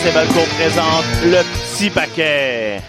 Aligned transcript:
RDS 0.00 0.06
et 0.06 0.10
Valcourt 0.10 0.48
présente 0.58 1.04
le 1.24 1.42
petit 1.42 1.90
paquet. 1.90 2.80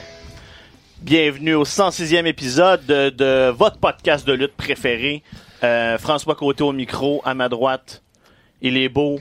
Bienvenue 1.01 1.55
au 1.55 1.63
106e 1.63 2.25
épisode 2.25 2.85
de, 2.85 3.49
votre 3.49 3.77
podcast 3.77 4.25
de 4.27 4.33
lutte 4.33 4.55
préféré. 4.55 5.23
Euh, 5.63 5.97
François 5.97 6.35
Côté 6.35 6.63
au 6.63 6.73
micro, 6.73 7.21
à 7.25 7.33
ma 7.33 7.49
droite. 7.49 8.03
Il 8.61 8.77
est 8.77 8.89
beau, 8.89 9.19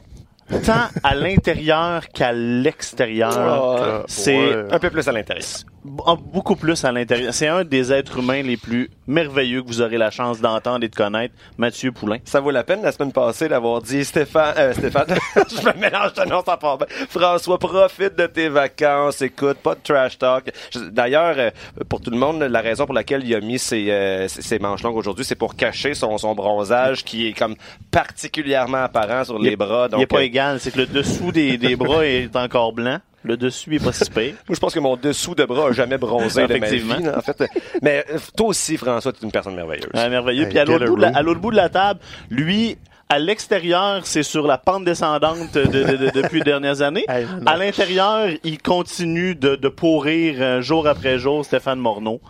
tant 0.64 0.88
à 1.02 1.14
l'intérieur 1.14 2.08
qu'à 2.08 2.32
l'extérieur. 2.32 3.32
Ah, 3.36 4.02
C'est. 4.06 4.72
Un 4.72 4.78
peu 4.78 4.90
plus 4.90 5.08
à 5.08 5.12
l'intérieur. 5.12 5.46
Beaucoup 5.84 6.56
plus 6.56 6.84
à 6.84 6.92
l'intérieur. 6.92 7.32
C'est 7.32 7.48
un 7.48 7.64
des 7.64 7.92
êtres 7.92 8.18
humains 8.18 8.42
les 8.42 8.56
plus 8.56 8.90
merveilleux 9.06 9.62
que 9.62 9.68
vous 9.68 9.80
aurez 9.80 9.96
la 9.98 10.10
chance 10.10 10.40
d'entendre 10.40 10.84
et 10.84 10.88
de 10.88 10.94
connaître, 10.94 11.34
Mathieu 11.58 11.90
Poulain. 11.92 12.18
Ça 12.24 12.40
vaut 12.40 12.50
la 12.50 12.64
peine 12.64 12.82
la 12.82 12.92
semaine 12.92 13.12
passée 13.12 13.48
d'avoir 13.48 13.80
dit 13.82 14.04
Stéphane, 14.04 14.54
euh, 14.58 14.72
Stéphane, 14.72 15.06
je 15.36 15.66
me 15.66 15.80
mélange 15.80 16.12
de 16.14 16.28
nom, 16.28 16.42
ça 16.44 16.56
part 16.56 16.78
bien. 16.78 16.86
François, 17.08 17.58
profite 17.58 18.16
de 18.16 18.26
tes 18.26 18.48
vacances, 18.48 19.22
écoute, 19.22 19.58
pas 19.58 19.74
de 19.74 19.80
trash 19.82 20.18
talk. 20.18 20.52
D'ailleurs, 20.90 21.34
euh, 21.38 21.50
pour 21.88 22.00
tout 22.00 22.10
le 22.10 22.18
monde, 22.18 22.42
la 22.42 22.60
raison 22.60 22.84
pour 22.84 22.94
laquelle 22.94 23.24
il 23.24 23.34
a 23.34 23.40
mis 23.40 23.58
ses, 23.58 23.90
euh, 23.90 24.28
ses- 24.28 24.58
manches 24.58 24.82
longues 24.82 24.96
aujourd'hui, 24.96 25.24
c'est 25.24 25.34
pour 25.34 25.56
cacher 25.56 25.94
son, 25.94 26.18
son 26.18 26.34
bronzage 26.34 27.04
qui 27.04 27.28
est 27.28 27.32
comme 27.32 27.56
particulièrement 27.90 28.84
apparent 28.84 29.24
sur 29.24 29.38
les 29.38 29.56
bras. 29.56 29.86
il 29.90 29.94
est 29.94 29.98
Donc, 29.98 30.08
pas 30.08 30.18
euh, 30.18 30.22
égal, 30.22 30.60
c'est 30.60 30.70
que 30.70 30.78
le 30.80 30.86
dessous 30.86 31.32
des, 31.32 31.56
des 31.58 31.76
bras 31.76 32.06
est 32.06 32.34
encore 32.36 32.72
blanc. 32.72 32.98
Le 33.22 33.36
dessus 33.36 33.74
est 33.76 33.84
pas 33.84 33.92
si 33.92 34.08
pire. 34.10 34.34
Moi, 34.48 34.54
je 34.54 34.58
pense 34.60 34.72
que 34.74 34.80
mon 34.80 34.96
dessous 34.96 35.34
de 35.34 35.44
bras 35.44 35.68
a 35.68 35.72
jamais 35.72 35.98
bronzé 35.98 36.46
de 36.46 36.54
ma 36.56 36.68
vie. 36.68 36.76
Effectivement. 36.76 37.10
là, 37.10 37.18
en 37.18 37.20
fait, 37.22 37.44
mais 37.82 38.04
euh, 38.10 38.18
toi 38.36 38.46
aussi, 38.48 38.76
François, 38.78 39.12
tu 39.12 39.20
es 39.20 39.24
une 39.24 39.32
personne 39.32 39.54
merveilleuse. 39.54 39.90
Ah, 39.94 40.08
merveilleux. 40.08 40.44
Hey, 40.44 40.48
Puis 40.48 40.58
à 40.58 40.64
l'autre 40.64 40.86
bout, 40.86 40.96
de 40.96 41.02
la- 41.02 41.08
roux. 41.10 41.16
à 41.16 41.22
l'autre 41.22 41.40
bout 41.40 41.50
de 41.50 41.56
la 41.56 41.68
table, 41.68 42.00
lui, 42.30 42.78
à 43.10 43.18
l'extérieur, 43.18 44.02
c'est 44.06 44.22
sur 44.22 44.46
la 44.46 44.56
pente 44.56 44.84
descendante 44.84 45.52
de- 45.54 45.64
de- 45.64 45.96
de- 45.96 46.10
depuis 46.22 46.38
les 46.38 46.44
dernières 46.44 46.80
années. 46.80 47.04
Hey. 47.08 47.26
À 47.44 47.56
l'intérieur, 47.56 48.28
il 48.44 48.62
continue 48.62 49.34
de, 49.34 49.56
de 49.56 49.68
pourrir 49.68 50.36
euh, 50.38 50.60
jour 50.62 50.86
après 50.88 51.18
jour 51.18 51.44
Stéphane 51.44 51.78
Morneau. 51.78 52.20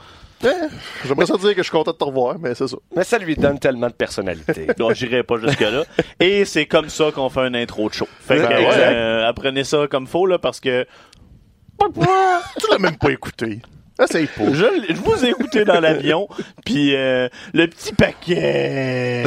Eh, 0.43 0.49
J'aimerais 1.07 1.27
ça 1.27 1.37
dire 1.37 1.51
que 1.51 1.59
je 1.59 1.63
suis 1.65 1.71
content 1.71 1.93
de 1.93 1.97
te 1.97 2.05
revoir, 2.05 2.39
mais 2.39 2.55
c'est 2.55 2.67
ça. 2.67 2.77
Mais 2.97 3.05
ça 3.05 3.19
lui 3.19 3.37
donne 3.37 3.59
tellement 3.59 3.89
de 3.89 3.93
personnalité. 3.93 4.67
Non, 4.79 4.93
j'irai 4.95 5.23
pas 5.23 5.37
jusque-là. 5.39 5.85
Et 6.19 6.45
c'est 6.45 6.67
comme 6.67 6.89
ça 6.89 7.11
qu'on 7.13 7.29
fait 7.29 7.41
un 7.43 7.55
intro 7.55 7.89
de 7.89 7.95
show. 7.95 8.09
Fait 8.21 8.37
que, 8.37 8.43
ouais. 8.43 8.69
euh, 8.77 9.29
apprenez 9.29 9.65
ça 9.65 9.87
comme 9.91 10.07
faux, 10.07 10.27
là, 10.27 10.39
parce 10.39 10.61
que 10.61 10.87
Tu 11.79 12.67
l'as 12.71 12.79
même 12.79 12.97
pas 12.97 13.11
écouté. 13.11 13.61
Essaye 14.03 14.27
pas. 14.27 14.45
je, 14.53 14.65
je 14.89 14.95
vous 15.01 15.25
ai 15.25 15.29
écouté 15.31 15.65
dans 15.65 15.81
l'avion, 15.81 16.29
puis 16.65 16.95
euh, 16.97 17.29
le 17.53 17.67
petit 17.67 17.93
paquet... 17.93 19.25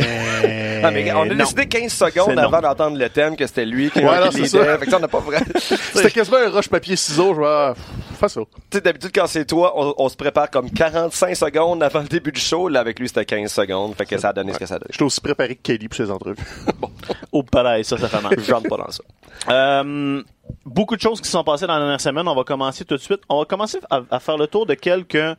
Ah, 0.84 0.92
mais 0.92 1.10
on 1.14 1.22
a 1.22 1.26
Non. 1.28 1.36
décidé 1.36 1.66
15 1.68 1.92
secondes 1.94 2.26
C'est 2.30 2.36
non. 2.36 2.42
avant 2.44 2.60
d'entendre 2.62 2.98
le 2.98 3.08
thème 3.10 3.38
que 3.38 3.48
c'était 3.48 3.66
lui 3.66 3.90
qui, 3.90 4.00
Ouais, 4.00 4.20
non, 4.20 4.32
c'est 4.32 4.46
ça. 4.48 4.78
Fait 4.78 4.86
que 4.86 4.92
ça, 4.92 4.98
on 4.98 5.00
n'a 5.00 5.08
pas 5.08 5.20
vrai. 5.20 5.40
tu 5.46 5.62
C'était 5.94 6.12
quasiment 6.12 6.38
un 6.38 6.50
rush 6.50 6.68
papier-ciseaux. 6.68 7.34
Je 7.36 7.40
vais, 7.40 7.48
ah, 7.48 7.74
fais 8.20 8.28
ça. 8.28 8.42
sais, 8.72 8.82
d'habitude, 8.82 9.12
quand 9.16 9.28
c'est 9.28 9.46
toi, 9.46 9.72
on, 9.78 9.94
on 9.98 10.10
se 10.10 10.18
prépare 10.18 10.50
comme 10.50 10.70
45 10.70 11.36
secondes 11.38 11.82
avant 11.84 12.02
le 12.02 12.08
début 12.08 12.34
du 12.34 12.42
show. 12.42 12.68
Là, 12.68 12.82
avec 12.82 13.00
lui, 13.00 13.08
c'était 13.08 13.24
15 13.24 13.50
secondes. 13.52 13.96
Fait 13.96 14.06
que 14.06 14.18
ça 14.18 14.30
a 14.30 14.34
donné 14.34 14.52
ce 14.52 14.60
que 14.60 14.66
ça 14.66 14.76
a 14.76 14.80
donné. 14.80 14.90
J'étais 14.92 15.04
aussi 15.06 15.22
préparé 15.22 15.56
que 15.56 15.62
Kelly 15.62 15.88
pour 15.88 15.96
ses 15.96 16.12
entrevues. 16.12 16.36
Au 17.32 17.44
palais, 17.44 17.84
ça, 17.84 17.98
ça 17.98 18.10
fait 18.10 18.22
mal. 18.22 18.34
Je 18.38 18.52
rentre 18.54 18.68
pas 18.68 18.78
dans 18.78 18.92
ça. 18.92 19.04
Euh, 19.50 20.24
beaucoup 20.66 20.96
de 20.96 21.02
choses 21.02 21.22
qui 21.22 21.30
sont 21.30 21.44
passées 21.44 21.68
dans 21.68 21.74
la 21.74 21.80
dernière 21.80 22.02
semaine. 22.02 22.28
On 22.28 22.36
va 22.36 22.44
commencer 22.44 22.86
tout 22.86 22.96
de 22.96 23.02
suite. 23.02 23.22
On 23.30 23.40
va 23.40 23.46
commencer 23.46 23.80
à 23.90 24.20
faire 24.20 24.38
le 24.38 24.48
tour 24.48 24.66
de 24.66 24.74
quelques. 24.74 25.38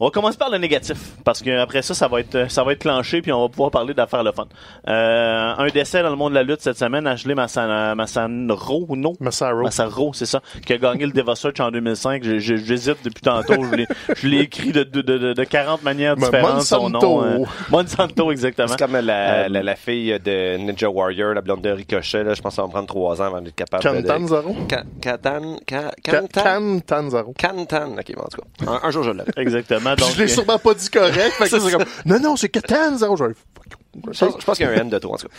On 0.00 0.06
va 0.06 0.10
commencer 0.10 0.36
par 0.38 0.50
le 0.50 0.58
négatif 0.58 0.96
parce 1.24 1.42
que 1.42 1.58
après 1.58 1.82
ça, 1.82 1.94
ça 1.94 2.08
va 2.08 2.20
être 2.20 2.50
ça 2.50 2.64
va 2.64 2.72
être 2.72 2.80
clenché 2.80 3.22
puis 3.22 3.30
on 3.32 3.40
va 3.42 3.48
pouvoir 3.48 3.70
parler 3.70 3.94
d'affaires 3.94 4.22
le 4.24 4.32
fun. 4.32 4.46
Euh, 4.88 5.54
un 5.56 5.66
décès 5.68 6.02
dans 6.02 6.10
le 6.10 6.16
monde 6.16 6.30
de 6.30 6.36
la 6.36 6.42
lutte 6.42 6.60
cette 6.60 6.78
semaine, 6.78 7.06
Ashley 7.06 7.34
Massan- 7.34 7.94
Massanro 7.94 8.96
non? 8.96 9.12
Massaro. 9.20 9.62
Massaro, 9.62 10.12
c'est 10.14 10.26
ça, 10.26 10.40
qui 10.66 10.72
a 10.72 10.78
gagné 10.78 11.06
le 11.06 11.12
Deva 11.12 11.34
Search 11.34 11.60
en 11.60 11.70
2005. 11.70 12.22
Je- 12.24 12.38
je- 12.38 12.56
J'hésite 12.56 12.98
depuis 13.04 13.20
tantôt. 13.22 13.54
Je 13.70 13.76
l'ai- 13.76 13.86
je 14.16 14.26
l'ai 14.26 14.40
écrit 14.40 14.72
de, 14.72 14.82
de, 14.82 15.02
de, 15.02 15.32
de 15.32 15.44
40 15.44 15.82
manières 15.82 16.16
Mais 16.16 16.24
différentes. 16.26 16.62
Son 16.62 16.88
Monsanto. 16.88 17.06
nom, 17.06 17.24
euh, 17.24 17.44
Monsanto, 17.70 18.32
exactement. 18.32 18.68
C'est 18.68 18.78
comme 18.78 18.96
la, 18.98 19.44
Euh, 19.44 19.48
la, 19.48 19.62
la 19.62 19.76
fille 19.76 20.18
de 20.24 20.56
Ninja 20.56 20.88
Warrior, 20.88 21.34
la 21.34 21.40
blonde 21.42 21.62
de 21.62 21.70
Ricochet. 21.70 22.24
Là, 22.24 22.34
je 22.34 22.40
pense 22.42 22.52
que 22.52 22.56
ça 22.56 22.62
va 22.62 22.68
me 22.68 22.72
prendre 22.72 22.86
3 22.88 23.20
ans 23.22 23.26
avant 23.26 23.40
d'être 23.40 23.54
capable 23.54 23.82
de... 23.84 24.08
Cantanzaro. 24.08 24.54
Ka- 24.68 24.84
Katan... 25.00 25.56
Ka- 25.66 25.92
Can-? 26.02 26.26
Cantanzaro. 26.32 27.34
Kantan. 27.38 27.92
OK, 27.98 28.14
bon, 28.16 28.22
en 28.22 28.28
tout 28.28 28.40
cas. 28.40 28.70
Un, 28.70 28.88
un 28.88 28.90
jour, 28.90 29.02
je 29.02 29.10
l'aurai. 29.10 29.30
Exactement. 29.36 29.91
Donc, 29.96 30.12
Je 30.14 30.22
l'ai 30.22 30.28
sûrement 30.28 30.58
pas 30.58 30.74
dit 30.74 30.90
correct. 30.90 31.32
Fait 31.38 31.48
que 31.48 31.60
c'est 31.60 31.70
comme, 31.70 31.84
non, 32.04 32.20
non, 32.20 32.36
c'est. 32.36 32.50
Je 32.54 33.24
vais, 33.24 33.34
fuck. 33.34 33.66
Je 34.12 34.18
pense, 34.24 34.40
je 34.40 34.44
pense 34.44 34.56
qu'il 34.56 34.66
y 34.66 34.68
a 34.68 34.72
un 34.72 34.76
N 34.76 34.88
de 34.88 34.98
trop, 34.98 35.14
en 35.14 35.16
tout 35.18 35.28
cas. 35.28 35.34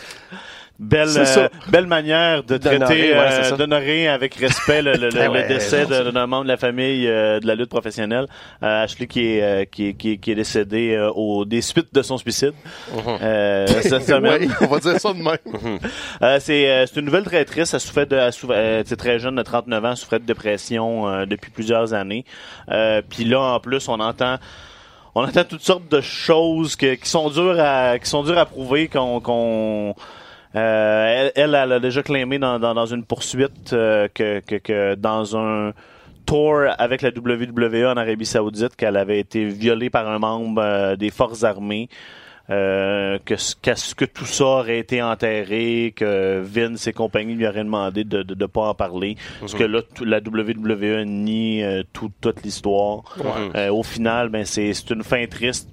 Belle, 0.80 1.08
euh, 1.16 1.48
belle 1.68 1.86
manière 1.86 2.42
de 2.42 2.58
D'honorer, 2.58 2.78
traiter, 2.84 3.12
ouais, 3.12 3.52
euh, 3.52 3.56
d'honorer 3.56 4.08
avec 4.08 4.34
respect 4.34 4.82
le, 4.82 4.94
le- 4.94 5.08
le- 5.10 5.28
ouais, 5.28 5.42
le 5.42 5.48
décès 5.48 5.86
d'un 5.86 6.26
membre 6.26 6.42
de 6.42 6.48
la 6.48 6.56
famille 6.56 7.06
euh, 7.06 7.38
de 7.38 7.46
la 7.46 7.54
lutte 7.54 7.70
professionnelle. 7.70 8.26
Euh, 8.62 8.82
Ashley 8.82 9.06
qui 9.06 9.24
est, 9.36 9.42
euh, 9.42 9.64
qui, 9.66 9.88
est- 9.90 9.94
qui, 9.94 10.10
est- 10.12 10.16
qui 10.16 10.32
est 10.32 10.34
décédé 10.34 10.98
au, 11.14 11.44
des 11.44 11.60
suites 11.62 11.94
de 11.94 12.02
son 12.02 12.18
suicide 12.18 12.54
euh, 13.22 13.66
cette 13.82 14.02
semaine. 14.06 14.52
On 14.62 14.66
va 14.66 14.80
dire 14.80 14.98
ça 15.00 15.12
de 15.12 15.18
même. 15.18 15.38
Euh, 16.22 16.38
c'est 16.40 16.68
euh, 16.70 16.86
c'est 16.86 16.98
une 17.00 17.06
nouvelle 17.06 17.24
très 17.24 17.44
triste. 17.44 17.74
Elle 17.74 17.80
souffrait 17.80 18.06
de, 18.06 18.16
elle 18.16 18.32
euh, 18.50 18.82
très 18.96 19.18
jeune, 19.18 19.36
de 19.36 19.42
39 19.42 19.84
ans, 19.84 19.94
souffrait 19.96 20.18
de 20.18 20.24
dépression 20.24 21.08
euh, 21.08 21.24
depuis 21.26 21.50
plusieurs 21.50 21.94
années. 21.94 22.24
Euh, 22.70 23.00
Puis 23.08 23.24
là, 23.24 23.40
en 23.40 23.60
plus, 23.60 23.88
on 23.88 24.00
entend, 24.00 24.36
on 25.14 25.22
entend 25.24 25.44
toutes 25.44 25.62
sortes 25.62 25.88
de 25.90 26.00
choses 26.00 26.74
que- 26.76 26.94
qui 26.94 27.08
sont 27.08 27.30
dures 27.30 27.56
à, 27.60 27.98
qui 27.98 28.08
sont 28.08 28.22
dures 28.24 28.38
à 28.38 28.46
prouver, 28.46 28.88
qu'on, 28.88 29.20
qu'on 29.20 29.94
euh, 30.56 31.30
elle, 31.34 31.54
elle, 31.54 31.72
a 31.72 31.80
déjà 31.80 32.02
claimé 32.02 32.38
dans, 32.38 32.58
dans, 32.58 32.74
dans 32.74 32.86
une 32.86 33.04
poursuite 33.04 33.72
euh, 33.72 34.08
que, 34.12 34.40
que, 34.40 34.56
que 34.56 34.94
dans 34.94 35.36
un 35.36 35.72
tour 36.26 36.60
avec 36.78 37.02
la 37.02 37.10
WWE 37.10 37.86
en 37.86 37.96
Arabie 37.96 38.24
Saoudite 38.26 38.76
qu'elle 38.76 38.96
avait 38.96 39.18
été 39.20 39.44
violée 39.46 39.90
par 39.90 40.08
un 40.08 40.18
membre 40.18 40.62
euh, 40.62 40.96
des 40.96 41.10
forces 41.10 41.44
armées. 41.44 41.88
Que, 42.46 43.18
qu'est-ce 43.62 43.94
que 43.94 44.04
tout 44.04 44.26
ça 44.26 44.44
aurait 44.44 44.78
été 44.78 45.00
enterré, 45.02 45.94
que 45.96 46.40
Vince 46.42 46.86
et 46.86 46.92
compagnie 46.92 47.32
lui 47.34 47.46
auraient 47.46 47.64
demandé 47.64 48.04
de 48.04 48.22
ne 48.34 48.46
pas 48.46 48.68
en 48.68 48.74
parler. 48.74 49.16
Parce 49.40 49.54
que 49.54 49.64
là, 49.64 49.80
tout- 49.82 50.04
la 50.04 50.18
WWE 50.18 51.04
nie 51.06 51.64
tout- 51.94 52.12
toute 52.20 52.42
l'histoire. 52.42 53.02
Au 53.70 53.82
final, 53.82 54.28
ben, 54.28 54.44
c'est 54.44 54.72
une 54.90 55.02
fin 55.02 55.24
triste 55.26 55.70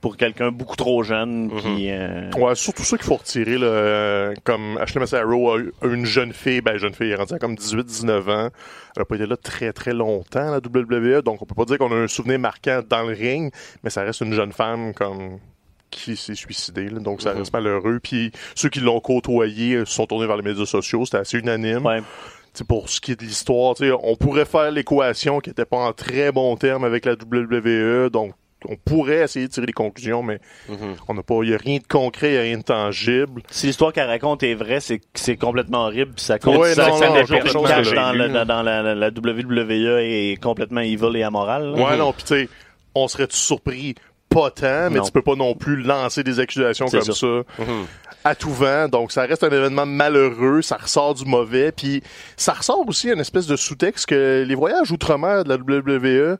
pour 0.00 0.16
quelqu'un 0.16 0.50
beaucoup 0.50 0.76
trop 0.76 1.02
jeune 1.02 1.50
qui... 1.60 1.90
euh, 1.90 2.30
Ouais, 2.36 2.54
surtout 2.54 2.82
ça 2.82 2.96
qu'il 2.96 3.06
faut 3.06 3.16
retirer, 3.16 3.58
là, 3.58 3.66
euh, 3.66 4.34
comme 4.44 4.78
Ashley 4.78 5.00
Massaro 5.00 5.52
a 5.52 5.58
eu 5.58 5.72
une 5.82 6.06
jeune 6.06 6.32
fille, 6.32 6.60
ben 6.60 6.76
jeune 6.76 6.94
fille, 6.94 7.08
elle 7.08 7.12
est 7.12 7.16
rendue 7.16 7.34
à 7.34 7.38
comme 7.38 7.54
18-19 7.54 8.30
ans. 8.30 8.50
Elle 8.96 9.02
a 9.02 9.04
pas 9.04 9.14
été 9.16 9.26
là 9.26 9.36
très 9.36 9.72
très 9.72 9.92
longtemps, 9.92 10.50
la 10.50 10.58
WWE, 10.58 11.22
donc 11.22 11.42
on 11.42 11.46
peut 11.46 11.54
pas 11.54 11.64
dire 11.64 11.78
qu'on 11.78 11.92
a 11.92 11.96
un 11.96 12.08
souvenir 12.08 12.38
marquant 12.38 12.80
dans 12.88 13.02
le 13.02 13.14
ring, 13.14 13.52
mais 13.82 13.90
ça 13.90 14.02
reste 14.02 14.20
une 14.20 14.32
jeune 14.34 14.52
femme 14.52 14.94
comme 14.94 15.38
qui 15.90 16.16
s'est 16.16 16.34
suicidée, 16.34 16.88
là, 16.88 17.00
donc 17.00 17.20
ça 17.20 17.32
reste 17.32 17.52
malheureux. 17.52 18.00
Puis 18.02 18.32
ceux 18.54 18.70
qui 18.70 18.80
l'ont 18.80 19.00
côtoyé 19.00 19.74
euh, 19.76 19.84
se 19.84 19.92
sont 19.94 20.06
tournés 20.06 20.26
vers 20.26 20.36
les 20.38 20.42
médias 20.42 20.64
sociaux, 20.64 21.04
c'était 21.04 21.18
assez 21.18 21.38
unanime. 21.38 21.84
ouais. 21.84 22.02
T'sais, 22.54 22.64
pour 22.64 22.90
ce 22.90 23.00
qui 23.00 23.12
est 23.12 23.16
de 23.18 23.24
l'histoire, 23.24 23.74
on 24.02 24.14
pourrait 24.14 24.44
faire 24.44 24.70
l'équation 24.70 25.40
qui 25.40 25.48
était 25.48 25.64
pas 25.64 25.78
en 25.78 25.94
très 25.94 26.32
bon 26.32 26.54
terme 26.56 26.84
avec 26.84 27.06
la 27.06 27.12
WWE, 27.14 28.10
donc 28.10 28.34
on 28.68 28.76
pourrait 28.76 29.22
essayer 29.22 29.46
de 29.48 29.52
tirer 29.52 29.66
des 29.66 29.72
conclusions, 29.72 30.22
mais 30.22 30.40
on 31.08 31.14
n'a 31.14 31.22
pas, 31.22 31.36
il 31.42 31.50
y 31.50 31.54
a 31.54 31.58
rien 31.58 31.78
de 31.78 31.86
concret, 31.88 32.30
il 32.30 32.34
y 32.34 32.38
a 32.38 32.42
rien 32.42 32.58
de 32.58 32.62
tangible. 32.62 33.42
Si 33.50 33.66
l'histoire 33.66 33.92
qu'elle 33.92 34.08
raconte 34.08 34.42
est 34.42 34.54
vraie, 34.54 34.80
c'est 34.80 35.00
c'est 35.14 35.36
complètement 35.36 35.84
horrible. 35.86 36.12
puis 36.14 36.24
Ça, 36.24 36.38
Ouais, 36.44 36.74
ça, 36.74 36.88
non, 36.88 36.96
ça 36.98 37.08
non, 37.10 37.16
chose 37.46 37.70
que 37.70 37.82
j'ai 37.84 37.94
dans, 37.94 38.62
la, 38.62 38.82
la- 38.82 38.94
la 38.94 39.08
WWE 39.08 39.98
est 40.00 40.42
complètement 40.42 40.80
evil 40.80 41.16
et 41.16 41.22
amoral. 41.22 41.72
là. 41.74 41.82
Ouais, 41.90 41.96
non, 41.96 42.12
pis 42.12 42.24
tu 42.24 42.28
sais, 42.34 42.48
on 42.94 43.08
serait-tu 43.08 43.36
surpris? 43.36 43.94
Pas 44.28 44.50
tant, 44.50 44.88
mais 44.90 44.98
Non. 44.98 45.02
tu 45.04 45.12
peux 45.12 45.20
pas 45.20 45.34
non 45.34 45.54
plus 45.54 45.76
lancer 45.82 46.22
des 46.22 46.40
accusations 46.40 46.86
C'est 46.86 47.00
comme 47.00 47.12
sûr. 47.12 47.44
ça 47.58 47.64
à 48.24 48.34
tout 48.34 48.50
vent. 48.50 48.88
Donc, 48.88 49.12
ça 49.12 49.22
reste 49.22 49.42
un 49.44 49.48
événement 49.50 49.84
malheureux, 49.84 50.62
ça 50.62 50.76
ressort 50.76 51.12
du 51.14 51.24
mauvais, 51.26 51.70
puis 51.72 52.02
ça 52.36 52.52
ressort 52.54 52.82
aussi 52.88 53.10
une 53.10 53.18
espèce 53.20 53.46
de 53.46 53.56
sous-texte 53.56 54.06
que 54.06 54.44
les 54.46 54.54
voyages 54.54 54.90
outre-mer 54.92 55.44
de 55.44 55.48
la 55.50 55.56
WWE 55.56 56.38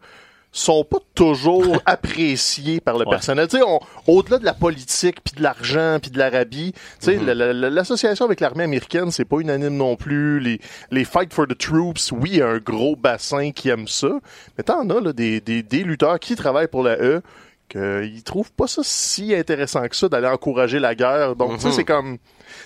sont 0.55 0.85
pas 0.85 0.99
toujours 1.15 1.81
appréciés 1.87 2.81
par 2.81 2.99
le 2.99 3.07
Ouais. 3.07 3.11
personnel. 3.11 3.49
Tu 3.49 3.57
sais, 3.59 3.63
au-delà 4.07 4.39
de 4.39 4.45
la 4.45 4.53
politique, 4.53 5.17
puis 5.25 5.35
de 5.37 5.43
l'argent, 5.43 5.99
puis 6.01 6.11
de 6.11 6.19
l'Arabie, 6.19 6.73
tu 6.73 6.79
sais, 7.01 7.17
la- 7.17 7.53
l'association 7.53 8.27
avec 8.27 8.41
l'armée 8.41 8.65
américaine, 8.65 9.11
c'est 9.11 9.25
pas 9.25 9.39
unanime 9.39 9.77
non 9.77 9.97
plus. 9.97 10.41
Les, 10.41 10.61
les 10.91 11.05
Fight 11.05 11.33
for 11.33 11.47
the 11.47 11.57
Troops, 11.57 12.13
oui, 12.13 12.31
il 12.33 12.37
y 12.37 12.43
a 12.43 12.49
un 12.49 12.59
gros 12.59 12.97
bassin 12.97 13.51
qui 13.51 13.71
aime 13.71 13.89
ça, 13.89 14.11
mais 14.59 14.65
t'en 14.65 14.89
as 14.91 15.01
là, 15.01 15.13
des, 15.13 15.41
des, 15.41 15.63
des 15.63 15.85
lutteurs 15.85 16.19
qui 16.21 16.37
travaillent 16.37 16.69
pour 16.69 16.83
la 16.83 16.97
E, 17.01 17.23
qu'ils 17.71 18.23
trouvent 18.23 18.53
pas 18.53 18.67
ça 18.67 18.83
si 18.85 19.35
intéressant 19.35 19.89
que 19.89 19.97
ça 19.97 20.09
d'aller 20.11 20.27
encourager 20.29 20.79
la 20.79 20.95
guerre. 20.95 21.35
Donc, 21.35 21.55
tu 21.57 21.63
sais, 21.63 21.73
c'est 21.73 21.85
comme 21.85 22.19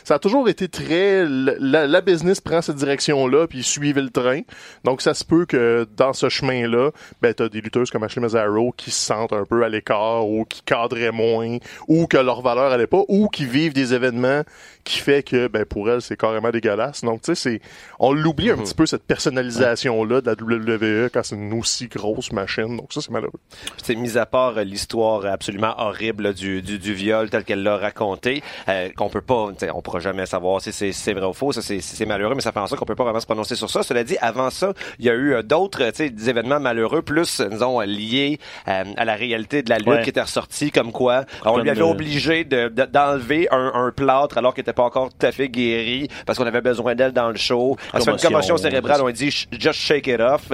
ça 0.07 0.15
a 0.15 0.19
toujours 0.21 0.49
été 0.49 0.69
très 0.69 1.25
la, 1.27 1.89
la 1.89 2.01
business 2.01 2.41
prend 2.41 2.63
cette 2.63 2.77
direction 2.77 3.27
là 3.27 3.49
puis 3.49 3.65
suivez 3.65 4.01
le 4.01 4.11
train. 4.11 4.43
Donc 4.85 5.03
ça 5.03 5.15
se 5.15 5.25
peut 5.25 5.47
que 5.47 5.85
dans 5.97 6.13
ce 6.13 6.29
chemin 6.29 6.69
là 6.69 6.91
ben 7.21 7.35
t'as 7.35 7.49
des 7.49 7.61
lutteuses 7.61 7.91
comme 7.91 8.05
Ashley 8.05 8.23
Mazzaro 8.23 8.73
qui 8.77 8.93
se 8.93 9.01
sentent 9.05 9.33
un 9.33 9.45
peu 9.45 9.65
à 9.65 9.69
l'écart 9.69 10.29
ou 10.29 10.45
qui 10.45 10.63
cadraient 10.63 11.11
moins 11.11 11.59
ou 11.89 12.07
que 12.07 12.19
leur 12.19 12.41
valeur 12.41 12.71
allait 12.73 12.87
pas 12.87 13.03
ou 13.09 13.29
qui 13.29 13.47
vivent 13.47 13.73
des 13.73 13.95
événements 13.95 14.43
qui 14.85 15.01
fait 15.01 15.25
que 15.25 15.49
ben 15.49 15.65
pour 15.65 15.91
elles 15.91 16.03
c'est 16.03 16.17
carrément 16.17 16.51
dégueulasse. 16.51 17.03
Donc 17.03 17.23
tu 17.23 17.35
sais 17.35 17.35
c'est 17.35 17.61
on 17.99 18.13
l'oublie 18.13 18.51
un 18.51 18.57
Mhm. 18.57 18.63
petit 18.63 18.75
peu 18.75 18.87
cette 18.87 19.03
personnalisation 19.03 20.05
là 20.05 20.21
de 20.21 20.27
la 20.31 20.35
WWE 20.35 21.11
quand 21.13 21.23
c'est 21.25 21.35
une 21.35 21.53
aussi 21.59 21.89
grosse 21.89 22.31
machine. 22.33 22.77
Donc 22.77 22.93
ça 22.93 23.01
c'est 23.01 23.11
malheureux. 23.11 23.41
C'est 23.83 23.97
mis 23.97 24.17
à 24.17 24.27
part 24.27 24.57
euh, 24.59 24.63
l'histoire 24.63 25.27
absolument 25.27 25.75
horrible 25.79 26.23
là, 26.25 26.33
du, 26.33 26.63
du, 26.63 26.79
du 26.79 26.95
viol 26.95 27.29
tel 27.29 27.43
qu'elle 27.45 27.63
l'a 27.65 27.77
raconté, 27.77 28.43
euh, 28.69 28.89
qu'on 28.97 29.09
peut 29.09 29.21
pas, 29.21 29.49
tu 29.59 29.67
sais, 29.67 29.71
on 29.75 29.83
pourra 29.97 30.13
jamais 30.13 30.27
savoir 30.27 30.61
si 30.61 30.73
c'est 30.73 31.13
vrai 31.15 31.27
ou 31.27 31.33
faux, 31.33 31.53
ça 31.53 31.63
c'est 31.63 31.81
c'est 31.81 32.07
malheureux, 32.07 32.35
mais 32.35 32.41
ça 32.43 32.53
fait 32.53 32.61
en 32.61 32.67
sorte 32.67 32.79
qu'on 32.79 32.85
peut 32.87 32.95
pas 32.95 33.05
vraiment 33.05 33.21
se 33.21 33.27
prononcer 33.27 33.55
sur 33.57 33.71
ça. 33.71 33.83
Cela 33.83 34.05
dit, 34.05 34.17
avant 34.21 34.51
ça, 34.51 34.73
il 34.99 35.05
y 35.07 35.11
a 35.11 35.15
eu 35.15 35.35
euh, 35.35 35.43
d'autres, 35.43 35.83
euh, 35.83 35.91
des 36.09 36.29
événements 36.31 36.61
malheureux, 36.61 37.03
plus, 37.03 37.41
euh, 37.41 37.49
disons, 37.49 37.81
liés 37.81 38.39
euh, 38.69 38.85
à 38.97 39.05
la 39.05 39.15
réalité 39.15 39.63
de 39.63 39.71
la 39.71 39.79
lutte 39.79 39.87
Ouais. 39.89 40.03
qui 40.03 40.11
était 40.11 40.21
ressortie, 40.23 40.71
comme 40.71 40.93
quoi 40.93 41.25
on 41.45 41.59
lui 41.59 41.71
avait 41.71 41.79
de- 41.81 41.85
obligé 41.85 42.45
de- 42.45 42.69
de- 42.69 42.85
d'enlever 42.85 43.49
un, 43.51 43.73
un 43.75 43.91
plâtre 43.93 44.39
alors 44.39 44.53
qu'elle 44.55 44.63
était 44.63 44.73
pas 44.73 44.83
encore 44.85 45.09
tout 45.11 45.27
à 45.27 45.33
fait 45.33 45.49
guérie 45.49 46.09
parce 46.27 46.39
qu'on 46.39 46.47
avait 46.47 46.61
besoin 46.61 46.95
d'elle 46.95 47.13
dans 47.13 47.29
le 47.29 47.37
show. 47.37 47.77
Elle 47.95 48.01
se 48.01 48.05
fait 48.07 48.13
une 48.13 48.19
Commotion. 48.19 48.57
cérébrale, 48.57 49.01
on 49.03 49.11
dit 49.11 49.31
just 49.53 49.81
shake 49.81 50.07
it 50.09 50.21
off. 50.21 50.49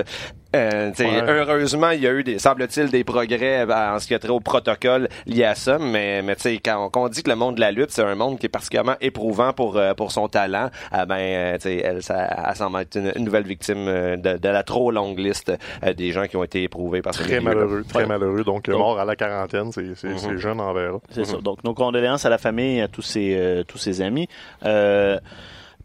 Euh, 0.54 0.90
tu 0.90 0.96
sais, 0.96 1.04
Ouais. 1.08 1.22
heureusement, 1.26 1.90
il 1.90 2.00
y 2.00 2.06
a 2.06 2.12
eu 2.12 2.22
des, 2.24 2.38
semble-t-il, 2.38 2.90
des 2.90 3.04
progrès 3.04 3.62
en 3.64 3.98
ce 3.98 4.06
qui 4.06 4.14
a 4.14 4.18
trait 4.18 4.28
au 4.30 4.40
protocole 4.40 5.08
lié 5.26 5.44
à 5.44 5.54
ça, 5.54 5.78
mais, 5.78 6.20
mais 6.22 6.36
tu 6.36 6.42
sais, 6.42 6.58
quand, 6.58 6.84
on- 6.86 6.90
quand 6.90 7.04
on 7.04 7.08
dit 7.08 7.22
que 7.22 7.30
le 7.30 7.36
monde 7.36 7.54
de 7.54 7.60
la 7.60 7.70
lutte, 7.72 7.90
c'est 7.90 8.02
un 8.02 8.14
monde 8.14 8.38
qui 8.38 8.46
est 8.46 8.50
particulièrement 8.50 8.96
éprouvant 9.00 9.52
pour, 9.54 9.76
euh, 9.78 9.94
pour 9.94 10.12
son 10.12 10.28
talent, 10.28 10.68
ah 10.90 11.06
ben, 11.06 11.16
euh, 11.18 11.54
tu 11.54 11.62
sais, 11.62 11.76
elle, 11.78 12.02
ça, 12.02 12.28
elle 12.48 12.54
semble 12.56 12.80
être 12.80 12.96
une, 12.96 13.12
une 13.16 13.24
nouvelle 13.24 13.44
victime 13.44 13.86
euh, 13.88 14.16
de, 14.16 14.36
de 14.36 14.48
la 14.48 14.62
trop 14.62 14.90
longue 14.90 15.18
liste 15.18 15.52
euh, 15.84 15.92
des 15.94 16.12
gens 16.12 16.26
qui 16.26 16.36
ont 16.36 16.44
été 16.44 16.62
éprouvés 16.64 17.00
par 17.02 17.14
ce 17.14 17.22
très 17.22 17.40
malheureux 17.40 17.84
très 17.88 18.00
Ouais. 18.00 18.06
malheureux 18.06 18.44
donc, 18.44 18.68
Donc- 18.68 18.78
mort 18.78 18.98
à 19.00 19.04
la 19.04 19.16
quarantaine 19.16 19.72
c'est 19.72 19.94
c'est 19.96 20.08
Mhm. 20.08 20.18
c'est 20.18 20.38
jeune 20.38 20.60
en 20.60 20.72
verra 20.74 20.98
C'est 21.10 21.24
ça. 21.24 21.38
Donc, 21.38 21.64
nos 21.64 21.72
condoléances 21.74 22.26
à 22.26 22.30
la 22.30 22.38
famille 22.38 22.78
et 22.78 22.82
à 22.82 22.88
tous 22.88 23.02
ses, 23.02 23.34
euh, 23.38 23.62
tous 23.64 23.78
ses 23.78 24.02
amis. 24.02 24.28
Euh, 24.66 25.18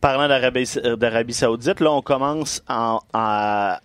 parlant 0.02 0.28
d'Arabie 0.28 0.70
d'Arabie 0.98 1.34
Saoudite, 1.34 1.80
là, 1.80 1.92
on 1.92 2.02
commence 2.02 2.62
en- 2.68 3.00
à, 3.14 3.80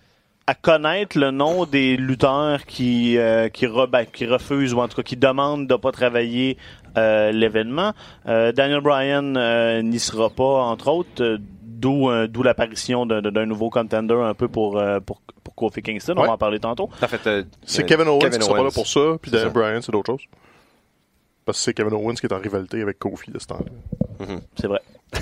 à 0.52 0.54
connaître 0.54 1.19
le 1.19 1.31
nom 1.31 1.64
des 1.64 1.96
lutteurs 1.96 2.66
qui, 2.66 3.16
euh, 3.16 3.49
qui, 3.49 3.66
re- 3.66 3.87
ben, 3.88 4.04
qui 4.04 4.26
refusent 4.26 4.75
ou 4.75 4.81
en 4.81 4.88
tout 4.88 4.96
cas 4.96 5.02
qui 5.02 5.16
demandent 5.16 5.66
de 5.66 5.75
pas 5.76 5.93
travailler 5.93 6.58
euh, 6.99 7.32
l'événement. 7.32 7.93
Euh, 8.28 8.52
Daniel 8.52 8.81
Bryan 8.82 9.34
euh, 9.37 9.81
n'y 9.81 9.99
sera 9.99 10.28
pas, 10.28 10.44
entre 10.44 10.88
autres. 10.88 11.38
D'où 11.64 12.10
euh, 12.10 12.28
d'où 12.28 12.43
l'apparition 12.44 13.06
d'un 13.06 13.46
nouveau 13.46 13.69
contender 13.70 14.14
un 14.14 14.34
peu 14.34 14.46
pour, 14.46 14.78
euh, 14.78 15.00
pour, 15.00 15.20
pour 15.43 15.54
Kofi 15.56 15.82
Kingston. 15.82 16.14
On 16.16 16.22
va 16.22 16.32
en 16.32 16.38
parler 16.38 16.60
tantôt. 16.60 16.88
En 17.02 17.08
fait, 17.08 17.26
euh, 17.26 17.43
C'est 17.64 17.84
Kevin 17.87 18.06
Owens 18.06 18.20
qui 18.31 18.40
sera 18.40 18.54
pas 18.56 18.62
là 18.64 18.70
pour 18.72 18.87
ça, 18.87 19.00
puis 19.20 19.31
C'est 19.32 19.38
Daniel. 19.38 19.52
Bryan, 19.52 19.82
c'est 19.82 19.90
d'autres 19.90 20.12
choses. 20.12 20.22
Parce 21.44 21.59
que 21.59 21.65
c'est 21.65 21.75
Kevin 21.75 21.94
Owens 21.94 22.15
qui 22.15 22.27
est 22.27 22.33
en 22.33 22.39
rivalité 22.39 22.81
avec 22.83 22.99
Kofi 22.99 23.31
de 23.31 23.39
ce 23.39 23.47
temps-là. 23.47 24.37
C'est 24.59 24.69
vrai. 24.69 24.81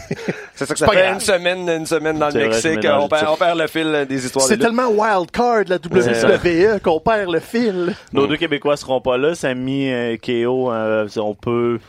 C'est 0.54 0.66
ça 0.66 0.74
que 0.74 0.78
ça 0.78 0.86
pas 0.86 0.92
fait 0.92 1.00
grave. 1.00 1.14
une 1.14 1.20
semaine, 1.20 1.68
une 1.68 1.86
semaine 1.86 2.18
dans 2.18 2.28
le 2.28 2.32
vrai, 2.32 2.48
Mexique. 2.48 2.86
On 2.88 3.08
perd, 3.08 3.26
tout. 3.26 3.32
on 3.32 3.36
perd 3.36 3.58
le 3.58 3.66
fil 3.66 3.86
euh, 3.86 4.04
des 4.04 4.24
histoires 4.24 4.44
C'est 4.44 4.58
tellement 4.58 4.88
wild 4.88 5.30
card, 5.32 5.64
la 5.66 5.76
WWE, 5.76 6.80
qu'on 6.80 7.00
perd 7.00 7.32
le 7.32 7.40
fil. 7.40 7.96
Nos 8.12 8.26
deux 8.28 8.36
Québécois 8.36 8.76
seront 8.76 9.00
pas 9.00 9.16
là. 9.16 9.34
Samy 9.34 9.88
et 9.88 10.18
KO, 10.18 10.70
euh, 10.70 11.08
on 11.16 11.34
peut, 11.34 11.80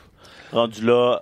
rendu 0.51 0.83
là, 0.83 1.19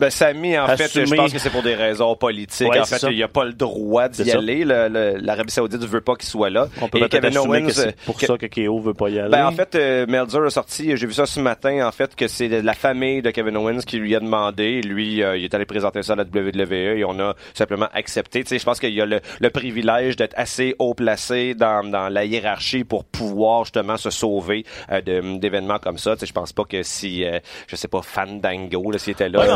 Ben, 0.00 0.10
Samy, 0.10 0.58
en 0.58 0.66
fait, 0.76 0.90
je 0.92 1.14
pense 1.14 1.32
que 1.32 1.38
c'est 1.38 1.50
pour 1.50 1.62
des 1.62 1.74
raisons 1.74 2.14
politiques. 2.16 2.68
Ouais, 2.68 2.80
en 2.80 2.84
fait, 2.84 2.98
ça. 2.98 3.10
il 3.10 3.16
n'y 3.16 3.22
a 3.22 3.28
pas 3.28 3.44
le 3.44 3.52
droit 3.52 4.08
d'y 4.08 4.30
aller. 4.30 4.64
Le- 4.64 4.88
le- 4.88 5.18
L'Arabie 5.18 5.52
Saoudite 5.52 5.80
ne 5.80 5.86
veut 5.86 6.00
pas 6.00 6.16
qu'il 6.16 6.28
soit 6.28 6.50
là. 6.50 6.68
on 6.82 6.88
peut 6.88 6.98
Et 6.98 7.08
Kevin 7.08 7.36
Owens, 7.38 7.68
c'est 7.70 7.96
pour 8.04 8.18
que- 8.18 8.26
ça 8.26 8.36
que 8.36 8.46
KO 8.46 8.80
veut 8.80 8.94
pas 8.94 9.08
y 9.08 9.18
aller. 9.20 9.30
Ben, 9.30 9.46
en 9.46 9.52
fait, 9.52 9.74
euh, 9.76 10.06
Meltzer 10.08 10.44
a 10.44 10.50
sorti, 10.50 10.96
j'ai 10.96 11.06
vu 11.06 11.12
ça 11.12 11.26
ce 11.26 11.38
matin, 11.40 11.86
en 11.86 11.92
fait, 11.92 12.14
que 12.16 12.26
c'est 12.28 12.48
la 12.48 12.74
famille 12.74 13.22
de 13.22 13.30
Kevin 13.30 13.56
Owens 13.56 13.80
qui 13.86 13.98
lui 13.98 14.14
a 14.16 14.20
demandé. 14.20 14.80
Lui, 14.82 15.22
euh, 15.22 15.36
il 15.36 15.44
est 15.44 15.54
allé 15.54 15.64
présenter 15.64 16.02
ça 16.02 16.14
à 16.14 16.16
la 16.16 16.24
WWE 16.24 16.98
et 16.98 17.04
on 17.04 17.18
a 17.20 17.34
simplement 17.54 17.88
accepté. 17.94 18.42
Tu 18.42 18.48
sais, 18.50 18.58
je 18.58 18.64
pense 18.64 18.80
qu'il 18.80 18.94
y 18.94 19.00
a 19.00 19.06
le, 19.06 19.20
le 19.40 19.50
privilège 19.50 20.16
d'être 20.16 20.34
assez 20.36 20.74
haut 20.78 20.94
placé 20.94 21.54
dans, 21.54 21.88
dans 21.88 22.08
la 22.08 22.24
hiérarchie 22.24 22.84
pour 22.84 23.04
pouvoir 23.04 23.64
justement 23.64 23.96
se 23.96 24.10
sauver 24.10 24.64
euh, 24.90 25.00
d'événements 25.38 25.78
comme 25.78 25.98
ça. 25.98 26.14
Tu 26.16 26.20
sais, 26.20 26.26
je 26.26 26.32
pense 26.32 26.52
pas 26.52 26.64
que 26.64 26.82
si, 26.82 27.24
je 27.68 27.76
sais 27.76 27.88
pas, 27.88 28.02
Fandango, 28.02 28.92
s'il 28.98 29.12
était 29.12 29.28
là, 29.28 29.40
Ouais, 29.40 29.46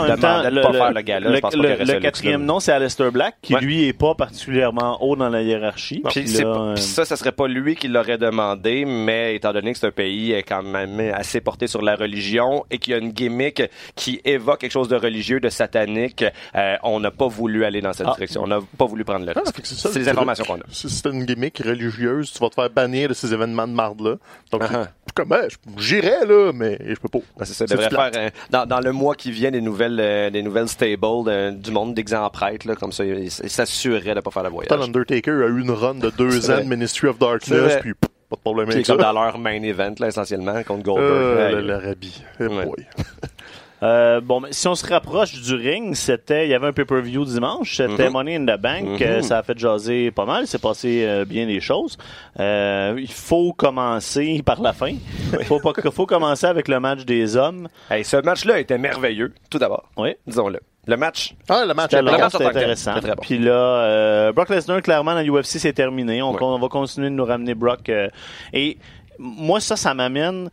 de 0.44 0.54
le, 0.54 0.60
pas 0.62 0.68
le- 0.72 0.78
faire 0.78 0.92
le 0.92 1.00
gala, 1.02 1.28
le- 1.30 1.36
je 1.36 1.40
pense 1.40 1.54
pas 1.56 1.62
le- 1.62 1.84
le 1.84 2.00
quatrième 2.00 2.44
nom, 2.44 2.60
c'est 2.60 2.72
Aleister 2.72 3.10
Black, 3.10 3.36
qui 3.42 3.54
Ouais. 3.54 3.60
lui 3.60 3.84
est 3.88 3.92
pas 3.92 4.14
particulièrement 4.14 5.02
haut 5.02 5.16
dans 5.16 5.28
la 5.28 5.42
hiérarchie. 5.42 6.00
Puis 6.04 6.20
Puis 6.22 6.28
c'est 6.28 6.44
là, 6.44 6.52
pas- 6.54 6.60
euh, 6.60 6.74
puis 6.74 6.82
ça, 6.82 7.04
ça 7.04 7.16
serait 7.16 7.32
pas 7.32 7.48
lui 7.48 7.74
qui 7.76 7.88
l'aurait 7.88 8.18
demandé, 8.18 8.84
mais 8.84 9.34
étant 9.34 9.52
donné 9.52 9.72
que 9.72 9.78
c'est 9.78 9.86
un 9.86 9.90
pays 9.92 10.32
euh, 10.34 10.42
quand 10.46 10.62
même 10.62 11.00
assez 11.14 11.40
porté 11.40 11.66
sur 11.66 11.82
la 11.82 11.94
religion 11.96 12.64
et 12.70 12.78
qu'il 12.78 12.92
y 12.92 12.94
a 12.94 12.98
une 12.98 13.10
gimmick 13.12 13.62
qui 13.96 14.20
évoque 14.24 14.60
quelque 14.60 14.72
chose 14.72 14.88
de 14.88 14.96
religieux, 14.96 15.40
de 15.40 15.48
satanique, 15.48 16.24
euh, 16.54 16.76
on 16.82 17.00
n'a 17.00 17.10
pas 17.10 17.26
voulu 17.28 17.64
aller 17.64 17.80
dans 17.80 17.92
cette 17.92 18.06
Ah. 18.08 18.14
direction. 18.14 18.42
On 18.44 18.46
n'a 18.46 18.60
pas 18.76 18.86
voulu 18.86 19.04
prendre 19.04 19.26
le 19.26 19.32
Ah, 19.36 19.40
risque. 19.40 19.60
c'est 19.64 19.74
c'est 19.88 19.98
les 19.98 20.04
le- 20.04 20.10
informations 20.12 20.44
qu'on 20.44 20.56
a. 20.56 20.64
Si 20.70 20.88
c'était 20.88 21.10
une 21.10 21.24
gimmick 21.24 21.58
religieuse, 21.64 22.32
tu 22.32 22.38
vas 22.38 22.48
te 22.48 22.54
faire 22.54 22.70
bannir 22.70 23.08
de 23.08 23.14
ces 23.14 23.32
événements 23.32 23.66
de 23.68 23.72
marde-là. 23.72 24.16
Donc, 24.52 24.62
Uh-huh. 24.62 24.86
c'est 25.06 25.14
comme, 25.14 25.28
ben, 25.28 25.46
je- 25.48 25.82
j'irais, 25.82 26.24
là, 26.26 26.52
mais 26.54 26.78
je 26.86 26.94
peux 26.96 27.08
pas. 27.08 27.18
Ben, 27.38 27.44
c'est 27.44 27.54
ça, 27.54 27.66
C'est 27.66 27.74
devrait 27.76 27.90
faire 28.10 28.10
euh, 28.16 28.30
dans, 28.50 28.66
dans 28.66 28.80
le 28.80 28.92
mois 28.92 29.14
qui 29.14 29.30
vient 29.30 29.50
des 29.50 29.60
nouvelles 29.60 30.00
euh, 30.26 30.30
des 30.30 30.42
nouvelles 30.42 30.68
stables 30.68 30.98
euh, 31.28 31.50
du 31.52 31.70
monde 31.70 31.94
d'exemple 31.94 32.30
prêtre 32.32 32.66
là, 32.66 32.74
comme 32.74 32.92
ça 32.92 33.04
il, 33.04 33.24
il 33.24 33.30
s'assurerait 33.50 34.14
de 34.14 34.20
pas 34.20 34.30
faire 34.30 34.42
le 34.42 34.50
voyage. 34.50 34.68
Pourtant, 34.68 34.84
l'Undertaker 34.84 35.30
a 35.30 35.46
eu 35.46 35.60
une 35.60 35.70
run 35.70 35.94
de 35.94 36.10
deux 36.10 36.40
C'est 36.40 36.52
ans 36.54 36.58
de 36.58 36.68
Ministry 36.68 37.08
of 37.08 37.16
C'est 37.20 37.24
Darkness, 37.26 37.78
puis 37.80 37.94
pff, 37.94 38.10
pas 38.28 38.36
de 38.36 38.40
problème 38.40 38.70
avec 38.70 38.84
ça. 38.86 38.92
comme 38.94 39.02
dans 39.02 39.12
leur 39.12 39.38
main 39.38 39.62
event 39.62 39.94
là 39.98 40.08
essentiellement 40.08 40.62
contre 40.64 40.82
Goldberg. 40.82 41.54
Euh, 41.54 41.94
Ouais. 42.40 42.66
euh, 43.82 44.20
bon, 44.20 44.40
mais 44.40 44.48
si 44.52 44.66
on 44.68 44.74
se 44.74 44.86
rapproche 44.86 45.40
du 45.40 45.54
ring, 45.54 45.94
c'était, 45.94 46.46
il 46.46 46.50
y 46.50 46.54
avait 46.54 46.66
un 46.66 46.72
pay-per-view 46.72 47.24
dimanche, 47.24 47.76
c'était 47.76 48.06
Mhm. 48.06 48.12
Money 48.12 48.36
in 48.36 48.44
the 48.44 48.60
Bank, 48.60 48.82
Mhm. 48.84 49.02
euh, 49.02 49.22
ça 49.22 49.38
a 49.38 49.42
fait 49.42 49.56
jaser 49.58 50.10
pas 50.10 50.24
mal, 50.24 50.44
il 50.44 50.46
s'est 50.48 50.58
passé 50.58 51.04
euh, 51.06 51.24
bien 51.24 51.46
des 51.46 51.60
choses. 51.60 51.96
Euh, 52.40 52.96
il 52.98 53.12
faut 53.12 53.52
commencer 53.52 54.42
par 54.44 54.60
la 54.60 54.72
fin. 54.72 54.94
Il 55.38 55.44
faut, 55.44 55.60
pas, 55.60 55.72
faut 55.92 56.06
commencer 56.06 56.46
avec 56.46 56.66
le 56.68 56.80
match 56.80 57.04
des 57.04 57.36
hommes. 57.36 57.68
Hey, 57.90 58.04
ce 58.04 58.16
match-là 58.16 58.58
était 58.58 58.78
merveilleux, 58.78 59.32
tout 59.50 59.58
d'abord. 59.58 59.88
Oui. 59.96 60.14
Disons-le. 60.26 60.58
Le 60.86 60.96
match, 60.96 61.34
Ah, 61.50 61.64
le 61.66 61.74
match 61.74 61.90
C'était 61.90 62.46
intéressant. 62.46 62.94
très 63.00 63.14
bon. 63.14 63.20
Puis 63.20 63.38
là, 63.38 63.52
euh, 63.52 64.32
Brock 64.32 64.48
Lesnar, 64.48 64.80
clairement, 64.80 65.12
dans 65.14 65.20
l'UFC, 65.20 65.58
c'est 65.58 65.74
terminé. 65.74 66.22
On, 66.22 66.32
Ouais. 66.32 66.38
on 66.40 66.58
va 66.58 66.68
continuer 66.68 67.10
de 67.10 67.14
nous 67.14 67.26
ramener 67.26 67.54
Brock. 67.54 67.90
euh, 67.90 68.08
et 68.54 68.78
moi, 69.18 69.60
ça, 69.60 69.76
ça 69.76 69.92
m'amène... 69.92 70.48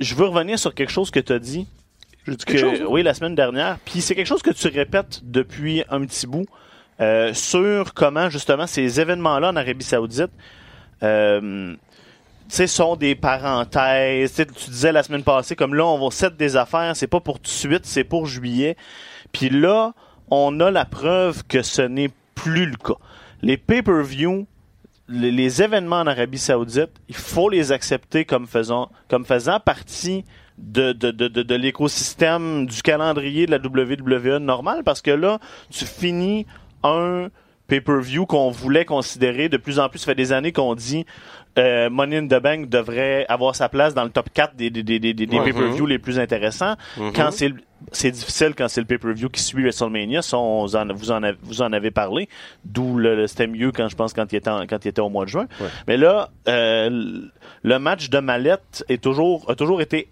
Je 0.00 0.14
veux 0.16 0.26
revenir 0.26 0.58
sur 0.58 0.74
quelque 0.74 0.90
chose 0.90 1.10
que 1.12 1.20
tu 1.20 1.32
as 1.32 1.38
dit. 1.38 1.68
J'ai 2.26 2.36
dit 2.36 2.44
que- 2.44 2.52
quelque 2.52 2.60
chose. 2.70 2.80
hein? 2.82 2.86
oui, 2.88 3.02
la 3.02 3.14
semaine 3.14 3.34
dernière. 3.34 3.78
Puis 3.84 4.00
c'est 4.00 4.14
quelque 4.14 4.26
chose 4.26 4.42
que 4.42 4.50
tu 4.50 4.68
répètes 4.68 5.20
depuis 5.24 5.84
un 5.90 6.04
petit 6.04 6.26
bout 6.26 6.46
euh, 7.00 7.32
sur 7.34 7.94
comment, 7.94 8.30
justement, 8.30 8.66
ces 8.66 9.00
événements-là 9.00 9.50
en 9.50 9.56
Arabie 9.56 9.84
Saoudite... 9.84 10.30
Euh, 11.02 11.74
sont 12.48 12.96
des 12.96 13.14
parenthèses. 13.14 14.34
Tu 14.36 14.70
disais 14.70 14.92
la 14.92 15.02
semaine 15.02 15.24
passée, 15.24 15.56
comme 15.56 15.74
là, 15.74 15.84
on 15.84 15.98
va 15.98 16.10
set 16.10 16.36
des 16.36 16.56
affaires, 16.56 16.94
c'est 16.94 17.06
pas 17.08 17.20
pour 17.20 17.36
tout 17.38 17.44
de 17.44 17.48
suite, 17.48 17.84
c'est 17.84 18.04
pour 18.04 18.26
juillet. 18.26 18.76
Puis 19.32 19.50
là, 19.50 19.92
on 20.30 20.60
a 20.60 20.70
la 20.70 20.84
preuve 20.84 21.42
que 21.48 21.62
ce 21.62 21.82
n'est 21.82 22.10
plus 22.34 22.66
le 22.66 22.76
cas. 22.76 22.94
Les 23.42 23.56
pay-per-view, 23.56 24.46
les, 25.08 25.32
les 25.32 25.62
événements 25.62 26.00
en 26.00 26.06
Arabie 26.06 26.38
Saoudite, 26.38 26.90
il 27.08 27.16
faut 27.16 27.48
les 27.50 27.72
accepter 27.72 28.24
comme 28.24 28.46
faisant, 28.46 28.90
comme 29.08 29.24
faisant 29.24 29.58
partie 29.60 30.24
de, 30.58 30.92
de, 30.92 31.10
de, 31.10 31.28
de, 31.28 31.42
de 31.42 31.54
l'écosystème 31.54 32.66
du 32.66 32.82
calendrier 32.82 33.46
de 33.46 33.50
la 33.50 33.58
WWE 33.58 34.38
normal 34.38 34.82
parce 34.84 35.02
que 35.02 35.10
là, 35.10 35.38
tu 35.70 35.84
finis 35.84 36.46
un 36.82 37.28
pay-per-view 37.68 38.26
qu'on 38.26 38.50
voulait 38.50 38.84
considérer 38.84 39.48
de 39.48 39.56
plus 39.56 39.78
en 39.80 39.88
plus. 39.88 39.98
Ça 39.98 40.06
fait 40.06 40.14
des 40.14 40.32
années 40.32 40.52
qu'on 40.52 40.74
dit 40.74 41.04
euh, 41.58 41.90
Money 41.90 42.18
in 42.18 42.26
the 42.26 42.40
Bank 42.40 42.68
devrait 42.68 43.24
avoir 43.28 43.56
sa 43.56 43.68
place 43.68 43.92
dans 43.94 44.04
le 44.04 44.10
top 44.10 44.28
4 44.32 44.54
des, 44.56 44.70
des, 44.70 44.82
des, 44.82 44.98
des, 45.00 45.14
des 45.14 45.26
pay-per-view 45.26 45.86
les 45.86 45.98
plus 45.98 46.18
intéressants. 46.18 46.76
Quand 47.14 47.30
c'est 47.32 47.52
c'est 47.92 48.10
difficile 48.10 48.54
quand 48.56 48.68
c'est 48.68 48.80
le 48.80 48.86
pay-per-view 48.86 49.28
qui 49.28 49.42
suit 49.42 49.62
WrestleMania, 49.62 50.22
ça, 50.22 50.38
on 50.38 50.64
en, 50.74 50.94
vous 50.94 51.10
en 51.10 51.22
avez, 51.22 51.36
vous 51.42 51.60
en 51.62 51.72
avez 51.72 51.90
parlé. 51.90 52.28
D'où 52.64 52.96
le, 52.98 53.14
le- 53.16 53.26
c'était 53.26 53.46
mieux 53.46 53.70
quand 53.72 53.88
je 53.88 53.96
pense 53.96 54.12
quand 54.14 54.32
il 54.32 54.36
était 54.36 54.48
en- 54.50 54.66
quand 54.66 54.84
il 54.84 54.88
était 54.88 55.00
au 55.02 55.08
mois 55.10 55.24
de 55.24 55.30
juin. 55.30 55.46
Ouais. 55.60 55.66
Mais 55.88 55.96
là, 55.96 56.30
euh, 56.48 56.88
le- 56.90 57.30
le 57.62 57.78
match 57.78 58.08
de 58.10 58.18
Mallette 58.18 58.84
est 58.88 59.02
toujours 59.02 59.44
a 59.50 59.54
toujours 59.54 59.80
été 59.82 60.08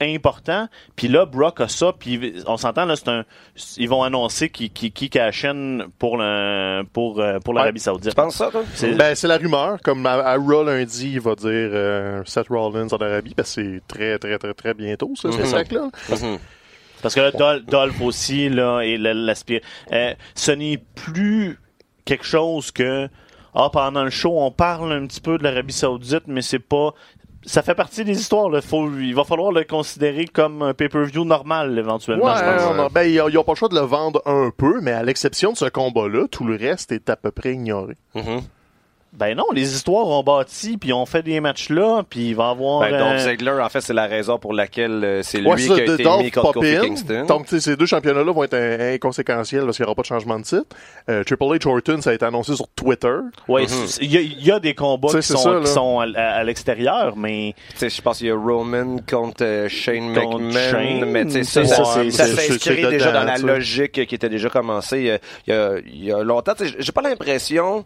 important. 0.00 0.68
Puis 0.96 1.08
là, 1.08 1.24
Brock 1.26 1.60
a 1.60 1.68
ça. 1.68 1.92
Puis 1.98 2.42
on 2.46 2.56
s'entend 2.56 2.84
là, 2.84 2.96
c'est 2.96 3.08
un. 3.08 3.24
Ils 3.76 3.88
vont 3.88 4.02
annoncer 4.02 4.50
qui 4.50 4.70
qui 4.70 4.90
qui 4.92 5.08
cachène 5.10 5.84
pour 5.98 6.16
le 6.16 6.82
pour 6.92 7.20
euh, 7.20 7.38
pour 7.38 7.54
l'Arabie 7.54 7.80
Saoudite. 7.80 8.10
Tu 8.10 8.16
penses 8.16 8.36
ça, 8.36 8.50
toi? 8.50 8.62
C'est- 8.74 8.94
Ben, 8.94 9.14
c'est 9.14 9.28
la 9.28 9.36
rumeur. 9.38 9.78
Comme 9.82 10.04
à, 10.06 10.12
à 10.14 10.36
Raw 10.36 10.64
lundi, 10.64 11.12
il 11.14 11.20
va 11.20 11.34
dire 11.34 11.48
euh, 11.48 12.22
Seth 12.26 12.48
Rollins 12.48 12.88
en 12.90 12.96
Arabie, 12.96 13.34
parce 13.34 13.54
que 13.54 13.62
c'est 13.62 13.82
très, 13.88 14.18
très, 14.18 14.38
très, 14.38 14.54
très 14.54 14.74
bientôt, 14.74 15.12
ça, 15.16 15.30
ce 15.32 15.38
Mhm. 15.38 15.46
sac-là. 15.46 15.90
Mhm. 16.10 16.38
Parce 17.02 17.14
que 17.14 17.20
là, 17.20 17.30
Dol- 17.32 17.64
Dolph 17.64 18.00
aussi, 18.00 18.48
là, 18.48 18.80
et 18.80 18.96
l'aspire. 18.96 19.60
Euh, 19.92 20.14
ce 20.34 20.50
n'est 20.52 20.78
plus 20.94 21.58
quelque 22.04 22.24
chose 22.24 22.70
que. 22.70 23.08
Ah, 23.54 23.70
pendant 23.72 24.02
le 24.02 24.10
show, 24.10 24.32
on 24.40 24.50
parle 24.50 24.92
un 24.92 25.06
petit 25.06 25.20
peu 25.20 25.38
de 25.38 25.44
l'Arabie 25.44 25.72
Saoudite, 25.72 26.24
mais 26.26 26.42
c'est 26.42 26.58
pas. 26.58 26.92
Ça 27.46 27.62
fait 27.62 27.74
partie 27.74 28.04
des 28.04 28.18
histoires. 28.18 28.48
Là. 28.48 28.60
Faut, 28.62 28.90
il 28.98 29.14
va 29.14 29.24
falloir 29.24 29.52
le 29.52 29.64
considérer 29.64 30.24
comme 30.26 30.62
un 30.62 30.74
pay-per-view 30.74 31.24
normal, 31.24 31.78
éventuellement. 31.78 32.24
Ouais, 32.26 32.32
je 32.36 32.42
pense. 32.64 32.74
on 32.74 32.78
a- 32.82 32.88
ben, 32.88 33.02
ils 33.02 33.16
n'ont 33.34 33.44
pas 33.44 33.52
le 33.52 33.56
choix 33.56 33.68
de 33.68 33.74
le 33.74 33.82
vendre 33.86 34.22
un 34.26 34.50
peu, 34.56 34.80
mais 34.80 34.92
à 34.92 35.02
l'exception 35.02 35.52
de 35.52 35.56
ce 35.56 35.66
combat-là, 35.66 36.26
tout 36.30 36.44
le 36.44 36.56
reste 36.56 36.92
est 36.92 37.10
à 37.10 37.16
peu 37.16 37.30
près 37.30 37.52
ignoré. 37.52 37.94
Mhm. 38.14 38.40
Ben 39.16 39.36
non, 39.36 39.44
les 39.52 39.74
histoires 39.76 40.08
ont 40.08 40.24
bâti, 40.24 40.76
puis 40.76 40.92
on 40.92 41.06
fait 41.06 41.22
des 41.22 41.38
matchs 41.38 41.68
là, 41.68 42.02
puis 42.08 42.30
il 42.30 42.34
va 42.34 42.48
y 42.48 42.50
avoir. 42.50 42.80
Ben, 42.80 42.98
Dolph 42.98 43.12
euh, 43.12 43.30
Ziggler, 43.30 43.60
en 43.62 43.68
fait, 43.68 43.80
c'est 43.80 43.92
la 43.92 44.06
raison 44.06 44.38
pour 44.38 44.52
laquelle 44.52 45.04
euh, 45.04 45.22
c'est 45.22 45.38
lui 45.38 45.46
Ouais, 45.48 45.56
qui 45.56 45.70
a 45.72 45.76
été 45.84 46.02
Dolph 46.02 46.22
mis 46.24 46.30
contre 46.32 46.52
Kofi. 46.54 46.76
Kingston. 46.80 47.24
Donc, 47.26 47.44
tu 47.46 47.50
sais, 47.50 47.60
ces 47.60 47.76
deux 47.76 47.86
championnats-là 47.86 48.32
vont 48.32 48.42
être 48.42 48.54
in- 48.54 48.94
inconséquentiels 48.94 49.64
parce 49.64 49.76
qu'il 49.76 49.84
n'y 49.84 49.86
aura 49.86 49.94
pas 49.94 50.02
de 50.02 50.06
changement 50.06 50.38
de 50.38 50.44
titre. 50.44 50.64
Euh, 51.08 51.22
Triple 51.22 51.44
H 51.44 51.68
Orton, 51.68 52.00
ça 52.02 52.10
a 52.10 52.14
été 52.14 52.24
annoncé 52.24 52.56
sur 52.56 52.66
Twitter. 52.74 53.14
ouais, 53.46 53.62
Mhm. 53.62 53.68
il 54.00 54.12
y, 54.12 54.16
a- 54.16 54.20
il 54.20 54.44
y 54.44 54.50
a 54.50 54.58
des 54.58 54.74
combats 54.74 55.08
qui 55.12 55.22
sont, 55.22 55.36
ça, 55.38 55.60
qui 55.60 55.66
sont 55.68 56.00
à, 56.00 56.06
à- 56.18 56.34
à 56.38 56.44
l'extérieur, 56.44 57.16
mais 57.16 57.54
Tu 57.70 57.76
sais, 57.78 57.90
je 57.90 58.02
pense 58.02 58.18
qu'il 58.18 58.26
y 58.26 58.30
a 58.30 58.36
Roman 58.36 58.96
contre 59.08 59.44
euh, 59.44 59.68
Shane 59.68 60.12
Contre 60.14 60.40
McMahon, 60.40 60.70
Shane, 60.72 61.04
mais 61.04 61.24
tu 61.26 61.30
sais, 61.30 61.44
ça, 61.44 61.64
ça, 61.64 61.84
ça 62.10 62.26
s'inscrit 62.26 62.82
déjà 62.88 63.10
dedans, 63.10 63.20
dans 63.20 63.24
la 63.26 63.38
logique 63.38 63.92
qui 64.06 64.14
était 64.16 64.28
déjà 64.28 64.48
commencée 64.50 64.98
il 64.98 65.04
y 65.06 65.10
a, 65.12 65.18
il 65.46 65.52
y 65.54 65.56
a- 65.56 65.78
il 65.86 66.04
y 66.06 66.12
a 66.12 66.22
longtemps. 66.24 66.54
Tu 66.58 66.66
sais, 66.68 66.74
J'ai 66.80 66.90
pas 66.92 67.02
l'impression... 67.02 67.84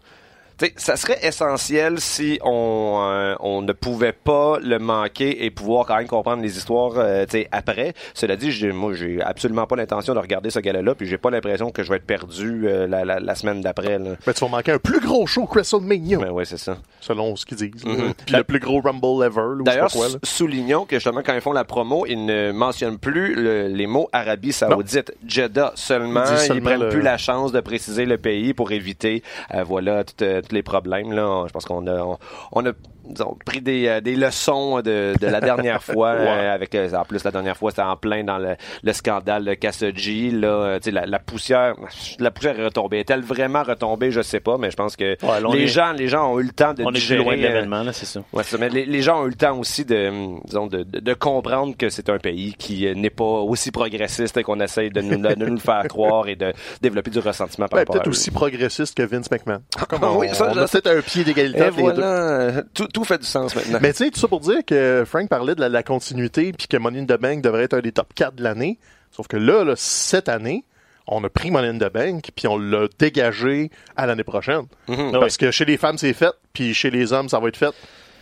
tu 0.59 0.65
sais, 0.65 0.73
ça 0.75 0.95
serait 0.97 1.17
essentiel 1.23 1.99
si 1.99 2.37
on, 2.43 2.99
euh, 3.01 3.35
on 3.39 3.61
ne 3.61 3.71
pouvait 3.73 4.11
pas 4.13 4.57
le 4.61 4.77
manquer 4.77 5.45
et 5.45 5.49
pouvoir 5.49 5.85
quand 5.85 5.97
même 5.97 6.07
comprendre 6.07 6.43
les 6.43 6.57
histoires 6.57 6.93
euh, 6.97 7.25
tu 7.25 7.31
sais, 7.39 7.47
après. 7.51 7.93
Cela 8.13 8.35
dit, 8.35 8.51
j'ai- 8.51 8.71
moi, 8.71 8.93
j'ai 8.93 9.21
absolument 9.21 9.65
pas 9.65 9.75
l'intention 9.75 10.13
de 10.13 10.19
regarder 10.19 10.49
ce 10.49 10.59
gars-là, 10.59 10.93
puis 10.95 11.07
j'ai 11.07 11.17
pas 11.17 11.29
l'impression 11.29 11.71
que 11.71 11.81
je 11.83 11.89
vais 11.89 11.95
être 11.97 12.05
perdu 12.05 12.67
euh, 12.67 12.87
la, 12.87 13.05
la, 13.05 13.19
la 13.19 13.35
semaine 13.35 13.61
d'après. 13.61 13.97
là. 13.97 14.11
Ben, 14.25 14.33
tu 14.33 14.43
vas 14.45 14.49
manquer 14.51 14.73
un 14.73 14.77
plus 14.79 14.99
gros 14.99 15.25
show 15.25 15.45
que 15.45 15.53
WrestleMania, 15.55 16.17
Mais 16.19 16.29
ouais, 16.29 16.45
c'est 16.45 16.57
ça. 16.57 16.77
selon 16.99 17.35
ce 17.35 17.45
qu'ils 17.45 17.57
disent. 17.57 17.85
Mhm. 17.85 18.13
Puis 18.25 18.35
le 18.35 18.43
plus 18.43 18.59
gros 18.59 18.81
Rumble 18.81 19.23
ever, 19.25 19.41
là, 19.57 19.63
D'ailleurs, 19.63 19.91
quoi, 19.91 20.07
là. 20.09 20.15
soulignons 20.23 20.85
que 20.85 20.97
justement, 20.97 21.21
quand 21.25 21.33
ils 21.33 21.41
font 21.41 21.53
la 21.53 21.63
promo, 21.63 22.05
ils 22.05 22.25
ne 22.25 22.51
mentionnent 22.51 22.97
plus 22.97 23.35
le- 23.35 23.67
les 23.67 23.87
mots 23.87 24.09
Arabie 24.11 24.51
Saoudite. 24.51 25.13
Jeddah 25.25 25.71
seulement. 25.75 26.23
Ils 26.29 26.37
seulement 26.37 26.65
prennent 26.65 26.81
le- 26.83 26.89
plus 26.89 27.01
la 27.01 27.17
chance 27.17 27.51
de 27.51 27.59
préciser 27.61 28.05
le 28.05 28.17
pays 28.17 28.53
pour 28.53 28.71
éviter, 28.71 29.23
euh, 29.53 29.63
voilà, 29.63 30.03
tout, 30.03 30.23
euh, 30.23 30.41
tous 30.49 30.55
les 30.55 30.63
problèmes. 30.63 31.13
Là. 31.13 31.45
Je 31.47 31.53
pense 31.53 31.65
qu'on 31.65 31.87
a, 31.87 32.03
on, 32.03 32.17
on 32.51 32.65
a 32.65 32.73
disons, 33.09 33.37
pris 33.45 33.61
des, 33.61 33.87
euh, 33.87 34.01
des 34.01 34.15
leçons 34.15 34.81
de, 34.81 35.13
de 35.19 35.27
la 35.27 35.41
dernière 35.41 35.81
fois. 35.83 36.09
euh, 36.09 36.53
avec, 36.53 36.73
euh, 36.75 36.89
en 36.93 37.03
plus, 37.05 37.23
la 37.23 37.31
dernière 37.31 37.57
fois, 37.57 37.71
c'était 37.71 37.81
en 37.83 37.95
plein 37.95 38.23
dans 38.23 38.37
le, 38.37 38.55
le 38.83 38.93
scandale 38.93 39.45
de 39.45 39.53
Khashoggi. 39.53 40.31
Là, 40.31 40.47
Euh, 40.47 40.77
tu 40.79 40.85
sais, 40.85 40.91
la, 40.91 41.05
la 41.05 41.19
poussière, 41.19 41.75
la 42.19 42.31
poussière 42.31 42.59
est 42.59 42.65
retombée. 42.65 42.99
Est-elle 42.99 43.21
vraiment 43.21 43.63
retombée? 43.63 44.11
Je 44.11 44.21
sais 44.21 44.39
pas, 44.39 44.57
mais 44.57 44.71
je 44.71 44.75
pense 44.75 44.95
que 44.95 45.15
Ouais, 45.25 45.55
les 45.57 45.63
est- 45.63 45.67
gens, 45.67 45.91
les 45.93 46.07
gens 46.07 46.33
ont 46.33 46.39
eu 46.39 46.43
le 46.43 46.51
temps 46.51 46.73
de 46.73 46.83
on 46.83 46.89
est 46.89 46.93
plus 46.93 46.99
digérer, 47.01 47.23
loin 47.23 47.35
de 47.37 47.41
l'événement, 47.41 47.83
là, 47.83 47.93
c'est 47.93 48.05
ça. 48.05 48.21
Ouais, 48.33 48.43
ça. 48.43 48.57
Mais 48.57 48.69
les, 48.69 48.85
les 48.85 49.01
gens 49.01 49.21
ont 49.21 49.25
eu 49.25 49.29
le 49.29 49.35
temps 49.35 49.57
aussi 49.57 49.85
de, 49.85 50.11
disons, 50.45 50.67
de, 50.67 50.83
de, 50.83 50.99
de 50.99 51.13
comprendre 51.13 51.75
que 51.77 51.89
c'est 51.89 52.09
un 52.09 52.17
pays 52.17 52.53
qui 52.57 52.85
n'est 52.95 53.09
pas 53.09 53.23
aussi 53.23 53.71
progressiste 53.71 54.41
qu'on 54.43 54.59
essaye 54.59 54.89
de 54.89 55.01
nous, 55.01 55.17
de 55.17 55.35
nous 55.35 55.53
le 55.55 55.57
faire 55.59 55.83
croire 55.87 56.27
et 56.27 56.35
de 56.35 56.53
développer 56.81 57.09
du 57.11 57.19
ressentiment 57.19 57.67
par 57.67 57.77
Ben, 57.77 57.81
rapport 57.81 57.95
à 57.95 57.99
peut-être 57.99 58.07
aussi 58.09 58.31
progressiste 58.31 58.95
que 58.97 59.03
Vince 59.03 59.29
McMahon. 59.31 59.61
Comme 59.89 60.03
on, 60.03 60.17
oui, 60.19 60.27
ça, 60.33 60.49
on 60.49 60.53
je- 60.53 60.59
a 60.59 60.67
peut-être 60.67 60.87
un 60.87 61.01
pied 61.01 61.23
d'égalité 61.23 61.69
les 61.77 61.93
deux. 61.93 62.63
tout, 62.73 62.87
tout 62.99 63.05
fait 63.05 63.17
du 63.17 63.25
sens 63.25 63.55
maintenant. 63.55 63.79
Mais 63.81 63.91
tu 63.93 64.05
sais, 64.05 64.11
tout 64.11 64.19
ça 64.19 64.27
pour 64.27 64.41
dire 64.41 64.65
que 64.65 65.03
Frank 65.05 65.29
parlait 65.29 65.55
de 65.55 65.61
la, 65.61 65.69
la 65.69 65.83
continuité 65.83 66.51
puis 66.51 66.67
que 66.67 66.77
Money 66.77 66.99
in 66.99 67.05
the 67.05 67.19
Bank 67.19 67.41
devrait 67.41 67.63
être 67.63 67.75
un 67.75 67.81
des 67.81 67.91
top 67.91 68.13
4 68.13 68.35
de 68.35 68.43
l'année. 68.43 68.77
Sauf 69.11 69.27
que 69.27 69.37
là, 69.37 69.63
là, 69.63 69.73
cette 69.75 70.29
année, 70.29 70.65
on 71.07 71.23
a 71.23 71.29
pris 71.29 71.51
Money 71.51 71.69
in 71.69 71.77
the 71.77 71.91
Bank 71.91 72.29
puis 72.35 72.47
on 72.47 72.57
l'a 72.57 72.87
dégagé 72.97 73.71
à 73.95 74.05
l'année 74.05 74.23
prochaine. 74.23 74.65
Mhm. 74.87 75.11
Parce 75.11 75.37
que 75.37 75.51
chez 75.51 75.65
les 75.65 75.77
femmes, 75.77 75.97
c'est 75.97 76.13
fait, 76.13 76.33
puis 76.53 76.73
chez 76.73 76.91
les 76.91 77.13
hommes, 77.13 77.29
ça 77.29 77.39
va 77.39 77.47
être 77.47 77.57
fait. 77.57 77.73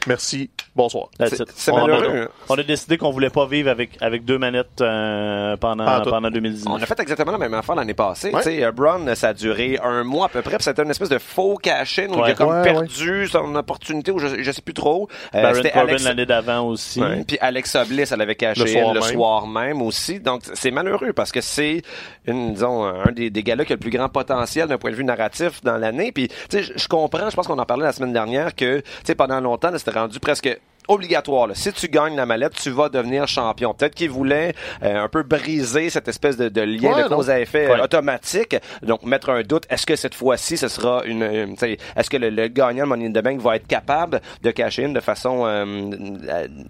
Merci, 0.08 0.50
bonsoir. 0.76 1.10
C'est- 1.56 1.72
on, 1.72 1.82
malheureux, 1.86 2.24
a, 2.24 2.54
on 2.54 2.56
a 2.58 2.64
décidé 2.64 2.98
qu'on 2.98 3.12
voulait 3.12 3.30
pas 3.30 3.46
vivre 3.46 3.70
avec, 3.70 3.98
avec 4.02 4.24
deux 4.26 4.38
manettes 4.38 4.80
euh, 4.82 5.58
pendant, 5.58 6.02
pendant 6.02 6.28
On 6.30 6.32
2019. 6.32 6.82
a 6.82 6.86
fait 6.86 7.00
exactement 7.00 7.32
la 7.34 7.38
même 7.38 7.54
affaire 7.54 7.76
l'année 7.76 7.94
passée. 7.94 8.32
Ouais. 8.32 8.42
Tu 8.42 8.50
sais, 8.52 8.64
euh, 8.64 8.72
Braun, 8.72 9.14
ça 9.16 9.30
a 9.30 9.34
duré 9.34 9.78
un 9.84 10.04
mois 10.04 10.28
à 10.28 10.30
peu 10.30 10.42
près, 10.42 10.58
c'était 10.60 10.84
une 10.84 10.90
espèce 10.92 11.10
de 11.10 11.18
faux 11.18 11.56
cash-in 11.62 12.08
où 12.10 12.26
il 12.26 12.32
a 12.32 12.34
comme 12.36 12.50
Ouais, 12.50 12.64
perdu 12.64 13.28
son 13.28 13.54
opportunité, 13.56 14.12
ou 14.12 14.20
je, 14.20 14.42
je 14.42 14.52
sais 14.52 14.62
plus 14.62 14.74
trop. 14.74 15.08
Euh, 15.36 15.42
Baron 15.42 15.56
c'était 15.56 15.72
Corbin 15.72 15.90
Alex- 15.90 16.04
l'année 16.06 16.26
d'avant 16.26 16.68
aussi. 16.68 17.02
Ouais. 17.02 17.24
Puis 17.28 17.38
Alexa 17.42 17.84
Bliss, 17.86 18.12
elle 18.12 18.22
avait 18.22 18.36
caché 18.36 18.62
Le 18.62 18.68
soir 18.68 18.94
le 18.94 19.00
même. 19.02 19.10
soir 19.14 19.48
même 19.48 19.82
aussi. 19.82 20.20
Donc, 20.20 20.42
c'est 20.54 20.72
malheureux 20.72 21.14
parce 21.14 21.32
que 21.32 21.42
c'est, 21.42 21.82
une, 22.28 22.54
disons, 22.54 22.86
un 22.86 23.12
des, 23.12 23.30
des 23.30 23.44
gars-là 23.44 23.66
qui 23.66 23.74
a 23.74 23.76
le 23.76 23.80
plus 23.80 23.90
grand 23.92 24.10
potentiel 24.10 24.68
d'un 24.68 24.78
point 24.78 24.92
de 24.92 24.96
vue 24.96 25.04
narratif 25.04 25.62
dans 25.64 25.78
l'année. 25.78 26.12
Puis, 26.12 26.28
tu 26.28 26.36
sais, 26.50 26.64
je- 26.76 26.88
comprends, 26.88 27.30
je 27.30 27.36
pense 27.36 27.48
qu'on 27.48 27.60
en 27.60 27.66
parlait 27.66 27.84
la 27.84 27.92
semaine 27.92 28.14
dernière 28.14 28.56
que, 28.56 28.78
tu 28.80 28.84
sais, 29.04 29.16
pendant 29.16 29.42
longtemps, 29.42 29.72
c'était 29.78 29.92
rendu 29.98 30.20
presque 30.20 30.60
obligatoire. 30.89 31.48
là. 31.48 31.54
Si 31.54 31.74
tu 31.74 31.89
gagnes 31.89 32.16
la 32.16 32.25
mallette, 32.25 32.54
tu 32.56 32.70
vas 32.70 32.88
devenir 32.88 33.27
champion. 33.27 33.74
Peut-être 33.74 33.94
qu'il 33.94 34.10
voulait 34.10 34.54
euh, 34.84 35.04
un 35.04 35.10
peu 35.10 35.22
briser 35.24 35.89
cette 35.89 36.08
espèce 36.08 36.38
de, 36.38 36.48
de 36.48 36.62
lien 36.62 36.94
Ouais, 36.94 37.04
de 37.04 37.10
cause 37.10 37.30
à 37.30 37.42
effet 37.42 37.68
Ouais. 37.70 37.82
automatique. 37.82 38.56
Donc, 38.84 39.04
mettre 39.04 39.30
un 39.30 39.42
doute. 39.42 39.66
Est-ce 39.70 39.86
que 39.86 39.98
cette 39.98 40.16
fois-ci, 40.16 40.56
ce 40.56 40.70
sera 40.70 41.04
une... 41.04 41.24
une- 41.24 41.56
Est-ce 41.98 42.10
que 42.10 42.16
le, 42.16 42.30
le 42.30 42.48
gagnant 42.48 42.86
de 42.86 42.88
Money 42.89 43.08
in 43.08 43.12
the 43.12 43.22
Bank 43.22 43.42
va 43.42 43.58
être 43.58 43.68
capable 43.68 44.22
de 44.44 44.51
cacher 44.51 44.86
in 44.86 44.89
de 44.94 45.01
façon, 45.01 45.46
euh, 45.46 45.68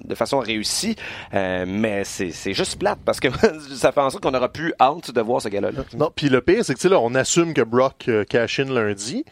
de 0.04 0.16
façon 0.16 0.40
réussie? 0.40 0.96
Euh, 1.36 1.66
mais 1.68 2.04
c'est 2.04 2.54
juste 2.54 2.80
plate 2.80 2.98
parce 3.06 3.20
que 3.20 3.28
ça 3.76 3.92
fait 3.92 4.02
en 4.02 4.10
sorte 4.10 4.24
qu'on 4.24 4.34
aura 4.34 4.50
plus 4.52 4.74
hâte 4.80 5.12
de 5.12 5.22
voir 5.22 5.44
ce 5.44 5.50
gars-là. 5.50 5.70
là. 5.70 5.84
Non, 5.96 6.12
puis 6.16 6.30
le 6.30 6.42
pire, 6.42 6.66
c'est 6.66 6.74
que 6.74 6.80
tu 6.80 6.88
sais, 6.88 6.90
là, 6.90 7.00
on 7.00 7.14
assume 7.14 7.54
que 7.54 7.62
Brock 7.62 8.10
cash 8.30 8.60
in 8.62 8.74
lundi, 8.74 9.26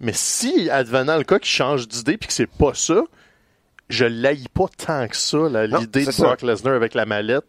mais 0.00 0.12
si, 0.12 0.68
advenant 0.70 1.18
le 1.18 1.22
cas 1.22 1.38
qu'il 1.38 1.52
change 1.52 1.86
d'idée 1.86 2.16
puis 2.16 2.26
que 2.26 2.32
c'est 2.34 2.50
pas 2.50 2.72
ça, 2.74 3.00
je 3.88 4.04
l'haïs 4.04 4.48
pas 4.48 4.66
tant 4.76 5.06
que 5.08 5.16
ça, 5.16 5.38
l'idée 5.66 6.06
de 6.06 6.10
ça. 6.10 6.22
Brock 6.24 6.42
Lesnar 6.42 6.74
avec 6.74 6.94
la 6.94 7.06
mallette. 7.06 7.44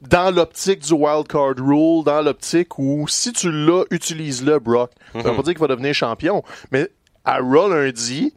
Dans 0.00 0.32
l'optique 0.34 0.80
du 0.80 0.92
wild 0.92 1.26
card 1.26 1.54
rule, 1.56 2.04
dans 2.04 2.22
l'optique 2.22 2.78
où 2.78 3.06
si 3.08 3.32
tu 3.32 3.50
l'as, 3.50 3.84
utilise-le, 3.90 4.58
Brock. 4.60 4.92
Ça 5.12 5.18
Mhm. 5.18 5.24
veut 5.24 5.36
pas 5.36 5.42
dire 5.42 5.52
qu'il 5.54 5.58
va 5.58 5.66
devenir 5.66 5.92
champion, 5.92 6.44
mais 6.70 6.88
à 7.24 7.38
Raw 7.38 7.68
lundi, 7.68 8.32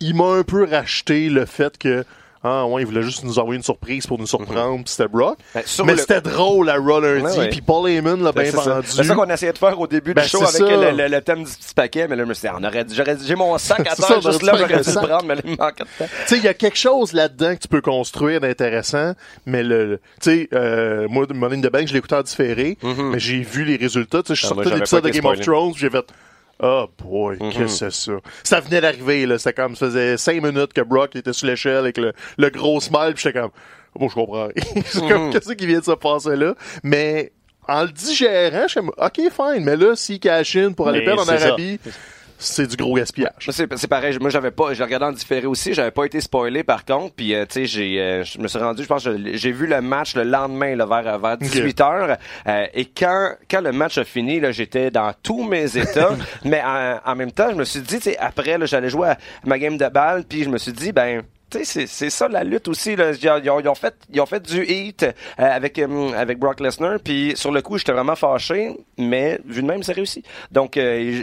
il 0.00 0.14
m'a 0.14 0.26
un 0.34 0.42
peu 0.42 0.64
racheté 0.64 1.30
le 1.30 1.46
fait 1.46 1.78
que 1.78 2.04
ah 2.48 2.66
ouais, 2.66 2.82
il 2.82 2.86
voulait 2.86 3.02
juste 3.02 3.24
nous 3.24 3.38
envoyer 3.38 3.56
une 3.56 3.62
surprise 3.64 4.06
pour 4.06 4.18
nous 4.18 4.26
surprendre, 4.26 4.84
puis 4.84 4.92
c'était 4.94 5.08
Brock. 5.08 5.38
Ben, 5.54 5.62
mais 5.84 5.92
le- 5.92 5.98
c'était 5.98 6.20
drôle 6.20 6.70
à 6.70 6.76
Raw 6.76 7.00
lundi, 7.00 7.48
puis 7.50 7.60
Paul 7.60 7.88
Heyman 7.90 8.22
l'a 8.22 8.32
Ben, 8.32 8.42
bien 8.42 8.52
vendu. 8.52 8.86
C'est 8.88 9.04
ça 9.04 9.14
qu'on 9.14 9.28
essayait 9.28 9.52
de 9.52 9.58
faire 9.58 9.78
au 9.80 9.86
début 9.86 10.14
Ben, 10.14 10.22
du 10.22 10.28
show 10.28 10.44
c'est 10.46 10.62
avec 10.62 10.76
le, 10.76 10.90
le- 11.02 11.08
le 11.08 11.20
thème 11.22 11.44
du 11.44 11.50
petit 11.50 11.74
paquet, 11.74 12.06
mais 12.08 12.16
là, 12.16 12.22
je 12.24 12.28
me 12.28 12.34
suis 12.34 12.48
dit, 12.86 13.26
j'ai 13.26 13.34
mon 13.34 13.56
sac 13.58 13.80
à 13.86 13.94
terre 13.96 14.20
juste 14.20 14.42
là, 14.42 14.52
j'aurais 14.56 14.80
dû 14.80 14.90
le 14.90 15.06
prendre, 15.06 15.24
mais 15.24 15.34
là, 15.34 15.40
il 15.44 15.50
me 15.52 15.56
manquait 15.56 15.84
de 15.84 15.88
temps. 16.04 16.10
Tu 16.22 16.26
sais, 16.26 16.36
il 16.38 16.44
y 16.44 16.48
a 16.48 16.54
quelque 16.54 16.78
chose 16.78 17.12
là-dedans 17.12 17.54
que 17.56 17.60
tu 17.60 17.68
peux 17.68 17.80
construire 17.80 18.40
d'intéressant, 18.40 19.12
mais 19.46 19.62
le, 19.62 20.00
tu 20.22 20.30
sais, 20.30 20.48
euh, 20.52 21.06
moi, 21.08 21.26
Money 21.34 21.56
in 21.56 21.60
the 21.60 21.72
Bank, 21.72 21.88
je 21.88 21.92
l'ai 21.92 21.98
écouté 21.98 22.14
en 22.14 22.22
différé, 22.22 22.78
mais 22.82 23.18
j'ai 23.18 23.40
vu 23.40 23.64
les 23.64 23.76
résultats. 23.76 24.22
Tu 24.22 24.28
sais, 24.28 24.34
je 24.42 24.46
sortais 24.46 24.70
l'épisode 24.70 25.04
de 25.04 25.08
Game 25.10 25.26
of. 25.26 25.40
Thrones, 25.40 25.72
j'ai 25.76 25.90
fait, 25.90 26.04
oh 26.60 26.86
boy, 26.98 27.38
qu'est-ce 27.38 27.58
que 27.58 27.66
c'est 27.66 27.92
ça? 27.92 28.12
Ça 28.42 28.60
venait 28.60 28.80
d'arriver, 28.80 29.26
là. 29.26 29.38
C'était 29.38 29.54
comme, 29.54 29.76
ça 29.76 29.86
faisait 29.86 30.16
cinq 30.16 30.42
minutes 30.42 30.72
que 30.72 30.80
Brock 30.80 31.16
était 31.16 31.32
sur 31.32 31.46
l'échelle 31.46 31.76
avec 31.76 31.98
le, 31.98 32.12
le 32.38 32.50
gros 32.50 32.80
smile, 32.80 33.12
puis 33.14 33.24
j'étais 33.24 33.40
comme, 33.40 33.50
bon, 33.94 34.08
je 34.08 34.14
comprends. 34.14 34.48
c'est 34.86 35.00
comme, 35.08 35.30
qu'est-ce 35.32 35.52
qui 35.52 35.66
vient 35.66 35.80
de 35.80 35.84
se 35.84 35.92
passer 35.92 36.36
là? 36.36 36.54
Mais, 36.82 37.32
en 37.68 37.82
le 37.82 37.90
digérant, 37.90 38.62
je 38.62 38.68
suis 38.68 38.80
comme, 38.80 38.92
ok, 38.96 39.14
fine, 39.14 39.64
mais 39.64 39.76
là, 39.76 39.96
s'il 39.96 40.20
cash 40.20 40.56
in 40.56 40.72
pour 40.72 40.88
aller 40.88 41.04
perdre 41.04 41.22
en 41.22 41.26
ça. 41.26 41.56
C'est 42.38 42.66
du 42.66 42.76
gros 42.76 42.94
gaspillage. 42.94 43.32
C'est 43.50 43.76
c'est 43.76 43.86
pareil. 43.88 44.16
Moi, 44.20 44.30
j'avais 44.30 44.50
pas, 44.50 44.74
j'ai 44.74 44.82
regardé 44.84 45.06
en 45.06 45.12
différé 45.12 45.46
aussi. 45.46 45.72
J'avais 45.74 45.90
pas 45.90 46.04
été 46.04 46.20
spoilé 46.20 46.62
par 46.64 46.84
contre. 46.84 47.14
Puis, 47.14 47.34
euh, 47.34 47.46
tu 47.46 47.54
sais, 47.60 47.66
j'ai, 47.66 48.00
euh, 48.00 48.24
je 48.24 48.38
me 48.38 48.48
suis 48.48 48.58
rendu. 48.58 48.82
Je 48.82 48.88
pense, 48.88 49.08
j'ai 49.34 49.52
vu 49.52 49.66
le 49.66 49.80
match 49.80 50.14
le 50.16 50.24
lendemain, 50.24 50.76
là, 50.76 50.84
vers 50.86 51.18
vers 51.18 51.38
18 51.38 51.80
heures. 51.80 52.16
Euh, 52.46 52.66
et 52.74 52.84
quand 52.86 53.32
quand 53.50 53.60
le 53.60 53.72
match 53.72 53.96
a 53.98 54.04
fini, 54.04 54.38
là, 54.40 54.52
j'étais 54.52 54.90
dans 54.90 55.12
tous 55.22 55.44
mes 55.44 55.76
états. 55.78 56.14
mais 56.44 56.60
en, 56.62 57.00
en 57.04 57.14
même 57.16 57.32
temps, 57.32 57.48
je 57.50 57.56
me 57.56 57.64
suis 57.64 57.80
dit, 57.80 57.96
tu 57.96 58.02
sais, 58.10 58.18
après, 58.18 58.58
là, 58.58 58.66
j'allais 58.66 58.90
jouer 58.90 59.08
à 59.08 59.18
ma 59.44 59.58
game 59.58 59.76
de 59.78 59.88
balle. 59.88 60.24
Puis, 60.28 60.44
je 60.44 60.48
me 60.50 60.58
suis 60.58 60.72
dit, 60.72 60.92
ben. 60.92 61.22
Tu 61.48 61.58
sais, 61.58 61.64
c'est- 61.64 61.86
c'est 61.86 62.10
ça 62.10 62.26
la 62.26 62.42
lutte 62.42 62.66
aussi. 62.66 62.96
Là. 62.96 63.12
Ils, 63.12 63.50
ont, 63.50 63.60
ils 63.60 63.68
ont 63.68 63.74
fait, 63.76 63.94
ils 64.12 64.20
ont 64.20 64.26
fait 64.26 64.42
du 64.42 64.64
hit 64.64 65.04
euh, 65.04 65.12
avec, 65.38 65.78
euh, 65.78 66.10
avec 66.14 66.40
Brock 66.40 66.58
Lesnar. 66.58 66.98
Puis 66.98 67.34
sur 67.36 67.52
le 67.52 67.62
coup, 67.62 67.78
j'étais 67.78 67.92
vraiment 67.92 68.16
fâché, 68.16 68.72
mais 68.98 69.38
vu 69.46 69.62
de 69.62 69.66
même, 69.68 69.84
c'est 69.84 69.92
réussi. 69.92 70.24
Donc, 70.50 70.76
euh, 70.76 71.22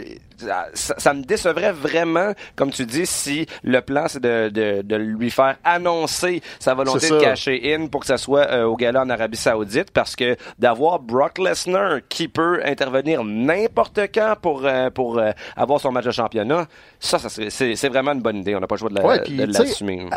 ça, 0.74 0.94
ça 0.98 1.14
me 1.14 1.22
décevrait 1.22 1.72
vraiment, 1.72 2.32
comme 2.56 2.70
tu 2.70 2.84
dis, 2.86 3.06
si 3.06 3.46
le 3.62 3.80
plan 3.80 4.06
c'est 4.08 4.20
de, 4.22 4.48
de, 4.48 4.82
de 4.82 4.96
lui 4.96 5.30
faire 5.30 5.56
annoncer 5.64 6.42
sa 6.58 6.74
volonté 6.74 7.08
de 7.08 7.20
cacher 7.20 7.74
in 7.74 7.86
pour 7.86 8.00
que 8.00 8.06
ça 8.06 8.16
soit 8.18 8.50
euh, 8.50 8.64
au 8.64 8.76
gala 8.76 9.02
en 9.02 9.10
Arabie 9.10 9.36
Saoudite, 9.36 9.90
parce 9.90 10.16
que 10.16 10.36
d'avoir 10.58 10.98
Brock 11.00 11.38
Lesnar 11.38 12.00
qui 12.08 12.28
peut 12.28 12.60
intervenir 12.64 13.24
n'importe 13.24 14.00
quand 14.14 14.34
pour 14.40 14.64
euh, 14.64 14.90
pour 14.90 15.18
euh, 15.18 15.30
avoir 15.56 15.80
son 15.80 15.92
match 15.92 16.04
de 16.04 16.10
championnat, 16.10 16.66
ça, 17.00 17.18
ça 17.18 17.28
c'est 17.28 17.88
vraiment 17.88 18.12
une 18.12 18.22
bonne 18.22 18.36
idée. 18.38 18.54
On 18.56 18.60
n'a 18.60 18.66
pas 18.66 18.74
le 18.76 18.80
choix 18.80 18.90
de 18.90 18.94
la- 18.94 19.04
Ouais, 19.04 19.20
l'assumer. 19.46 20.08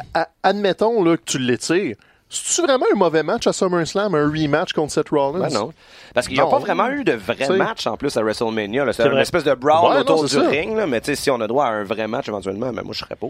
admettons 0.43 1.03
là, 1.03 1.17
que 1.17 1.23
tu 1.25 1.39
l'étires. 1.39 1.95
C'est-tu 2.29 2.67
vraiment 2.67 2.85
un 2.93 2.97
mauvais 2.97 3.23
match 3.23 3.47
à 3.47 3.53
SummerSlam, 3.53 4.13
un 4.13 4.27
rematch 4.29 4.73
contre 4.73 4.91
Seth 4.91 5.09
Rollins? 5.09 5.39
Ben 5.47 5.49
non. 5.53 5.71
Parce 6.13 6.27
qu'il 6.27 6.35
n'y 6.35 6.41
a 6.43 6.45
pas 6.45 6.59
vraiment 6.59 6.89
eu 6.89 7.03
de 7.05 7.13
vrai 7.13 7.47
match 7.57 7.87
en 7.87 7.95
plus 7.95 8.15
à 8.17 8.21
WrestleMania. 8.21 8.91
C'est 8.91 9.03
une 9.05 9.11
vrai. 9.11 9.21
espèce 9.21 9.45
de 9.45 9.53
brawl 9.53 9.93
Ouais, 9.93 9.99
autour 10.01 10.17
non, 10.17 10.23
du 10.23 10.29
ça. 10.29 10.47
ring. 10.49 10.75
Là, 10.75 10.87
mais 10.87 10.99
tu 10.99 11.05
sais, 11.07 11.15
si 11.15 11.31
on 11.31 11.39
a 11.39 11.47
droit 11.47 11.65
à 11.65 11.69
un 11.69 11.83
vrai 11.83 12.07
match 12.07 12.27
éventuellement, 12.27 12.73
ben 12.73 12.81
moi 12.83 12.93
je 12.93 12.99
serais 12.99 13.15
pas. 13.15 13.27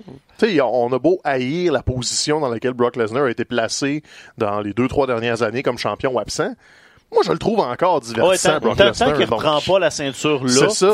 On 0.66 0.94
a 0.94 1.00
beau 1.00 1.20
haïr 1.24 1.72
la 1.72 1.84
position 1.84 2.40
dans 2.40 2.50
laquelle 2.50 2.74
Brock 2.74 2.96
Lesnar 2.96 3.26
a 3.26 3.30
été 3.30 3.46
placé 3.46 4.02
dans 4.38 4.62
les 4.62 4.74
deux, 4.74 4.88
trois 4.88 5.06
dernières 5.06 5.44
années 5.44 5.62
comme 5.64 5.78
champion 5.78 6.12
ou 6.14 6.20
absent. 6.20 6.54
Moi, 7.12 7.22
je 7.26 7.32
le 7.32 7.38
trouve 7.38 7.60
encore 7.62 7.96
Ouais, 7.96 8.02
divertissant, 8.02 8.54
tant, 8.54 8.60
Brock 8.60 8.78
tant- 8.78 8.86
Lesnar. 8.86 9.10
tant 9.12 9.16
qu'il 9.18 9.28
donc- 9.28 9.40
reprend 9.42 9.74
pas 9.74 9.80
la 9.80 9.90
ceinture 9.92 10.44
là, 10.44 10.50
C'est 10.50 10.70
ça. 10.72 10.88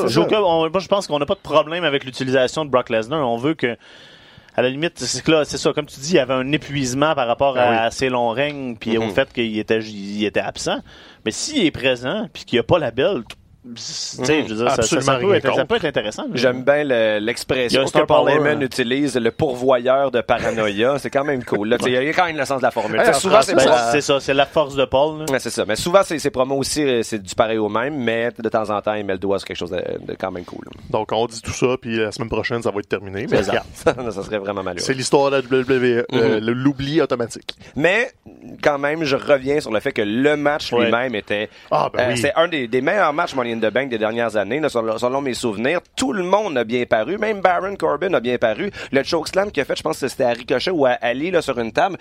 on- 0.43 0.69
moi, 0.69 0.79
je 0.79 0.88
pense 0.88 1.07
qu'on 1.07 1.17
n'a 1.19 1.25
pas 1.25 1.33
de 1.36 1.39
problème 1.39 1.83
avec 1.86 2.03
l'utilisation 2.03 2.65
de 2.65 2.69
Brock 2.69 2.89
Lesnar. 2.89 3.27
On 3.27 3.38
veut 3.38 3.55
que, 3.55 3.75
à 4.55 4.62
la 4.62 4.69
limite, 4.69 5.00
c'est 5.00 5.24
que 5.24 5.31
là, 5.31 5.45
c'est 5.45 5.57
ça, 5.57 5.74
comme 5.74 5.86
tu 5.86 6.00
dis, 6.00 6.12
il 6.12 6.15
y 6.15 6.19
avait 6.19 6.33
un 6.33 6.51
épuisement 6.51 7.15
par 7.15 7.27
rapport 7.27 7.57
à, 7.57 7.69
oui. 7.69 7.75
à 7.77 7.91
ses 7.91 8.10
longs 8.10 8.29
règnes, 8.29 8.75
puis 8.75 8.98
au 8.98 9.10
fait 9.10 9.31
qu'il 9.33 9.57
était, 9.57 9.79
il 9.79 10.25
était 10.25 10.39
absent. 10.39 10.79
Mais 11.25 11.31
s'il 11.31 11.65
est 11.65 11.72
présent, 11.72 12.27
puis 12.31 12.43
qu'il 12.45 12.57
n'y 12.57 12.60
a 12.60 12.63
pas 12.63 12.77
la 12.77 12.91
belle, 12.91 13.24
sais, 13.75 14.43
je 14.48 14.53
veux 14.53 14.65
dire, 14.65 14.72
ça, 14.72 14.82
ça, 14.84 15.15
peut 15.17 15.34
être, 15.36 15.43
ça 15.46 15.51
contre. 15.51 15.67
peut 15.67 15.75
être 15.75 15.86
intéressant. 15.86 16.25
J'aime 16.34 16.63
bien 16.63 16.84
l'expression 17.20 17.86
que 17.86 18.05
Paul 18.05 18.29
Heyman 18.29 18.58
hein. 18.58 18.62
utilise, 18.62 19.15
le 19.15 19.32
pourvoyeur 19.32 20.12
de 20.12 20.22
paranoïa. 20.22 20.98
c'est 21.00 21.10
quand 21.10 21.24
même 21.24 21.43
cool. 21.43 21.70
Là. 21.70 21.77
Il 21.86 21.91
y 21.93 21.98
a 21.98 22.13
quand 22.13 22.25
même 22.25 22.38
le 22.38 22.46
sens 22.46 22.60
de 22.60 22.63
la 22.63 22.72
formule. 22.72 23.00
Ouais, 23.00 23.13
souvent, 23.13 23.41
c'est 23.41 23.55
Ben, 23.55 23.62
ça. 23.63 23.89
c'est 23.91 24.01
ça, 24.01 24.20
c'est 24.20 24.34
la 24.34 24.46
force 24.46 24.75
de 24.75 24.86
Paul. 24.86 25.20
là. 25.20 25.25
Ouais, 25.32 25.39
c'est 25.39 25.50
ça. 25.50 25.65
Mais 25.65 25.75
souvent, 25.75 26.01
c'est, 26.03 26.20
c'est 26.20 26.29
promos 26.32 26.58
aussi, 26.58 26.84
euh, 26.84 27.01
c'est 27.03 27.22
du 27.22 27.36
pareil 27.36 27.58
au 27.58 27.70
même, 27.70 27.96
mais 27.96 28.29
de 28.38 28.50
temps 28.50 28.70
en 28.70 28.82
temps, 28.82 28.93
il 28.93 29.05
met 29.05 29.13
le 29.13 29.20
doigt 29.20 29.39
sur 29.39 29.48
quelque 29.48 29.58
chose 29.58 29.72
de, 29.72 29.77
de 30.05 30.15
quand 30.20 30.32
même 30.32 30.46
cool. 30.46 30.65
Donc, 30.89 31.12
on 31.12 31.25
dit 31.25 31.41
tout 31.41 31.51
ça, 31.53 31.67
puis 31.82 31.98
la 31.98 32.12
semaine 32.12 32.29
prochaine, 32.29 32.62
ça 32.62 32.72
va 32.72 32.79
être 32.79 32.89
terminé. 32.89 33.27
Mais 33.29 33.39
regarde, 33.41 33.67
ça 33.74 34.24
serait 34.24 34.39
vraiment 34.39 34.63
malheureux. 34.63 34.86
c'est 34.86 34.93
l'histoire 34.93 35.32
de 35.32 35.38
la 35.38 35.41
WWE, 35.41 36.05
euh, 36.13 36.39
Mhm. 36.39 36.46
le- 36.46 36.53
l'oubli 36.53 37.01
automatique. 37.01 37.55
Mais 37.75 38.12
quand 38.62 38.77
même, 38.77 39.03
je 39.03 39.15
reviens 39.15 39.60
sur 39.60 39.72
le 39.72 39.79
fait 39.79 39.91
que 39.93 40.01
le 40.01 40.36
match 40.36 40.72
Ouais. 40.74 40.86
lui-même 40.86 41.15
était. 41.15 41.50
Ah, 41.72 41.89
ben 41.93 42.00
euh, 42.00 42.12
oui. 42.13 42.17
C'est 42.17 42.34
un 42.36 42.48
des, 42.48 42.67
des 42.67 42.82
meilleurs 42.82 43.13
matchs 43.13 43.36
Money 43.36 43.52
in 43.53 43.60
the 43.60 43.72
Bank 43.72 43.89
des 43.89 43.98
dernières 43.98 44.36
années, 44.36 44.62
selon, 44.67 45.22
mes 45.22 45.33
souvenirs. 45.33 45.79
Tout 45.95 46.13
le 46.13 46.24
monde 46.24 46.57
a 46.57 46.63
bien 46.63 46.86
paru, 46.86 47.17
même 47.17 47.41
Baron 47.41 47.75
Corbin 47.75 48.13
a 48.13 48.19
bien 48.19 48.38
paru. 48.38 48.72
Le 48.91 49.03
chokeslam 49.03 49.51
qu'il 49.51 49.62
a 49.62 49.65
fait, 49.65 49.77
je 49.77 49.83
pense 49.83 50.00
que 50.00 50.07
c'était 50.07 50.24
à 50.24 50.31
Ricochet 50.31 50.72
ou 50.72 50.86
à 50.86 50.91
Ali 51.01 51.31
là, 51.31 51.41
sur 51.41 51.57
une 51.60 51.72
table. 51.72 51.98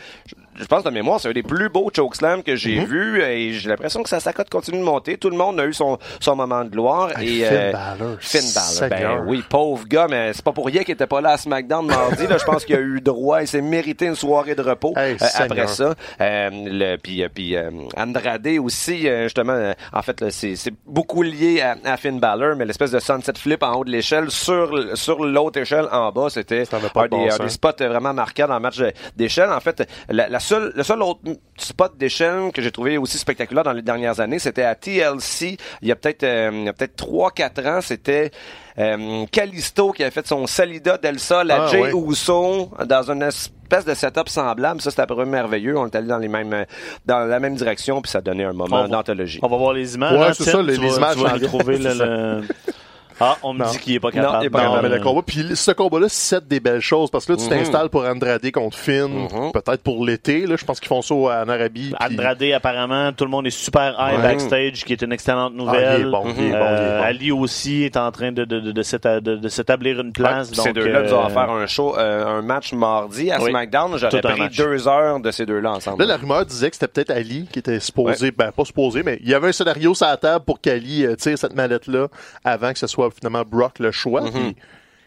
Je 0.54 0.64
pense 0.66 0.82
de 0.84 0.90
mémoire, 0.90 1.20
c'est 1.20 1.28
un 1.28 1.32
des 1.32 1.42
plus 1.42 1.68
beaux 1.68 1.90
chokeslams 1.94 2.42
que 2.42 2.52
Mhm. 2.52 2.56
j'ai 2.56 2.84
vu 2.84 3.22
et 3.22 3.52
j'ai 3.54 3.68
l'impression 3.68 4.02
que 4.02 4.08
sa 4.08 4.20
sacote 4.20 4.50
continue 4.50 4.78
de 4.78 4.84
monter. 4.84 5.16
Tout 5.16 5.30
le 5.30 5.36
monde 5.36 5.58
a 5.60 5.64
eu 5.64 5.72
son, 5.72 5.98
son 6.20 6.36
moment 6.36 6.64
de 6.64 6.70
gloire. 6.70 7.18
Hey, 7.18 7.40
et, 7.42 7.44
Finn 7.46 7.56
euh, 7.56 7.72
Balor, 7.72 8.16
Finn 8.20 8.40
Balor, 8.54 8.90
ben 8.90 9.24
oui, 9.26 9.42
pauvre 9.48 9.86
gars, 9.86 10.06
mais 10.08 10.32
c'est 10.32 10.44
pas 10.44 10.52
pour 10.52 10.66
rien 10.66 10.82
qu'il 10.84 10.94
était 10.94 11.06
pas 11.06 11.20
là 11.20 11.30
à 11.30 11.36
SmackDown 11.36 11.86
mardi. 11.86 12.26
Là, 12.26 12.38
je 12.38 12.44
pense 12.44 12.64
qu'il 12.64 12.76
a 12.76 12.80
eu 12.80 13.00
droit, 13.00 13.40
il 13.42 13.48
s'est 13.48 13.62
mérité 13.62 14.06
une 14.06 14.14
soirée 14.14 14.54
de 14.54 14.62
repos 14.62 14.92
Hey, 14.96 15.14
euh, 15.20 15.26
après 15.38 15.66
ça. 15.68 15.94
Euh, 16.20 16.50
le, 16.52 16.96
puis, 16.96 17.22
euh, 17.22 17.28
puis 17.32 17.56
euh, 17.56 17.70
Andrade 17.96 18.46
aussi, 18.60 19.06
justement, 19.22 19.52
euh, 19.52 19.72
en 19.92 20.02
fait, 20.02 20.30
c'est, 20.30 20.56
c'est 20.56 20.72
beaucoup 20.86 21.22
lié 21.22 21.60
à, 21.62 21.76
à 21.84 21.96
Finn 21.96 22.18
Balor, 22.20 22.56
mais 22.56 22.64
l'espèce 22.64 22.90
de 22.90 22.98
sunset 23.00 23.32
flip 23.36 23.62
en 23.62 23.74
haut 23.74 23.84
de 23.84 23.90
l'échelle 23.90 24.30
sur, 24.30 24.96
sur 24.96 25.24
l'autre 25.24 25.60
échelle 25.60 25.86
en 25.92 26.10
bas, 26.12 26.28
c'était 26.30 26.64
un, 26.72 26.78
de 26.78 26.88
bon 26.92 27.06
des, 27.06 27.28
un 27.28 27.30
sens. 27.30 27.40
des 27.40 27.48
spots 27.48 27.70
vraiment 27.78 28.12
marquants 28.12 28.48
dans 28.48 28.54
le 28.54 28.60
match 28.60 28.80
d'échelle. 29.16 29.50
En 29.50 29.60
fait, 29.60 29.88
la, 30.08 30.28
la 30.28 30.40
seule, 30.42 30.72
le 30.74 30.82
seul 30.82 31.02
autre 31.02 31.20
spot 31.56 31.96
d'échelle 31.96 32.50
que 32.52 32.60
j'ai 32.62 32.70
trouvé 32.70 32.98
aussi 32.98 33.18
spectaculaire 33.18 33.64
dans 33.64 33.72
les 33.72 33.82
dernières 33.82 34.20
années, 34.20 34.38
c'était 34.38 34.64
à 34.64 34.74
TLC, 34.74 35.56
il 35.80 35.88
y 35.88 35.92
a 35.92 35.96
peut-être 35.96 36.22
euh, 36.24 36.50
il 36.52 36.64
y 36.64 36.68
a 36.68 36.72
peut-être 36.72 36.96
3-4 37.02 37.68
ans, 37.68 37.80
c'était 37.80 38.30
euh, 38.78 39.24
Kalisto 39.30 39.92
qui 39.92 40.02
avait 40.02 40.10
fait 40.10 40.26
son 40.26 40.46
Salida 40.46 40.98
del 40.98 41.18
Sol 41.18 41.50
à 41.50 41.64
Ah, 41.64 41.66
Jay 41.68 41.80
ouais. 41.80 41.92
Uso 42.10 42.70
dans 42.86 43.10
une 43.10 43.22
espèce 43.22 43.84
de 43.84 43.94
setup 43.94 44.28
semblable. 44.28 44.80
Ça, 44.80 44.90
c'était 44.90 45.02
après 45.02 45.24
merveilleux. 45.26 45.76
On 45.78 45.86
est 45.86 45.94
allé 45.94 46.06
dans 46.08 46.18
les 46.18 46.28
mêmes, 46.28 46.52
euh, 46.52 46.64
dans 47.06 47.20
la 47.20 47.38
même 47.40 47.54
direction, 47.54 48.00
puis 48.02 48.10
ça 48.10 48.20
donnait 48.20 48.44
un 48.44 48.52
moment 48.52 48.88
d'anthologie. 48.88 49.40
On 49.42 49.48
va 49.48 49.56
voir 49.56 49.72
les 49.74 49.94
images. 49.94 50.18
Ouais, 50.18 50.26
hein, 50.26 50.32
c'est 50.34 50.44
ça, 50.44 50.62
les- 50.62 50.74
Tu 50.74 50.80
les 50.80 50.88
vas- 50.90 50.96
images 50.96 51.16
Tu 51.16 51.22
vas 51.22 51.40
trouver 51.40 51.78
le, 51.78 51.94
le- 51.94 52.42
Ah, 53.20 53.36
on 53.42 53.52
me 53.54 53.60
Non. 53.64 53.70
dit 53.70 53.78
qu'il 53.78 53.94
est 53.94 54.00
pas 54.00 54.08
Non, 54.08 54.14
capable. 54.22 54.44
il 54.44 54.46
est 54.46 54.50
pas 54.50 54.62
Non, 54.64 54.70
capable. 54.74 54.88
mais 54.88 54.96
le 54.98 55.02
combat. 55.02 55.22
Puis 55.26 55.44
ce 55.56 55.70
combat-là, 55.72 56.06
c'est 56.08 56.46
des 56.46 56.60
belles 56.60 56.80
choses 56.80 57.10
parce 57.10 57.24
que 57.26 57.32
là, 57.32 57.38
tu 57.38 57.44
Mhm. 57.44 57.50
t'installes 57.50 57.88
pour 57.88 58.04
Andrade 58.04 58.50
contre 58.50 58.76
Finn, 58.76 59.08
Mhm. 59.08 59.52
peut-être 59.52 59.82
pour 59.82 60.04
l'été. 60.04 60.46
Là, 60.46 60.56
je 60.56 60.64
pense 60.64 60.80
qu'ils 60.80 60.88
font 60.88 61.02
ça 61.02 61.14
en 61.14 61.48
Arabie. 61.48 61.94
Andrade, 62.00 62.42
apparemment, 62.54 63.12
tout 63.12 63.24
le 63.24 63.30
monde 63.30 63.46
est 63.46 63.50
super 63.50 63.94
high 63.98 64.16
Ouais. 64.16 64.22
backstage, 64.22 64.84
qui 64.84 64.92
est 64.92 65.02
une 65.02 65.12
excellente 65.12 65.52
Ah, 65.56 65.58
nouvelle. 65.62 66.10
bon, 66.10 66.22
il 66.26 66.30
est 66.30 66.34
bon, 66.34 66.34
il 66.38 66.44
est 66.50 66.54
Euh, 66.54 66.98
bon. 66.98 67.04
Ali 67.04 67.32
aussi 67.32 67.82
est 67.84 67.96
en 67.96 68.10
train 68.10 68.32
de, 68.32 68.44
de, 68.44 68.60
de, 68.60 68.72
de 68.72 68.82
s'éta- 68.82 69.20
de- 69.20 69.36
de 69.36 69.48
s'établir 69.48 70.00
une 70.00 70.12
place. 70.12 70.50
Ouais, 70.50 70.56
donc, 70.56 70.66
ces 70.66 70.72
deux-là 70.72 71.02
nous 71.02 71.08
euh, 71.12 71.26
offert 71.26 71.50
un 71.50 71.66
show, 71.66 71.96
euh, 71.96 72.38
un 72.38 72.42
match 72.42 72.72
mardi 72.72 73.30
à 73.30 73.40
Oui. 73.40 73.50
SmackDown. 73.50 73.96
J'aurais 73.98 74.20
pris 74.20 74.48
deux 74.56 74.88
heures 74.88 75.20
de 75.20 75.30
ces 75.30 75.46
deux-là 75.46 75.72
ensemble. 75.72 76.02
Là, 76.02 76.06
la 76.08 76.16
rumeur 76.16 76.44
disait 76.46 76.70
que 76.70 76.76
c'était 76.76 76.88
peut-être 76.88 77.10
Ali 77.10 77.46
qui 77.52 77.58
était 77.58 77.80
supposé, 77.80 78.30
ben 78.30 78.50
pas 78.52 78.64
supposé, 78.64 79.02
mais 79.02 79.18
il 79.22 79.28
y 79.28 79.34
avait 79.34 79.48
un 79.48 79.52
scénario 79.52 79.94
sur 79.94 80.06
la 80.06 80.16
table 80.16 80.44
pour 80.44 80.60
qu'Ali 80.60 81.06
tire 81.18 81.38
cette 81.38 81.54
mallette-là 81.54 82.08
avant 82.44 82.72
que 82.72 82.78
ce 82.78 82.86
soit 82.86 83.01
finalement 83.10 83.44
Brock 83.44 83.78
le 83.78 83.90
choix. 83.90 84.22
Mhm. 84.22 84.30
Puis, 84.30 84.56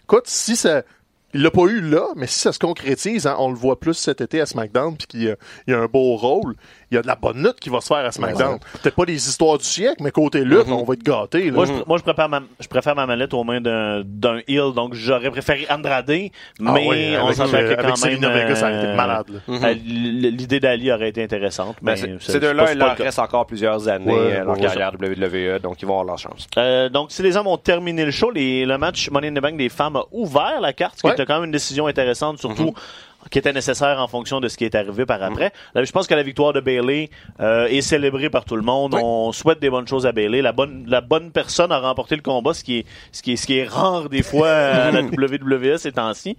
écoute, 0.03 0.27
si 0.27 0.55
ça. 0.55 0.83
Il 1.33 1.41
l'a 1.41 1.51
pas 1.51 1.63
eu 1.63 1.81
là, 1.81 2.13
mais 2.15 2.27
si 2.27 2.39
ça 2.39 2.53
se 2.53 2.59
concrétise, 2.59 3.27
hein, 3.27 3.35
on 3.39 3.49
le 3.49 3.55
voit 3.55 3.77
plus 3.77 3.95
cet 3.95 4.21
été 4.21 4.39
à 4.39 4.45
SmackDown, 4.45 4.95
puis 4.95 5.05
qu'il 5.05 5.35
il 5.67 5.73
a 5.73 5.79
un 5.81 5.87
beau 5.87 6.15
rôle, 6.15 6.55
il 6.91 6.95
y 6.95 6.97
a 6.97 7.01
de 7.01 7.07
la 7.07 7.15
bonne 7.15 7.41
lutte 7.43 7.59
qui 7.59 7.69
va 7.69 7.81
se 7.81 7.87
faire 7.87 8.05
à 8.05 8.11
SmackDown. 8.11 8.59
Peut-être 8.81 8.95
pas 8.95 9.05
des 9.05 9.15
histoires 9.27 9.57
du 9.57 9.63
siècle, 9.65 9.97
mais 10.01 10.11
côté 10.11 10.43
lutte, 10.43 10.67
on 10.69 10.83
va 10.83 10.93
être 10.93 11.03
gâtés. 11.03 11.45
là. 11.45 11.51
Moi, 11.51 11.65
je, 11.65 11.73
moi, 11.87 11.97
je 11.97 12.03
préfère 12.03 12.29
ma, 12.29 12.41
je 12.59 12.67
préfère 12.67 12.95
ma 12.95 13.05
mallette 13.05 13.33
aux 13.33 13.43
mains 13.43 13.59
d'un, 13.61 14.03
heel, 14.47 14.73
donc 14.75 14.93
j'aurais 14.93 15.31
préféré 15.31 15.65
Andrade, 15.69 16.05
mais 16.07 16.31
Ah 16.65 16.73
ouais, 16.73 17.17
on 17.21 17.29
euh, 17.29 17.31
que 17.31 17.81
quand 17.81 18.05
même, 18.05 18.19
Vega, 18.19 18.55
ça 18.55 18.67
aurait 18.67 18.77
été 18.77 18.87
euh, 18.87 18.95
malade. 18.95 19.25
là. 19.29 19.39
euh, 19.69 19.73
L'idée 19.73 20.59
d'Ali 20.59 20.91
aurait 20.91 21.09
été 21.09 21.23
intéressante, 21.23 21.77
Ben, 21.81 21.91
mais 21.93 21.97
c'est- 21.97 22.17
c'est- 22.19 22.31
ces 22.33 22.39
deux-là, 22.39 22.67
c'est 22.67 22.73
il 22.73 22.79
leur 22.79 22.95
reste 22.97 23.19
encore 23.19 23.45
plusieurs 23.45 23.87
années 23.87 24.11
Ouais, 24.11 24.19
euh, 24.35 24.39
dans 24.39 24.45
leur 24.45 24.55
ouais, 24.55 24.61
carrière 24.61 24.91
WWE, 24.99 25.59
donc 25.61 25.81
ils 25.81 25.85
vont 25.85 25.93
avoir 25.99 26.05
leur 26.05 26.17
chance. 26.17 26.47
Euh, 26.57 26.89
donc, 26.89 27.11
si 27.11 27.21
les 27.21 27.35
hommes 27.37 27.47
ont 27.47 27.57
terminé 27.57 28.05
le 28.05 28.11
show, 28.11 28.31
les, 28.31 28.65
le 28.65 28.77
match 28.77 29.09
Money 29.09 29.29
in 29.29 29.33
the 29.33 29.39
Bank 29.41 29.57
des 29.57 29.69
femmes 29.69 29.95
a 29.95 30.03
ouvert 30.11 30.59
la 30.61 30.73
carte, 30.73 30.95
ce 30.97 31.01
qui 31.01 31.07
Ouais. 31.07 31.13
était 31.13 31.25
quand 31.25 31.35
même 31.35 31.45
une 31.45 31.51
décision 31.51 31.87
intéressante, 31.87 32.39
surtout 32.39 32.73
qui 33.31 33.39
était 33.39 33.53
nécessaire 33.53 33.99
en 33.99 34.07
fonction 34.07 34.39
de 34.39 34.47
ce 34.47 34.57
qui 34.57 34.65
est 34.65 34.75
arrivé 34.75 35.05
par 35.05 35.21
après. 35.23 35.51
Là, 35.73 35.83
je 35.83 35.91
pense 35.91 36.07
que 36.07 36.13
la 36.13 36.23
victoire 36.23 36.53
de 36.53 36.59
Bailey 36.59 37.09
euh, 37.39 37.67
est 37.67 37.81
célébrée 37.81 38.29
par 38.29 38.45
tout 38.45 38.55
le 38.55 38.61
monde. 38.61 38.93
Oui. 38.93 39.01
On 39.03 39.31
souhaite 39.31 39.59
des 39.59 39.69
bonnes 39.69 39.87
choses 39.87 40.05
à 40.05 40.11
Bailey. 40.11 40.41
La 40.41 40.51
bonne, 40.51 40.85
la 40.87 41.01
bonne 41.01 41.31
personne 41.31 41.71
a 41.71 41.79
remporté 41.79 42.15
le 42.15 42.21
combat, 42.21 42.53
ce 42.53 42.63
qui 42.63 42.79
est, 42.79 42.85
ce 43.11 43.21
qui 43.21 43.33
est, 43.33 43.35
ce 43.35 43.45
qui 43.47 43.57
est 43.57 43.67
rare 43.67 44.09
des 44.09 44.21
fois 44.23 44.49
à 44.49 44.91
la 44.91 45.01
WWE 45.01 45.77
ces 45.77 45.91
temps-ci. 45.91 46.37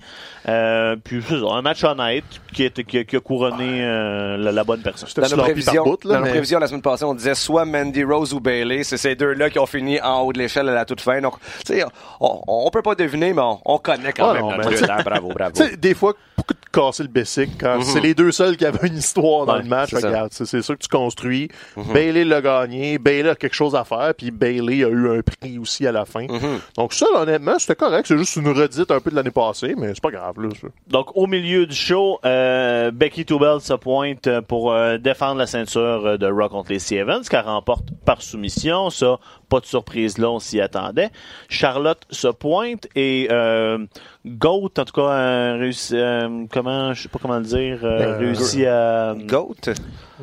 Euh, 0.48 0.96
puis 1.02 1.22
c'est 1.28 1.40
ça, 1.40 1.46
un 1.52 1.62
match 1.62 1.82
honnête 1.84 2.24
qui, 2.52 2.64
est, 2.64 2.84
qui, 2.84 2.98
a- 2.98 3.04
qui 3.04 3.16
a 3.16 3.20
couronné 3.20 3.82
euh, 3.84 4.36
la, 4.36 4.52
la 4.52 4.64
bonne 4.64 4.82
personne. 4.82 5.08
C'était 5.08 5.22
Dans 5.22 5.36
nos, 5.36 5.42
prévisions, 5.42 5.84
bout, 5.84 6.04
là, 6.04 6.14
dans 6.14 6.20
nos 6.24 6.30
prévisions 6.30 6.58
la 6.58 6.66
semaine 6.68 6.82
passée, 6.82 7.04
on 7.04 7.14
disait 7.14 7.34
soit 7.34 7.64
Mandy 7.64 8.04
Rose 8.04 8.32
ou 8.32 8.40
Bailey. 8.40 8.84
C'est 8.84 8.96
ces 8.96 9.14
deux-là 9.16 9.50
qui 9.50 9.58
ont 9.58 9.66
fini 9.66 10.00
en 10.00 10.20
haut 10.20 10.32
de 10.32 10.38
l'échelle 10.38 10.68
à 10.68 10.74
la 10.74 10.84
toute 10.84 11.00
fin. 11.00 11.20
Donc, 11.20 11.34
tu 11.66 11.74
sais, 11.74 11.84
on, 12.20 12.40
on 12.46 12.70
peut 12.70 12.82
pas 12.82 12.94
deviner, 12.94 13.32
mais 13.32 13.42
on, 13.42 13.58
on 13.64 13.78
connaît 13.78 14.12
quand 14.12 14.30
Ah 14.30 14.34
même 14.34 14.42
non, 14.42 14.50
hein. 14.52 15.02
Bravo, 15.04 15.28
bravo. 15.28 15.52
Tu 15.56 15.62
sais, 15.64 15.76
des 15.76 15.94
fois, 15.94 16.14
casser 16.80 17.02
le 17.02 17.08
basic 17.08 17.50
quand 17.58 17.82
c'est 17.82 18.00
les 18.00 18.14
deux 18.14 18.30
seuls 18.32 18.56
qui 18.56 18.64
avaient 18.66 18.88
une 18.88 18.98
histoire 18.98 19.46
dans 19.46 19.54
Ouais, 19.56 19.62
le 19.62 19.68
match. 19.68 19.90
c'est 20.30 20.62
ça 20.62 20.74
que 20.74 20.80
tu 20.82 20.88
construis. 20.88 21.48
Bailey 21.76 22.24
l'a 22.24 22.40
gagné. 22.42 22.98
Bailey 22.98 23.30
a 23.30 23.34
quelque 23.34 23.54
chose 23.54 23.74
à 23.74 23.84
faire. 23.84 24.12
Puis 24.16 24.30
Bailey 24.30 24.84
a 24.84 24.88
eu 24.88 25.18
un 25.18 25.22
prix 25.22 25.58
aussi 25.58 25.86
à 25.86 25.92
la 25.92 26.04
fin. 26.04 26.26
Donc 26.76 26.92
ça, 26.92 27.06
honnêtement, 27.14 27.58
c'était 27.58 27.76
correct. 27.76 28.06
C'est 28.06 28.18
juste 28.18 28.36
une 28.36 28.48
redite 28.48 28.90
un 28.90 29.00
peu 29.00 29.10
de 29.10 29.16
l'année 29.16 29.30
passée, 29.30 29.74
mais 29.76 29.88
c'est 29.88 30.02
pas 30.02 30.10
grave. 30.10 30.34
Là, 30.40 30.48
ça. 30.60 30.68
Donc, 30.88 31.16
au 31.16 31.26
milieu 31.26 31.66
du 31.66 31.74
show, 31.74 32.18
euh, 32.24 32.90
Becky 32.90 33.24
Tubel 33.24 33.60
se 33.60 33.72
pointe 33.74 34.28
pour 34.48 34.72
euh, 34.72 34.98
défendre 34.98 35.38
la 35.38 35.46
ceinture 35.46 36.18
de 36.18 36.26
Raw 36.26 36.48
contre 36.48 36.72
les 36.72 36.94
Evans, 36.94 37.22
qu'elle 37.22 37.40
remporte 37.44 37.84
par 38.04 38.20
soumission. 38.22 38.90
Ça, 38.90 39.18
pas 39.48 39.60
de 39.60 39.66
surprise 39.66 40.18
là, 40.18 40.30
on 40.30 40.38
s'y 40.38 40.60
attendait. 40.60 41.10
Charlotte 41.48 42.02
se 42.10 42.28
pointe 42.28 42.86
et 42.96 43.28
euh, 43.30 43.78
Goat, 44.26 44.70
en 44.78 44.84
tout 44.84 44.92
cas, 44.92 45.02
euh, 45.10 45.58
réussi- 45.60 45.94
euh, 45.94 46.44
comment, 46.52 46.92
je 46.94 47.02
sais 47.02 47.08
pas 47.08 47.18
comment 47.20 47.36
le 47.38 47.44
dire, 47.44 47.78
euh, 47.84 48.14
Euh, 48.14 48.18
réussit 48.18 48.66
à, 48.66 49.14
Goat? 49.16 49.54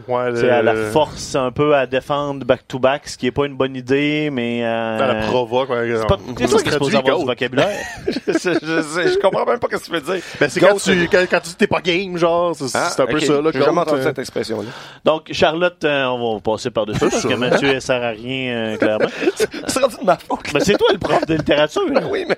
Ouais, 0.07 0.35
sais, 0.35 0.49
à 0.49 0.61
la 0.63 0.73
le- 0.73 0.85
force 0.89 1.35
un 1.35 1.51
peu 1.51 1.75
à 1.75 1.85
défendre 1.85 2.43
back-to-back, 2.45 3.07
ce 3.07 3.17
qui 3.17 3.27
est 3.27 3.31
pas 3.31 3.45
une 3.45 3.55
bonne 3.55 3.75
idée, 3.75 4.29
mais... 4.31 4.61
Euh, 4.65 4.97
dans 4.97 5.07
la 5.07 5.15
provoque. 5.27 5.69
c'est 5.71 6.07
pas, 6.07 6.17
on- 6.27 6.35
c'est 6.35 6.43
ça 6.47 6.49
toi 6.49 6.59
se 6.59 6.63
qui 6.63 6.69
es 6.69 6.71
supposé 6.73 6.91
traduit 6.93 6.97
avoir 6.97 7.19
du 7.19 7.25
vocabulaire. 7.25 7.77
je, 8.27 8.31
sais, 8.33 8.53
je, 8.61 8.81
sais, 8.81 9.07
je 9.09 9.19
comprends 9.19 9.45
même 9.45 9.59
pas 9.59 9.67
ce 9.71 9.77
que 9.77 9.85
tu 9.85 9.91
veux 9.91 10.01
dire. 10.01 10.23
Ben, 10.39 10.49
c'est 10.49 10.59
Goat, 10.59 10.69
quand 10.69 10.77
tu, 10.79 11.07
quand, 11.09 11.25
quand 11.29 11.39
tu 11.41 11.53
t'es 11.53 11.67
pas 11.67 11.79
game, 11.81 12.17
genre. 12.17 12.55
C'est 12.55 12.75
Ah, 12.75 12.89
c'est 12.89 13.01
un 13.03 13.05
peu 13.05 13.17
ok. 13.17 13.21
ça, 13.23 13.41
là. 13.41 13.51
J'ai 13.53 13.61
jamais 13.61 13.79
entendu 13.79 13.99
euh. 14.01 14.03
cette 14.03 14.19
expression-là. 14.19 14.69
Donc, 15.05 15.27
Charlotte, 15.31 15.83
euh, 15.83 16.05
on 16.07 16.35
va 16.35 16.41
passer 16.41 16.71
par-dessus 16.71 16.99
parce 16.99 17.21
ça. 17.21 17.29
que 17.29 17.33
Mathieu 17.35 17.69
elle 17.69 17.81
sert 17.81 18.03
à 18.03 18.09
rien, 18.09 18.53
euh, 18.55 18.77
clairement. 18.77 19.05
C'est 19.67 19.79
rendu 19.79 19.95
de 19.97 20.05
ma 20.05 20.17
faute. 20.17 20.53
Mais 20.53 20.59
c'est 20.59 20.77
toi 20.77 20.87
le 20.91 20.97
prof 20.99 21.25
de 21.25 21.35
littérature. 21.35 21.83
Ben 21.91 22.07
oui, 22.09 22.25
mais. 22.27 22.37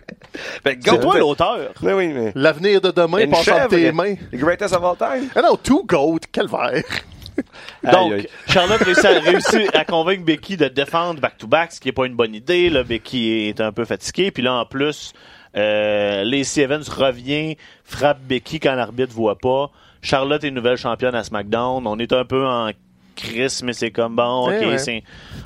Ben, 0.63 0.77
C'est 0.83 0.99
toi 0.99 1.17
l'auteur. 1.17 1.57
Ben 1.81 1.93
oui, 1.95 2.07
mais. 2.09 2.31
L'avenir 2.35 2.81
de 2.81 2.91
demain 2.91 3.27
passe 3.27 3.47
entre 3.47 3.67
tes 3.69 3.91
mains. 3.91 4.15
The 4.15 4.35
greatest 4.35 4.73
of 4.75 4.83
all 4.83 4.97
time. 4.97 5.29
Ah 5.35 5.41
non, 5.41 5.55
two 5.57 5.83
goat, 5.85 6.19
calvaire. 6.31 6.83
Donc. 7.83 8.27
Charlotte 8.47 8.81
réussit 9.23 9.75
à, 9.75 9.79
à 9.79 9.85
convaincre 9.85 10.23
Becky 10.23 10.57
de 10.57 10.67
défendre 10.67 11.19
back-to-back, 11.19 11.73
ce 11.73 11.79
qui 11.79 11.89
est 11.89 11.93
pas 11.93 12.05
une 12.05 12.15
bonne 12.15 12.33
idée. 12.33 12.69
Là, 12.69 12.83
Becky 12.83 13.49
est 13.49 13.61
un 13.61 13.71
peu 13.71 13.85
fatiguée. 13.85 14.31
Puis 14.31 14.43
là, 14.43 14.53
en 14.53 14.65
plus, 14.65 15.13
euh, 15.55 16.23
Lacey 16.23 16.61
Evans 16.61 16.83
revient, 16.87 17.57
frappe 17.83 18.19
Becky 18.21 18.59
quand 18.59 18.75
l'arbitre 18.75 19.13
voit 19.13 19.37
pas. 19.37 19.71
Charlotte 20.01 20.43
est 20.43 20.51
nouvelle 20.51 20.77
championne 20.77 21.15
à 21.15 21.23
SmackDown. 21.23 21.85
On 21.87 21.97
est 21.99 22.13
un 22.13 22.25
peu 22.25 22.45
en 22.45 22.69
crise, 23.15 23.63
mais 23.63 23.73
c'est 23.73 23.91
comme 23.91 24.15
bon, 24.15 24.47
ok, 24.47 24.53
Eh 24.61 24.65
ouais. 24.67 25.03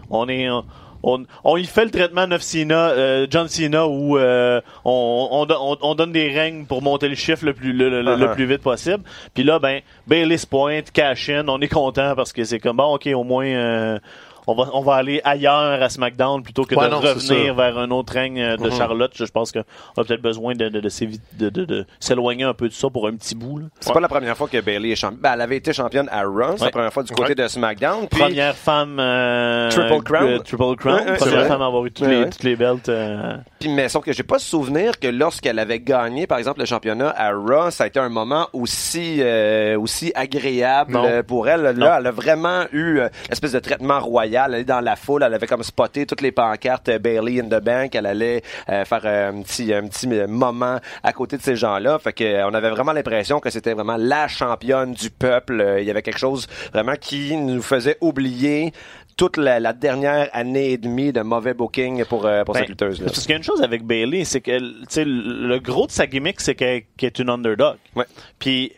on 0.09 0.27
est, 0.27 0.49
on, 0.49 0.65
on 1.03 1.57
y 1.57 1.65
fait 1.65 1.85
le 1.85 1.91
traitement 1.91 2.27
Neuf 2.27 2.41
Cena, 2.41 2.89
euh, 2.89 3.25
John 3.29 3.47
Cena 3.47 3.87
où 3.87 4.17
euh, 4.17 4.59
on, 4.85 5.27
on, 5.31 5.47
on- 5.53 5.77
on 5.81 5.95
donne 5.95 6.11
des 6.11 6.29
règnes 6.31 6.65
pour 6.65 6.81
monter 6.81 7.07
le 7.07 7.15
chiffre 7.15 7.45
le 7.45 7.53
plus, 7.53 7.71
le, 7.73 7.89
le- 7.89 8.01
le 8.01 8.11
Uh-huh. 8.25 8.33
plus 8.33 8.45
vite 8.45 8.61
possible. 8.61 9.03
Puis 9.33 9.43
là, 9.43 9.59
ben, 9.59 9.81
Bailey 10.07 10.37
se 10.37 10.45
pointe, 10.47 10.91
cash 10.91 11.29
in, 11.29 11.47
on 11.47 11.59
est 11.61 11.67
content 11.69 12.15
parce 12.15 12.33
que 12.33 12.43
c'est 12.43 12.59
comme 12.59 12.77
bon, 12.77 12.95
ok, 12.95 13.07
au 13.15 13.23
moins. 13.23 13.45
euh, 13.47 13.99
on 14.47 14.55
va, 14.55 14.69
on 14.73 14.81
va 14.81 14.95
aller 14.95 15.21
ailleurs 15.23 15.81
à 15.81 15.89
SmackDown 15.89 16.43
plutôt 16.43 16.63
que 16.63 16.75
Ouais, 16.75 16.85
de 16.85 16.91
non, 16.91 16.99
revenir 16.99 17.53
vers 17.55 17.77
un 17.77 17.89
autre 17.91 18.13
règne 18.13 18.41
euh, 18.41 18.57
de 18.57 18.69
Mhm. 18.69 18.71
Charlotte. 18.77 19.11
Je, 19.15 19.25
je 19.25 19.31
pense 19.31 19.51
qu'on 19.51 19.59
a 19.61 20.03
peut-être 20.03 20.21
besoin 20.21 20.53
de, 20.55 20.69
de, 20.69 20.79
de, 20.79 20.89
s'évi- 20.89 21.19
de- 21.37 21.49
de- 21.49 21.65
de 21.65 21.85
s'éloigner 21.99 22.43
un 22.43 22.53
peu 22.53 22.67
de 22.67 22.73
ça 22.73 22.89
pour 22.89 23.07
un 23.07 23.15
petit 23.15 23.35
bout. 23.35 23.61
C'est 23.79 23.93
pas 23.93 23.99
la 23.99 24.07
première 24.07 24.35
fois 24.37 24.47
que 24.47 24.59
Bailey 24.61 24.91
est 24.91 24.95
championne. 24.95 25.19
Ben, 25.21 25.33
elle 25.33 25.41
avait 25.41 25.57
été 25.57 25.73
championne 25.73 26.07
à 26.11 26.23
Raw. 26.23 26.53
C'est 26.55 26.59
la 26.59 26.65
Ouais. 26.65 26.71
première 26.71 26.93
fois 26.93 27.03
du 27.03 27.11
côté 27.13 27.29
Ouais. 27.29 27.35
de 27.35 27.47
SmackDown. 27.47 28.07
Puis, 28.07 28.19
Première 28.19 28.55
femme 28.55 28.97
euh, 28.99 29.69
Triple 29.69 30.03
Crown. 30.03 30.27
euh, 30.27 30.39
Triple 30.39 30.75
Crown. 30.77 30.95
Ouais, 31.05 31.11
ouais, 31.11 31.17
Première 31.17 31.47
femme 31.47 31.61
à 31.61 31.65
avoir 31.65 31.85
eu 31.85 31.91
toutes, 31.91 32.05
Ouais, 32.07 32.13
les, 32.13 32.19
ouais. 32.23 32.29
toutes 32.29 32.43
les 32.43 32.55
belts. 32.55 32.89
euh, 32.89 33.35
puis, 33.59 33.69
mais 33.69 33.89
sauf 33.89 34.03
que 34.05 34.13
j'ai 34.13 34.23
pas 34.23 34.39
souvenir 34.39 34.99
que 34.99 35.07
lorsqu'elle 35.07 35.59
avait 35.59 35.79
gagné, 35.79 36.27
par 36.27 36.37
exemple, 36.37 36.59
le 36.59 36.65
championnat 36.65 37.13
à 37.17 37.31
Raw, 37.31 37.71
ça 37.71 37.83
a 37.83 37.87
été 37.87 37.99
un 37.99 38.09
moment 38.09 38.47
aussi, 38.53 39.17
euh, 39.19 39.77
aussi 39.79 40.11
agréable 40.15 40.93
Non. 40.93 41.23
pour 41.27 41.47
elle. 41.49 41.61
Là, 41.61 41.73
Non. 41.73 41.87
elle 41.99 42.07
a 42.07 42.11
vraiment 42.11 42.63
eu 42.71 42.99
l'espèce 43.29 43.51
de 43.51 43.59
traitement 43.59 43.99
royal. 43.99 44.38
Elle 44.47 44.55
est 44.55 44.63
dans 44.63 44.81
la 44.81 44.95
foule. 44.95 45.23
Elle 45.23 45.33
avait 45.33 45.47
comme 45.47 45.63
spoté 45.63 46.05
toutes 46.05 46.21
les 46.21 46.31
pancartes 46.31 46.89
euh, 46.89 46.99
Bailey 46.99 47.39
in 47.39 47.45
the 47.45 47.63
Bank. 47.63 47.95
Elle 47.95 48.05
allait 48.05 48.41
euh, 48.69 48.85
faire 48.85 49.01
euh, 49.05 49.31
un 49.31 49.41
petit, 49.41 49.73
un 49.73 49.87
petit 49.87 50.07
moment 50.07 50.77
à 51.03 51.13
côté 51.13 51.37
de 51.37 51.41
ces 51.41 51.55
gens-là. 51.55 51.99
Fait 51.99 52.13
que 52.13 52.43
on 52.49 52.53
avait 52.53 52.69
vraiment 52.69 52.93
l'impression 52.93 53.39
que 53.39 53.49
c'était 53.49 53.73
vraiment 53.73 53.97
la 53.97 54.27
championne 54.27 54.93
du 54.93 55.09
peuple. 55.09 55.77
Il 55.79 55.85
y 55.85 55.91
avait 55.91 56.01
quelque 56.01 56.19
chose 56.19 56.47
vraiment 56.73 56.95
qui 56.99 57.35
nous 57.37 57.61
faisait 57.61 57.97
oublier 58.01 58.73
toute 59.19 59.35
la, 59.35 59.59
la 59.59 59.73
dernière 59.73 60.29
année 60.31 60.71
et 60.71 60.77
demie 60.77 61.11
de 61.11 61.19
mauvais 61.19 61.53
booking 61.53 62.05
pour, 62.05 62.25
euh, 62.25 62.45
pour 62.45 62.53
Ben, 62.53 62.61
cette 62.61 62.69
lutteuse-là. 62.69 63.07
Parce 63.07 63.19
qu'il 63.19 63.31
y 63.31 63.33
a 63.33 63.37
une 63.37 63.43
chose 63.43 63.61
avec 63.61 63.83
Bailey, 63.83 64.23
c'est 64.23 64.39
que 64.39 64.51
le 64.51 65.57
gros 65.59 65.87
de 65.87 65.91
sa 65.91 66.07
gimmick, 66.07 66.39
c'est 66.39 66.55
qu'elle 66.55 66.83
qu'elle 66.95 67.07
est 67.07 67.19
une 67.19 67.29
underdog. 67.29 67.75
Ouais. 67.97 68.05
Puis 68.39 68.71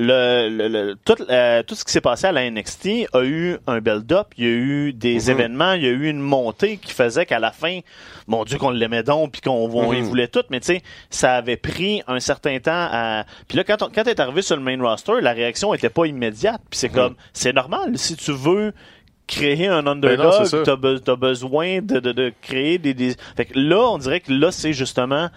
le, 0.00 0.48
le, 0.48 0.68
le- 0.68 0.96
tout, 1.04 1.16
euh, 1.28 1.62
tout 1.64 1.74
ce 1.74 1.84
qui 1.84 1.90
s'est 1.92 2.00
passé 2.00 2.28
à 2.28 2.32
la 2.32 2.48
NXT 2.48 3.08
a 3.12 3.24
eu 3.24 3.56
un 3.66 3.80
build-up, 3.80 4.28
il 4.38 4.44
y 4.44 4.46
a 4.46 4.50
eu 4.50 4.92
des 4.92 5.14
Mhm. 5.24 5.30
événements, 5.30 5.72
il 5.72 5.82
y 5.82 5.86
a 5.86 5.90
eu 5.90 6.08
une 6.08 6.20
montée 6.20 6.76
qui 6.76 6.92
faisait 6.92 7.26
qu'à 7.26 7.40
la 7.40 7.50
fin, 7.50 7.80
mon 8.28 8.44
Dieu 8.44 8.58
qu'on 8.58 8.70
l'aimait 8.70 9.02
donc, 9.02 9.32
puis 9.32 9.40
qu'on 9.40 9.66
Mhm. 9.68 10.02
voulait 10.04 10.28
tout, 10.28 10.44
mais 10.50 10.60
tu 10.60 10.66
sais, 10.66 10.82
ça 11.10 11.34
avait 11.34 11.56
pris 11.56 12.00
un 12.06 12.20
certain 12.20 12.58
temps 12.60 12.70
à... 12.92 13.24
Puis 13.48 13.56
là, 13.58 13.64
quand, 13.64 13.82
on, 13.82 13.88
quand 13.92 14.04
t'es 14.04 14.20
arrivé 14.20 14.40
sur 14.40 14.54
le 14.56 14.62
main 14.62 14.80
roster, 14.80 15.20
la 15.20 15.32
réaction 15.32 15.74
était 15.74 15.90
pas 15.90 16.06
immédiate, 16.06 16.60
puis 16.70 16.78
c'est 16.78 16.88
comme, 16.90 17.16
c'est 17.32 17.52
normal, 17.52 17.98
si 17.98 18.14
tu 18.14 18.30
veux 18.32 18.72
créer 19.26 19.66
un 19.66 19.82
Ben 19.82 19.88
underdog, 19.92 20.46
be- 20.80 21.00
t'as 21.02 21.16
besoin 21.16 21.80
de, 21.82 21.98
de, 21.98 22.12
de 22.12 22.32
créer 22.40 22.78
des, 22.78 22.94
des... 22.94 23.14
Fait 23.36 23.46
que 23.46 23.58
là, 23.58 23.80
on 23.90 23.98
dirait 23.98 24.20
que 24.20 24.32
là, 24.32 24.50
c'est 24.52 24.72
justement 24.72 25.28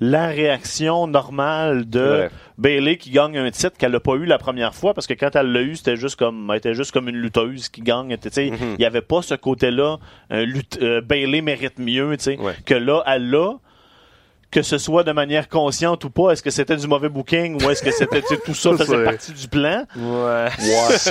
la 0.00 0.26
réaction 0.28 1.06
normale 1.06 1.88
de. 1.88 2.28
Bailey 2.56 2.98
qui 2.98 3.10
gagne 3.10 3.36
un 3.36 3.50
titre 3.50 3.76
qu'elle 3.76 3.90
n'a 3.90 3.98
pas 4.00 4.14
eu 4.14 4.26
la 4.26 4.38
première 4.38 4.74
fois 4.76 4.94
parce 4.94 5.08
que 5.08 5.14
quand 5.14 5.34
elle 5.34 5.50
l'a 5.50 5.62
eu, 5.62 5.74
c'était 5.74 5.96
juste 5.96 6.14
comme 6.16 6.48
elle 6.52 6.58
était 6.58 6.74
juste 6.74 6.92
comme 6.92 7.08
une 7.08 7.16
lutteuse 7.16 7.68
qui 7.68 7.80
gagne. 7.80 8.16
Sais, 8.30 8.46
Il 8.46 8.52
Mhm. 8.52 8.76
y 8.78 8.84
avait 8.84 9.00
pas 9.00 9.22
ce 9.22 9.34
côté-là. 9.34 9.96
euh, 10.32 11.00
Bailey 11.00 11.40
mérite 11.40 11.78
mieux, 11.78 12.10
Ouais. 12.10 12.54
que 12.64 12.74
là, 12.74 13.02
elle 13.06 13.28
l'a. 13.30 13.54
Que 14.52 14.62
ce 14.62 14.78
soit 14.78 15.02
de 15.02 15.10
manière 15.10 15.48
consciente 15.48 16.04
ou 16.04 16.10
pas, 16.10 16.30
est-ce 16.30 16.40
que 16.44 16.50
c'était 16.50 16.76
du 16.76 16.86
mauvais 16.86 17.08
booking 17.08 17.60
ou 17.60 17.70
est-ce 17.70 17.82
que 17.82 17.90
c'était 17.90 18.22
tout 18.22 18.54
ça 18.54 18.70
faisait 18.76 19.02
partie 19.02 19.32
du 19.32 19.48
plan? 19.48 19.82
Ouais. 19.96 20.46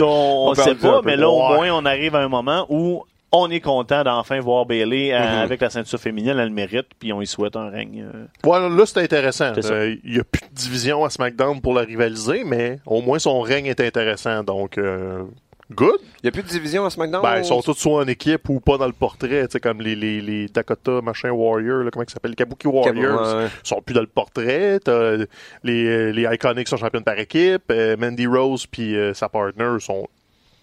On, 0.02 0.52
en 0.52 0.56
sait 0.56 0.76
pas, 0.76 1.02
mais 1.04 1.18
là, 1.18 1.30
au 1.30 1.40
moins, 1.56 1.70
on 1.74 1.86
arrive 1.86 2.16
à 2.16 2.20
un 2.20 2.30
moment 2.30 2.66
où 2.70 3.04
on 3.34 3.50
est 3.50 3.60
content 3.60 4.04
d'enfin 4.04 4.40
voir 4.40 4.66
Bailey 4.66 5.12
euh, 5.12 5.20
Mhm. 5.20 5.40
avec 5.42 5.60
la 5.62 5.70
ceinture 5.70 6.00
féminine, 6.00 6.30
elle 6.38 6.48
le 6.48 6.54
mérite, 6.54 6.88
puis 7.00 7.12
on 7.12 7.22
y 7.22 7.28
souhaite 7.28 7.56
un 7.56 7.70
règne. 7.70 8.06
euh, 8.14 8.26
Ouais, 8.50 8.60
là, 8.70 8.86
c'est 8.86 9.00
intéressant. 9.00 9.54
Euh, 9.58 9.96
Il 10.04 10.16
y 10.16 10.20
a 10.20 10.24
plus 10.24 10.42
de 10.48 10.54
division 10.56 11.04
à 11.04 11.10
SmackDown 11.10 11.60
pour 11.60 11.74
la 11.74 11.82
rivaliser, 11.82 12.44
mais 12.46 12.80
au 12.86 13.02
moins 13.02 13.20
son 13.20 13.42
règne 13.42 13.66
est 13.66 13.82
intéressant. 13.82 14.44
Donc, 14.44 14.78
euh, 14.78 15.24
good. 15.72 16.00
Il 16.22 16.26
n'y 16.26 16.28
a 16.30 16.32
plus 16.32 16.44
de 16.44 16.48
division 16.48 16.86
à 16.86 16.90
SmackDown? 16.92 17.24
Ben, 17.24 17.40
ils 17.40 17.46
sont 17.46 17.62
tous 17.62 17.74
soit 17.74 18.04
en 18.04 18.08
équipe 18.08 18.48
ou 18.50 18.60
pas 18.60 18.78
dans 18.78 18.86
le 18.86 18.94
portrait, 18.94 19.46
tu 19.48 19.54
sais, 19.54 19.60
comme 19.60 19.82
les, 19.82 19.96
les, 19.96 20.22
les 20.22 20.48
Dakota 20.48 21.02
machin 21.02 21.32
Warrior, 21.32 21.80
là, 21.84 21.90
comment 21.92 22.06
ils 22.08 22.12
s'appellent, 22.12 22.32
les 22.32 22.36
Kabuki 22.36 22.68
Warriors. 22.68 23.36
Ouais. 23.38 23.46
Ils 23.64 23.68
sont 23.68 23.82
plus 23.82 23.94
dans 23.94 24.02
le 24.02 24.08
portrait. 24.08 24.80
T'as 24.80 25.18
les, 25.64 26.14
les 26.14 26.34
Iconics 26.34 26.68
sont 26.68 26.78
championnes 26.78 27.04
par 27.04 27.18
équipe. 27.18 27.64
euh, 27.72 27.98
Mandy 27.98 28.28
Rose 28.28 28.68
puis 28.68 28.96
euh, 28.96 29.14
sa 29.16 29.28
partner 29.28 29.80
sont 29.80 30.08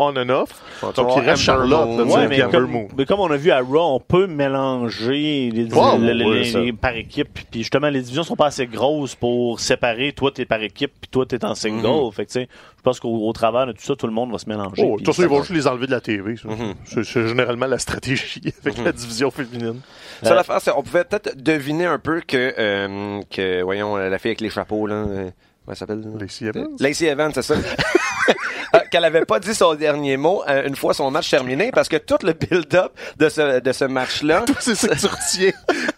on 0.00 0.16
and 0.16 0.28
off. 0.30 0.50
Faut 0.80 0.92
Donc, 0.92 1.12
il 1.16 1.22
reste 1.22 1.42
Charlotte, 1.42 1.70
là, 1.98 2.04
Ouais, 2.04 2.28
mais 2.28 2.40
comme, 2.50 2.88
mais 2.96 3.04
comme 3.06 3.20
on 3.20 3.30
a 3.30 3.36
vu 3.36 3.50
à 3.50 3.60
Raw, 3.60 3.94
on 3.96 4.00
peut 4.00 4.26
mélanger 4.26 5.50
les, 5.52 5.64
les- 5.64 6.72
par 6.72 6.94
équipe. 6.96 7.28
Puis 7.50 7.60
justement, 7.60 7.88
les 7.88 8.00
divisions 8.00 8.22
sont 8.22 8.36
pas 8.36 8.46
assez 8.46 8.66
grosses 8.66 9.14
pour 9.14 9.60
séparer. 9.60 10.12
Toi, 10.12 10.30
t'es 10.32 10.44
par 10.44 10.62
équipe, 10.62 10.92
puis 11.00 11.10
toi, 11.10 11.26
t'es 11.26 11.44
en 11.44 11.54
single. 11.54 11.86
Mhm. 12.06 12.12
Fait 12.12 12.24
que, 12.26 12.30
tu 12.32 12.40
sais, 12.40 12.48
je 12.76 12.82
pense 12.82 12.98
qu'au 13.00 13.28
au 13.28 13.32
travers 13.32 13.66
de 13.66 13.72
tout 13.72 13.82
ça, 13.82 13.94
tout 13.96 14.06
le 14.06 14.12
monde 14.12 14.32
va 14.32 14.38
se 14.38 14.48
mélanger. 14.48 14.82
Oh, 14.84 14.98
façon, 14.98 15.12
ça 15.12 15.22
ils 15.22 15.28
vont 15.28 15.36
va. 15.36 15.42
juste 15.42 15.54
les 15.54 15.66
enlever 15.66 15.86
de 15.86 15.90
la 15.92 16.00
TV. 16.00 16.34
Mhm. 16.44 16.74
C'est 16.84 17.02
généralement 17.04 17.66
la 17.66 17.78
stratégie 17.78 18.40
avec 18.64 18.78
la 18.78 18.92
division 18.92 19.30
féminine. 19.30 19.80
Ça, 20.22 20.32
Euh, 20.32 20.34
l'affaire, 20.34 20.60
c'est 20.60 20.70
on 20.72 20.82
pouvait 20.82 21.04
peut-être 21.04 21.36
deviner 21.42 21.86
un 21.86 21.98
peu 21.98 22.20
que, 22.26 22.54
euh, 22.58 23.20
que 23.30 23.62
voyons, 23.62 23.96
la 23.96 24.18
fille 24.18 24.30
avec 24.30 24.40
les 24.40 24.50
chapeaux, 24.50 24.86
là, 24.86 24.94
euh, 24.94 25.06
comment 25.24 25.30
elle 25.70 25.76
s'appelle? 25.76 26.02
Lacey 26.18 26.46
Evans? 26.46 26.68
Lacey 26.78 27.06
Evans, 27.06 27.30
c'est 27.34 27.42
ça. 27.42 27.54
Euh, 28.72 28.78
Qu'elle 28.88 29.04
avait 29.04 29.24
pas 29.24 29.40
dit 29.40 29.52
son 29.52 29.74
dernier 29.74 30.16
mot 30.16 30.44
euh, 30.48 30.64
une 30.68 30.76
fois 30.76 30.94
son 30.94 31.11
match 31.11 31.28
terminé 31.28 31.72
parce 31.72 31.88
que 31.88 31.96
tout 31.96 32.18
le 32.22 32.35
build-up 32.35 32.92
de 33.16 33.28
ce, 33.28 33.59
de 33.59 33.72
ce 33.72 33.85
match-là. 33.85 34.44
Que 34.46 34.62
tu 34.62 35.06
retiens 35.06 35.50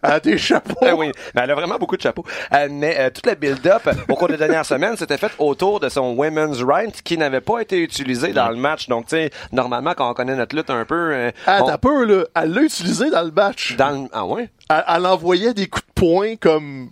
à 0.02 0.18
tes 0.20 0.38
chapeaux. 0.38 0.74
Ah 0.80 0.94
oui, 0.96 1.12
mais 1.34 1.42
elle 1.42 1.50
a 1.50 1.54
vraiment 1.54 1.76
beaucoup 1.76 1.98
de 1.98 2.00
chapeaux. 2.02 2.24
Euh, 2.54 2.68
mais 2.70 3.10
tout 3.10 3.20
le 3.28 3.34
build-up 3.34 3.88
au 4.08 4.14
cours 4.14 4.28
des 4.28 4.38
dernières 4.38 4.64
semaines, 4.64 4.96
c'était 4.96 5.18
fait 5.18 5.32
autour 5.38 5.80
de 5.80 5.90
son 5.90 6.14
women's 6.14 6.62
right 6.62 7.02
qui 7.02 7.18
n'avait 7.18 7.42
pas 7.42 7.60
été 7.60 7.78
utilisé 7.78 8.32
dans 8.32 8.48
le 8.48 8.56
match. 8.56 8.88
Donc, 8.88 9.04
tu 9.06 9.16
sais, 9.16 9.30
normalement, 9.52 9.92
quand 9.94 10.10
on 10.10 10.14
connaît 10.14 10.36
notre 10.36 10.56
lutte 10.56 10.70
un 10.70 10.86
peu, 10.86 11.30
Ah, 11.46 11.58
on- 11.62 11.66
t'as 11.66 11.76
peur, 11.78 12.06
là. 12.06 12.24
Elle 12.34 12.52
l'a 12.54 12.62
utilisé 12.62 13.10
dans 13.10 13.22
le 13.22 13.30
match. 13.32 13.76
dans 13.76 13.90
le... 14.04 14.08
ah 14.14 14.24
ouais? 14.24 14.48
Elle, 14.70 14.84
elle 14.88 15.06
envoyait 15.06 15.52
des 15.52 15.66
coups 15.68 15.84
de 15.86 15.92
poing 15.94 16.36
comme 16.36 16.90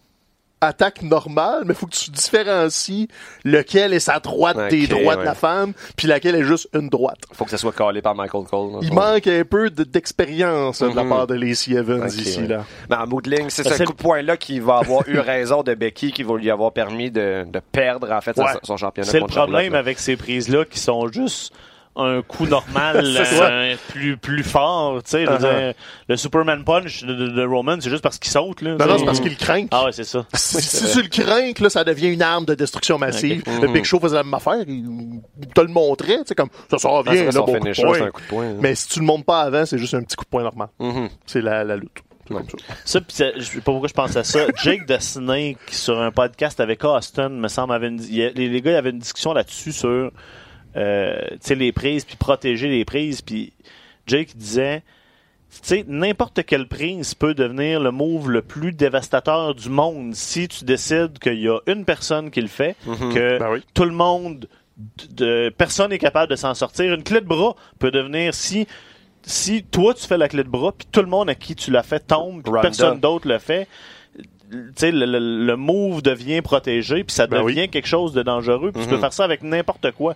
attaque 0.60 1.02
normale, 1.02 1.62
mais 1.64 1.74
faut 1.74 1.86
que 1.86 1.96
tu 1.96 2.10
différencies 2.10 3.08
lequel 3.44 3.92
est 3.94 4.00
sa 4.00 4.20
droite 4.20 4.58
des 4.70 4.86
droits 4.86 5.16
de 5.16 5.22
la 5.22 5.34
femme, 5.34 5.72
puis 5.96 6.06
laquelle 6.06 6.34
est 6.34 6.44
juste 6.44 6.68
une 6.74 6.88
droite. 6.88 7.18
Faut 7.32 7.44
que 7.44 7.50
ça 7.50 7.56
soit 7.56 7.72
collé 7.72 8.02
par 8.02 8.14
Michael 8.14 8.44
Cole. 8.44 8.72
dans 8.72 8.80
Il 8.82 8.92
manque 8.92 9.26
un 9.26 9.44
peu 9.44 9.70
de- 9.70 9.84
d'expérience 9.84 10.82
de 10.82 10.94
la 10.94 11.02
Mhm. 11.04 11.08
part 11.08 11.26
de 11.26 11.34
Lacey 11.34 11.72
Evans 11.72 12.06
ici, 12.08 12.40
ouais. 12.40 12.46
là. 12.48 12.64
Mais 12.90 12.96
en 12.96 13.06
bout 13.06 13.22
de 13.22 13.30
ligne, 13.30 13.48
c'est 13.48 13.62
Ben, 13.62 13.72
ce 13.74 13.82
de 13.84 13.92
poing-là 13.92 14.36
qui 14.36 14.60
va 14.60 14.78
avoir 14.78 15.08
eu 15.08 15.18
raison 15.18 15.62
de 15.62 15.74
Becky, 15.74 16.12
qui 16.12 16.22
va 16.22 16.36
lui 16.36 16.50
avoir 16.50 16.72
permis 16.72 17.10
de, 17.10 17.46
de 17.50 17.60
perdre, 17.72 18.12
en 18.12 18.20
fait, 18.20 18.34
son- 18.36 18.42
Ouais. 18.42 18.52
son 18.62 18.76
championnat. 18.76 19.10
C'est 19.10 19.20
le 19.20 19.26
problème 19.26 19.72
là. 19.72 19.78
avec 19.78 19.98
ces 19.98 20.16
prises-là 20.16 20.64
qui 20.66 20.78
sont 20.78 21.08
juste 21.08 21.52
un 21.96 22.22
coup 22.22 22.46
normal 22.46 23.02
euh, 23.42 23.74
plus 23.88 24.16
plus 24.16 24.42
fort 24.44 25.02
tu 25.02 25.10
sais 25.10 25.24
je 25.26 25.30
veux 25.30 25.36
Uh-huh. 25.36 25.40
dire, 25.40 25.74
le 26.08 26.16
Superman 26.16 26.64
punch 26.64 27.02
de, 27.04 27.12
de- 27.14 27.28
de 27.28 27.44
Roman 27.44 27.76
c'est 27.80 27.90
juste 27.90 28.02
parce 28.02 28.18
qu'il 28.18 28.30
saute 28.30 28.62
là 28.62 28.76
Non, 28.76 28.86
non, 28.86 28.92
tu 28.94 28.98
c'est 29.00 29.04
parce 29.06 29.20
qu'il 29.20 29.36
craint. 29.36 29.66
ah 29.72 29.84
ouais 29.86 29.92
c'est 29.92 30.04
ça 30.04 30.24
Si, 30.34 30.62
si 30.62 30.92
tu 30.92 31.02
le 31.02 31.08
crains, 31.08 31.52
là, 31.60 31.68
ça 31.70 31.82
devient 31.84 32.08
une 32.08 32.22
arme 32.22 32.44
de 32.44 32.54
destruction 32.54 32.96
massive. 32.98 33.42
Ok. 33.46 33.62
Le. 33.62 33.68
Big 33.68 33.84
Show 33.84 33.98
faisait 34.00 34.16
la 34.16 34.22
même 34.22 34.34
affaire. 34.34 34.62
Il 34.66 35.20
te 35.54 35.60
le 35.60 35.68
montrait, 35.68 36.18
tu 36.18 36.26
sais, 36.26 36.34
comme, 36.34 36.48
ça 36.70 36.78
s'en 36.78 37.00
Ah, 37.00 37.02
c'est 37.12 37.24
là, 37.26 37.32
bon 37.32 37.44
coup 37.46 37.52
de 37.52 37.58
finisher, 37.58 37.82
poing. 37.82 37.94
c'est 37.94 38.02
un 38.02 38.10
coup 38.10 38.20
de 38.22 38.26
poing. 38.26 38.44
là. 38.44 38.54
Mais 38.60 38.74
si 38.76 38.88
tu 38.88 39.00
le 39.00 39.06
montes 39.06 39.24
pas 39.24 39.40
avant, 39.42 39.66
c'est 39.66 39.78
juste 39.78 39.94
un 39.94 40.02
petit 40.02 40.16
coup 40.16 40.24
de 40.24 40.30
poing 40.30 40.42
normal. 40.42 40.68
Mhm. 40.78 41.08
C'est 41.26 41.40
la, 41.42 41.64
la 41.64 41.76
lutte. 41.76 41.90
C'est 42.28 42.34
Ouais. 42.34 42.42
comme 42.48 42.60
ça. 42.84 43.00
Pis 43.00 43.14
je 43.36 43.42
sais 43.42 43.56
pas 43.56 43.62
pourquoi 43.72 43.88
je 43.88 43.94
pense 43.94 44.14
à 44.16 44.22
ça. 44.24 44.40
Jake 44.62 44.86
the 44.86 45.00
Snake, 45.00 45.58
sur 45.72 46.00
un 46.00 46.12
podcast 46.12 46.60
avec 46.60 46.84
Austin, 46.84 47.28
me 47.30 47.48
semble, 47.48 47.72
avait 47.74 47.88
une, 47.88 48.00
il 48.08 48.32
les, 48.36 48.48
les 48.48 48.60
gars, 48.62 48.70
il 48.70 48.74
y 48.74 48.76
avait 48.76 48.90
une 48.90 48.98
discussion 49.00 49.32
là-dessus 49.32 49.72
sur 49.72 50.12
les 50.74 51.72
prises, 51.72 52.04
puis 52.04 52.16
protéger 52.16 52.68
les 52.68 52.84
prises. 52.84 53.22
Puis 53.22 53.52
Jake 54.06 54.36
disait, 54.36 54.82
n'importe 55.88 56.44
quelle 56.44 56.68
prise 56.68 57.14
peut 57.14 57.34
devenir 57.34 57.80
le 57.80 57.90
move 57.90 58.30
le 58.30 58.42
plus 58.42 58.72
dévastateur 58.72 59.54
du 59.54 59.68
monde 59.68 60.14
si 60.14 60.48
tu 60.48 60.64
décides 60.64 61.18
qu'il 61.18 61.40
y 61.40 61.48
a 61.48 61.58
une 61.66 61.84
personne 61.84 62.30
qui 62.30 62.40
le 62.40 62.48
fait, 62.48 62.76
Mhm. 62.86 63.14
que 63.14 63.38
Ben 63.38 63.50
oui. 63.52 63.62
tout 63.74 63.84
le 63.84 63.92
monde, 63.92 64.46
de, 64.76 65.06
de- 65.48 65.48
personne 65.50 65.90
n'est 65.90 65.98
capable 65.98 66.30
de 66.30 66.36
s'en 66.36 66.54
sortir. 66.54 66.94
Une 66.94 67.02
clé 67.02 67.20
de 67.20 67.26
bras 67.26 67.54
peut 67.78 67.90
devenir 67.90 68.34
si 68.34 68.66
si 69.22 69.62
toi 69.64 69.92
tu 69.92 70.06
fais 70.06 70.16
la 70.16 70.28
clé 70.28 70.42
de 70.44 70.48
bras, 70.48 70.72
puis 70.72 70.88
tout 70.90 71.02
le 71.02 71.06
monde 71.06 71.28
à 71.28 71.34
qui 71.34 71.54
tu 71.54 71.70
l'as 71.70 71.82
fait 71.82 72.00
tombe, 72.00 72.42
puis 72.42 72.52
personne 72.62 73.00
d'autre 73.00 73.28
le 73.28 73.38
fait, 73.38 73.68
le, 74.50 74.90
le- 75.06 75.44
le 75.46 75.56
move 75.56 76.02
devient 76.02 76.42
protégé, 76.42 77.04
puis 77.04 77.14
ça 77.14 77.26
Ben 77.26 77.42
devient 77.44 77.60
oui. 77.62 77.68
quelque 77.68 77.86
chose 77.86 78.12
de 78.12 78.22
dangereux, 78.22 78.72
puis 78.72 78.82
tu 78.82 78.88
peux 78.88 78.96
Mhm. 78.96 79.00
faire 79.00 79.12
ça 79.12 79.24
avec 79.24 79.42
n'importe 79.42 79.90
quoi. 79.92 80.14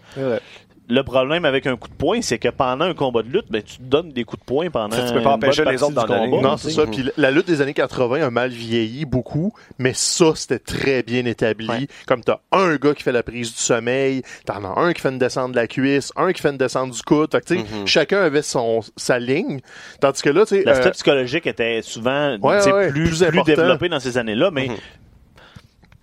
Le 0.86 1.02
problème 1.02 1.46
avec 1.46 1.66
un 1.66 1.76
coup 1.76 1.88
de 1.88 1.94
poing, 1.94 2.20
c'est 2.20 2.38
que 2.38 2.48
pendant 2.50 2.84
un 2.84 2.92
combat 2.92 3.22
de 3.22 3.28
lutte, 3.28 3.46
ben, 3.50 3.62
tu 3.62 3.78
te 3.78 3.82
donnes 3.82 4.12
des 4.12 4.24
coups 4.24 4.40
de 4.40 4.44
poing 4.44 4.68
pendant 4.70 4.94
Tu 5.06 5.14
peux 5.14 5.22
pas 5.22 5.32
empêcher 5.32 5.64
les 5.64 5.82
autres 5.82 5.94
d'en 5.94 6.04
donner. 6.06 6.28
combat, 6.30 6.42
Non, 6.50 6.56
c'est 6.58 6.70
ça. 6.72 6.86
Puis 6.86 7.08
la 7.16 7.30
lutte 7.30 7.46
des 7.46 7.62
années 7.62 7.72
80 7.72 8.20
a 8.26 8.30
mal 8.30 8.50
vieilli 8.50 9.06
beaucoup, 9.06 9.54
mais 9.78 9.92
ça, 9.94 10.32
c'était 10.34 10.58
très 10.58 11.02
bien 11.02 11.24
établi. 11.24 11.68
Ouais. 11.68 11.86
Comme 12.06 12.22
t'as 12.22 12.40
un 12.52 12.76
gars 12.76 12.92
qui 12.92 13.02
fait 13.02 13.12
la 13.12 13.22
prise 13.22 13.50
du 13.54 13.58
sommeil, 13.58 14.22
t'en 14.44 14.62
as 14.64 14.78
un 14.78 14.92
qui 14.92 15.00
fait 15.00 15.08
une 15.08 15.18
descente 15.18 15.52
de 15.52 15.56
la 15.56 15.66
cuisse, 15.66 16.12
un 16.16 16.32
qui 16.34 16.42
fait 16.42 16.50
une 16.50 16.58
descente 16.58 16.90
du 16.90 17.00
coude. 17.02 17.30
Fait 17.32 17.40
que, 17.40 17.46
tu 17.46 17.56
sais, 17.56 17.60
Mhm. 17.80 17.86
chacun 17.86 18.22
avait 18.22 18.42
son, 18.42 18.80
sa 18.96 19.18
ligne. 19.18 19.60
Tandis 20.00 20.20
que 20.20 20.28
là, 20.30 20.44
tu 20.44 20.56
sais, 20.56 20.64
L'aspect 20.64 20.88
euh, 20.88 20.92
psychologique 20.92 21.46
était 21.46 21.80
souvent 21.82 22.36
Ouais, 22.40 22.90
plus, 22.90 23.24
plus 23.24 23.42
développé 23.44 23.88
dans 23.88 24.00
ces 24.00 24.18
années-là, 24.18 24.50
mais 24.50 24.68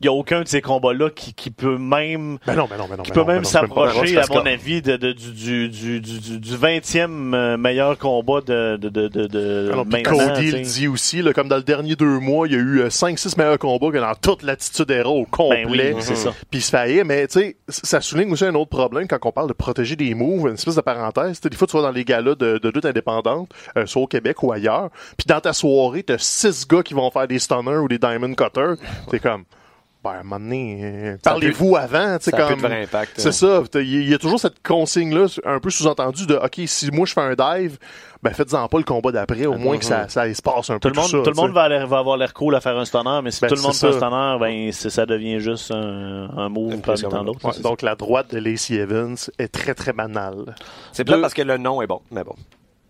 il 0.04 0.08
Mhm. 0.08 0.12
n'y 0.14 0.18
a 0.18 0.20
aucun 0.20 0.42
de 0.42 0.48
ces 0.48 0.62
combats-là 0.62 1.10
qui, 1.10 1.34
qui 1.34 1.52
peut 1.52 1.78
même 1.78 2.38
ben 2.48 2.56
non, 2.56 2.68
ben 2.70 2.78
non, 2.78 2.88
ben 2.90 2.98
non. 2.98 3.04
qui 3.04 3.12
ben 3.12 3.16
peut 3.16 3.24
ben 3.24 3.34
même 3.36 3.44
c'est 3.44 3.54
pas 3.60 3.62
s'approcher, 3.68 4.18
à 4.18 4.24
c'est 4.24 4.34
mon 4.34 4.46
avis, 4.46 4.82
de, 4.82 4.98
de- 4.98 5.12
du, 5.14 5.32
du, 5.32 5.70
du, 5.70 6.00
du, 6.02 6.20
du- 6.20 6.40
du 6.40 6.56
20e 6.58 7.34
euh, 7.34 7.58
meilleur 7.58 7.98
combat 7.98 8.42
de, 8.42 8.78
de, 8.78 8.90
de, 8.90 9.08
de, 9.08 9.28
de 9.28 10.02
Cody 10.04 10.52
le 10.52 10.60
dit 10.62 10.88
aussi, 10.88 11.22
là, 11.22 11.34
comme 11.34 11.48
dans 11.48 11.58
le 11.58 11.64
dernier 11.64 11.96
deux 11.96 12.20
mois, 12.20 12.48
il 12.48 12.54
y 12.54 12.56
a 12.56 12.60
eu 12.60 12.82
5-6 12.88 13.38
meilleurs 13.38 13.60
combats 13.60 13.92
que 13.92 13.98
dans 13.98 14.16
toute 14.16 14.44
l'attitude 14.44 14.90
héros 14.92 15.22
au 15.22 15.26
complet. 15.26 15.92
Ben 15.92 15.96
oui, 15.96 16.02
c'est 16.02 16.16
ça. 16.16 16.32
Puis 16.50 16.60
il 16.60 16.62
se 16.62 16.72
fait 16.72 16.78
haïr, 16.78 17.06
mais 17.06 17.28
tu 17.28 17.40
sais, 17.40 17.56
ça 17.68 18.02
souligne 18.02 18.32
aussi 18.32 18.46
un 18.46 18.56
autre 18.56 18.70
problème 18.70 19.08
quand 19.08 19.20
on 19.24 19.32
parle 19.32 19.48
de 19.48 19.54
protéger 19.54 19.96
des 19.96 20.14
moves, 20.14 20.48
une 20.48 20.54
espèce 20.56 20.76
de 20.76 20.82
parenthèse. 20.82 21.38
Tu 21.40 21.44
sais, 21.44 21.50
des 21.50 21.58
fois, 21.58 21.68
tu 21.68 21.76
vas 21.78 21.84
dans 21.84 21.92
les 21.92 22.04
galas 22.06 22.36
de, 22.36 22.58
de 22.58 22.70
lutte 22.70 22.86
indépendante, 22.86 23.50
euh, 23.78 23.86
soit 23.86 24.02
au 24.02 24.08
Québec 24.08 24.42
ou 24.44 24.52
ailleurs, 24.52 24.90
puis 25.18 25.26
dans 25.28 25.40
ta 25.40 25.54
soirée, 25.54 26.04
t'as 26.04 26.18
six 26.18 26.68
gars 26.68 26.84
qui 26.84 26.94
vont 26.94 27.10
faire 27.12 27.28
des 27.28 27.40
stunners 27.40 27.78
ou 27.78 27.88
des 27.88 27.98
diamond 28.00 28.34
cutters. 28.34 28.76
T'es 29.10 29.20
comme, 29.20 29.44
ben, 30.04 30.10
à 30.12 30.14
un 30.20 30.24
moment 30.24 30.40
donné, 30.40 30.80
euh, 30.84 31.18
parlez-vous 31.24 31.76
avant, 31.76 32.18
tu 32.18 32.26
sais, 32.26 32.32
Ça 32.32 32.38
a 32.38 32.48
plus 32.48 32.56
comme... 32.56 32.64
de 32.64 32.68
vrai 32.68 32.84
impact. 32.84 33.14
C'est 33.18 33.32
ça. 33.32 33.62
Il 33.76 34.10
y 34.10 34.14
a 34.14 34.18
toujours 34.18 34.40
cette 34.40 34.62
consigne-là, 34.66 35.28
un 35.46 35.60
peu 35.60 35.70
sous-entendue 35.70 36.26
de 36.26 36.36
OK, 36.36 36.62
si 36.66 36.90
moi 36.92 37.06
je 37.06 37.14
fais 37.14 37.22
un 37.22 37.36
dive, 37.36 37.78
ben 38.24 38.34
faites-en 38.34 38.68
pas 38.68 38.78
le 38.78 38.84
combat 38.84 39.12
d'après, 39.12 39.46
au 39.46 39.56
moins 39.58 39.78
que 39.78 39.86
ça, 39.86 40.08
ça 40.10 40.32
se 40.34 40.42
passe 40.42 40.70
un 40.70 40.80
Tout 40.80 40.90
peu 40.90 40.90
le 40.90 40.96
monde, 40.96 41.06
ça, 41.10 41.18
tout 41.24 41.30
le 41.30 41.36
monde 41.36 41.52
va, 41.54 41.64
aller- 41.64 41.86
va 41.86 42.00
avoir 42.00 42.18
l'air 42.18 42.34
cool 42.34 42.56
à 42.56 42.62
faire 42.62 42.78
un 42.78 42.86
stunner, 42.86 43.20
mais 43.24 43.32
si 43.32 43.42
Ben, 43.42 43.48
tout 43.48 43.56
le 43.56 43.62
monde 43.62 43.74
fait 43.74 43.88
un 43.88 43.92
stunner, 43.94 44.38
ben, 44.40 44.72
ça 44.72 45.06
devient 45.06 45.40
juste 45.40 45.72
un, 45.72 46.30
un 46.36 46.50
move 46.50 46.66
Une 46.66 46.70
parmi 46.70 46.82
pression. 46.82 47.10
tant 47.10 47.24
d'autres. 47.24 47.46
Ouais, 47.46 47.52
c'est 47.54 47.62
donc 47.64 47.82
la 47.82 47.96
droite 47.96 48.32
de 48.34 48.40
Lacey 48.40 48.76
Evans 48.76 49.16
est 49.40 49.48
très 49.48 49.74
très 49.76 49.94
banale. 49.94 50.56
C'est 50.94 51.04
Deux- 51.04 51.22
parce 51.22 51.34
que 51.34 51.42
le 51.44 51.58
nom 51.58 51.82
est 51.82 51.88
bon, 51.88 52.02
mais 52.12 52.24
bon. 52.24 52.36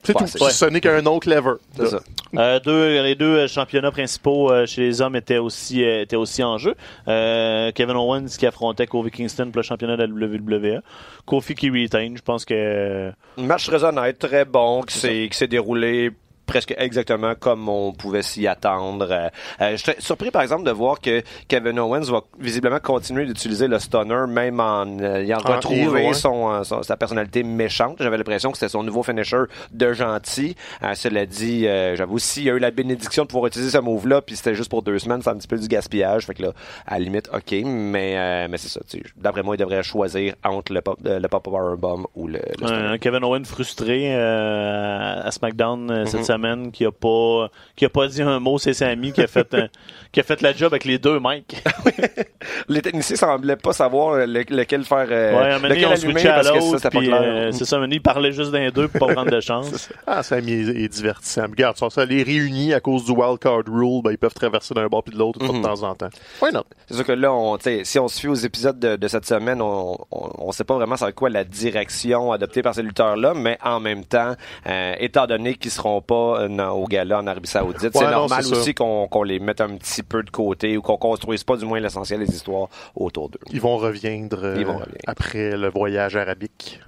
C'est 0.03 0.15
Ouais, 0.15 0.27
tout. 0.27 0.49
Ce 0.49 0.65
n'est 0.65 0.81
qu'un 0.81 1.01
nom 1.01 1.19
clever. 1.19 1.53
C'est 1.75 1.87
ça. 1.87 1.99
Euh, 2.37 2.59
deux, 2.59 3.01
les 3.03 3.15
deux 3.15 3.39
euh, 3.39 3.47
championnats 3.47 3.91
principaux 3.91 4.51
euh, 4.51 4.65
chez 4.65 4.81
les 4.81 5.01
hommes 5.01 5.15
étaient 5.15 5.37
aussi, 5.37 5.83
euh, 5.83 6.01
étaient 6.01 6.15
aussi 6.15 6.43
en 6.43 6.57
jeu. 6.57 6.75
Euh, 7.07 7.71
Kevin 7.73 7.97
Owens 7.97 8.27
qui 8.39 8.45
affrontait 8.47 8.87
Kofi 8.87 9.11
Kingston 9.11 9.47
pour 9.51 9.57
le 9.57 9.63
championnat 9.63 9.97
de 9.97 10.03
la 10.05 10.27
WWE. 10.27 10.81
Kofi 11.25 11.55
qui 11.55 11.69
retain, 11.69 12.13
je 12.15 12.21
pense 12.21 12.45
que... 12.45 13.11
Un 13.37 13.43
match 13.43 13.67
très 13.67 13.83
honnête, 13.83 14.17
très 14.17 14.45
bon, 14.45 14.81
qui 14.83 14.97
s'est 14.97 15.27
qui 15.29 15.37
s'est 15.37 15.47
déroulé 15.47 16.11
presque 16.51 16.73
exactement 16.77 17.33
comme 17.39 17.67
on 17.69 17.93
pouvait 17.93 18.21
s'y 18.21 18.47
attendre. 18.47 19.07
Euh, 19.11 19.29
euh, 19.61 19.71
je 19.71 19.77
suis 19.77 19.91
surpris, 19.99 20.31
par 20.31 20.41
exemple, 20.41 20.63
de 20.63 20.71
voir 20.71 20.99
que 20.99 21.21
Kevin 21.47 21.79
Owens 21.79 22.09
va 22.11 22.21
visiblement 22.39 22.79
continuer 22.79 23.25
d'utiliser 23.25 23.67
le 23.67 23.79
stunner, 23.79 24.25
même 24.27 24.59
en 24.59 24.85
euh, 24.99 25.21
ayant 25.21 25.37
En 25.37 25.41
retrouvé 25.55 26.01
son, 26.13 26.51
euh, 26.51 26.63
son- 26.63 26.83
sa 26.83 26.97
personnalité 26.97 27.43
méchante. 27.43 27.97
J'avais 27.99 28.17
l'impression 28.17 28.51
que 28.51 28.57
c'était 28.57 28.69
son 28.71 28.83
nouveau 28.83 29.03
finisher 29.03 29.43
de 29.71 29.93
gentil. 29.93 30.55
Euh, 30.83 30.93
cela 30.93 31.25
dit, 31.25 31.67
euh, 31.67 31.95
j'avoue, 31.95 32.19
s'il 32.19 32.43
y 32.43 32.49
a 32.49 32.53
eu 32.53 32.59
la 32.59 32.71
bénédiction 32.71 33.23
de 33.23 33.27
pouvoir 33.27 33.47
utiliser 33.47 33.71
ce 33.71 33.77
move-là, 33.77 34.21
puis 34.21 34.35
c'était 34.35 34.55
juste 34.55 34.69
pour 34.69 34.81
deux 34.81 34.99
semaines, 34.99 35.21
c'est 35.21 35.29
un 35.29 35.37
petit 35.37 35.47
peu 35.47 35.57
du 35.57 35.67
gaspillage. 35.67 36.25
Fait 36.25 36.33
que 36.33 36.43
là, 36.43 36.51
à 36.85 36.99
la 36.99 37.05
limite, 37.05 37.29
OK, 37.33 37.55
mais, 37.65 38.17
euh, 38.17 38.47
mais 38.49 38.57
c'est 38.57 38.69
ça. 38.69 38.81
D'après 39.17 39.43
moi, 39.43 39.55
il 39.55 39.59
devrait 39.59 39.83
choisir 39.83 40.33
entre 40.43 40.73
le 40.73 40.81
pop, 40.81 40.97
le 41.03 41.27
pop 41.27 41.43
powerbomb 41.43 42.05
ou 42.15 42.27
le, 42.27 42.39
le 42.59 42.67
stunner. 42.67 42.87
Un 42.87 42.97
Kevin 42.97 43.23
Owens 43.23 43.45
frustré 43.45 44.13
euh, 44.13 45.21
à 45.23 45.31
SmackDown 45.31 46.05
cette 46.05 46.19
Mhm. 46.21 46.25
Semaine, 46.41 46.71
qui 46.71 46.85
a 46.85 46.91
pas 46.91 47.49
qui 47.75 47.85
a 47.85 47.89
pas 47.89 48.07
dit 48.07 48.21
un 48.21 48.39
mot, 48.39 48.57
c'est 48.57 48.73
Sami 48.73 49.11
qui 49.13 49.21
a 49.21 49.27
fait 49.27 49.53
un- 49.53 49.67
qui 50.11 50.19
a 50.19 50.23
fait 50.23 50.41
la 50.41 50.53
job 50.53 50.73
avec 50.73 50.85
les 50.85 50.97
deux 50.97 51.19
mecs. 51.19 51.61
Les 52.67 52.81
techniciens 52.81 53.15
semblaient 53.15 53.55
pas 53.55 53.73
savoir 53.73 54.15
le- 54.25 54.43
lequel 54.49 54.83
faire, 54.83 55.07
euh, 55.09 55.59
ouais, 55.59 55.69
lequel 55.69 55.85
on 55.87 55.91
allumer 55.91 55.97
switchait 56.13 56.27
à 56.29 56.35
parce 56.35 56.47
que 56.51 56.53
ça, 56.53 56.59
l'autre, 56.65 56.77
c'était 56.77 56.89
pas 56.89 56.99
puis 56.99 57.07
clair. 57.07 57.21
euh, 57.23 57.51
c'est 57.51 57.65
ça, 57.65 57.75
à 57.75 57.77
un 57.77 57.79
moment 57.81 57.87
donné, 57.87 57.95
il 57.97 58.01
parlait 58.01 58.31
juste 58.31 58.51
d'un 58.51 58.69
deux 58.69 58.87
pour 58.87 59.07
pas 59.07 59.13
prendre 59.13 59.31
de 59.31 59.39
chance. 59.41 59.89
Ah, 60.07 60.23
ça 60.23 60.37
est, 60.39 60.41
est 60.49 60.87
divertissant. 60.87 61.43
Regarde, 61.43 61.77
ça, 61.77 61.89
ça 61.89 62.05
les 62.05 62.23
réunit 62.23 62.73
à 62.73 62.79
cause 62.79 63.05
du 63.05 63.11
wild 63.11 63.39
card 63.39 63.61
rule, 63.67 64.01
ben, 64.03 64.11
ils 64.11 64.17
peuvent 64.17 64.33
traverser 64.33 64.73
d'un 64.73 64.87
bord 64.87 65.03
puis 65.03 65.13
de 65.13 65.19
l'autre 65.19 65.39
fois 65.43 65.53
Mhm. 65.55 65.61
de 65.61 65.67
temps 65.67 65.83
en 65.83 65.95
temps. 65.95 66.09
Why 66.41 66.51
not? 66.53 66.63
C'est 66.87 66.95
sûr 66.95 67.05
que 67.05 67.11
là, 67.11 67.31
on, 67.33 67.57
si 67.83 67.99
on 67.99 68.07
se 68.07 68.19
fie 68.19 68.27
aux 68.27 68.33
épisodes 68.35 68.79
de, 68.79 68.95
de 68.95 69.07
cette 69.07 69.25
semaine, 69.25 69.61
on, 69.61 69.97
on, 70.11 70.29
on 70.37 70.51
sait 70.51 70.63
pas 70.63 70.75
vraiment 70.75 70.95
c'est 70.97 71.13
quoi 71.13 71.29
la 71.29 71.43
direction 71.43 72.31
adoptée 72.31 72.61
par 72.61 72.73
ces 72.75 72.83
lutteurs-là, 72.83 73.33
mais 73.35 73.57
en 73.63 73.79
même 73.79 74.03
temps, 74.05 74.35
euh, 74.67 74.93
étant 74.99 75.27
donné 75.27 75.55
qu'ils 75.55 75.71
seront 75.71 76.01
pas 76.01 76.30
euh, 76.39 76.67
au 76.69 76.85
gala 76.85 77.19
en 77.19 77.27
Arabie 77.27 77.47
Saoudite, 77.49 77.83
Ouais, 77.83 77.89
c'est 77.93 78.11
normal 78.11 78.45
aussi 78.51 78.73
qu'on 78.73 79.07
qu'on 79.07 79.23
les 79.23 79.39
mette 79.39 79.61
un 79.61 79.75
petit 79.77 80.03
peu 80.03 80.23
de 80.23 80.29
côté 80.29 80.77
ou 80.77 80.81
qu'on 80.81 80.97
construise 80.97 81.43
pas 81.43 81.57
du 81.57 81.65
moins 81.65 81.79
l'essentiel 81.79 82.19
des 82.19 82.33
histoires 82.33 82.67
autour 82.95 83.29
d'eux. 83.29 83.39
Ils 83.51 83.61
vont 83.61 83.77
reviendre, 83.77 84.39
euh, 84.43 84.55
Ils 84.57 84.65
vont 84.65 84.77
revenir. 84.77 84.97
après 85.07 85.55
le 85.57 85.69
voyage 85.69 86.15
arabique. 86.15 86.79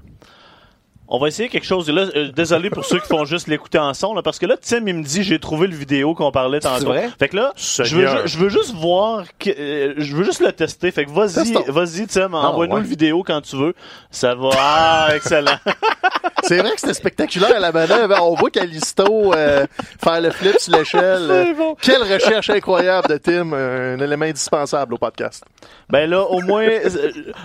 On 1.16 1.20
va 1.20 1.28
essayer 1.28 1.48
quelque 1.48 1.68
chose. 1.68 1.88
Là, 1.92 2.08
euh, 2.16 2.32
désolé 2.32 2.72
pour 2.72 2.84
ceux 2.86 3.00
qui 3.00 3.06
font 3.06 3.24
juste 3.24 3.48
l'écouter 3.48 3.78
en 3.78 3.94
son, 3.94 4.16
là, 4.16 4.24
parce 4.24 4.40
que 4.40 4.48
là, 4.48 4.56
Tim, 4.60 4.82
il 4.88 4.96
me 4.96 5.04
dit 5.04 5.22
j'ai 5.22 5.38
trouvé 5.38 5.68
le 5.68 5.76
vidéo 5.76 6.16
qu'on 6.16 6.32
parlait 6.32 6.60
tantôt. 6.60 6.88
vrai? 6.88 7.08
Fait 7.20 7.30
que 7.30 7.36
là, 7.36 7.54
je 7.56 7.96
veux, 7.96 8.26
je 8.26 8.50
juste 8.50 8.74
voir, 8.74 9.26
que, 9.38 9.52
euh, 9.52 9.94
je 9.98 10.16
veux 10.16 10.24
juste 10.24 10.42
le 10.42 10.52
tester. 10.52 10.90
Fait 10.90 11.06
que 11.06 11.12
vas-y, 11.12 11.54
vas-y, 11.68 12.08
Tim, 12.08 12.34
envoie-nous 12.34 12.74
ouais. 12.74 12.82
le 12.82 12.88
vidéo 12.88 13.22
quand 13.22 13.42
tu 13.42 13.56
veux. 13.58 13.76
Ça 14.10 14.34
va. 14.34 14.50
Ah, 14.58 15.10
excellent. 15.16 15.60
C'est 16.44 16.58
vrai 16.58 16.72
que 16.72 16.80
c'était 16.80 16.94
spectaculaire 16.94 17.56
à 17.56 17.60
la 17.60 17.72
manœuvre. 17.72 18.18
On 18.22 18.34
voit 18.34 18.50
Calisto 18.50 19.34
euh, 19.34 19.66
faire 20.04 20.20
le 20.20 20.32
flip 20.32 20.60
sur 20.60 20.76
l'échelle. 20.76 21.28
C'est 21.30 21.54
bon. 21.54 21.76
Quelle 21.80 22.02
recherche 22.02 22.50
incroyable 22.50 23.08
de 23.08 23.18
Tim, 23.18 23.54
un 23.54 24.00
élément 24.00 24.26
indispensable 24.26 24.96
au 24.96 24.98
podcast. 24.98 25.46
Ben 25.90 26.10
là, 26.10 26.24
au 26.24 26.42
moins, 26.42 26.64
euh, 26.64 26.90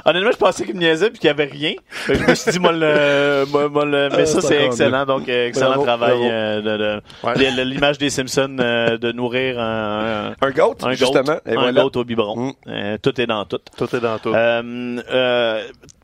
honnêtement, 0.04 0.32
je 0.32 0.36
pensais 0.36 0.64
qu'il 0.64 0.74
me 0.74 0.80
niaisait 0.80 1.10
puis 1.10 1.18
qu'il 1.18 1.28
y 1.28 1.30
avait 1.30 1.44
rien. 1.44 1.74
Fait 1.90 2.14
que 2.14 2.18
je 2.18 2.30
me 2.30 2.34
suis 2.34 2.50
dit, 2.52 2.58
moi, 2.58 2.72
le, 2.72 3.44
le- 3.62 4.08
mais 4.10 4.20
Euh, 4.22 4.26
ça, 4.26 4.40
c'est 4.40 4.64
excellent. 4.64 5.04
Donc, 5.06 5.28
euh, 5.28 5.48
excellent 5.48 5.68
Bravo, 5.76 5.84
travail 5.84 6.18
euh, 6.30 7.00
de, 7.34 7.62
l'image 7.62 7.98
des 7.98 8.10
Simpsons 8.10 8.48
de 8.48 9.12
nourrir 9.12 9.58
un, 9.60 10.34
Un 10.40 10.50
goat, 10.50 10.76
un, 10.82 10.92
justement. 10.92 11.22
goat, 11.22 11.40
Et 11.46 11.50
un 11.52 11.60
voilà. 11.60 11.82
goat 11.82 11.90
au 11.96 12.04
biberon. 12.04 12.54
Mm. 12.66 12.98
Tout 13.02 13.20
est 13.20 13.26
dans 13.26 13.44
tout. 13.44 13.58
Tout 13.76 13.94
est 13.96 14.00
dans 14.00 14.18
tout. 14.18 14.32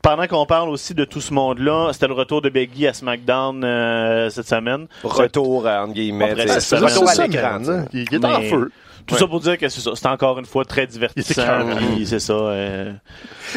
Pendant 0.05 0.27
qu'on 0.27 0.45
parle 0.45 0.69
aussi 0.69 0.93
de 0.93 1.03
tout 1.03 1.19
ce 1.19 1.33
monde-là, 1.33 1.89
c'était 1.91 2.05
le 2.07 2.13
retour 2.13 2.39
de 2.39 2.49
Becky 2.49 2.85
à 2.85 2.93
SmackDown 2.93 3.63
euh, 3.63 4.29
cette 4.29 4.47
semaine. 4.47 4.85
Retour, 5.03 5.65
euh, 5.65 5.79
entre 5.79 5.93
guillemets. 5.93 6.29
Après, 6.29 6.47
sais, 6.47 6.59
c'est 6.59 6.77
retour 6.77 7.09
à 7.09 7.13
ça, 7.13 7.25
l'écran. 7.25 7.59
hein. 7.67 7.85
Il, 7.91 8.13
est 8.13 8.23
en 8.23 8.41
feu. 8.41 8.71
Tout 9.07 9.15
Ouais. 9.15 9.19
ça 9.19 9.27
pour 9.27 9.39
dire 9.39 9.57
que 9.57 9.67
c'est 9.67 9.81
ça. 9.81 9.91
C'était 9.95 10.07
encore 10.07 10.37
une 10.37 10.45
fois 10.45 10.63
très 10.63 10.85
divertissant. 10.85 11.41
puis 11.77 12.05
C'est 12.05 12.19
ça. 12.19 12.33
euh, 12.33 12.91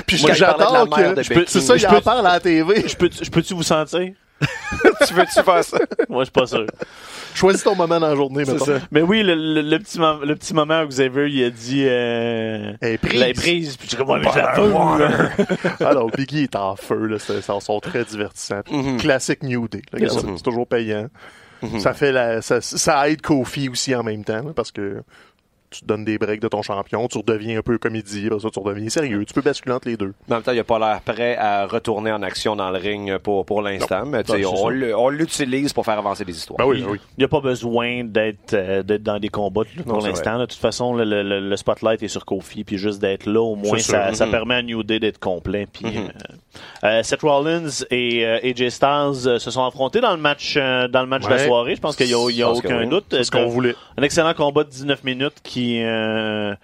Puis 0.06 0.20
Moi, 0.22 0.32
je 0.32 0.40
parlais 0.44 0.56
de 0.58 0.62
la 0.62 0.78
j'adore 0.78 0.98
mère 0.98 1.14
de 1.14 1.22
que... 1.22 1.44
C'est 1.46 1.60
ça, 1.60 1.76
Je 1.76 1.86
peux- 1.86 1.96
en 1.96 2.00
parle 2.00 2.26
à 2.26 2.32
la 2.34 2.40
TV. 2.40 2.84
je 2.88 2.96
peux, 2.96 3.10
je 3.22 3.30
peux-tu 3.30 3.52
vous 3.54 3.62
sentir? 3.62 4.12
tu 5.06 5.14
veux-tu 5.14 5.42
faire 5.42 5.64
ça? 5.64 5.78
Moi, 6.08 6.22
je 6.22 6.26
suis 6.26 6.32
pas 6.32 6.46
sûr. 6.46 6.66
Choisis 7.34 7.62
ton 7.64 7.74
moment 7.74 7.98
dans 8.00 8.08
la 8.08 8.14
journée, 8.16 8.44
ça. 8.44 8.54
Mais 8.90 9.02
oui, 9.02 9.22
le, 9.22 9.34
le- 9.34 9.62
le 9.62 9.78
petit, 9.78 9.98
le 9.98 10.34
petit 10.34 10.54
moment 10.54 10.82
où 10.82 10.86
Xavier 10.88 11.26
il 11.28 11.44
a 11.44 11.50
dit 11.50 11.84
euh, 11.86 12.72
est 12.80 12.98
prise. 12.98 13.20
la 13.20 13.32
prise, 13.32 13.76
puis 13.76 13.88
tu 13.88 13.96
comme 13.96 14.10
ouais, 14.10 14.20
mais 14.20 14.28
je. 14.32 15.84
Alors, 15.84 16.10
Biggie 16.10 16.44
est 16.44 16.56
en 16.56 16.76
feu, 16.76 17.06
là. 17.06 17.18
C'est- 17.18 17.40
Ça 17.40 17.58
sont 17.60 17.80
très 17.80 18.04
divertissants. 18.04 18.60
Puis, 18.64 18.76
Mhm. 18.76 18.98
Classique 18.98 19.42
New 19.42 19.68
Day. 19.68 19.82
là. 19.92 20.08
C'est 20.08 20.42
toujours 20.42 20.66
payant. 20.66 21.08
Mhm. 21.62 21.80
Ça 21.80 21.92
fait 21.92 22.12
la, 22.12 22.40
ça, 22.40 22.60
ça 22.60 23.08
aide 23.08 23.20
Kofi 23.20 23.68
aussi 23.68 23.92
en 23.94 24.04
même 24.04 24.24
temps, 24.24 24.42
là, 24.44 24.52
parce 24.54 24.70
que 24.70 25.02
tu 25.70 25.80
te 25.80 25.86
donnes 25.86 26.04
des 26.04 26.18
breaks 26.18 26.40
de 26.40 26.48
ton 26.48 26.62
champion, 26.62 27.06
tu 27.08 27.18
redeviens 27.18 27.58
un 27.58 27.62
peu 27.62 27.78
comédie, 27.78 28.28
ça, 28.40 28.48
tu 28.50 28.58
redeviens 28.58 28.88
sérieux. 28.88 29.24
Tu 29.26 29.34
peux 29.34 29.42
basculer 29.42 29.74
entre 29.74 29.88
les 29.88 29.96
deux. 29.96 30.14
En 30.30 30.34
même 30.34 30.42
temps, 30.42 30.52
il 30.52 30.58
a 30.58 30.64
pas 30.64 30.78
l'air 30.78 31.00
prêt 31.02 31.36
à 31.36 31.66
retourner 31.66 32.10
en 32.12 32.22
action 32.22 32.56
dans 32.56 32.70
le 32.70 32.78
ring 32.78 33.18
pour, 33.18 33.44
pour 33.44 33.62
l'instant, 33.62 34.04
mais 34.06 34.22
on 34.94 35.08
l'utilise 35.08 35.72
pour 35.72 35.84
faire 35.84 35.98
avancer 35.98 36.24
les 36.24 36.36
histoires. 36.36 36.58
Ben 36.58 36.64
oui, 36.66 36.78
Il 36.78 36.84
ben 36.84 36.92
oui. 36.92 37.00
n'y 37.18 37.24
a 37.24 37.28
pas 37.28 37.40
besoin 37.40 38.04
d'être 38.04 38.54
euh, 38.54 38.82
d'être 38.82 39.02
dans 39.02 39.18
des 39.18 39.28
combats 39.28 39.62
pour 39.86 40.00
l'instant. 40.00 40.38
De 40.38 40.46
toute 40.46 40.58
façon, 40.58 40.94
le, 40.94 41.04
le- 41.04 41.56
spotlight 41.56 42.02
est 42.02 42.08
sur 42.08 42.24
Kofi, 42.24 42.64
puis 42.64 42.78
juste 42.78 43.00
d'être 43.00 43.26
là, 43.26 43.40
au 43.42 43.56
moins, 43.56 43.78
ça, 43.78 44.10
Mhm. 44.12 44.30
permet 44.30 44.54
à 44.56 44.62
New 44.62 44.82
Day 44.82 44.98
d'être 45.00 45.18
complet. 45.18 45.66
Puis, 45.72 45.84
Mhm. 45.86 45.96
euh, 46.84 46.86
euh, 46.86 47.02
Seth 47.02 47.22
Rollins 47.22 47.68
et 47.90 48.24
euh, 48.26 48.38
AJ 48.42 48.68
Styles 48.70 49.38
se 49.40 49.50
sont 49.50 49.64
affrontés 49.64 50.00
dans 50.00 50.12
le 50.14 50.20
match 50.20 50.54
euh, 50.56 50.88
dans 50.88 51.00
le 51.02 51.08
match 51.08 51.24
de 51.24 51.30
la 51.30 51.38
soirée. 51.46 51.74
Je 51.76 51.80
pense 51.80 51.96
qu'il 51.96 52.06
n'y 52.06 52.14
a, 52.14 52.30
il 52.30 52.36
y 52.36 52.42
a 52.42 52.50
aucun 52.50 52.86
doute. 52.86 53.06
C'est 53.10 53.24
ce 53.24 53.30
qu'on 53.30 53.46
voulait. 53.46 53.74
Un 53.96 54.02
excellent 54.02 54.34
combat 54.34 54.64
de 54.64 54.70
19 54.70 55.02
minutes 55.04 55.34
qui... 55.42 55.57
qui 55.58 55.82
euh, 55.82 56.54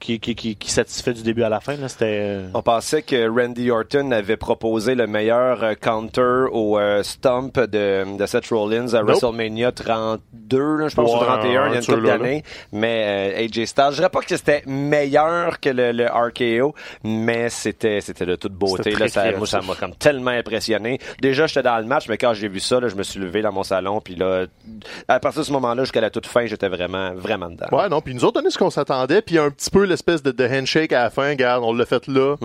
qui, 0.00 0.18
qui, 0.18 0.34
qui, 0.34 0.56
qui 0.56 0.70
satisfait 0.70 1.12
du 1.12 1.22
début 1.22 1.42
à 1.42 1.48
la 1.48 1.60
fin. 1.60 1.76
Là, 1.76 1.88
c'était. 1.88 2.18
euh, 2.20 2.48
On 2.54 2.62
pensait 2.62 3.02
que 3.02 3.28
Randy 3.28 3.70
Orton 3.70 4.10
avait 4.12 4.36
proposé 4.36 4.94
le 4.94 5.06
meilleur 5.06 5.62
euh, 5.62 5.74
counter 5.74 6.46
au 6.50 6.78
euh, 6.78 7.02
stomp 7.02 7.58
de, 7.60 8.16
de 8.16 8.26
Seth 8.26 8.48
Rollins 8.48 8.94
à 8.94 8.98
Nope. 9.00 9.10
WrestleMania 9.10 9.72
32, 9.72 10.76
là, 10.76 10.88
je 10.88 10.94
pense, 10.96 11.10
ou 11.10 11.14
Ouais, 11.14 11.24
31, 11.26 11.48
il 11.48 11.52
y 11.52 11.56
a 11.56 11.66
une 11.68 11.74
un 11.76 11.80
couple 11.80 12.06
d'années. 12.06 12.42
Mais 12.72 13.32
euh, 13.38 13.44
AJ 13.44 13.66
Styles, 13.66 13.84
je 13.90 13.94
dirais 13.96 14.08
pas 14.08 14.20
que 14.20 14.36
c'était 14.36 14.62
meilleur 14.66 15.60
que 15.60 15.68
le, 15.70 15.92
le 15.92 16.06
RKO, 16.06 16.74
mais 17.04 17.48
c'était 17.50 18.00
c'était 18.00 18.26
de 18.26 18.36
toute 18.36 18.52
beauté. 18.52 18.90
C'était 18.92 18.98
Là, 19.04 19.08
ça, 19.08 19.32
moi, 19.36 19.46
ça 19.46 19.60
m'a 19.62 19.74
comme 19.74 19.94
tellement 19.94 20.30
impressionné. 20.30 20.98
Déjà, 21.20 21.46
j'étais 21.46 21.62
dans 21.62 21.78
le 21.78 21.84
match, 21.84 22.08
mais 22.08 22.18
quand 22.18 22.34
j'ai 22.34 22.48
vu 22.48 22.60
ça, 22.60 22.80
là, 22.80 22.88
je 22.88 22.94
me 22.96 23.02
suis 23.02 23.20
levé 23.20 23.42
dans 23.42 23.52
mon 23.52 23.62
salon, 23.62 24.00
puis 24.00 24.14
là, 24.14 24.46
à 25.08 25.20
partir 25.20 25.40
de 25.42 25.46
ce 25.46 25.52
moment-là 25.52 25.84
jusqu'à 25.84 26.00
la 26.00 26.10
toute 26.10 26.26
fin, 26.26 26.46
j'étais 26.46 26.68
vraiment, 26.68 27.12
vraiment 27.14 27.48
dedans. 27.50 27.66
Ouais, 27.72 27.88
non, 27.88 28.00
puis 28.00 28.14
nous 28.14 28.24
autres, 28.24 28.40
on 28.42 28.46
est 28.46 28.50
ce 28.50 28.58
qu'on 28.58 28.70
s'attendait, 28.70 29.22
puis 29.22 29.38
un 29.38 29.50
petit 29.50 29.70
peu 29.70 29.84
l'espèce 29.90 30.22
de, 30.22 30.46
handshake 30.46 30.92
à 30.92 31.04
la 31.04 31.10
fin, 31.10 31.28
regarde, 31.28 31.62
on 31.64 31.74
l'a 31.74 31.84
fait 31.84 32.06
là. 32.06 32.36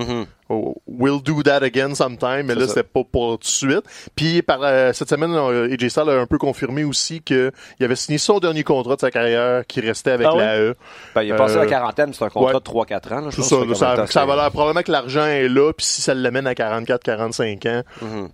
Oh, 0.47 0.75
we'll 0.87 1.21
do 1.23 1.41
that 1.41 1.63
again 1.63 1.95
sometime, 1.95 2.43
mais 2.43 2.53
là, 2.53 2.61
ça. 2.61 2.67
c'était 2.67 2.83
pas 2.83 3.01
pour 3.03 3.31
tout 3.31 3.37
de 3.39 3.45
suite. 3.45 3.81
Puis 4.15 4.43
par 4.43 4.59
euh, 4.61 4.93
cette 4.93 5.09
semaine, 5.09 5.31
euh, 5.33 5.73
AJ 5.73 5.89
Styles 5.89 6.07
a 6.09 6.19
un 6.19 6.27
peu 6.27 6.37
confirmé 6.37 6.83
aussi 6.83 7.21
qu'il 7.21 7.51
avait 7.81 7.95
signé 7.95 8.19
son 8.19 8.37
dernier 8.37 8.63
contrat 8.63 8.95
de 8.95 9.01
sa 9.01 9.09
carrière 9.09 9.65
qui 9.65 9.81
restait 9.81 10.11
avec 10.11 10.27
Ah 10.29 10.35
ouais? 10.35 10.45
la 10.45 10.57
E. 10.59 10.75
Ben, 11.15 11.23
il 11.23 11.31
a 11.31 11.35
passé 11.35 11.55
Euh, 11.55 11.61
la 11.61 11.65
quarantaine, 11.65 12.13
c'est 12.13 12.23
un 12.25 12.29
contrat 12.29 12.53
ouais. 12.53 12.59
de 12.59 12.63
3-4 12.63 13.13
ans. 13.13 13.21
Là, 13.21 13.29
je 13.31 13.35
Tout 13.37 13.41
pense 13.41 13.77
ça, 13.79 13.95
ça, 13.95 14.05
ça 14.07 14.21
c'est? 14.21 14.25
va 14.27 14.35
l'air 14.35 14.51
probablement 14.51 14.83
que 14.83 14.91
l'argent 14.91 15.25
est 15.25 15.49
là, 15.49 15.71
puis 15.73 15.85
si 15.85 16.01
ça 16.03 16.13
l'amène 16.13 16.45
à 16.45 16.53
44-45 16.53 17.67
ans, 17.67 17.81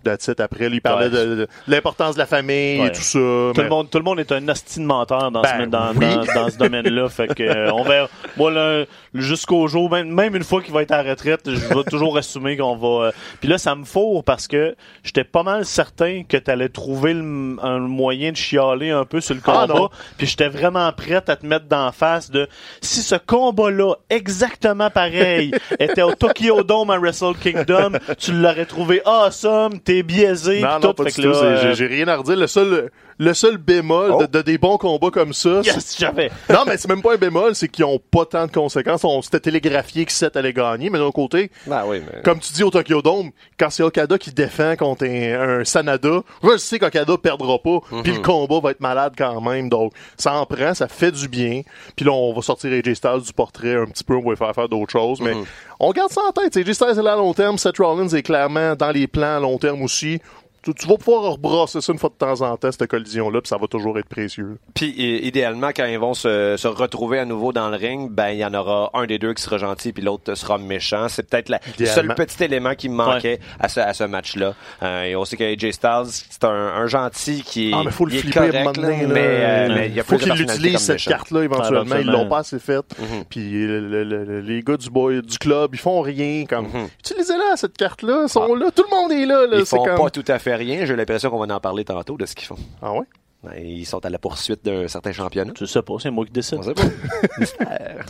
that's 0.04 0.28
it. 0.28 0.40
Après, 0.40 0.68
lui, 0.68 0.76
il 0.76 0.80
parlait. 0.82 1.06
Ouais. 1.06 1.10
de, 1.10 1.34
de 1.34 1.48
l'importance 1.66 2.14
de 2.14 2.18
la 2.18 2.26
famille 2.26 2.80
Ouais. 2.80 2.88
et 2.88 2.92
tout 2.92 3.00
ça. 3.00 3.18
Tout 3.18 3.52
mais- 3.56 3.62
le, 3.64 3.68
monde, 3.70 3.90
tout 3.90 3.98
le 3.98 4.04
monde 4.04 4.20
est 4.20 4.32
un 4.32 4.46
hostie 4.48 4.80
de 4.80 4.84
menteur 4.84 5.30
dans, 5.30 5.40
Ben 5.42 5.62
ce, 5.64 5.66
dans, 5.66 5.92
oui. 5.94 6.06
dans, 6.26 6.42
dans 6.42 6.50
ce 6.50 6.58
domaine-là. 6.58 7.08
fait 7.08 7.34
que, 7.34 7.42
euh, 7.42 7.72
on 7.72 7.84
verra. 7.84 8.08
Moi, 8.36 8.50
là, 8.50 8.84
jusqu'au 9.14 9.66
jour, 9.66 9.90
même, 9.90 10.08
même 10.12 10.36
une 10.36 10.44
fois 10.44 10.60
qu'il 10.62 10.72
va 10.74 10.82
être 10.82 10.92
à 10.92 11.02
la 11.02 11.10
retraite, 11.10 11.40
je 11.46 11.74
vais 11.74 11.84
toujours 11.84 12.01
assumer 12.10 12.56
qu'on 12.56 12.76
va. 12.76 13.06
euh, 13.06 13.12
Puis 13.40 13.48
là, 13.48 13.58
ça 13.58 13.74
me 13.74 13.84
fourre 13.84 14.24
parce 14.24 14.46
que 14.48 14.74
j'étais 15.02 15.24
pas 15.24 15.42
mal 15.42 15.64
certain 15.64 16.22
que 16.28 16.36
tu 16.36 16.50
allais 16.50 16.68
trouver 16.68 17.14
le- 17.14 17.56
un 17.62 17.78
moyen 17.78 18.32
de 18.32 18.36
chialer 18.36 18.90
un 18.90 19.04
peu 19.04 19.20
sur 19.20 19.34
le 19.34 19.40
Ah, 19.46 19.66
combat. 19.66 19.74
non. 19.74 19.88
Puis 20.18 20.26
j'étais 20.26 20.48
vraiment 20.48 20.90
prête 20.92 21.28
à 21.28 21.36
te 21.36 21.46
mettre 21.46 21.66
d'en 21.66 21.92
face 21.92 22.30
de 22.30 22.48
si 22.80 23.00
ce 23.02 23.14
combat-là, 23.14 23.94
exactement 24.10 24.90
pareil, 24.90 25.52
était 25.78 26.02
au 26.02 26.14
Tokyo 26.14 26.62
Dome 26.62 26.90
à 26.90 26.98
Wrestle 26.98 27.34
Kingdom, 27.42 27.92
tu 28.18 28.32
l'aurais 28.32 28.66
trouvé 28.66 29.02
awesome, 29.04 29.78
t'es 29.80 30.02
biaisé, 30.02 30.60
Non, 30.60 30.68
pis 30.68 30.74
non, 30.74 30.80
tout. 30.80 30.94
pas 30.94 31.04
Fait 31.04 31.10
du 31.10 31.16
que 31.16 31.22
tout. 31.22 31.28
là, 31.28 31.34
c'est- 31.34 31.44
euh, 31.44 31.74
J'ai 31.74 31.74
j'ai 31.74 31.86
rien 31.86 32.08
à 32.08 32.16
redire. 32.16 32.36
Le 32.36 32.46
seul, 32.46 32.90
le 33.18 33.34
seul 33.34 33.56
bémol 33.58 34.10
Oh. 34.12 34.22
de, 34.22 34.26
de 34.26 34.42
des 34.42 34.58
bons 34.58 34.78
combats 34.78 35.10
comme 35.10 35.32
ça, 35.32 35.60
Yes, 35.64 35.96
j'avais. 35.98 36.30
non, 36.50 36.60
mais 36.66 36.76
c'est 36.76 36.88
même 36.88 37.02
pas 37.02 37.14
un 37.14 37.16
bémol, 37.16 37.54
c'est 37.54 37.68
qu'ils 37.68 37.84
ont 37.84 37.98
pas 38.10 38.24
tant 38.26 38.46
de 38.46 38.52
conséquences. 38.52 39.04
On 39.04 39.22
s'était 39.22 39.40
télégraphié 39.40 40.04
que 40.04 40.12
Seth 40.12 40.36
allait 40.36 40.52
gagner, 40.52 40.90
mais 40.90 40.98
d'un 40.98 41.10
côté, 41.10 41.50
Ben 41.66 41.82
oui, 41.86 42.00
mais... 42.04 42.22
comme 42.22 42.38
tu 42.40 42.52
dis 42.52 42.62
au 42.64 42.70
Tokyo 42.70 43.00
Dome, 43.02 43.30
quand 43.58 43.70
c'est 43.70 43.82
Okada 43.82 44.18
qui 44.18 44.32
défend 44.32 44.76
contre 44.76 45.04
un, 45.06 45.60
un 45.60 45.64
Sanada, 45.64 46.22
je 46.42 46.56
sais 46.56 46.78
qu'Okada 46.78 47.16
perdra 47.16 47.58
pas, 47.58 47.78
puis 48.02 48.12
le 48.12 48.20
combat 48.20 48.60
va 48.60 48.70
être 48.72 48.80
malade 48.80 49.12
quand 49.16 49.40
même. 49.40 49.68
Donc, 49.68 49.92
ça 50.16 50.34
en 50.34 50.46
prend, 50.46 50.74
ça 50.74 50.88
fait 50.88 51.12
du 51.12 51.28
bien. 51.28 51.62
Puis 51.96 52.04
là, 52.04 52.12
on 52.12 52.32
va 52.32 52.42
sortir 52.42 52.72
AJ 52.72 52.94
Styles 52.94 53.22
du 53.24 53.32
portrait 53.32 53.76
un 53.76 53.86
petit 53.86 54.04
peu, 54.04 54.16
on 54.16 54.28
va 54.28 54.36
faire 54.36 54.54
faire 54.54 54.68
d'autres 54.68 54.92
choses, 54.92 55.20
mais 55.20 55.34
on 55.80 55.90
garde 55.92 56.10
ça 56.10 56.20
en 56.28 56.32
tête. 56.32 56.56
AJ 56.56 56.72
Styles 56.72 56.98
est 56.98 57.02
là 57.02 57.12
à 57.14 57.16
long 57.16 57.34
terme, 57.34 57.58
Seth 57.58 57.78
Rollins 57.78 58.08
est 58.08 58.22
clairement 58.22 58.74
dans 58.74 58.90
les 58.90 59.06
plans 59.06 59.36
à 59.36 59.40
long 59.40 59.58
terme 59.58 59.82
aussi. 59.82 60.20
Tu, 60.62 60.72
tu 60.74 60.86
vas 60.86 60.96
pouvoir 60.96 61.32
rebrasser 61.32 61.80
ça 61.80 61.92
une 61.92 61.98
fois 61.98 62.10
de 62.10 62.14
temps 62.14 62.40
en 62.42 62.56
temps, 62.56 62.70
cette 62.70 62.86
collision-là, 62.86 63.40
puis 63.40 63.48
ça 63.48 63.56
va 63.56 63.66
toujours 63.66 63.98
être 63.98 64.08
précieux. 64.08 64.58
Puis 64.74 64.90
idéalement, 65.26 65.70
quand 65.74 65.84
ils 65.86 65.98
vont 65.98 66.14
se, 66.14 66.56
se 66.56 66.68
retrouver 66.68 67.18
à 67.18 67.24
nouveau 67.24 67.52
dans 67.52 67.68
le 67.68 67.76
ring, 67.76 68.10
ben 68.10 68.28
il 68.30 68.38
y 68.38 68.44
en 68.44 68.54
aura 68.54 68.90
un 68.94 69.06
des 69.06 69.18
deux 69.18 69.34
qui 69.34 69.42
sera 69.42 69.58
gentil 69.58 69.92
puis 69.92 70.02
l'autre 70.02 70.34
sera 70.34 70.58
méchant. 70.58 71.08
C'est 71.08 71.28
peut-être 71.28 71.48
le 71.78 71.86
seul 71.86 72.14
petit 72.14 72.44
élément 72.44 72.74
qui 72.74 72.88
me 72.88 72.94
manquait 72.94 73.40
à 73.58 73.68
ce, 73.68 73.80
à 73.80 73.92
ce 73.92 74.04
match-là. 74.04 74.54
Euh, 74.82 75.02
et 75.04 75.16
on 75.16 75.24
sait 75.24 75.36
que 75.36 75.44
AJ 75.44 75.72
Styles, 75.72 76.24
c'est 76.30 76.44
un, 76.44 76.48
un 76.50 76.86
gentil 76.86 77.42
qui 77.42 77.70
est, 77.70 77.74
Ah, 77.74 77.82
mais 77.84 77.90
faut 77.90 78.04
le 78.06 78.12
flipper 78.12 78.38
correct, 78.50 78.74
donné, 78.76 79.02
là, 79.02 79.02
là. 79.02 79.08
mais, 79.08 79.20
euh, 79.26 79.68
mais 79.74 79.86
il 79.88 79.94
y 79.94 80.00
a 80.00 80.04
faut 80.04 80.16
l'utilisent 80.16 80.72
comme 80.72 80.78
cette 80.78 80.94
méchant. 80.94 81.10
carte-là 81.10 81.42
éventuellement. 81.42 81.94
Ah, 81.96 82.00
ils 82.00 82.06
l'ont 82.06 82.28
pas 82.28 82.38
assez 82.38 82.58
faite. 82.58 82.94
Puis 83.28 83.66
le- 83.66 83.80
le- 84.04 84.04
le- 84.24 84.40
les 84.40 84.62
gars 84.62 84.76
du 84.76 84.90
boy, 84.90 85.22
du 85.22 85.38
club, 85.38 85.70
ils 85.74 85.78
font 85.80 86.00
rien. 86.02 86.44
Comme 86.48 86.68
utilisez-la 87.00 87.56
cette 87.56 87.76
carte-là, 87.76 88.22
ils 88.24 88.28
sont 88.28 88.54
là, 88.54 88.66
tout 88.74 88.84
le 88.90 88.96
monde 88.96 89.12
est 89.12 89.26
là. 89.26 89.46
là 89.46 89.56
Ils 89.58 89.66
c'est 89.66 89.76
font 89.76 89.84
comme... 89.84 89.96
pas 89.96 90.10
tout 90.10 90.24
à 90.28 90.38
fait 90.38 90.51
rien. 90.54 90.84
J'ai 90.84 90.96
l'impression 90.96 91.30
qu'on 91.30 91.44
va 91.44 91.54
en 91.54 91.60
parler 91.60 91.84
tantôt 91.84 92.16
de 92.16 92.26
ce 92.26 92.34
qu'ils 92.34 92.46
font. 92.46 92.58
Ah 92.80 92.92
ouais? 92.92 93.04
Ben, 93.42 93.54
Ils 93.64 93.84
sont 93.86 94.04
à 94.04 94.10
la 94.10 94.18
poursuite 94.18 94.64
d'un 94.64 94.86
certain 94.88 95.12
championnat. 95.12 95.52
Je 95.58 95.64
sais 95.64 95.82
pas, 95.82 95.94
c'est 95.98 96.10
moi 96.10 96.24
qui 96.24 96.32
décide. 96.32 96.58
On 96.58 96.62
sait 96.62 96.74
pas. 96.74 96.82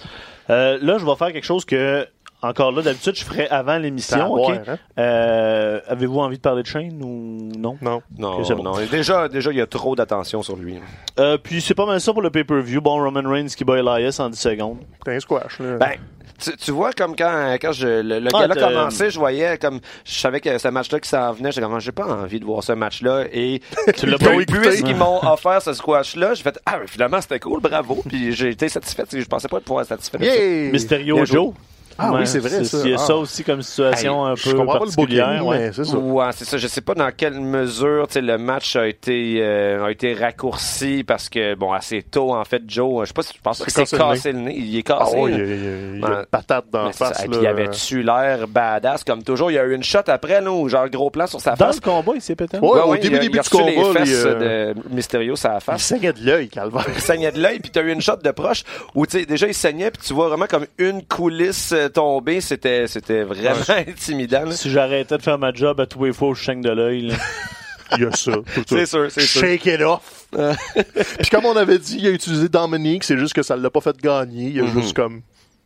Euh, 0.50 0.76
là, 0.82 0.98
je 0.98 1.06
vais 1.06 1.14
faire 1.14 1.32
quelque 1.32 1.44
chose 1.44 1.64
que, 1.64 2.04
encore 2.42 2.72
là, 2.72 2.82
d'habitude, 2.82 3.14
je 3.16 3.24
ferais 3.24 3.48
avant 3.48 3.78
l'émission. 3.78 4.18
à 4.18 4.28
ok? 4.28 4.36
boire, 4.36 4.58
hein? 4.68 4.78
Euh, 4.98 5.80
Avez-vous 5.86 6.18
envie 6.20 6.36
de 6.36 6.42
parler 6.42 6.62
de 6.62 6.66
Shane 6.68 7.00
ou 7.02 7.50
non? 7.58 7.76
Non. 7.80 8.02
Non, 8.18 8.38
Ok, 8.38 8.46
c'est 8.46 8.54
bon. 8.54 8.62
non. 8.64 8.72
Déjà, 8.90 9.28
déjà, 9.28 9.50
il 9.52 9.58
y 9.58 9.60
a 9.60 9.66
trop 9.66 9.94
d'attention 9.96 10.42
sur 10.42 10.56
lui. 10.56 10.76
Euh, 11.18 11.38
puis 11.38 11.60
c'est 11.60 11.74
pas 11.74 11.86
mal 11.86 12.00
ça 12.00 12.12
pour 12.12 12.22
le 12.22 12.30
pay-per-view. 12.30 12.80
Bon, 12.80 13.02
Roman 13.02 13.22
Reigns 13.28 13.48
qui 13.56 13.64
bat 13.64 13.78
Elias 13.78 14.16
en 14.20 14.28
10 14.30 14.38
secondes. 14.38 14.78
T'es 15.04 15.14
un 15.16 15.20
squash. 15.20 15.58
Là. 15.60 15.76
Ben, 15.76 15.92
tu, 16.40 16.56
tu 16.56 16.70
vois, 16.72 16.92
comme 16.92 17.14
quand, 17.14 17.54
quand 17.60 17.70
je, 17.70 17.86
le, 18.02 18.18
le 18.18 18.28
Ah, 18.34 18.48
t'as- 18.48 18.54
commençait, 18.68 19.10
je 19.10 19.18
voyais 19.18 19.58
comme, 19.58 19.78
je 20.04 20.14
savais 20.18 20.40
que 20.40 20.58
ce 20.58 20.66
match-là 20.68 20.98
qui 20.98 21.08
s'en 21.08 21.32
venait, 21.32 21.52
j'étais 21.52 21.64
comme, 21.64 21.78
j'ai 21.78 21.92
pas 21.92 22.06
envie 22.06 22.40
de 22.40 22.44
voir 22.44 22.64
ce 22.64 22.72
match-là. 22.72 23.26
Et 23.32 23.60
Tu 23.96 24.06
l'as 24.06 24.18
pas 24.18 24.34
écouté? 24.34 24.94
m'ont 24.94 25.20
offert 25.24 25.62
ce 25.62 25.72
squash-là, 25.72 26.34
j'ai 26.34 26.42
fait, 26.42 26.58
ah, 26.66 26.78
mais 26.80 26.88
finalement, 26.88 27.20
c'était 27.20 27.38
cool, 27.38 27.60
bravo. 27.60 28.02
Puis 28.08 28.32
j'ai 28.32 28.48
été 28.48 28.68
satisfait, 28.68 29.04
je 29.12 29.24
pensais 29.26 29.46
pas 29.46 29.60
pouvoir 29.60 29.82
être 29.82 29.88
satisfait. 29.90 30.18
Yeah! 30.20 30.72
Mysterio. 30.72 31.24
Joe. 31.24 31.52
Ah 31.98 32.12
oui, 32.14 32.26
c'est 32.26 32.38
vrai, 32.38 32.64
ça. 32.64 32.78
Il 32.84 32.90
y 32.90 32.94
a 32.94 32.98
ça 32.98 33.12
Ah. 33.12 33.16
aussi 33.16 33.44
comme 33.44 33.62
situation 33.62 34.24
un 34.26 34.34
Je 34.34 34.50
peu 34.50 34.56
comprends 34.56 34.78
pas 34.78 34.84
le 34.86 34.90
booking, 34.96 35.40
ouais. 35.42 35.58
mais 35.58 35.72
c'est 35.72 35.84
ça. 35.84 35.96
Ouais, 35.96 36.26
c'est 36.34 36.44
ça. 36.44 36.56
Je 36.58 36.66
sais 36.66 36.80
pas 36.80 36.94
dans 36.94 37.10
quelle 37.16 37.40
mesure 37.40 38.06
tu 38.08 38.14
sais, 38.14 38.20
le 38.20 38.38
match 38.38 38.76
a 38.76 38.86
été 38.86 39.38
euh, 39.40 39.84
a 39.84 39.90
été 39.90 40.14
raccourci 40.14 41.04
parce 41.04 41.28
que 41.28 41.54
bon 41.54 41.72
assez 41.72 42.02
tôt 42.02 42.34
en 42.34 42.44
fait 42.44 42.62
Joe, 42.66 43.02
je 43.02 43.08
sais 43.08 43.12
pas 43.14 43.22
si 43.22 43.34
je 43.36 43.40
pense 43.40 43.58
C'est 43.58 43.64
que 43.64 43.70
c'est 43.72 43.82
cassé 43.82 43.96
le 43.96 44.02
cassé 44.02 44.32
le 44.32 44.38
nez. 44.38 44.54
Il 44.58 44.76
est 44.78 44.90
Ah 44.90 44.98
cassé. 45.00 45.16
ouais, 45.18 45.30
il 45.32 45.38
y 45.38 45.40
a, 45.40 45.44
il 45.44 45.50
y 45.50 45.52
a- 45.52 45.56
il 45.94 46.00
y 46.00 46.04
a 46.04 46.08
Ouais. 46.08 46.14
une 46.20 46.26
patate 46.30 46.64
dans 46.72 46.84
la 46.84 46.92
face. 46.92 47.24
Et 47.24 47.28
puis 47.28 47.38
il 47.40 47.46
avait-tu 47.46 48.02
l'air 48.02 48.46
badass? 48.48 49.04
Comme 49.04 49.22
toujours. 49.22 49.50
Il 49.50 49.54
y 49.54 49.58
a 49.58 49.64
eu 49.64 49.74
une 49.74 49.82
shot 49.82 49.98
après 50.08 50.40
là, 50.40 50.50
où 50.52 50.68
genre 50.68 50.88
gros 50.88 51.10
plan 51.10 51.26
sur 51.26 51.40
sa 51.40 51.52
Dans 51.52 51.66
face. 51.66 51.76
le 51.76 51.80
combat, 51.82 52.12
il 52.14 52.20
s'est 52.22 52.36
pété. 52.36 52.58
Ouais, 52.58 52.80
au 52.80 52.94
début, 52.96 53.18
début 53.18 53.36
il 53.36 53.38
a 53.38 53.42
du 53.42 53.48
reçu 53.48 53.64
les 53.64 53.74
combat, 53.74 54.00
fesses 54.00 54.08
les, 54.08 54.26
euh, 54.26 54.74
de 54.74 54.94
Mysterio 54.94 55.36
sur 55.36 55.48
la 55.48 55.56
Il 55.56 55.60
face. 55.60 55.82
saignait 55.82 56.12
de 56.12 56.24
l'œil, 56.24 56.48
calvaire. 56.48 56.86
Il 56.94 57.00
saignait 57.00 57.32
de 57.32 57.40
l'œil, 57.40 57.58
puis 57.60 57.70
t'as 57.70 57.82
eu 57.82 57.92
une 57.92 58.00
shot 58.00 58.16
de 58.22 58.30
proche 58.30 58.64
où 58.94 59.06
tu 59.06 59.18
sais 59.20 59.26
déjà 59.26 59.46
il 59.46 59.54
saignait, 59.54 59.90
puis 59.90 60.02
tu 60.06 60.12
vois 60.14 60.28
vraiment 60.28 60.46
comme 60.46 60.66
une 60.78 61.02
coulisse 61.04 61.74
tomber. 61.88 62.40
C'était 62.40 62.86
c'était 62.86 63.22
vraiment 63.24 63.60
intimidant. 63.88 64.44
là. 64.44 64.52
Si 64.52 64.70
j'arrêtais 64.70 65.16
de 65.18 65.22
faire 65.22 65.38
ma 65.38 65.52
job 65.52 65.80
à 65.80 65.86
tous 65.86 66.04
les 66.04 66.12
fois, 66.12 66.32
je 66.34 66.44
saigne 66.44 66.60
de 66.62 66.70
l'œil. 66.70 67.02
là. 67.08 67.14
Il 67.98 68.02
y 68.04 68.06
a 68.06 68.12
ça. 68.12 68.32
tout 68.32 68.42
ça. 68.54 68.62
C'est 68.68 68.86
sûr, 68.86 69.10
c'est 69.10 69.20
sûr. 69.20 69.40
Shake 69.42 69.66
it 69.66 69.82
off. 69.82 70.26
Puis 71.18 71.28
comme 71.30 71.44
on 71.44 71.54
avait 71.56 71.78
dit, 71.78 71.98
il 71.98 72.06
a 72.06 72.10
utilisé 72.10 72.48
Dominique, 72.48 73.04
c'est 73.04 73.18
juste 73.18 73.34
que 73.34 73.42
ça 73.42 73.54
l'a 73.54 73.68
pas 73.68 73.82
fait 73.82 73.96
gagner. 74.00 74.48
Il 74.48 74.60
a 74.60 74.62
Mhm. 74.64 74.80
juste 74.80 74.96
comme 74.96 75.20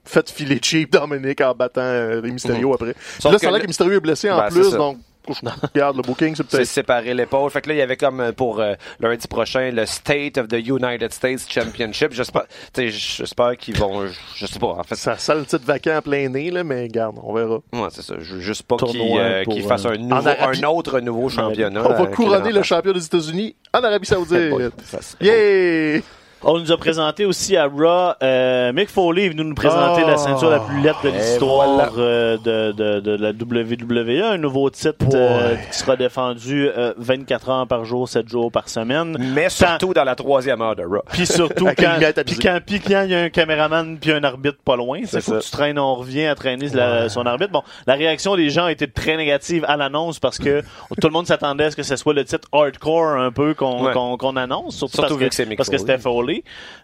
fait 0.04 0.28
filer 0.30 0.58
cheap 0.60 0.90
Dominique 0.90 1.40
en 1.40 1.54
battant 1.54 1.80
euh, 1.82 2.20
les 2.20 2.32
Mysterio 2.32 2.74
après. 2.74 2.94
Puis 2.94 3.02
Sauf 3.22 3.30
là, 3.32 3.38
que 3.38 3.42
ça 3.42 3.48
a 3.48 3.50
l'air 3.52 3.58
le- 3.58 3.62
que 3.62 3.68
Mysterio 3.68 3.92
est 3.92 4.00
blessé 4.00 4.28
en 4.30 4.38
Ben, 4.38 4.48
c'est 4.50 4.60
plus, 4.60 4.70
ça. 4.70 4.76
donc 4.76 4.98
regarde 5.74 5.96
le 5.96 6.02
booking, 6.02 6.34
c'est 6.34 6.42
C'est 6.42 6.56
peut-être 6.56 6.68
séparer 6.68 7.14
l'épaule. 7.14 7.50
Fait 7.50 7.60
que 7.60 7.68
là, 7.68 7.74
il 7.74 7.78
y 7.78 7.82
avait 7.82 7.96
comme 7.96 8.20
euh, 8.20 8.32
pour 8.32 8.60
euh, 8.60 8.74
lundi 9.00 9.26
prochain 9.28 9.70
le 9.70 9.86
State 9.86 10.38
of 10.38 10.48
the 10.48 10.66
United 10.66 11.12
States 11.12 11.46
Championship. 11.48 12.12
J'espère, 12.12 12.44
j'espère 12.76 13.56
qu'ils 13.56 13.76
vont, 13.76 14.06
je 14.34 14.46
sais 14.46 14.58
pas, 14.58 14.68
en 14.68 14.82
fait. 14.82 14.94
ça 14.94 15.16
sale 15.18 15.38
le 15.40 15.46
titre 15.46 15.64
vacant 15.64 15.96
en 15.96 16.02
plein 16.02 16.28
nez, 16.28 16.50
là, 16.50 16.64
mais 16.64 16.88
garde, 16.88 17.16
on 17.22 17.32
verra. 17.32 17.58
Ouais, 17.72 17.88
c'est 17.90 18.02
ça. 18.02 18.14
Je 18.18 18.34
veux 18.34 18.40
juste 18.40 18.64
pas 18.64 18.76
qu'ils 18.76 19.00
euh, 19.18 19.44
fassent 19.66 19.86
un, 19.86 19.96
nouveau, 19.96 20.28
Arabie. 20.28 20.64
un 20.64 20.68
autre 20.68 21.00
nouveau 21.00 21.28
championnat. 21.28 21.82
on 21.84 21.92
va 21.92 22.06
couronner 22.06 22.52
le 22.52 22.62
champion 22.62 22.92
des 22.92 23.04
États-Unis 23.04 23.56
en 23.72 23.82
Arabie 23.82 24.06
Saoudite. 24.06 24.72
C'est. 24.84 25.20
Yeah! 25.20 26.02
On 26.48 26.60
nous 26.60 26.70
a 26.70 26.76
présenté 26.76 27.24
aussi 27.24 27.56
à 27.56 27.66
Raw. 27.66 28.12
Euh, 28.22 28.72
Mick 28.72 28.88
Foley 28.88 29.24
est 29.24 29.28
venu 29.30 29.42
nous 29.42 29.54
présenter 29.56 30.02
Oh. 30.04 30.08
la 30.08 30.16
ceinture 30.16 30.48
la 30.48 30.60
plus 30.60 30.80
lettre 30.80 31.02
de 31.02 31.08
Et 31.08 31.12
l'histoire 31.12 31.66
voilà. 31.74 31.90
euh, 31.98 32.36
de, 32.38 32.70
de, 32.70 33.00
de 33.00 33.16
la 33.16 33.30
WWE. 33.30 34.22
Un 34.34 34.38
nouveau 34.38 34.70
titre 34.70 34.94
euh, 35.14 35.56
qui 35.72 35.76
sera 35.76 35.96
défendu 35.96 36.68
euh, 36.68 36.94
24 36.98 37.48
heures 37.48 37.66
par 37.66 37.84
jour, 37.84 38.08
7 38.08 38.28
jours 38.28 38.52
par 38.52 38.68
semaine. 38.68 39.16
Mais 39.34 39.48
surtout 39.48 39.92
dans 39.92 40.04
la 40.04 40.14
troisième 40.14 40.62
heure 40.62 40.76
de 40.76 40.84
Raw. 40.84 41.02
Puis 41.10 41.26
surtout, 41.26 41.64
quand, 41.76 41.98
tamisée. 42.14 42.38
quand, 42.40 42.60
puis 42.64 42.78
quand 42.78 43.02
il 43.02 43.10
y 43.10 43.14
a 43.16 43.22
un 43.22 43.28
caméraman 43.28 43.98
puis 43.98 44.12
un 44.12 44.22
arbitre 44.22 44.58
pas 44.64 44.76
loin, 44.76 44.98
il 44.98 45.08
faut 45.08 45.18
ça. 45.18 45.38
que 45.38 45.42
tu 45.42 45.50
traînes, 45.50 45.80
on 45.80 45.96
revient 45.96 46.26
à 46.26 46.36
traîner 46.36 46.68
la- 46.68 47.08
son 47.08 47.26
arbitre. 47.26 47.50
Bon, 47.50 47.62
la 47.88 47.94
réaction 47.94 48.36
des 48.36 48.50
gens 48.50 48.66
a 48.66 48.70
été 48.72 48.86
très 48.86 49.16
négative 49.16 49.64
à 49.66 49.76
l'annonce 49.76 50.20
parce 50.20 50.38
que 50.38 50.60
tout 51.00 51.08
le 51.08 51.12
monde 51.12 51.26
s'attendait 51.26 51.64
à 51.64 51.70
ce 51.72 51.76
que 51.76 51.82
ce 51.82 51.96
soit 51.96 52.14
le 52.14 52.24
titre 52.24 52.46
hardcore 52.52 53.16
un 53.18 53.32
peu 53.32 53.52
qu'on 53.54 53.84
Ouais. 53.84 53.92
annonce, 54.40 54.76
surtout, 54.76 54.96
Surtout 54.96 55.14
parce, 55.18 55.30
que, 55.70 55.78
c'est 55.78 55.86
que 55.86 55.98
Foley. 55.98 56.35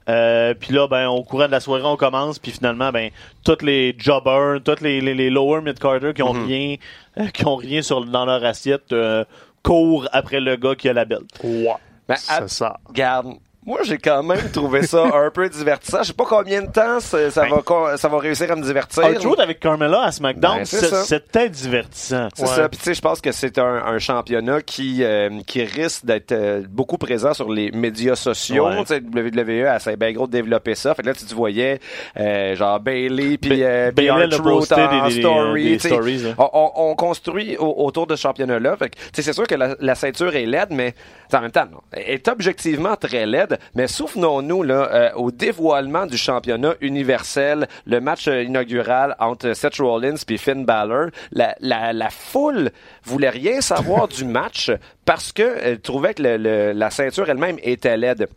Euh, 0.09 0.55
puis 0.55 0.73
là, 0.75 0.87
ben, 0.89 1.09
au 1.09 1.23
courant 1.23 1.47
de 1.47 1.53
la 1.53 1.61
soirée, 1.61 1.83
on 1.85 1.97
commence, 1.97 2.39
puis 2.39 2.51
finalement, 2.53 2.91
ben, 2.91 3.11
tous 3.45 3.63
les 3.65 3.95
jobbers, 3.99 4.61
tous 4.65 4.81
les, 4.83 5.01
les, 5.01 5.15
les 5.15 5.31
lower 5.31 5.61
mid-carder 5.63 6.13
qui 6.15 6.23
ont 6.23 6.33
Mm-hmm. 6.35 6.47
rien, 6.47 6.77
euh, 7.19 7.27
qui 7.29 7.47
ont 7.47 7.57
rien 7.57 7.83
sur, 7.83 8.05
dans 8.05 8.25
leur 8.25 8.45
assiette, 8.45 8.93
euh, 8.93 9.25
courent 9.63 10.09
après 10.13 10.41
le 10.41 10.57
gars 10.57 10.75
qui 10.75 10.89
a 10.89 10.93
la 10.93 11.05
belle. 11.05 11.25
Ouais. 11.45 11.69
Ben, 12.09 12.17
Ça 12.17 12.37
à- 12.39 12.49
sort. 12.49 12.79
Garde, 12.93 13.35
Moi, 13.65 13.79
j'ai 13.85 13.99
quand 13.99 14.25
même 14.25 14.51
trouvé 14.51 14.83
ça 14.83 15.05
un 15.15 15.31
peu 15.31 15.49
divertissant. 15.49 15.99
Je 16.03 16.09
sais 16.09 16.13
pas 16.13 16.25
combien 16.29 16.63
de 16.63 16.67
temps 16.71 16.99
ça, 16.99 17.31
ça 17.31 17.43
Ben. 17.49 17.61
va, 17.65 17.97
ça 17.97 18.09
va 18.09 18.19
réussir 18.19 18.51
à 18.51 18.57
me 18.57 18.63
divertir. 18.63 19.05
R-Truth 19.05 19.39
avec 19.39 19.61
Carmella 19.61 20.03
à 20.03 20.11
SmackDown, 20.11 20.59
Ben, 20.59 20.65
c'était 21.05 21.49
divertissant. 21.49 22.29
C'est 22.35 22.43
Ouais. 22.43 22.49
ça. 22.49 22.69
Puis 22.69 22.79
tu 22.79 22.85
sais, 22.87 22.95
je 22.95 23.01
pense 23.01 23.21
que 23.21 23.31
c'est 23.31 23.59
un, 23.59 23.85
un 23.87 23.99
championnat 24.01 24.63
qui 24.63 25.05
euh, 25.05 25.31
qui 25.47 25.63
risque 25.63 26.05
d'être 26.05 26.33
euh, 26.33 26.63
beaucoup 26.69 26.99
présent 26.99 27.35
sur 27.35 27.51
les 27.53 27.71
médias 27.71 28.17
sociaux. 28.17 28.67
Ouais. 28.69 28.81
Tu 28.81 28.87
sais, 28.95 29.01
WWE 29.01 29.77
essaie 29.77 29.97
bien 29.97 30.13
gros 30.13 30.27
de 30.27 30.33
développer 30.33 30.75
ça. 30.75 30.95
Fait 30.95 31.03
que 31.03 31.09
là, 31.09 31.15
tu, 31.15 31.25
tu 31.25 31.35
voyais 31.35 31.79
euh, 32.19 32.57
genre 32.57 32.81
Bailey 32.81 33.39
puis 33.39 33.51
Ba- 33.51 33.65
euh, 33.65 33.89
en 33.91 33.93
des- 33.93 34.27
des- 34.27 35.21
story. 35.21 35.63
des 35.65 35.79
stories, 35.79 36.19
là. 36.19 36.31
on, 36.39 36.51
on- 36.53 36.91
on 36.91 36.95
construit 36.97 37.57
au- 37.59 37.85
autour 37.87 38.07
de 38.09 38.17
ce 38.17 38.23
championnat-là. 38.23 38.77
Fait 38.77 38.91
que, 38.91 38.97
tu 38.97 39.05
sais, 39.15 39.23
c'est 39.23 39.33
sûr 39.33 39.47
que 39.47 39.55
la, 39.55 39.77
la 39.79 39.95
ceinture 39.95 40.35
est 40.35 40.47
laide, 40.47 40.69
mais 40.71 40.95
en 41.33 41.41
même 41.41 41.51
temps, 41.53 41.67
non, 41.71 41.81
elle 41.93 42.11
est 42.17 42.29
objectivement 42.29 42.97
très 42.97 43.25
laide. 43.25 43.52
Mais 43.75 43.87
souvenons-nous 43.87 44.63
là 44.63 44.89
euh, 44.93 45.11
au 45.15 45.31
dévoilement 45.31 46.07
du 46.07 46.17
championnat 46.17 46.75
universel, 46.81 47.67
le 47.87 48.01
match 48.01 48.29
euh, 48.29 48.43
inaugural 48.43 49.17
entre 49.19 49.53
Seth 49.55 49.77
Rollins 49.79 50.15
puis 50.27 50.39
Finn 50.39 50.65
Balor. 50.65 51.07
La, 51.33 51.55
la, 51.61 51.93
la 51.93 52.11
foule 52.11 52.71
voulait 53.05 53.31
rien 53.31 53.61
savoir 53.61 54.09
du 54.19 54.25
match 54.25 54.71
parce 55.05 55.33
que 55.33 55.57
elle 55.63 55.81
trouvait 55.81 56.15
que 56.15 56.23
le- 56.23 56.37
le- 56.37 56.73
la 56.73 56.91
ceinture 56.91 57.29
elle-même 57.29 57.57
était 57.63 57.97
laide. 57.97 58.29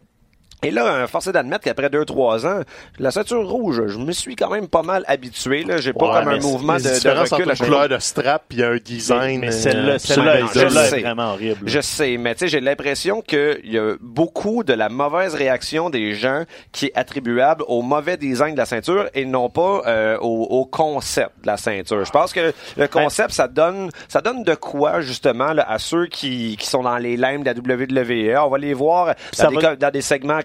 Et 0.68 0.72
là, 0.72 0.86
euh, 0.86 1.08
force 1.08 1.28
est 1.28 1.32
d'admettre 1.32 1.64
qu'après 1.64 1.88
2-3 1.90 2.46
ans, 2.48 2.62
la 3.00 3.12
ceinture 3.12 3.48
rouge, 3.48 3.82
je 3.88 3.98
me 3.98 4.12
suis 4.12 4.36
quand 4.36 4.50
même 4.50 4.68
pas 4.68 4.82
mal 4.84 5.04
habitué. 5.08 5.64
Là. 5.64 5.78
J'ai 5.78 5.94
pas 5.94 6.06
Ouais, 6.08 6.20
comme 6.20 6.28
un 6.34 6.40
mouvement 6.40 6.76
de, 6.78 6.82
de 6.82 7.10
recul 7.10 7.52
entre 7.52 7.64
couleur 7.66 7.90
de 7.90 7.98
strap 8.00 8.44
puis 8.50 8.64
un 8.64 8.78
design. 8.78 9.42
mais 9.42 9.48
euh, 9.48 9.52
celle-là, 9.52 10.00
celle-là, 10.00 10.40
est 10.40 11.02
vraiment 11.02 11.34
horrible. 11.34 11.68
Je 11.68 11.80
sais, 11.82 12.18
mais 12.18 12.34
tu 12.36 12.40
sais, 12.40 12.48
j'ai 12.48 12.60
l'impression 12.62 13.22
qu'il 13.22 13.60
y 13.66 13.78
a 13.78 13.96
beaucoup 14.02 14.64
de 14.64 14.74
la 14.74 14.90
mauvaise 14.90 15.36
réaction 15.36 15.90
des 15.90 16.14
gens 16.14 16.44
qui 16.72 16.88
est 16.88 16.96
attribuable 16.96 17.64
au 17.68 17.82
mauvais 17.82 18.18
design 18.18 18.54
de 18.54 18.60
la 18.60 18.66
ceinture 18.66 19.08
et 19.14 19.26
non 19.26 19.50
pas 19.50 19.82
euh, 19.88 20.18
au, 20.20 20.44
au 20.44 20.66
concept 20.66 21.32
de 21.42 21.48
la 21.48 21.58
ceinture. 21.58 22.04
Je 22.06 22.12
pense 22.12 22.34
que 22.34 22.54
le 22.78 22.88
concept, 22.88 23.32
ça 23.32 23.48
donne, 23.48 23.90
ça 24.08 24.22
donne 24.22 24.44
de 24.44 24.56
quoi 24.56 25.02
justement 25.02 25.54
là, 25.54 25.66
à 25.70 25.80
ceux 25.80 26.06
qui, 26.08 26.58
qui 26.58 26.68
sont 26.68 26.84
dans 26.84 26.98
les 26.98 27.18
limes 27.18 27.44
de 27.44 27.50
la 27.50 27.54
WWE. 27.76 28.46
On 28.46 28.50
va 28.50 28.58
les 28.58 28.74
voir 28.74 29.08
dans, 29.08 29.14
Ça 29.34 29.48
des, 29.48 29.56
va- 29.58 29.76
dans 29.76 29.92
des 29.92 30.02
segments 30.02 30.42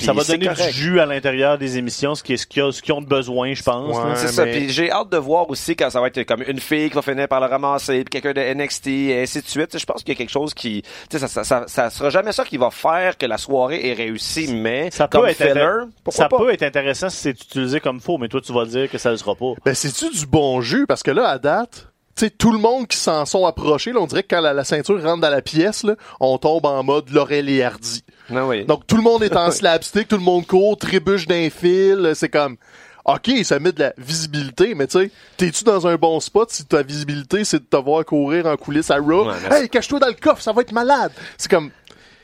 Ça 0.00 0.12
va 0.12 0.22
c'est 0.24 0.32
donner 0.38 0.46
correct. 0.54 0.72
du 0.72 0.78
jus 0.78 1.00
à 1.00 1.06
l'intérieur 1.06 1.58
des 1.58 1.78
émissions, 1.78 2.14
ce 2.14 2.22
qui 2.22 2.34
est- 2.34 2.36
ce 2.36 2.46
qu'ils 2.46 2.92
ont, 2.92 3.00
de 3.00 3.06
besoin, 3.06 3.54
je 3.54 3.62
pense. 3.62 3.96
Ouais. 3.96 4.12
C'est 4.16 4.28
ça. 4.28 4.44
Puis 4.46 4.70
j'ai 4.70 4.90
hâte 4.90 5.10
de 5.10 5.16
voir 5.16 5.48
aussi 5.50 5.76
quand 5.76 5.90
ça 5.90 6.00
va 6.00 6.08
être 6.08 6.22
comme 6.24 6.42
une 6.46 6.60
fille 6.60 6.88
qui 6.88 6.94
va 6.94 7.02
finir 7.02 7.28
par 7.28 7.40
le 7.40 7.46
ramasser, 7.46 8.04
puis 8.04 8.20
quelqu'un 8.20 8.32
de 8.40 8.40
NXT, 8.54 8.86
et 8.88 9.22
ainsi 9.22 9.40
de 9.42 9.46
suite. 9.46 9.70
Tu 9.70 9.78
Je 9.78 9.84
pense 9.86 10.02
qu'il 10.02 10.10
y 10.14 10.16
a 10.16 10.18
quelque 10.18 10.30
chose 10.30 10.54
qui, 10.54 10.82
tu 10.82 10.88
sais, 11.10 11.18
ça, 11.18 11.28
ça, 11.28 11.44
ça, 11.44 11.64
ça 11.66 11.90
sera 11.90 12.10
jamais 12.10 12.32
ça 12.32 12.44
qui 12.44 12.56
va 12.56 12.70
faire 12.70 13.16
que 13.18 13.26
la 13.26 13.38
soirée 13.38 13.88
est 13.90 13.94
réussie, 13.94 14.52
mais 14.52 14.90
Ça 14.90 15.08
peut, 15.08 15.18
comme 15.18 15.28
être 15.28 15.36
filler, 15.36 15.50
intér- 15.52 15.88
pourquoi 16.04 16.24
ça 16.24 16.28
pas? 16.28 16.38
peut 16.38 16.52
être 16.52 16.62
intéressant 16.62 17.08
si 17.10 17.16
c'est 17.18 17.30
utilisé 17.42 17.80
comme 17.80 18.00
faux, 18.00 18.18
mais 18.18 18.28
toi, 18.28 18.40
tu 18.40 18.52
vas 18.52 18.64
dire 18.64 18.90
que 18.90 18.98
ça 18.98 19.10
ne 19.10 19.16
sera 19.16 19.34
pas. 19.34 19.52
Ben, 19.64 19.74
c'est-tu 19.74 20.10
du 20.10 20.26
bon 20.26 20.60
jus? 20.60 20.86
Parce 20.86 21.02
que 21.02 21.10
là, 21.10 21.28
à 21.28 21.38
date, 21.38 21.86
tu 21.86 21.89
sais, 22.20 22.30
tout 22.30 22.52
le 22.52 22.58
monde 22.58 22.86
qui 22.86 22.96
s'en 22.96 23.24
sont 23.26 23.46
approchés, 23.46 23.92
là, 23.92 24.00
on 24.00 24.06
dirait 24.06 24.22
que 24.22 24.34
quand 24.34 24.40
la, 24.40 24.52
la 24.52 24.64
ceinture 24.64 25.02
rentre 25.02 25.20
dans 25.20 25.30
la 25.30 25.42
pièce, 25.42 25.82
là, 25.82 25.94
on 26.20 26.38
tombe 26.38 26.66
en 26.66 26.82
mode 26.82 27.10
Laurel 27.10 27.48
et 27.48 27.62
Hardy. 27.62 28.04
Non, 28.30 28.48
oui. 28.48 28.64
Donc, 28.64 28.86
tout 28.86 28.96
le 28.96 29.02
monde 29.02 29.22
est 29.22 29.36
en 29.36 29.50
slapstick, 29.50 30.08
tout 30.08 30.16
le 30.16 30.22
monde 30.22 30.46
court, 30.46 30.76
trébuche 30.76 31.26
d'un 31.26 31.50
fil, 31.50 32.12
c'est 32.14 32.28
comme... 32.28 32.56
OK, 33.06 33.30
ça 33.44 33.58
met 33.58 33.72
de 33.72 33.80
la 33.80 33.94
visibilité, 33.96 34.74
mais 34.74 34.86
tu 34.86 34.98
sais, 34.98 35.10
t'es-tu 35.38 35.64
dans 35.64 35.86
un 35.86 35.96
bon 35.96 36.20
spot 36.20 36.50
si 36.50 36.66
ta 36.66 36.82
visibilité, 36.82 37.44
c'est 37.44 37.58
de 37.58 37.64
te 37.64 37.76
voir 37.76 38.04
courir 38.04 38.46
en 38.46 38.56
coulisses 38.56 38.90
à 38.90 38.96
Raw? 38.96 39.26
Ouais, 39.26 39.34
mais 39.48 39.62
hey, 39.62 39.68
cache-toi 39.70 39.98
dans 39.98 40.06
le 40.06 40.12
coffre, 40.14 40.42
ça 40.42 40.52
va 40.52 40.60
être 40.60 40.72
malade! 40.72 41.10
C'est 41.38 41.50
comme... 41.50 41.70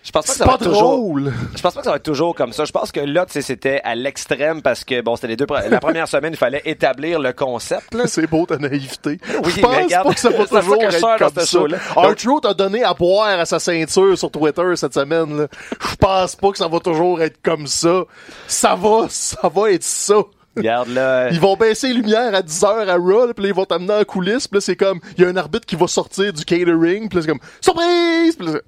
je 0.07 0.13
pense 0.13 0.25
pas 0.25 0.33
que 0.33 0.39
ça 0.39 0.45
va 0.47 0.57
toujours, 0.59 1.19
je 1.19 1.61
pense 1.61 1.75
pas 1.75 1.81
que 1.81 1.85
ça 1.85 1.91
va 1.91 1.97
être 1.97 2.03
toujours 2.05 2.33
comme 2.37 2.53
ça. 2.53 2.65
Je 2.65 2.71
pense 2.71 2.93
que 2.93 3.01
là, 3.01 3.27
tu 3.27 3.33
sais, 3.33 3.43
c'était 3.43 3.81
à 3.83 3.97
l'extrême 3.97 4.63
parce 4.63 4.85
que, 4.85 5.01
bon, 5.01 5.17
c'était 5.17 5.27
les 5.27 5.37
deux, 5.37 5.47
la 5.69 5.81
première 5.81 6.07
semaine, 6.07 6.33
il 6.33 6.37
fallait 6.37 6.63
établir 6.65 7.19
le 7.19 7.33
concept, 7.33 7.93
là. 7.93 8.07
C'est 8.07 8.29
beau 8.29 8.47
ta 8.47 8.57
naïveté. 8.57 9.19
Oui, 9.43 9.51
je 9.57 9.61
pense 9.61 9.71
mais 9.73 9.83
regarde, 9.83 10.07
pas 10.07 10.15
que 10.15 10.21
ça 10.21 10.31
va 10.31 10.47
ça 10.47 10.61
toujours 10.61 10.79
que 10.79 10.85
être 10.85 11.19
comme 11.19 11.35
ça. 11.35 11.45
show-là. 11.45 11.79
R-Truth 11.97 12.47
a 12.47 12.55
donné 12.55 12.85
à 12.85 12.95
boire 12.95 13.41
à 13.41 13.45
sa 13.45 13.59
ceinture 13.59 14.17
sur 14.17 14.31
Twitter 14.31 14.77
cette 14.77 14.95
semaine. 14.95 15.39
là. 15.39 15.49
Je 15.91 15.97
pense 15.97 16.37
pas 16.37 16.51
que 16.53 16.59
ça 16.59 16.69
va 16.69 16.79
toujours 16.79 17.21
être 17.21 17.43
comme 17.43 17.67
ça. 17.67 18.05
Ça 18.47 18.77
va, 18.77 19.07
ça 19.09 19.49
va 19.49 19.73
être 19.73 19.83
ça. 19.83 20.15
Regarde, 20.57 20.91
là. 20.91 21.31
Ils 21.31 21.41
vont 21.41 21.57
baisser 21.57 21.89
les 21.89 21.95
lumières 21.95 22.33
à 22.33 22.43
10h 22.43 22.89
à 22.89 22.95
Raw, 22.95 23.27
là, 23.27 23.35
puis 23.35 23.43
là, 23.43 23.49
ils 23.49 23.55
vont 23.55 23.67
t'amener 23.67 23.93
en 23.93 24.05
coulisses, 24.05 24.47
puis 24.47 24.59
là, 24.59 24.61
c'est 24.61 24.77
comme, 24.77 25.01
il 25.19 25.25
y 25.25 25.27
a 25.27 25.29
un 25.29 25.37
arbitre 25.37 25.67
qui 25.67 25.75
va 25.77 25.89
sortir 25.89 26.33
du 26.33 26.45
catering, 26.45 27.09
puis 27.09 27.19
là, 27.19 27.23
c'est 27.23 27.29
comme, 27.29 27.41
surprise! 27.61 28.39
Là, 28.39 28.61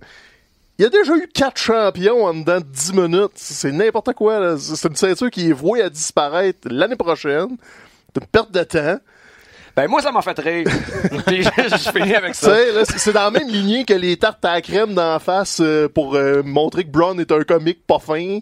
il 0.79 0.83
y 0.83 0.87
a 0.87 0.91
déjà 0.91 1.17
eu 1.17 1.27
quatre 1.35 1.61
champions 1.61 2.25
en 2.25 2.35
dedans 2.35 2.61
de 2.61 2.67
10 2.67 2.93
minutes. 2.93 3.33
C'est 3.35 3.73
n'importe 3.73 4.13
quoi. 4.15 4.57
C'est 4.59 4.89
une 4.89 4.97
ceinture 4.97 5.29
qui 5.29 5.51
est 5.51 5.53
vouée 5.53 5.83
à 5.83 5.91
disparaître 5.91 6.69
l'année 6.71 6.95
prochaine. 6.95 7.57
C'est 8.15 8.23
une 8.23 8.27
perte 8.29 8.53
de 8.53 8.63
temps. 8.63 8.99
Ben, 9.75 9.89
moi, 9.89 10.03
ça 10.03 10.13
m'a 10.13 10.23
fait 10.23 10.39
rire. 10.39 10.67
Puis, 11.27 11.43
je, 11.43 11.91
finis 11.93 12.15
avec 12.15 12.35
ça. 12.35 12.57
c'est 12.97 13.13
dans 13.13 13.25
la 13.25 13.31
même 13.33 13.49
lignée 13.49 13.85
que 13.85 13.95
les 13.95 14.17
tartes 14.17 14.45
à 14.45 14.55
la 14.55 14.61
crème 14.61 14.95
d'en 14.95 15.19
face 15.19 15.59
euh, 15.61 15.89
pour 15.89 16.15
euh, 16.15 16.43
montrer 16.45 16.85
que 16.85 16.91
Braun 16.91 17.19
est 17.19 17.33
un 17.33 17.43
comique 17.43 17.85
pas 17.85 17.99
fin. 17.99 18.39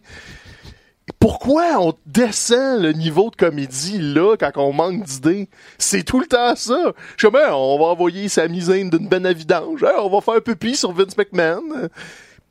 Pourquoi 1.18 1.78
on 1.78 1.95
descend 2.05 2.82
le 2.82 2.93
niveau 2.93 3.30
de 3.30 3.37
comédie 3.37 3.99
là 3.99 4.37
quand 4.37 4.53
on 4.57 4.72
manque 4.72 5.05
d'idées? 5.05 5.49
C'est 5.78 6.05
tout 6.05 6.20
le 6.20 6.26
temps 6.26 6.55
ça. 6.57 6.93
Je 7.16 7.28
sais 7.28 7.32
on 7.53 7.78
va 7.78 7.84
envoyer 7.84 8.28
sa 8.28 8.49
misaine 8.49 8.91
d'une 8.91 9.09
bonne 9.09 9.24
à 9.24 9.32
vidange. 9.32 9.84
Hein, 9.84 9.95
on 10.01 10.11
va 10.11 10.20
faire 10.20 10.34
un 10.34 10.41
pipi 10.41 10.74
sur 10.74 10.93
Vince 10.93 11.16
McMahon. 11.16 11.89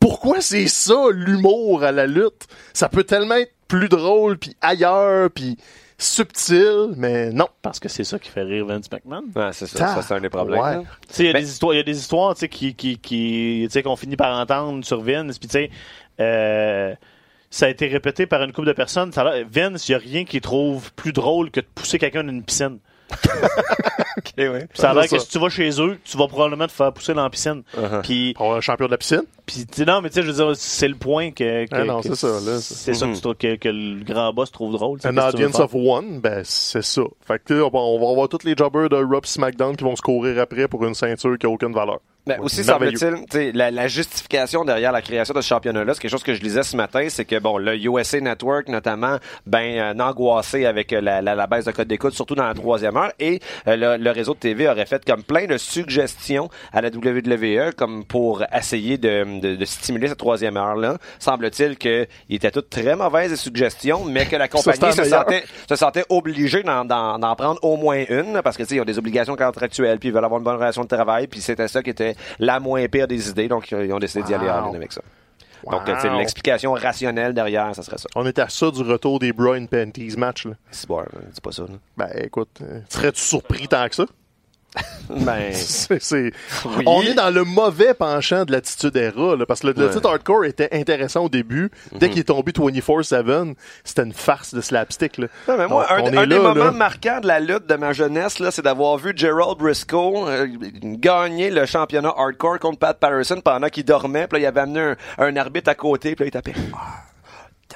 Pourquoi 0.05 0.39
c'est 0.39 0.67
ça 0.67 1.07
l'humour 1.11 1.83
à 1.83 1.91
la 1.91 2.05
lutte? 2.05 2.45
Ça 2.73 2.89
peut 2.89 3.03
tellement 3.03 3.33
être 3.37 3.53
plus 3.67 3.89
drôle, 3.89 4.37
puis 4.37 4.55
ailleurs, 4.61 5.31
puis 5.31 5.57
subtil, 5.97 6.89
mais 6.95 7.31
non. 7.31 7.47
Parce 7.63 7.79
que 7.79 7.89
c'est 7.89 8.03
ça 8.03 8.19
qui 8.19 8.29
fait 8.29 8.43
rire 8.43 8.67
Vince 8.67 8.85
McMahon. 8.91 9.23
Ouais, 9.35 9.49
c'est 9.51 9.65
ça. 9.65 9.95
Ça, 9.95 10.01
c'est 10.03 10.13
un 10.13 10.19
des 10.21 10.29
problèmes. 10.29 10.61
Ouais. 10.61 10.85
sais, 11.09 11.23
il 11.23 11.25
y 11.25 11.29
a 11.29 11.33
Ben- 11.33 11.41
des 11.41 11.49
histoires, 11.49 11.73
il 11.73 11.77
y 11.77 11.79
a 11.79 11.83
des 11.83 11.97
histoires, 11.97 12.35
tu 12.35 12.41
sais, 12.41 12.49
qui, 12.49 13.81
qu'on 13.83 13.95
finit 13.95 14.15
par 14.15 14.39
entendre 14.39 14.85
sur 14.85 15.01
Vince, 15.01 15.39
puis 15.39 15.47
tu 15.47 15.53
sais, 15.53 15.71
euh, 16.19 16.93
ça 17.49 17.65
a 17.65 17.69
été 17.69 17.87
répété 17.87 18.27
par 18.27 18.43
une 18.43 18.53
couple 18.53 18.67
de 18.67 18.73
personnes. 18.73 19.09
Vince, 19.49 19.89
il 19.89 19.93
y 19.93 19.95
a 19.95 19.97
rien 19.97 20.23
qui 20.23 20.39
trouve 20.39 20.93
plus 20.93 21.13
drôle 21.13 21.49
que 21.49 21.61
de 21.61 21.67
pousser 21.73 21.97
quelqu'un 21.97 22.23
dans 22.23 22.29
une 22.31 22.43
piscine. 22.43 22.77
Ok, 24.17 24.31
ouais. 24.37 24.67
Ça 24.73 24.91
a 24.91 24.93
l'air 24.93 25.07
que 25.09 25.19
si 25.19 25.27
tu 25.27 25.39
vas 25.39 25.49
chez 25.49 25.69
eux, 25.81 25.99
tu 26.03 26.17
vas 26.17 26.27
probablement 26.27 26.67
te 26.67 26.71
faire 26.71 26.91
pousser 26.93 27.13
dans 27.13 27.23
la 27.23 27.29
piscine. 27.29 27.63
Uh-huh. 27.77 28.01
Puis, 28.01 28.33
Pour 28.33 28.53
un 28.55 28.61
champion 28.61 28.85
de 28.87 28.91
la 28.91 28.97
piscine? 28.97 29.23
puis 29.45 29.65
non, 29.85 30.01
mais 30.01 30.09
tu 30.09 30.15
sais, 30.15 30.21
je 30.23 30.27
veux 30.27 30.33
dire, 30.33 30.51
c'est 30.55 30.87
le 30.87 30.95
point 30.95 31.31
que, 31.31 31.65
que- 31.65 31.75
Ah 31.75 32.01
que 32.01 32.07
c'est 32.09 32.15
ça, 32.15 32.27
là. 32.27 32.59
c'est 32.59 32.93
ça 32.93 33.05
que, 33.05 33.09
Mhm. 33.11 33.15
tu 33.15 33.21
trouves 33.21 33.35
que, 33.35 33.55
que 33.57 33.69
le 33.69 34.03
grand 34.03 34.33
boss 34.33 34.51
trouve 34.51 34.71
drôle. 34.73 34.99
Un 35.03 35.17
audience 35.17 35.59
of 35.59 35.73
one, 35.75 36.19
ben 36.21 36.41
c'est 36.43 36.81
ça. 36.81 37.01
Fait 37.27 37.41
que 37.43 37.53
on 37.61 37.69
va- 37.69 37.79
on 37.79 37.99
va 37.99 38.09
avoir 38.11 38.27
tous 38.29 38.43
les 38.45 38.55
jobbers 38.57 38.89
de 38.89 38.95
Raw 38.95 39.21
pis 39.21 39.29
SmackDown 39.31 39.75
qui 39.75 39.83
vont 39.83 39.95
se 39.95 40.01
courir 40.01 40.39
après 40.41 40.67
pour 40.67 40.83
une 40.85 40.95
ceinture 40.95 41.37
qui 41.37 41.45
a 41.45 41.49
aucune 41.49 41.73
valeur. 41.73 41.99
Ben, 42.27 42.39
aussi, 42.39 42.63
semble-t-il, 42.63 43.55
la, 43.55 43.69
la 43.69 43.87
justification 43.87 44.65
derrière 44.65 44.91
la 44.91 45.03
création 45.03 45.35
de 45.35 45.41
ce 45.41 45.47
championnat-là, 45.47 45.93
c'est 45.93 46.01
quelque 46.01 46.11
chose 46.11 46.23
que 46.23 46.33
je 46.33 46.41
lisais 46.41 46.63
ce 46.63 46.75
matin, 46.75 47.05
c'est 47.07 47.23
que, 47.23 47.37
bon, 47.37 47.59
le 47.59 47.77
USA 47.77 48.19
Network, 48.19 48.67
notamment, 48.67 49.17
ben, 49.45 49.77
euh, 49.77 50.03
angoissé 50.03 50.65
avec 50.65 50.91
euh, 50.91 51.01
la, 51.01 51.21
la, 51.21 51.35
la 51.35 51.45
baisse 51.45 51.65
de 51.65 51.71
code 51.71 51.87
d'écoute, 51.87 52.13
surtout 52.13 52.33
dans 52.33 52.47
la 52.47 52.55
troisième 52.55 52.97
heure, 52.97 53.11
et 53.19 53.39
euh, 53.67 53.75
le, 53.75 54.03
le 54.03 54.09
réseau 54.09 54.33
de 54.33 54.39
TV 54.39 54.67
aurait 54.67 54.87
fait 54.87 55.05
comme 55.05 55.21
plein 55.21 55.45
de 55.45 55.57
suggestions 55.57 56.49
à 56.73 56.81
la 56.81 56.89
WWE, 56.89 57.73
comme 57.77 58.03
pour 58.03 58.43
essayer 58.51 58.97
de, 58.97 59.39
de, 59.39 59.55
de 59.55 59.65
stimuler 59.65 60.07
cette 60.07 60.17
troisième 60.17 60.57
heure-là. 60.57 60.97
Semble-t-il 61.19 61.77
qu'il 61.77 62.07
était 62.31 62.49
toutes 62.49 62.71
très 62.71 62.95
mauvaises, 62.95 63.29
les 63.29 63.37
suggestions, 63.37 64.03
mais 64.03 64.25
que 64.25 64.35
la 64.35 64.47
compagnie 64.47 64.93
se 64.93 65.03
sentait, 65.03 65.43
se 65.69 65.75
sentait 65.75 66.05
obligée 66.09 66.63
d'en, 66.63 66.85
d'en, 66.85 67.19
d'en 67.19 67.35
prendre 67.35 67.59
au 67.63 67.77
moins 67.77 68.03
une, 68.09 68.41
parce 68.43 68.57
que, 68.57 68.63
tu 68.63 68.69
sais, 68.69 68.75
ils 68.77 68.81
ont 68.81 68.85
des 68.85 68.97
obligations 68.97 69.35
contractuelles, 69.35 69.99
puis 69.99 70.09
ils 70.09 70.11
veulent 70.11 70.25
avoir 70.25 70.39
une 70.39 70.45
bonne 70.45 70.55
relation 70.55 70.81
de 70.83 70.87
travail, 70.87 71.27
puis 71.27 71.39
c'était 71.39 71.67
ça 71.67 71.83
qui 71.83 71.91
était 71.91 72.14
la 72.39 72.59
moins 72.59 72.87
pire 72.87 73.07
des 73.07 73.29
idées, 73.29 73.47
donc 73.47 73.71
euh, 73.73 73.85
ils 73.85 73.93
ont 73.93 73.99
décidé 73.99 74.23
d'y 74.23 74.33
aller 74.33 74.45
Wow. 74.45 74.51
all-in 74.53 74.75
avec 74.75 74.93
ça. 74.93 75.01
Donc, 75.71 75.89
euh, 75.89 75.95
c'est 75.99 76.09
l'explication 76.11 76.73
rationnelle 76.73 77.33
derrière, 77.33 77.73
ça 77.75 77.81
serait 77.81 77.97
ça. 77.97 78.07
On 78.15 78.25
est 78.25 78.37
à 78.37 78.49
ça 78.49 78.69
du 78.69 78.83
retour 78.83 79.17
des 79.17 79.33
Bra 79.33 79.55
and 79.57 79.65
Panties 79.65 80.15
match, 80.15 80.45
là. 80.45 80.53
C'est 80.69 80.87
bon, 80.87 80.99
euh, 80.99 81.05
pas 81.43 81.51
ça. 81.51 81.63
là. 81.63 81.69
Ben 81.97 82.09
écoute, 82.23 82.59
serais-tu 82.89 83.21
surpris 83.21 83.67
tant 83.67 83.87
que 83.89 83.95
ça? 83.95 84.05
Ben, 85.09 85.51
C'est, 85.53 86.01
c'est- 86.01 86.31
Oui. 86.65 86.83
On 86.87 87.01
est 87.03 87.13
dans 87.13 87.29
le 87.29 87.43
mauvais 87.43 87.93
penchant 87.93 88.43
de 88.43 88.51
l'attitude 88.51 88.95
era, 88.97 89.35
là, 89.35 89.45
parce 89.45 89.59
que 89.61 89.67
le, 89.67 89.89
titre 89.91 90.09
hardcore 90.09 90.45
était 90.45 90.69
intéressant 90.71 91.25
au 91.25 91.29
début. 91.29 91.69
Dès 91.93 92.07
Mhm. 92.07 92.11
qu'il 92.13 92.19
est 92.21 92.23
tombé 92.25 92.51
24-7, 92.51 93.55
c'était 93.83 94.01
une 94.03 94.13
farce 94.13 94.53
de 94.55 94.61
slapstick. 94.61 95.17
Là. 95.19 95.27
Non, 95.47 95.57
mais 95.57 95.67
moi, 95.67 95.85
On- 95.89 95.93
un, 95.93 95.99
on 96.01 96.05
un 96.07 96.23
est 96.23 96.27
des 96.27 96.35
là, 96.35 96.39
moments 96.41 96.63
là. 96.65 96.71
marquants 96.71 97.19
de 97.21 97.27
la 97.27 97.39
lutte 97.39 97.67
de 97.67 97.75
ma 97.75 97.93
jeunesse, 97.93 98.39
là, 98.39 98.49
c'est 98.51 98.63
d'avoir 98.63 98.97
vu 98.97 99.13
Gerald 99.15 99.57
Briscoe 99.59 99.93
euh, 100.27 100.47
gagner 100.83 101.51
le 101.51 101.65
championnat 101.67 102.13
hardcore 102.17 102.59
contre 102.59 102.79
Pat 102.79 102.97
Patterson 102.99 103.41
pendant 103.43 103.67
qu'il 103.69 103.85
dormait. 103.85 104.27
Puis 104.27 104.39
là, 104.41 104.45
il 104.45 104.47
avait 104.47 104.61
amené 104.61 104.79
un, 104.79 104.95
un 105.19 105.35
arbitre 105.37 105.69
à 105.69 105.75
côté. 105.75 106.15
Puis 106.15 106.23
là, 106.25 106.27
il 106.27 106.31
tapait 106.31 106.51
1, 106.51 106.55
2, 107.69 107.75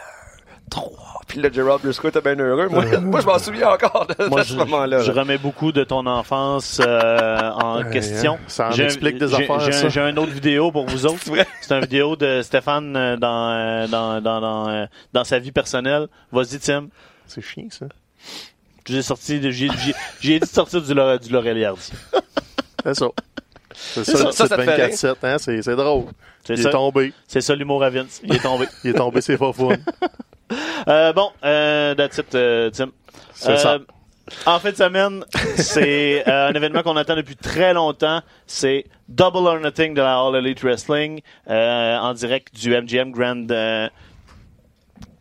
3. 0.72 0.90
Puis 1.30 1.40
le 1.40 1.54
Gerald 1.54 1.82
Briscoe 1.84 2.08
était 2.08 2.22
bien 2.22 2.36
heureux. 2.40 2.68
Moi, 2.70 2.84
moi 3.00 3.22
je 3.22 3.26
m'en 3.28 3.38
souviens 3.40 3.70
encore 3.70 4.06
de, 4.08 4.26
Moi, 4.28 4.42
de 4.42 4.46
ce 4.48 4.54
je, 4.54 4.58
moment-là. 4.58 5.00
je 5.04 5.12
remets 5.12 5.38
beaucoup 5.38 5.72
de 5.72 5.84
ton 5.86 6.06
enfance 6.08 6.82
euh, 6.86 7.50
en 7.52 7.84
Ouais, 7.84 7.90
question. 7.92 8.38
ça 8.48 8.70
en 8.70 8.72
explique 8.72 9.18
des 9.20 9.34
affaires, 9.34 9.60
J'ai 9.62 9.72
ça. 9.72 10.04
un- 10.06 10.18
autre 10.18 10.32
vidéo 10.32 10.72
pour 10.72 10.86
vous 10.88 11.06
autres. 11.06 11.20
C'est 11.22 11.30
vrai? 11.30 11.48
C'est 11.62 11.74
une 11.76 11.82
vidéo 11.82 12.16
de 12.16 12.42
Stéphane 12.42 12.96
euh, 12.98 13.16
dans, 13.16 13.50
euh, 13.52 13.88
dans, 13.88 14.20
dans, 14.20 14.42
dans, 14.42 14.70
euh, 14.70 14.86
dans 15.14 15.24
sa 15.24 15.40
vie 15.40 15.52
personnelle. 15.52 16.08
Vas-y, 16.32 16.58
Tim. 16.60 16.88
C'est 17.28 17.42
chiant, 17.42 17.68
ça. 17.70 17.86
J'ai 18.88 19.04
sorti, 19.04 19.40
de- 19.40 19.52
j'ai 19.52 19.70
dit 19.70 20.40
de 20.40 20.46
sortir 20.46 20.82
du, 20.82 20.94
Laure- 20.96 21.20
du 21.20 21.32
Laurel. 21.32 21.72
C'est 22.84 22.96
ça. 22.96 23.08
C'est 23.76 24.04
ça, 24.04 24.12
ça, 24.18 24.32
ça, 24.32 24.44
le 24.46 24.50
ça 24.50 24.58
te 24.58 24.62
fait 24.64 24.90
24-7, 24.90 25.16
hein? 25.24 25.38
C'est 25.38 25.62
c'est 25.62 25.76
drôle. 25.76 26.06
C'est 26.44 26.54
Il 26.56 26.60
est 26.60 26.64
ça. 26.64 26.72
tombé. 26.72 27.14
C'est 27.28 27.42
ça 27.42 27.54
l'humour 27.54 27.84
à 27.84 27.90
Vince. 27.92 28.20
Il 28.24 28.34
est 28.34 28.40
tombé. 28.40 28.66
Il 28.84 28.90
est 28.90 28.94
tombé, 28.94 29.22
c'est 29.22 29.38
pas 29.38 29.54
fun. 29.54 29.70
Euh, 30.88 31.14
bon, 31.14 31.30
euh, 31.44 31.96
that's 31.96 32.18
it, 32.18 32.34
euh, 32.36 32.70
Tim. 32.72 32.92
C'est 33.34 33.58
ça. 33.58 33.74
Euh, 33.74 33.80
En 34.46 34.60
fin 34.60 34.70
de 34.72 34.76
semaine, 34.76 35.24
c'est 35.56 36.24
un 36.30 36.54
événement 36.54 36.84
qu'on 36.84 36.98
attend 36.98 37.16
depuis 37.16 37.36
très 37.36 37.74
longtemps. 37.74 38.22
C'est 38.46 38.86
Double 39.08 39.38
or 39.48 39.60
Nothing 39.60 39.94
de 39.96 40.02
la 40.02 40.20
All 40.20 40.36
Elite 40.36 40.62
Wrestling 40.62 41.22
en 41.48 42.14
direct 42.14 42.54
du 42.56 42.72
MGM 42.76 43.12
Grand 43.12 43.48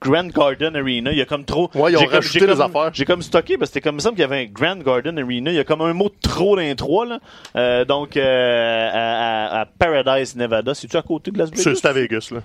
Grand 0.01 0.29
Garden 0.29 0.77
Arena. 0.77 1.11
Il 1.11 1.19
y 1.19 1.21
a 1.23 1.25
comme 1.25 1.45
trop. 1.45 1.71
Ouais, 1.75 1.91
ils 1.93 1.97
ont 1.97 2.01
rajouté 2.07 2.39
des 2.47 2.61
affaires. 2.61 2.91
J'ai 2.93 3.05
comme 3.05 3.23
stocké 3.23 3.57
parce 3.59 3.71
que 3.71 3.75
c'était 3.75 3.89
comme 3.89 3.99
semble 3.99 4.15
qu'il 4.15 4.23
y 4.23 4.25
avait 4.25 4.43
un 4.43 4.47
Grand 4.47 4.77
Garden 4.77 5.19
Arena. 5.19 5.51
Il 5.51 5.57
y 5.57 5.59
a 5.59 5.65
comme 5.65 5.81
un 5.81 5.93
mot 5.93 6.09
de 6.09 6.15
trop 6.29 6.55
dans 6.55 6.63
les 6.63 6.77
trois 6.77 7.05
là. 7.07 7.19
Euh, 7.57 7.85
donc 7.85 8.17
euh, 8.17 8.91
à, 8.93 9.61
à- 9.63 9.67
Paradise, 9.67 10.37
Nevada. 10.37 10.75
C'est 10.75 10.87
tu 10.87 10.97
à 10.97 11.03
côté 11.03 11.31
de 11.33 11.39
Las 11.39 11.51
Vegas 11.51 11.75
c'est 11.75 11.87
à 11.89 11.93
Vegas, 11.93 12.29
là. 12.31 12.41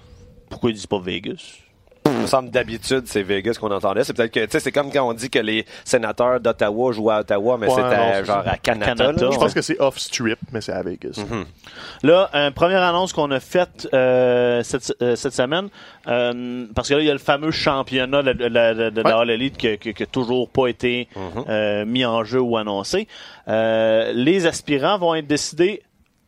Pourquoi 0.49 0.71
ils 0.71 0.73
disent 0.73 0.87
pas 0.87 0.99
Vegas? 0.99 1.57
Il 2.13 2.19
me 2.19 2.27
semble 2.27 2.49
d'habitude, 2.51 3.03
c'est 3.05 3.23
Vegas 3.23 3.57
qu'on 3.59 3.71
entendait. 3.71 4.03
C'est 4.03 4.13
peut-être 4.13 4.31
que, 4.31 4.39
tu 4.45 4.51
sais, 4.51 4.59
c'est 4.59 4.71
comme 4.71 4.91
quand 4.91 5.07
on 5.07 5.13
dit 5.13 5.29
que 5.29 5.39
les 5.39 5.65
sénateurs 5.83 6.39
d'Ottawa 6.39 6.91
jouaient 6.91 7.15
à 7.15 7.19
Ottawa, 7.21 7.57
mais 7.59 7.67
Ouais, 7.67 7.75
c'était 7.75 8.25
genre 8.25 8.43
à 8.45 8.57
Canada. 8.57 9.11
Je 9.17 9.25
ouais. 9.25 9.35
pense 9.37 9.53
que 9.53 9.61
c'est 9.61 9.79
off-strip, 9.79 10.37
mais 10.51 10.61
c'est 10.61 10.71
à 10.73 10.81
Vegas. 10.83 11.19
Là, 12.03 12.29
une 12.33 12.51
première 12.51 12.83
annonce 12.83 13.13
qu'on 13.13 13.31
a 13.31 13.39
faite 13.39 13.87
euh, 13.93 14.61
cette, 14.63 14.93
euh, 15.01 15.15
cette 15.15 15.33
semaine, 15.33 15.69
euh, 16.07 16.65
parce 16.75 16.89
que 16.89 16.93
là, 16.95 16.99
il 17.01 17.05
y 17.07 17.09
a 17.09 17.13
le 17.13 17.19
fameux 17.19 17.51
championnat 17.51 18.21
de, 18.23 18.33
de, 18.33 18.47
de, 18.49 18.89
de 18.89 19.01
la 19.01 19.15
Ouais. 19.17 19.21
All 19.23 19.29
Elite 19.29 19.57
qui 19.57 19.77
qui- 19.77 19.93
qui 19.93 20.03
a 20.03 20.05
toujours 20.05 20.49
pas 20.49 20.67
été 20.67 21.07
Mhm. 21.15 21.45
euh, 21.49 21.85
mis 21.85 22.05
en 22.05 22.23
jeu 22.23 22.39
ou 22.39 22.57
annoncé. 22.57 23.07
Euh, 23.47 24.11
les 24.13 24.45
aspirants 24.45 24.97
vont 24.97 25.15
être 25.15 25.27
décidés 25.27 25.81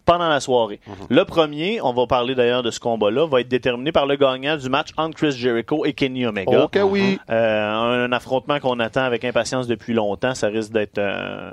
pendant 0.05 0.29
la 0.29 0.39
soirée. 0.39 0.79
Mhm. 0.87 0.93
Le 1.09 1.25
premier, 1.25 1.81
on 1.81 1.91
va 1.93 2.05
parler 2.07 2.35
d'ailleurs 2.35 2.61
de 2.63 2.71
ce 2.71 2.79
combat-là, 2.79 3.25
va 3.27 3.41
être 3.41 3.47
déterminé 3.47 3.91
par 3.91 4.05
le 4.05 4.15
gagnant 4.15 4.55
du 4.55 4.69
match 4.69 4.89
entre 4.97 5.15
Chris 5.17 5.31
Jericho 5.31 5.83
et 5.85 5.93
Kenny 5.93 6.25
Omega. 6.25 6.63
Ok, 6.63 6.77
oui. 6.83 7.19
Euh, 7.29 8.05
un, 8.05 8.11
affrontement 8.11 8.59
qu'on 8.59 8.79
attend 8.79 9.01
avec 9.03 9.25
impatience 9.25 9.67
depuis 9.67 9.93
longtemps. 9.93 10.35
Ça 10.35 10.47
risque 10.47 10.71
d'être 10.71 10.99
euh, 10.99 11.51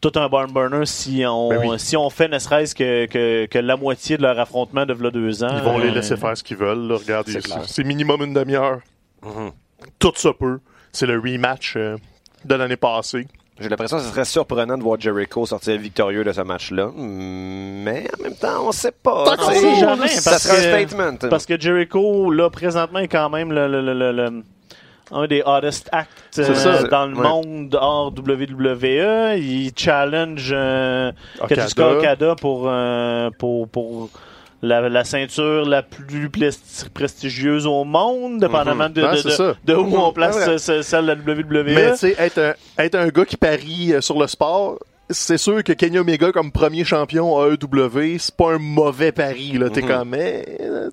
tout 0.00 0.12
un 0.16 0.28
barn 0.28 0.52
burner 0.52 0.84
si 0.86 1.24
on, 1.26 1.48
Ben 1.48 1.60
oui. 1.66 1.78
si 1.78 1.96
on 1.96 2.10
fait 2.10 2.28
ne 2.28 2.38
serait-ce 2.38 2.74
que, 2.74 3.06
que, 3.06 3.46
que 3.46 3.58
la 3.58 3.76
moitié 3.76 4.16
de 4.16 4.22
leur 4.22 4.38
affrontement 4.38 4.84
de 4.86 4.92
v'là 4.92 5.10
deux 5.10 5.42
ans. 5.42 5.48
Ils 5.56 5.62
vont 5.62 5.78
les 5.78 5.88
Euh, 5.88 5.94
laisser 5.94 6.16
faire 6.16 6.36
ce 6.36 6.42
qu'ils 6.44 6.56
veulent. 6.58 6.86
là. 6.86 6.96
Regarde, 6.96 7.26
c'est 7.66 7.84
minimum 7.84 8.22
une 8.22 8.34
demi-heure. 8.34 8.80
Mhm. 9.24 9.50
Tout 9.98 10.12
ça 10.16 10.32
peut. 10.38 10.60
C'est 10.92 11.06
le 11.06 11.18
rematch 11.18 11.74
euh, 11.76 11.96
de 12.44 12.54
l'année 12.54 12.76
passée. 12.76 13.26
J'ai 13.60 13.68
l'impression 13.68 13.96
que 13.96 14.04
ce 14.04 14.10
serait 14.10 14.24
surprenant 14.24 14.78
de 14.78 14.82
voir 14.82 15.00
Jericho 15.00 15.44
sortir 15.44 15.76
victorieux 15.78 16.22
de 16.24 16.32
ce 16.32 16.40
match-là. 16.42 16.90
Mais 16.96 18.06
en 18.18 18.22
même 18.22 18.34
temps, 18.36 18.66
on 18.68 18.72
sait 18.72 18.92
pas. 18.92 19.24
Tant 19.24 19.36
qu'on 19.36 19.50
sait 19.52 19.74
jamais, 19.80 20.08
ça 20.08 20.30
parce 20.30 20.42
serait 20.44 20.56
que- 20.62 20.66
un 20.82 20.86
statement. 20.86 21.28
Parce 21.28 21.44
que 21.46 21.58
Jericho, 21.60 22.30
là, 22.30 22.50
présentement, 22.50 23.00
est 23.00 23.08
quand 23.08 23.30
même 23.30 23.52
le, 23.52 23.66
le- 23.66 23.82
le- 23.82 23.94
le- 23.94 24.12
le- 24.12 24.42
un 25.10 25.26
des 25.26 25.42
hottest 25.44 25.88
acts 25.90 26.08
euh, 26.38 26.54
ça. 26.54 26.82
dans 26.84 27.06
le 27.06 27.16
Ouais. 27.16 27.22
monde 27.26 27.76
hors 27.80 28.12
WWE. 28.12 29.38
Il 29.38 29.72
challenge 29.76 30.50
euh, 30.52 31.10
Okada. 31.40 31.66
Okada 31.96 32.34
pour, 32.36 32.64
euh, 32.68 33.30
pour, 33.38 33.68
pour 33.68 34.10
la, 34.62 34.88
la 34.88 35.04
ceinture 35.04 35.64
la 35.66 35.82
plus 35.82 36.28
prestigieuse 36.92 37.66
au 37.66 37.84
monde, 37.84 38.40
dépendamment 38.40 38.88
de, 38.88 39.02
Ouais, 39.02 39.54
de- 39.64 39.74
où 39.74 39.96
on 39.96 40.12
place 40.12 40.36
ouais. 40.36 40.58
ce- 40.58 40.82
celle 40.82 41.06
de 41.06 41.12
la 41.12 41.14
WWE. 41.14 41.64
Mais 41.64 41.90
tu 41.92 41.98
sais, 41.98 42.16
être 42.18 42.38
un, 42.38 42.54
être 42.82 42.94
un 42.96 43.08
gars 43.08 43.24
qui 43.24 43.36
parie 43.36 43.92
euh, 43.94 44.00
sur 44.00 44.18
le 44.18 44.26
sport, 44.26 44.78
c'est 45.10 45.38
sûr 45.38 45.62
que 45.64 45.72
Kenny 45.72 45.98
Omega 45.98 46.32
comme 46.32 46.52
premier 46.52 46.84
champion 46.84 47.40
AEW, 47.42 48.18
c'est 48.18 48.34
pas 48.36 48.52
un 48.54 48.58
mauvais 48.58 49.10
pari. 49.12 49.52
là. 49.52 49.70
T'es 49.70 49.80
Mhm. 49.82 49.88
comme, 49.88 50.08
mais, 50.10 50.44
euh, 50.60 50.90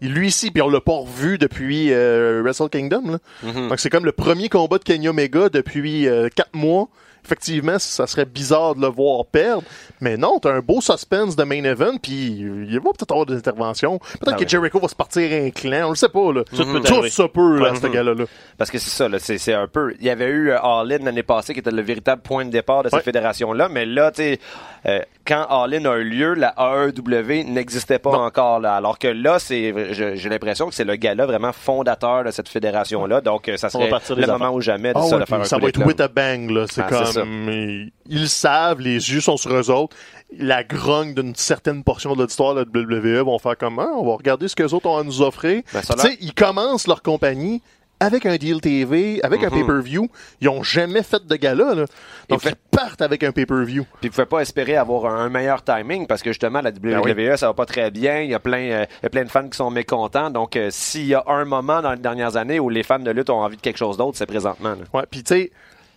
lui 0.00 0.28
ici, 0.28 0.50
puis 0.50 0.62
on 0.62 0.70
l'a 0.70 0.80
pas 0.80 0.92
revu 0.96 1.36
depuis 1.36 1.92
euh, 1.92 2.40
Wrestle 2.42 2.68
Kingdom. 2.70 3.02
Là. 3.10 3.18
Mhm. 3.42 3.68
Donc 3.68 3.80
c'est 3.80 3.90
comme 3.90 4.04
le 4.06 4.12
premier 4.12 4.48
combat 4.48 4.78
de 4.78 4.84
Kenny 4.84 5.08
Omega 5.08 5.48
depuis 5.50 6.08
euh, 6.08 6.28
quatre 6.34 6.54
mois. 6.54 6.88
Effectivement, 7.24 7.78
ça 7.78 8.06
serait 8.06 8.24
bizarre 8.24 8.74
de 8.74 8.80
le 8.80 8.88
voir 8.88 9.26
perdre. 9.26 9.62
Mais 10.00 10.16
non, 10.16 10.38
t'as 10.40 10.52
un 10.52 10.60
beau 10.60 10.80
suspense 10.80 11.36
de 11.36 11.44
main 11.44 11.62
event, 11.64 11.96
puis 12.02 12.14
il 12.40 12.74
va 12.80 12.90
peut-être 12.92 13.10
avoir 13.12 13.26
des 13.26 13.36
interventions. 13.36 13.98
Peut-être 13.98 14.22
Ah 14.28 14.32
que 14.32 14.40
ouais. 14.40 14.48
Jericho 14.48 14.80
va 14.80 14.88
se 14.88 14.94
partir 14.94 15.30
un 15.44 15.50
clan, 15.50 15.86
on 15.86 15.90
le 15.90 15.96
sait 15.96 16.08
pas. 16.08 16.32
Là. 16.32 16.42
Tout 16.44 17.08
ça 17.08 17.28
peut, 17.28 17.58
là, 17.58 17.72
Ouais. 17.72 17.78
ce 17.80 17.86
gars-là. 17.86 18.14
là. 18.14 18.24
Parce 18.56 18.70
que 18.70 18.78
c'est 18.78 18.90
ça, 18.90 19.08
là, 19.08 19.18
c'est, 19.18 19.52
un 19.52 19.66
peu. 19.68 19.94
Il 20.00 20.06
y 20.06 20.10
avait 20.10 20.26
eu 20.28 20.50
euh, 20.50 20.58
All 20.62 20.90
In 20.92 21.04
l'année 21.04 21.22
passée 21.22 21.52
qui 21.52 21.60
était 21.60 21.70
le 21.70 21.82
véritable 21.82 22.22
point 22.22 22.44
de 22.44 22.50
départ 22.50 22.82
de 22.82 22.88
cette 22.88 22.98
Ouais. 22.98 23.02
fédération-là, 23.04 23.68
mais 23.70 23.84
là, 23.86 24.10
tu 24.10 24.22
sais, 24.22 24.40
euh, 24.86 25.00
quand 25.26 25.44
All 25.50 25.74
In 25.74 25.84
a 25.84 25.96
eu 25.98 26.04
lieu, 26.04 26.34
la 26.34 26.54
AEW 26.56 27.44
n'existait 27.50 27.98
pas 27.98 28.12
Non. 28.12 28.20
encore 28.24 28.60
là. 28.60 28.74
Alors 28.76 28.98
que 28.98 29.08
là, 29.08 29.38
c'est, 29.38 29.74
j'ai 29.92 30.28
l'impression 30.28 30.68
que 30.68 30.74
c'est 30.74 30.84
le 30.84 30.96
gars-là 30.96 31.26
vraiment 31.26 31.52
fondateur 31.52 32.24
de 32.24 32.30
cette 32.30 32.48
fédération-là. 32.48 33.20
Donc, 33.20 33.48
euh, 33.48 33.56
ça 33.56 33.68
serait 33.68 33.90
le 34.16 34.26
moment 34.26 34.50
ou 34.50 34.60
jamais 34.60 34.92
de, 34.92 34.98
Ah 34.98 35.02
ça, 35.02 35.16
ouais, 35.16 35.22
de 35.22 35.26
faire 35.28 35.40
un 35.40 35.44
ça 35.44 35.56
coup 35.56 35.62
va 35.62 35.68
être 35.68 35.84
with 35.86 36.00
a 36.00 36.08
bang, 36.08 36.50
là. 36.50 36.64
C'est 36.70 36.80
Ah, 36.82 37.04
c'est 37.04 37.09
ça. 37.10 37.20
comme, 37.20 37.90
ils, 38.08 38.28
savent, 38.28 38.80
les 38.80 38.94
yeux 39.12 39.20
sont 39.20 39.36
sur 39.36 39.52
eux 39.54 39.70
autres. 39.70 39.96
La 40.38 40.62
grogne 40.64 41.14
d'une 41.14 41.34
certaine 41.34 41.82
portion 41.82 42.14
de 42.14 42.20
l'auditoire 42.20 42.54
de 42.54 42.60
la 42.60 42.80
WWE 43.20 43.24
vont 43.24 43.38
faire 43.38 43.56
comme, 43.58 43.78
Ah, 43.78 43.88
on 43.96 44.06
va 44.06 44.14
regarder 44.16 44.48
ce 44.48 44.54
que 44.56 44.62
les 44.62 44.74
autres 44.74 44.86
ont 44.86 44.96
à 44.96 45.02
nous 45.02 45.22
offrir. 45.22 45.62
Ben, 45.72 45.80
tu 45.80 45.98
sais, 45.98 46.16
ils 46.20 46.34
commencent 46.34 46.86
leur 46.86 47.02
compagnie 47.02 47.62
avec 48.02 48.24
un 48.24 48.36
deal 48.36 48.62
TV, 48.62 49.20
avec 49.22 49.42
un 49.44 49.50
Mhm. 49.50 49.58
pay-per-view. 49.58 50.08
Ils 50.40 50.48
ont 50.48 50.62
jamais 50.62 51.02
fait 51.02 51.22
de 51.26 51.36
gala, 51.36 51.74
là. 51.74 51.84
Donc, 52.30 52.40
Ils 52.42 52.48
fait- 52.48 52.50
ils 52.50 52.70
partent 52.78 53.02
avec 53.02 53.22
un 53.24 53.30
pay-per-view. 53.30 53.82
Puis 53.82 54.04
ils 54.04 54.10
pouvaient 54.10 54.24
pas 54.24 54.40
espérer 54.40 54.76
avoir 54.76 55.12
un, 55.14 55.28
meilleur 55.28 55.62
timing 55.62 56.06
parce 56.06 56.22
que 56.22 56.30
justement 56.30 56.62
la 56.62 56.70
WWE 56.70 57.12
Ben 57.14 57.36
ça 57.36 57.48
va 57.48 57.52
pas 57.52 57.66
très 57.66 57.90
bien, 57.90 58.20
il 58.20 58.30
y 58.30 58.34
a 58.34 58.38
plein 58.38 58.70
euh, 58.70 58.84
il 59.00 59.02
y 59.02 59.06
a 59.06 59.10
plein 59.10 59.24
de 59.24 59.28
fans 59.28 59.46
qui 59.48 59.56
sont 59.56 59.70
mécontents 59.70 60.30
donc 60.30 60.56
euh, 60.56 60.68
s'il 60.70 61.06
y 61.08 61.14
a 61.14 61.22
un 61.26 61.44
moment 61.44 61.82
dans 61.82 61.92
les 61.92 61.98
dernières 61.98 62.36
années 62.36 62.58
où 62.58 62.70
les 62.70 62.82
fans 62.84 62.98
de 63.00 63.10
lutte 63.10 63.28
ont 63.28 63.42
envie 63.42 63.56
de 63.56 63.60
quelque 63.60 63.76
chose 63.76 63.98
d'autre, 63.98 64.16
c'est 64.16 64.24
présentement. 64.26 64.70
là. 64.70 64.84
Ouais, 64.94 65.04
puis 65.10 65.22
tu 65.22 65.34
sais, 65.34 65.52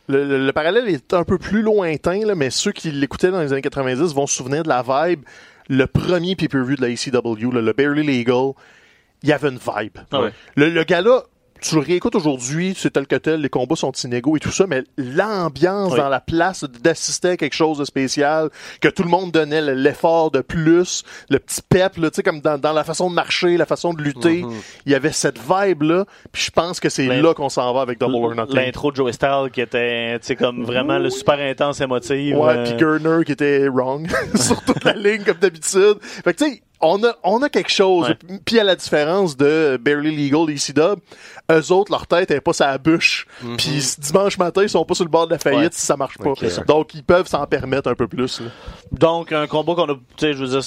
le, 0.08 0.26
le- 0.26 0.46
le 0.46 0.52
parallèle 0.54 0.88
est 0.90 1.14
un 1.14 1.24
peu 1.24 1.38
plus 1.38 1.62
lointain, 1.62 2.26
là, 2.26 2.36
mais 2.36 2.50
ceux 2.50 2.72
qui 2.72 2.92
l'écoutaient 2.92 3.32
dans 3.32 3.42
les 3.42 3.52
années 3.54 3.62
90 3.62 4.14
vont 4.14 4.28
se 4.28 4.36
souvenir 4.36 4.64
de 4.64 4.70
la 4.70 4.84
vibe. 4.84 5.24
Le 5.70 5.88
premier 5.88 6.36
pay-per-view 6.36 6.76
de 6.76 6.82
la 6.82 6.90
ECW, 6.90 7.52
là, 7.54 7.62
le 7.62 7.74
Barely 7.74 8.04
Legal, 8.06 8.52
il 9.24 9.30
y 9.30 9.32
avait 9.34 9.48
une 9.50 9.60
vibe. 9.60 9.98
Ah 10.12 10.22
ouais. 10.24 10.32
Le, 10.56 10.70
le 10.70 10.84
gars-là, 10.84 11.24
tu 11.64 11.76
le 11.76 11.82
réécoutes 11.82 12.16
aujourd'hui, 12.16 12.76
c'est 12.78 12.92
tel 12.92 13.08
que 13.08 13.16
tel, 13.16 13.42
les 13.42 13.50
combats 13.50 13.76
sont 13.76 13.92
inégaux 14.04 14.36
et 14.38 14.40
tout 14.40 14.52
ça, 14.52 14.66
mais 14.68 14.84
l'ambiance 14.98 15.94
Oui. 15.94 15.98
dans 16.00 16.10
la 16.10 16.20
place 16.20 16.64
d'assister 16.64 17.30
à 17.30 17.38
quelque 17.38 17.54
chose 17.56 17.78
de 17.78 17.86
spécial, 17.86 18.50
que 18.82 18.88
tout 18.88 19.04
le 19.04 19.10
monde 19.10 19.32
donnait 19.32 19.62
le- 19.62 19.74
l'effort 19.74 20.32
de 20.32 20.42
plus, 20.42 21.04
le 21.30 21.40
petit 21.40 21.62
pep, 21.68 21.94
tu 21.96 22.02
sais, 22.14 22.24
comme 22.24 22.42
dans, 22.42 22.58
dans 22.58 22.74
la 22.74 22.84
façon 22.84 23.10
de 23.10 23.16
marcher, 23.16 23.58
la 23.58 23.66
façon 23.66 23.94
de 23.94 24.02
lutter, 24.02 24.44
il 24.86 24.92
y 24.92 24.96
avait 24.96 25.12
cette 25.12 25.40
vibe-là, 25.40 26.06
puis 26.32 26.44
je 26.44 26.52
pense 26.52 26.80
que 26.80 26.90
c'est 26.90 27.08
là 27.08 27.34
qu'on 27.34 27.50
s'en 27.50 27.74
va 27.74 27.82
avec 27.82 28.00
Double 28.00 28.16
or 28.16 28.36
Nothing. 28.36 28.56
L'intro 28.56 28.92
de 28.92 28.96
Joey 28.98 29.14
Styles 29.14 29.50
qui 29.54 29.62
était, 29.62 30.20
tu 30.20 30.28
sais, 30.28 30.36
comme 30.36 30.64
vraiment 30.64 30.98
le 31.00 31.10
super 31.10 31.40
intense 31.40 31.80
émotif. 31.82 32.36
Ouais, 32.36 32.58
euh, 32.58 32.64
puis 32.66 32.74
Gurner 32.76 33.24
qui 33.26 33.32
était 33.32 33.68
wrong 33.68 34.08
sur 34.36 34.62
toute 34.64 34.84
la 34.84 34.94
ligne 34.94 35.24
comme 35.24 35.38
d'habitude. 35.38 35.98
Fait 36.02 36.34
que 36.34 36.44
tu 36.44 36.52
sais, 36.52 36.62
on 36.84 37.04
a, 37.04 37.16
on 37.24 37.42
a 37.42 37.50
quelque 37.50 37.72
chose. 37.72 38.10
Ouais. 38.10 38.38
Puis 38.46 38.60
à 38.60 38.64
la 38.64 38.76
différence 38.76 39.36
de 39.38 39.80
Barely 39.82 40.16
Legal 40.16 40.50
et 40.50 40.54
ECW, 40.56 41.00
eux 41.52 41.72
autres, 41.72 41.92
leur 41.92 42.06
tête 42.06 42.30
est 42.32 42.42
pas 42.42 42.54
sur 42.54 42.66
la 42.66 42.78
bûche. 42.78 43.26
Puis 43.58 43.82
ce 43.82 44.00
dimanche 44.02 44.38
matin, 44.38 44.62
ils 44.64 44.70
sont 44.70 44.86
pas 44.86 44.94
sur 44.94 45.06
le 45.06 45.10
bord 45.10 45.26
de 45.28 45.32
la 45.34 45.40
faillite 45.40 45.62
Ouais. 45.64 45.70
si 45.72 45.86
ça 45.86 45.98
marche 45.98 46.18
pas. 46.18 46.34
Donc 46.68 46.94
ils 46.94 47.04
peuvent 47.04 47.28
s'en 47.28 47.46
permettre 47.48 47.90
un 47.90 47.96
peu 47.96 48.08
plus. 48.08 48.40
là. 48.42 48.48
Donc, 48.92 49.32
un 49.32 49.48
combat 49.48 49.74
qu'on 49.76 49.90
a, 49.90 49.96
tu 49.96 50.00
sais, 50.18 50.34
je 50.34 50.44
veux 50.44 50.50
dire, 50.50 50.64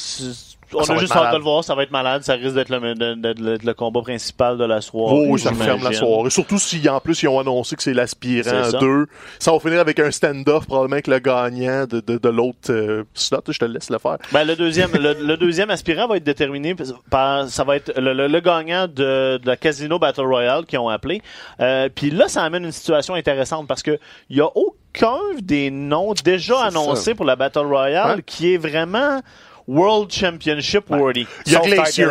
on 0.74 0.82
Ça 0.82 0.92
a 0.92 0.96
va 0.96 1.00
juste 1.00 1.12
hâte 1.14 1.32
de 1.32 1.38
le 1.38 1.42
voir, 1.44 1.62
ça 1.64 1.74
va 1.74 1.82
être 1.82 1.90
malade, 1.90 2.22
ça 2.22 2.34
risque 2.34 2.54
d'être 2.54 2.68
le, 2.70 2.94
de- 2.94 3.14
de- 3.14 3.32
de- 3.32 3.58
le 3.64 3.74
combat 3.74 4.00
principal 4.02 4.58
de 4.58 4.64
la 4.64 4.80
soirée. 4.80 5.14
Oh, 5.16 5.26
oui, 5.30 5.40
ça 5.40 5.52
ferme 5.52 5.82
la 5.84 5.92
soirée. 5.92 6.30
Surtout 6.30 6.58
si 6.58 6.86
en 6.88 7.00
plus 7.00 7.22
ils 7.22 7.28
ont 7.28 7.38
annoncé 7.40 7.76
que 7.76 7.82
c'est 7.82 7.94
l'aspirant 7.94 8.42
C'est 8.64 8.70
ça. 8.72 8.78
2. 8.78 9.06
Ça 9.38 9.52
va 9.52 9.60
finir 9.60 9.80
avec 9.80 9.98
un 10.00 10.10
stand-off 10.10 10.66
probablement 10.66 10.94
avec 10.94 11.06
le 11.06 11.18
gagnant 11.18 11.84
de, 11.86 12.00
de, 12.00 12.18
de 12.18 12.28
l'autre 12.28 12.70
euh, 12.70 13.04
slot. 13.14 13.40
Je 13.48 13.58
te 13.58 13.64
laisse 13.64 13.90
le 13.90 13.98
faire. 13.98 14.18
Ben, 14.32 14.44
le 14.44 14.56
deuxième, 14.56 14.90
le, 14.92 15.14
le 15.14 15.36
deuxième 15.36 15.70
aspirant 15.70 16.06
va 16.08 16.16
être 16.16 16.24
déterminé 16.24 16.74
par, 17.10 17.48
ça 17.48 17.64
va 17.64 17.76
être 17.76 17.92
le, 17.98 18.12
le- 18.12 18.28
le 18.28 18.40
gagnant 18.40 18.86
de, 18.88 19.38
de 19.38 19.46
la 19.46 19.56
Casino 19.56 19.98
Battle 19.98 20.22
Royale 20.26 20.66
qui 20.66 20.76
ont 20.78 20.88
appelé. 20.88 21.22
Euh, 21.60 21.88
Puis 21.94 22.10
là, 22.10 22.28
ça 22.28 22.42
amène 22.42 22.64
une 22.64 22.72
situation 22.72 23.14
intéressante 23.14 23.66
parce 23.66 23.82
que 23.82 23.98
il 24.30 24.36
y 24.36 24.40
a 24.40 24.48
aucun 24.54 25.18
des 25.40 25.70
noms 25.70 26.12
déjà 26.24 26.58
annoncés 26.64 27.10
ça. 27.10 27.14
pour 27.14 27.24
la 27.26 27.36
Battle 27.36 27.66
Royale 27.66 28.22
qui 28.22 28.54
est 28.54 28.56
vraiment 28.56 29.20
World 29.68 30.12
Championship 30.12 30.88
worthy. 30.90 31.26
Il 31.46 31.52
y 31.52 31.56
a 31.56 31.60
Glacier. 31.60 32.06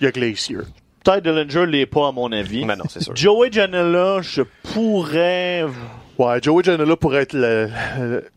Il 0.00 0.04
y 0.04 0.06
a 0.06 0.10
Glacier. 0.10 0.58
Ty 1.04 1.22
Dillinger 1.22 1.66
l'est 1.66 1.86
pas, 1.86 2.08
à 2.08 2.12
mon 2.12 2.30
avis. 2.32 2.64
Mais 2.64 2.76
non, 2.76 2.84
c'est 2.88 3.02
sûr. 3.02 3.14
Joey 3.16 3.50
Janela, 3.50 4.20
je 4.20 4.42
pourrais... 4.74 5.64
Ouais, 6.18 6.40
Joey 6.42 6.64
Janela 6.64 6.96
pourrait 6.96 7.22
être 7.22 7.32
le, 7.32 7.70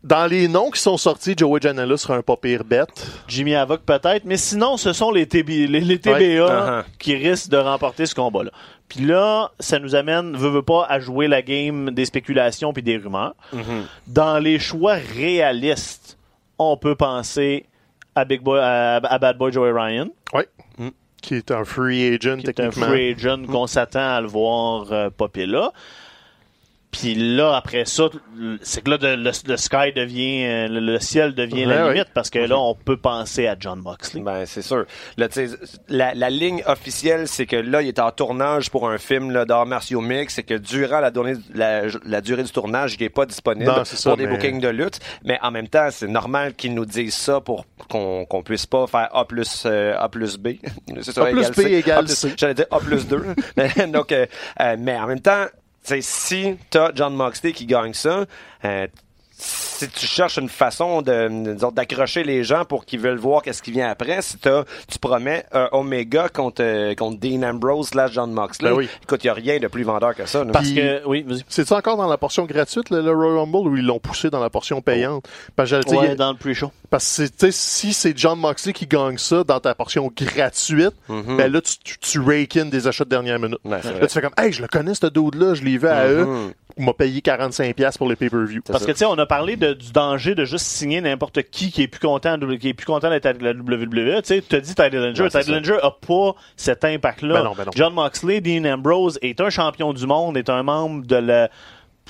Dans 0.04 0.26
les 0.26 0.46
noms 0.46 0.70
qui 0.70 0.80
sont 0.80 0.96
sortis, 0.96 1.34
Joey 1.36 1.60
Janela 1.60 1.96
sera 1.96 2.14
un 2.16 2.22
pas 2.22 2.36
pire 2.36 2.62
bête. 2.64 3.06
Jimmy 3.26 3.56
Havoc 3.56 3.82
peut-être, 3.82 4.24
mais 4.24 4.36
sinon, 4.36 4.76
ce 4.76 4.92
sont 4.92 5.10
les, 5.10 5.26
TB, 5.26 5.48
les, 5.68 5.80
les 5.80 5.98
TBA 5.98 6.16
Ouais. 6.18 6.38
Uh-huh. 6.38 6.84
qui 6.98 7.16
risquent 7.16 7.50
de 7.50 7.56
remporter 7.56 8.06
ce 8.06 8.14
combat-là. 8.14 8.52
Puis 8.88 9.00
là, 9.04 9.50
ça 9.58 9.78
nous 9.78 9.94
amène, 9.94 10.36
veut, 10.36 10.50
veut 10.50 10.62
pas, 10.62 10.86
à 10.88 11.00
jouer 11.00 11.26
la 11.26 11.42
game 11.42 11.90
des 11.90 12.04
spéculations 12.04 12.72
puis 12.72 12.82
des 12.82 12.98
rumeurs. 12.98 13.34
Mhm. 13.52 13.84
Dans 14.06 14.38
les 14.38 14.58
choix 14.58 14.94
réalistes, 15.16 16.16
on 16.58 16.76
peut 16.76 16.94
penser 16.94 17.66
à 18.14 18.24
Big 18.24 18.40
Boy, 18.42 18.58
à, 18.60 18.96
à 18.96 19.18
Bad 19.18 19.38
Boy 19.38 19.52
Joey 19.52 19.72
Ryan, 19.72 20.08
Ouais. 20.32 20.48
Mm. 20.78 20.88
Qui 21.22 21.36
est 21.36 21.50
un 21.52 21.64
free 21.64 22.08
agent, 22.14 22.36
qui 22.38 22.46
est 22.46 22.50
un 22.50 22.52
techniquement. 22.70 22.86
free 22.86 23.12
agent 23.12 23.44
qu'on 23.46 23.66
s'attend 23.68 24.14
à 24.16 24.20
le 24.20 24.26
voir 24.26 24.92
euh, 24.92 25.08
popper 25.10 25.46
là. 25.46 25.72
Puis 26.92 27.14
là, 27.14 27.56
après 27.56 27.86
ça, 27.86 28.04
c'est 28.60 28.84
que 28.84 28.90
là, 28.90 28.98
le, 29.00 29.16
le 29.16 29.56
sky 29.56 29.92
devient, 29.96 30.44
euh, 30.44 30.68
le, 30.68 30.80
le 30.80 31.00
ciel 31.00 31.34
devient 31.34 31.64
la 31.64 31.86
ouais. 31.86 31.92
limite 31.94 32.08
parce 32.14 32.28
que 32.30 32.38
là, 32.38 32.58
on 32.58 32.74
peut 32.74 32.98
penser 32.98 33.46
à 33.48 33.56
John 33.58 33.80
Moxley. 33.80 34.20
Ben, 34.20 34.44
c'est 34.44 34.60
sûr. 34.62 34.84
Là, 35.16 35.28
la, 35.88 36.14
la 36.14 36.28
ligne 36.30 36.62
officielle, 36.66 37.26
c'est 37.28 37.46
que 37.46 37.56
là, 37.56 37.80
il 37.82 37.88
est 37.88 37.98
en 37.98 38.10
tournage 38.10 38.70
pour 38.70 38.88
un 38.90 38.98
film 38.98 39.44
d'art 39.46 39.64
martiaux 39.66 40.02
mix, 40.02 40.34
c'est 40.34 40.42
que 40.42 40.54
durant 40.54 41.00
la, 41.00 41.10
durée- 41.10 41.36
la, 41.54 41.84
la 42.04 42.20
durée 42.20 42.42
du 42.42 42.52
tournage, 42.52 42.94
il 43.00 43.02
est 43.02 43.08
pas 43.08 43.24
disponible 43.26 43.66
Non, 43.74 43.84
ça, 43.84 44.10
pour 44.10 44.18
des 44.18 44.26
mais- 44.26 44.36
bookings 44.36 44.60
de 44.60 44.68
lutte. 44.68 45.00
Mais 45.24 45.38
en 45.42 45.50
même 45.50 45.68
temps, 45.68 45.88
c'est 45.90 46.08
normal 46.08 46.54
qu'ils 46.54 46.74
nous 46.74 46.84
disent 46.86 47.14
ça 47.14 47.40
pour 47.40 47.64
qu'on 47.88 48.26
qu'on 48.26 48.42
puisse 48.42 48.66
pas 48.66 48.86
faire 48.86 49.08
A 49.12 49.24
plus, 49.26 49.64
euh, 49.66 49.94
A 49.98 50.08
plus 50.10 50.36
B. 50.36 50.48
Ça, 51.00 51.22
A 51.22 51.26
plus 51.30 51.50
B 51.50 51.60
égale 51.68 52.06
C. 52.08 52.34
J'allais 52.36 52.54
dire 52.54 52.66
A 52.70 52.78
plus 52.78 53.08
2. 53.08 53.24
Donc, 53.88 54.12
euh, 54.12 54.26
euh, 54.60 54.76
mais 54.78 54.96
en 54.96 55.06
même 55.06 55.20
temps, 55.20 55.46
tu 55.84 56.02
si 56.02 56.56
t'as 56.70 56.92
John 56.94 57.14
Moxley 57.14 57.52
qui 57.52 57.66
gagne 57.66 57.94
ça, 57.94 58.26
euh, 58.64 58.86
si 59.42 59.88
tu 59.88 60.06
cherches 60.06 60.36
une 60.38 60.48
façon 60.48 61.02
de 61.02 61.52
disons, 61.54 61.70
d'accrocher 61.72 62.22
les 62.22 62.44
gens 62.44 62.64
pour 62.64 62.84
qu'ils 62.84 63.00
veulent 63.00 63.18
voir 63.18 63.42
qu'est-ce 63.42 63.62
qui 63.62 63.72
vient 63.72 63.88
après, 63.90 64.22
si 64.22 64.38
t'as- 64.38 64.64
tu 64.88 64.98
promets 64.98 65.44
un 65.52 65.68
Omega 65.72 66.28
contre, 66.28 66.62
euh, 66.62 66.94
contre 66.94 67.18
Dean 67.18 67.42
Ambrose 67.42 67.88
slash 67.88 68.12
John 68.12 68.30
Moxley, 68.32 68.70
Ben 68.70 68.76
oui. 68.76 68.88
écoute, 69.02 69.24
il 69.24 69.28
a 69.28 69.34
rien 69.34 69.58
de 69.58 69.66
plus 69.66 69.82
vendeur 69.82 70.14
que 70.14 70.26
ça. 70.26 70.44
Parce 70.52 70.66
Puis- 70.66 70.76
que, 70.76 71.04
oui, 71.06 71.24
vas-y. 71.26 71.42
C'est-tu 71.48 71.72
encore 71.72 71.96
dans 71.96 72.06
la 72.08 72.16
portion 72.18 72.44
gratuite, 72.44 72.90
le, 72.90 73.00
le 73.02 73.10
Royal 73.12 73.38
Rumble, 73.38 73.68
ou 73.68 73.76
ils 73.76 73.84
l'ont 73.84 73.98
poussé 73.98 74.30
dans 74.30 74.40
la 74.40 74.50
portion 74.50 74.80
payante? 74.80 75.24
Parce 75.56 75.70
que 75.70 75.96
Ouais, 75.96 76.14
dans 76.14 76.30
le 76.32 76.38
pre-show. 76.38 76.70
Parce 76.90 77.04
que 77.04 77.10
c'est- 77.26 77.30
tu 77.36 77.46
sais, 77.46 77.52
si 77.52 77.92
c'est 77.92 78.16
John 78.16 78.38
Moxley 78.38 78.72
qui 78.72 78.86
gagne 78.86 79.18
ça 79.18 79.42
dans 79.44 79.58
ta 79.60 79.74
portion 79.74 80.10
gratuite, 80.14 80.92
ben 81.08 81.50
là, 81.52 81.60
tu, 81.60 81.78
tu, 81.82 81.98
tu 81.98 82.20
rake 82.20 82.56
in 82.56 82.66
des 82.66 82.86
achats 82.86 83.04
de 83.04 83.10
dernière 83.10 83.38
minute. 83.38 83.58
Ouais, 83.64 83.78
c'est 83.82 83.98
là, 83.98 84.06
tu 84.06 84.12
fais 84.14 84.20
comme, 84.20 84.34
hey, 84.38 84.52
je 84.52 84.62
le 84.62 84.68
connais, 84.68 84.94
ce 84.94 85.06
dude-là, 85.06 85.54
je 85.54 85.62
l'ai 85.64 85.78
vu 85.78 85.88
à 85.88 86.06
eux, 86.08 86.24
Mhm. 86.24 86.52
il 86.52 86.54
m'a 86.78 86.92
payé 86.92 87.20
45$ 87.20 87.98
pour 87.98 88.08
les 88.08 88.16
pay-per-view. 88.16 88.62
Parce 88.66 88.84
que, 88.86 88.92
tu 88.92 88.98
sais, 88.98 89.04
on 89.04 89.18
a 89.18 89.26
parlé 89.26 89.56
de- 89.56 89.72
du 89.74 89.92
danger 89.92 90.34
de 90.34 90.44
juste 90.44 90.64
signer 90.66 91.00
n'importe 91.00 91.42
qui 91.50 91.70
qui 91.70 91.82
est 91.82 91.88
plus 91.88 92.00
content, 92.00 92.38
qui 92.60 92.68
est 92.68 92.74
plus 92.74 92.86
content 92.86 93.10
d'être 93.10 93.26
à 93.26 93.32
la 93.32 93.52
WWE. 93.52 94.22
Tu 94.22 94.26
sais, 94.28 94.42
tu 94.48 94.56
as 94.56 94.60
dit 94.60 94.74
Ty 94.74 94.90
Dillinger 94.90 95.78
a 95.82 95.90
pas 95.90 96.34
cet 96.56 96.84
impact-là. 96.84 97.34
Ben 97.34 97.44
non, 97.44 97.52
ben 97.56 97.64
non. 97.64 97.70
John 97.74 97.92
Moxley, 97.94 98.40
Dean 98.40 98.64
Ambrose 98.64 99.18
est 99.22 99.40
un 99.40 99.50
champion 99.50 99.92
du 99.92 100.06
monde, 100.06 100.36
est 100.36 100.48
un 100.50 100.62
membre 100.62 101.06
de 101.06 101.16
la 101.16 101.50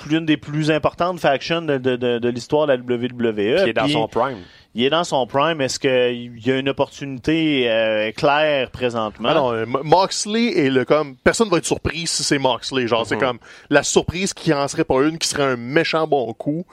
l'une 0.09 0.27
des 0.27 0.37
plus 0.37 0.71
importantes 0.71 1.21
factions 1.21 1.63
de, 1.63 1.79
de, 1.79 1.97
de, 1.97 2.19
de 2.19 2.29
l'histoire 2.29 2.67
de 2.67 2.73
la 2.73 2.79
WWE. 2.79 3.65
Qui 3.65 3.71
est 3.71 3.73
dans 3.73 3.89
son 3.89 4.09
prime. 4.09 4.39
il 4.75 4.85
est 4.85 4.91
dans 4.91 5.05
son 5.05 5.27
prime. 5.27 5.61
Est-ce 5.61 5.79
qu'il 5.79 6.47
y 6.47 6.51
a 6.51 6.59
une 6.59 6.69
opportunité 6.69 7.71
euh, 7.71 8.11
claire 8.13 8.71
présentement? 8.71 9.29
Ah 9.31 9.35
non, 9.35 9.53
euh, 9.53 9.65
Moxley 9.67 10.59
est 10.59 10.71
le 10.71 10.85
comme 10.85 11.17
personne 11.17 11.49
va 11.49 11.59
être 11.59 11.67
surpris 11.67 12.07
si 12.07 12.23
c'est 12.25 12.39
Moxley. 12.39 12.87
Genre, 12.87 13.07
c'est 13.07 13.19
comme 13.19 13.39
la 13.71 13.83
surprise 13.83 14.33
qui 14.35 14.53
en 14.53 14.67
serait 14.69 14.85
pas 14.85 15.03
une, 15.03 15.19
qui 15.19 15.29
serait 15.29 15.45
un 15.45 15.57
méchant 15.57 16.07
bon 16.07 16.33
coup. 16.33 16.65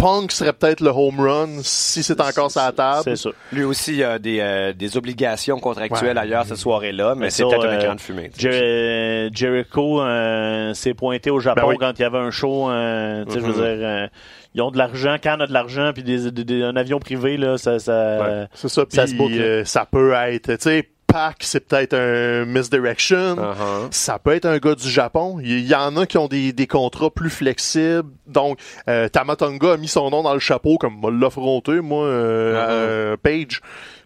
Punk 0.00 0.32
serait 0.32 0.52
peut-être 0.52 0.80
le 0.80 0.90
home 0.90 1.20
run 1.20 1.48
si 1.62 2.02
c'est 2.02 2.20
encore 2.20 2.50
sa 2.50 2.72
table. 2.72 3.02
C'est 3.04 3.16
ça. 3.16 3.30
Lui 3.52 3.64
aussi 3.64 3.96
il 3.96 4.04
a 4.04 4.18
des, 4.18 4.38
euh, 4.40 4.72
des 4.72 4.96
obligations 4.96 5.58
contractuelles 5.60 6.16
Ouais. 6.16 6.22
ailleurs 6.22 6.46
cette 6.46 6.56
soirée-là, 6.56 7.14
mais 7.14 7.26
Mais 7.26 7.30
c'est 7.30 7.42
peut-être 7.44 7.66
un 7.66 7.68
euh, 7.68 7.80
écran 7.80 7.94
de 7.94 8.00
fumée. 8.00 8.30
tu 8.36 8.40
sais. 8.40 8.50
Jer- 8.50 9.30
Jericho 9.32 10.00
euh, 10.00 10.72
s'est 10.74 10.94
pointé 10.94 11.30
au 11.30 11.38
Japon 11.40 11.60
Ben 11.62 11.68
oui. 11.68 11.76
quand 11.78 11.92
il 11.98 12.02
y 12.02 12.04
avait 12.04 12.18
un 12.18 12.30
show. 12.30 12.70
euh, 12.70 13.24
tu 13.26 13.32
sais, 13.32 13.40
Je 13.40 13.44
veux 13.44 13.52
dire, 13.52 13.62
euh, 13.86 14.06
ils 14.54 14.62
ont 14.62 14.70
de 14.70 14.78
l'argent. 14.78 15.16
Quand 15.22 15.36
on 15.38 15.40
a 15.42 15.46
de 15.46 15.52
l'argent 15.52 15.90
puis 15.92 16.02
des, 16.02 16.30
des- 16.30 16.44
des- 16.44 16.62
un 16.62 16.76
avion 16.76 16.98
privé, 16.98 17.36
là, 17.36 17.58
ça, 17.58 17.78
ça, 17.78 18.18
Ouais. 18.20 18.46
Ça, 18.54 18.68
Ça 18.88 19.06
se 19.06 19.14
boucle, 19.14 19.34
euh, 19.40 19.64
ça 19.64 19.86
peut 19.90 20.12
être, 20.14 20.52
tu 20.54 20.56
sais, 20.60 20.88
Pac, 21.12 21.36
c'est 21.40 21.66
peut-être 21.66 21.94
un 21.94 22.44
misdirection. 22.44 23.36
Uh-huh. 23.36 23.88
Ça 23.90 24.18
peut 24.18 24.34
être 24.34 24.46
un 24.46 24.58
gars 24.58 24.74
du 24.74 24.88
Japon. 24.88 25.38
Il 25.42 25.66
y, 25.66 25.74
en 25.74 25.96
a 25.96 26.06
qui 26.06 26.18
ont 26.18 26.28
des, 26.28 26.52
des 26.52 26.66
contrats 26.66 27.10
plus 27.10 27.30
flexibles. 27.30 28.10
Donc, 28.26 28.58
euh, 28.88 29.08
Tamatonga 29.08 29.72
a 29.72 29.76
mis 29.76 29.88
son 29.88 30.10
nom 30.10 30.22
dans 30.22 30.34
le 30.34 30.40
chapeau 30.40 30.78
comme 30.78 31.00
m'a 31.00 31.10
l'affronté, 31.10 31.80
moi, 31.80 32.04
euh, 32.04 32.54
Uh-huh. 32.54 32.68
euh, 32.70 33.16
Page. 33.16 33.60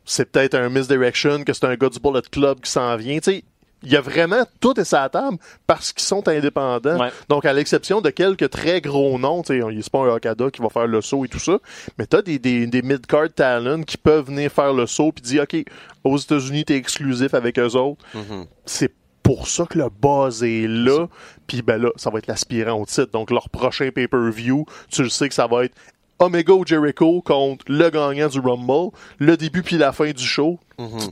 C'est 0.07 0.31
peut-être 0.31 0.55
un 0.55 0.69
misdirection, 0.69 1.45
que 1.45 1.53
c'est 1.55 1.65
un 1.65 1.77
gars 1.77 1.89
du 1.89 1.99
Bullet 1.99 2.21
Club 2.31 2.61
qui 2.61 2.71
s'en 2.71 2.95
vient. 2.97 3.19
Tu 3.21 3.33
sais, 3.33 3.45
il 3.85 3.93
y 3.93 3.97
a 3.97 4.01
vraiment 4.01 4.45
tout 4.61 4.79
est 4.81 4.93
la 4.93 5.09
table 5.09 5.39
parce 5.67 5.93
qu'ils 5.93 6.05
sont 6.05 6.27
indépendants. 6.29 6.99
Ouais. 6.99 7.11
Donc, 7.29 7.45
à 7.45 7.53
l'exception 7.53 8.01
de 8.01 8.11
quelques 8.11 8.51
très 8.51 8.81
gros 8.81 9.19
noms, 9.19 9.43
tu 9.43 9.61
sais, 9.61 9.67
c'est 9.83 9.93
pas 9.93 10.01
un 10.01 10.15
Okada 10.17 10.51
qui 10.51 10.63
va 10.63 10.69
faire 10.69 10.87
le 10.87 11.01
saut 11.01 11.25
et 11.25 11.29
tout 11.29 11.39
ça, 11.39 11.59
mais 11.99 12.07
t'as 12.07 12.23
des, 12.23 12.39
des, 12.39 12.67
des 12.67 12.83
mid-card 12.83 13.29
talents 13.35 13.83
qui 13.83 13.97
peuvent 13.97 14.27
venir 14.27 14.51
faire 14.51 14.73
le 14.73 14.87
saut 14.87 15.13
puis 15.13 15.23
dire, 15.23 15.43
OK, 15.43 15.65
aux 16.05 16.19
États-Unis, 16.19 16.65
t'es 16.65 16.77
exclusif 16.77 17.35
avec 17.35 17.59
eux 17.59 17.77
autres. 17.77 18.05
Mhm. 18.15 18.47
C'est 18.67 18.93
pour 19.23 19.49
ça 19.49 19.65
que 19.65 19.79
le 19.79 19.89
buzz 19.89 20.45
est 20.45 20.69
là. 20.69 21.07
Puis 21.47 21.63
ben 21.63 21.81
là, 21.81 21.91
ça 21.97 22.11
va 22.11 22.19
être 22.19 22.27
l'aspirant 22.27 22.81
au 22.81 22.87
titre. 22.87 23.11
Donc, 23.13 23.31
leur 23.31 23.49
prochain 23.49 23.91
pay-per-view, 23.91 24.67
tu 24.91 25.03
le 25.03 25.09
sais 25.09 25.29
que 25.29 25.35
ça 25.35 25.47
va 25.47 25.65
être 25.65 25.75
Omega 26.19 26.53
ou 26.53 26.65
Jericho 26.67 27.21
contre 27.23 27.65
le 27.69 27.91
gagnant 27.91 28.29
du 28.29 28.39
Rumble, 28.41 28.91
le 29.19 29.37
début 29.37 29.63
puis 29.63 29.77
la 29.77 29.93
fin 29.93 30.11
du 30.11 30.25
show. 30.25 30.59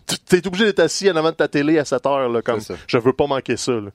Tu- 0.07 0.19
T'es 0.41 0.47
obligé 0.47 0.65
d'être 0.65 0.81
assis 0.81 1.11
en 1.11 1.17
avant 1.17 1.31
de 1.31 1.37
ta 1.37 1.49
télé 1.49 1.79
à 1.79 1.85
7 1.85 2.07
heures, 2.07 2.29
là, 2.29 2.41
comme 2.43 2.61
je 2.87 2.99
veux 2.99 3.13
pas 3.13 3.27
manquer 3.27 3.57
ça. 3.57 3.73
Là. 3.73 3.91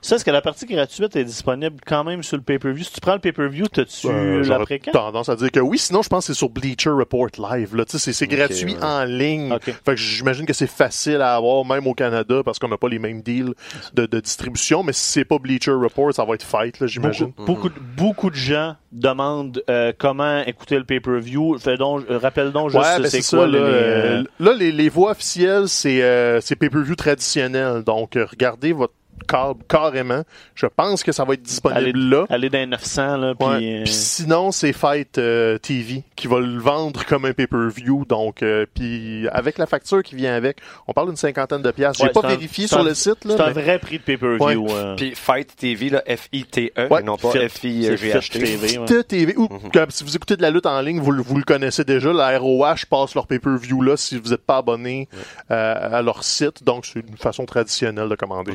Ça, 0.00 0.16
est-ce 0.16 0.24
que 0.24 0.30
la 0.30 0.42
partie 0.42 0.66
gratuite 0.66 1.14
est 1.16 1.24
disponible 1.24 1.76
quand 1.86 2.04
même 2.04 2.22
sur 2.22 2.36
le 2.36 2.42
pay-per-view? 2.42 2.84
Si 2.84 2.92
tu 2.92 3.00
prends 3.00 3.14
le 3.14 3.18
pay-per-view, 3.20 3.66
t'as-tu 3.68 4.08
Euh, 4.08 4.42
l'après-quand? 4.44 4.90
tendance 4.92 5.28
à 5.28 5.36
dire 5.36 5.50
que 5.50 5.60
oui, 5.60 5.78
sinon 5.78 6.02
je 6.02 6.08
pense 6.08 6.26
que 6.26 6.32
c'est 6.32 6.38
sur 6.38 6.48
Bleacher 6.50 6.90
Report 6.90 7.28
Live. 7.38 7.74
Là. 7.76 7.84
C'est, 7.86 8.26
gratuit 8.26 8.74
ouais. 8.74 8.82
en 8.84 9.04
ligne. 9.04 9.56
Fait 9.60 9.74
que 9.86 9.96
j'imagine 9.96 10.44
que 10.46 10.52
c'est 10.52 10.66
facile 10.66 11.20
à 11.22 11.34
avoir, 11.36 11.64
même 11.64 11.86
au 11.86 11.94
Canada, 11.94 12.42
parce 12.44 12.58
qu'on 12.58 12.68
n'a 12.68 12.76
pas 12.78 12.88
les 12.88 12.98
mêmes 12.98 13.22
deals 13.22 13.54
de, 13.94 14.06
de 14.06 14.20
distribution. 14.20 14.82
Mais 14.82 14.92
si 14.92 15.04
c'est 15.06 15.24
pas 15.24 15.38
Bleacher 15.38 15.70
Report, 15.72 16.12
ça 16.14 16.24
va 16.24 16.34
être 16.34 16.42
fight, 16.44 16.80
là, 16.80 16.86
j'imagine. 16.86 17.32
Beaucoup, 17.36 17.44
beaucoup, 17.44 17.68
de- 17.68 17.74
beaucoup 17.96 18.30
de 18.30 18.34
gens 18.36 18.76
demandent 18.92 19.62
euh, 19.70 19.92
comment 19.96 20.40
écouter 20.42 20.76
le 20.78 20.84
pay-per-view. 20.84 21.58
Fais 21.58 21.76
donc, 21.76 22.04
rappelle 22.08 22.52
donc 22.52 22.70
juste 22.70 22.82
Ouais, 22.84 23.00
ben 23.00 23.08
c'est 23.10 23.18
quoi 23.20 23.44
ça. 23.44 23.46
les- 23.46 23.58
Là, 23.58 23.58
les, 23.58 23.72
euh, 23.74 24.20
euh, 24.20 24.24
là, 24.40 24.52
les, 24.54 24.72
les 24.72 24.88
voix 24.88 25.12
officielles, 25.12 25.68
c'est, 25.68 26.02
euh, 26.02 26.40
c'est 26.40 26.56
pay-per-view 26.56 26.94
traditionnel. 26.96 27.82
Donc, 27.84 28.12
regardez 28.14 28.72
votre 28.72 28.94
câble 29.28 29.60
carrément. 29.68 30.22
Je 30.54 30.66
pense 30.66 31.02
que 31.02 31.12
ça 31.12 31.24
va 31.24 31.34
être 31.34 31.42
disponible 31.42 31.78
aller, 31.80 31.92
là. 31.94 32.24
aller 32.30 32.50
dans 32.50 32.58
les 32.58 32.66
900, 32.66 33.16
là, 33.16 33.34
puis... 33.34 33.48
Ouais. 33.48 33.82
euh, 33.82 33.86
sinon, 33.86 34.52
c'est 34.52 34.72
Fight 34.72 35.18
euh, 35.18 35.58
TV 35.58 36.02
qui 36.16 36.26
va 36.26 36.40
le 36.40 36.58
vendre 36.58 37.04
comme 37.06 37.24
un 37.24 37.32
pay-per-view. 37.32 38.04
Donc, 38.08 38.42
euh, 38.42 38.66
puis 38.74 39.26
avec 39.32 39.58
la 39.58 39.66
facture 39.66 40.02
qui 40.02 40.14
vient 40.14 40.34
avec, 40.34 40.58
on 40.86 40.92
parle 40.92 41.08
d'une 41.08 41.16
cinquantaine 41.16 41.62
de 41.62 41.70
piastres. 41.70 42.00
J'ai 42.02 42.06
ouais, 42.08 42.12
pas 42.12 42.26
un- 42.26 42.30
vérifié 42.30 42.66
sur 42.66 42.78
un- 42.78 42.84
le 42.84 42.94
site. 42.94 43.24
Là, 43.24 43.34
C'est 43.36 43.42
un 43.42 43.46
mais- 43.46 43.52
vrai 43.62 43.78
prix 43.78 43.98
de 43.98 44.02
pay-per-view. 44.04 44.42
Ouais. 44.66 44.72
euh. 44.74 44.96
Puis 44.96 45.14
Fight 45.14 45.54
TV, 45.56 45.90
là, 45.90 46.02
F-I-T-E, 46.06 46.88
Ouais, 46.90 47.00
et 47.00 47.04
non 47.04 47.16
pas 47.16 47.30
Fit. 47.32 47.48
F-I-G-H-T. 47.48 48.20
C'est 48.40 48.46
Fit 48.46 48.58
TV, 48.58 48.78
ouais. 48.78 48.86
Fit 48.86 49.04
TV. 49.04 49.34
Ou, 49.36 49.48
Mhm. 49.50 49.70
comme 49.72 49.90
si 49.90 50.04
vous 50.04 50.14
écoutez 50.16 50.36
de 50.36 50.42
la 50.42 50.50
lutte 50.50 50.66
en 50.66 50.80
ligne, 50.80 51.00
vous, 51.00 51.12
le- 51.12 51.22
vous 51.22 51.36
le 51.36 51.44
connaissez 51.44 51.84
déjà. 51.84 52.12
La 52.12 52.38
ROH 52.38 52.86
passe 52.88 53.14
leur 53.14 53.26
pay-per-view 53.26 53.82
là 53.82 53.96
si 53.96 54.18
vous 54.18 54.30
n'êtes 54.30 54.44
pas 54.44 54.58
abonné 54.58 55.08
euh, 55.50 55.98
à 55.98 56.02
leur 56.02 56.24
site. 56.24 56.62
Donc, 56.64 56.86
c'est 56.86 57.00
une 57.00 57.16
façon 57.16 57.44
traditionnelle 57.46 58.08
de 58.08 58.14
commander. 58.14 58.52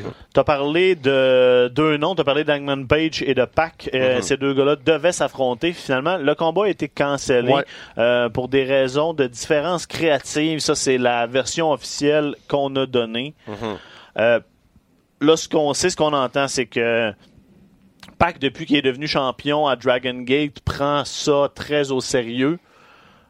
Parlé 0.53 0.95
de 0.95 1.67
deux 1.75 1.97
noms, 1.97 2.15
t'as 2.15 2.23
parlé 2.23 2.43
d'Angman 2.43 2.87
Page 2.87 3.21
et 3.21 3.35
de 3.35 3.45
Pac. 3.45 3.87
Euh, 3.93 4.15
Mhm. 4.15 4.21
Ces 4.23 4.35
deux 4.37 4.55
gars-là 4.55 4.75
devaient 4.77 5.11
s'affronter. 5.11 5.73
Finalement, 5.73 6.17
le 6.17 6.33
combat 6.33 6.63
a 6.65 6.69
été 6.69 6.87
cancellé 6.87 7.53
Ouais. 7.53 7.63
euh, 7.99 8.29
pour 8.29 8.47
des 8.47 8.63
raisons 8.63 9.13
de 9.13 9.27
différences 9.27 9.85
créatives. 9.85 10.57
Ça, 10.59 10.73
c'est 10.73 10.97
la 10.97 11.27
version 11.27 11.71
officielle 11.71 12.33
qu'on 12.47 12.75
a 12.77 12.87
donnée. 12.87 13.35
Mhm. 13.47 13.55
Euh, 14.17 14.39
là, 15.21 15.37
ce 15.37 15.47
qu'on 15.47 15.75
sait, 15.75 15.91
ce 15.91 15.95
qu'on 15.95 16.13
entend, 16.13 16.47
c'est 16.47 16.65
que 16.65 17.13
Pac, 18.17 18.39
depuis 18.39 18.65
qu'il 18.65 18.75
est 18.77 18.81
devenu 18.81 19.05
champion 19.07 19.67
à 19.67 19.75
Dragon 19.75 20.15
Gate, 20.21 20.61
prend 20.61 21.05
ça 21.05 21.51
très 21.53 21.91
au 21.91 22.01
sérieux, 22.01 22.57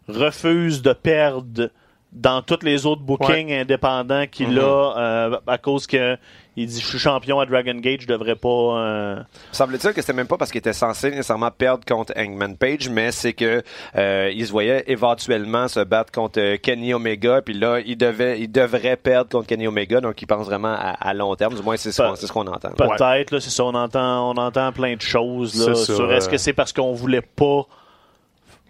refuse 0.08 0.82
de 0.82 0.94
perdre 0.94 1.70
dans 2.12 2.42
tous 2.42 2.64
les 2.64 2.86
autres 2.88 3.02
bookings 3.04 3.52
indépendants 3.54 4.26
qu'il 4.26 4.50
Mm-hmm. 4.56 4.60
a 4.62 4.98
euh, 4.98 5.38
à 5.46 5.58
cause 5.60 5.86
que 5.86 6.18
il 6.58 6.68
dit 6.68 6.80
je 6.82 6.86
suis 6.86 7.00
champion 7.00 7.40
à 7.40 7.46
Dragon 7.46 7.76
Gate, 7.76 8.02
je 8.02 8.08
devrais 8.08 8.36
pas. 8.36 8.50
euh, 8.50 9.16
Semble-t-il 9.52 9.94
que 9.94 10.02
c'était 10.02 10.14
même 10.14 10.28
pas 10.28 10.38
parce 10.38 10.52
qu'il 10.52 10.60
était 10.60 10.74
censé 10.74 11.10
nécessairement 11.12 11.52
perdre 11.52 11.86
contre 11.86 12.14
Hangman 12.18 12.58
Page, 12.58 12.90
mais 12.90 13.12
c'est 13.12 13.34
que 13.34 13.62
euh, 13.96 14.32
il 14.36 14.46
se 14.46 14.52
voyait 14.52 14.84
éventuellement 14.88 15.68
se 15.68 15.80
battre 15.80 16.12
contre 16.12 16.40
euh, 16.40 16.58
Kenny 16.58 16.94
Omega, 16.94 17.42
puis 17.42 17.54
là 17.54 17.80
il 17.86 17.98
devait, 17.98 18.40
il 18.42 18.52
devrait 18.52 18.98
perdre 18.98 19.30
contre 19.30 19.48
Kenny 19.48 19.68
Omega, 19.68 20.02
donc 20.02 20.22
il 20.22 20.26
pense 20.26 20.46
vraiment 20.48 20.74
à, 20.74 20.90
à 21.00 21.14
long 21.14 21.34
terme. 21.36 21.54
Du 21.56 21.62
moins 21.62 21.78
c'est 21.78 21.92
ce 21.92 22.02
Pe- 22.02 22.08
qu'on 22.10 22.16
c'est 22.16 22.28
ce 22.28 22.32
qu'on 22.34 22.48
entend. 22.48 22.72
Peut-être, 22.72 23.32
là, 23.32 23.40
c'est 23.40 23.50
ça. 23.50 23.64
On 23.64 23.74
entend, 23.76 24.30
on 24.32 24.38
entend 24.38 24.72
plein 24.72 24.96
de 24.96 25.02
choses. 25.02 25.66
Là, 25.68 25.76
sur 25.76 26.12
est-ce 26.12 26.28
euh. 26.28 26.32
que 26.32 26.38
c'est 26.38 26.54
parce 26.54 26.74
qu'on 26.74 26.94
voulait 26.94 27.22
pas 27.22 27.66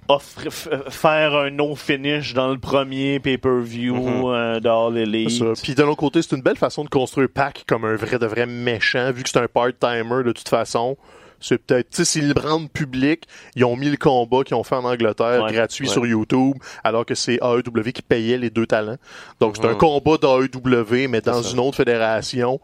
offrir- 0.10 0.50
f- 0.52 0.90
faire 0.92 1.36
un 1.36 1.50
no-finish 1.52 2.34
dans 2.34 2.50
le 2.50 2.58
premier 2.58 3.20
pay-per-view 3.20 4.32
euh, 4.34 4.60
de 4.60 4.68
All 4.68 4.98
Elite? 4.98 5.30
Ça. 5.56 5.62
Puis 5.64 5.76
de 5.76 5.84
l'autre 5.84 5.98
côté, 5.98 6.22
c'est 6.22 6.36
une 6.36 6.42
belle 6.42 6.58
façon 6.58 6.84
de 6.84 6.90
construire 6.90 7.30
Pac 7.34 7.64
comme 7.68 7.86
un 7.86 7.96
vrai 7.96 8.20
de 8.20 8.26
vrai 8.26 8.46
méchant, 8.46 9.12
vu 9.12 9.24
que 9.24 9.30
c'est 9.30 9.40
un 9.40 9.48
part-timer 9.48 10.24
de 10.26 10.32
toute 10.32 10.50
façon. 10.50 10.98
C'est 11.42 11.58
peut-être, 11.58 11.90
tu 11.92 11.96
sais, 11.98 12.04
s'ils 12.06 12.28
le 12.34 12.42
rendent 12.42 12.70
public, 12.70 13.24
ils 13.56 13.64
ont 13.64 13.78
mis 13.78 13.90
le 13.90 13.96
combat 13.96 14.44
qu'ils 14.44 14.56
ont 14.58 14.64
fait 14.66 14.76
en 14.76 14.84
Angleterre 14.84 15.42
Ouais, 15.44 15.54
gratuit 15.54 15.88
ouais. 15.88 15.94
sur 15.94 16.06
YouTube, 16.06 16.56
alors 16.84 17.06
que 17.06 17.16
c'est 17.16 17.36
AEW 17.42 17.92
qui 17.94 18.02
payait 18.02 18.38
les 18.38 18.50
deux 18.50 18.66
talents. 18.68 18.98
Donc 19.40 19.56
c'est 19.56 19.66
un 19.66 19.72
Mhm. 19.72 19.78
combat 19.78 20.18
d'AEW, 20.18 21.08
mais 21.08 21.22
dans 21.22 21.42
une 21.42 21.60
autre 21.60 21.78
fédération. 21.78 22.60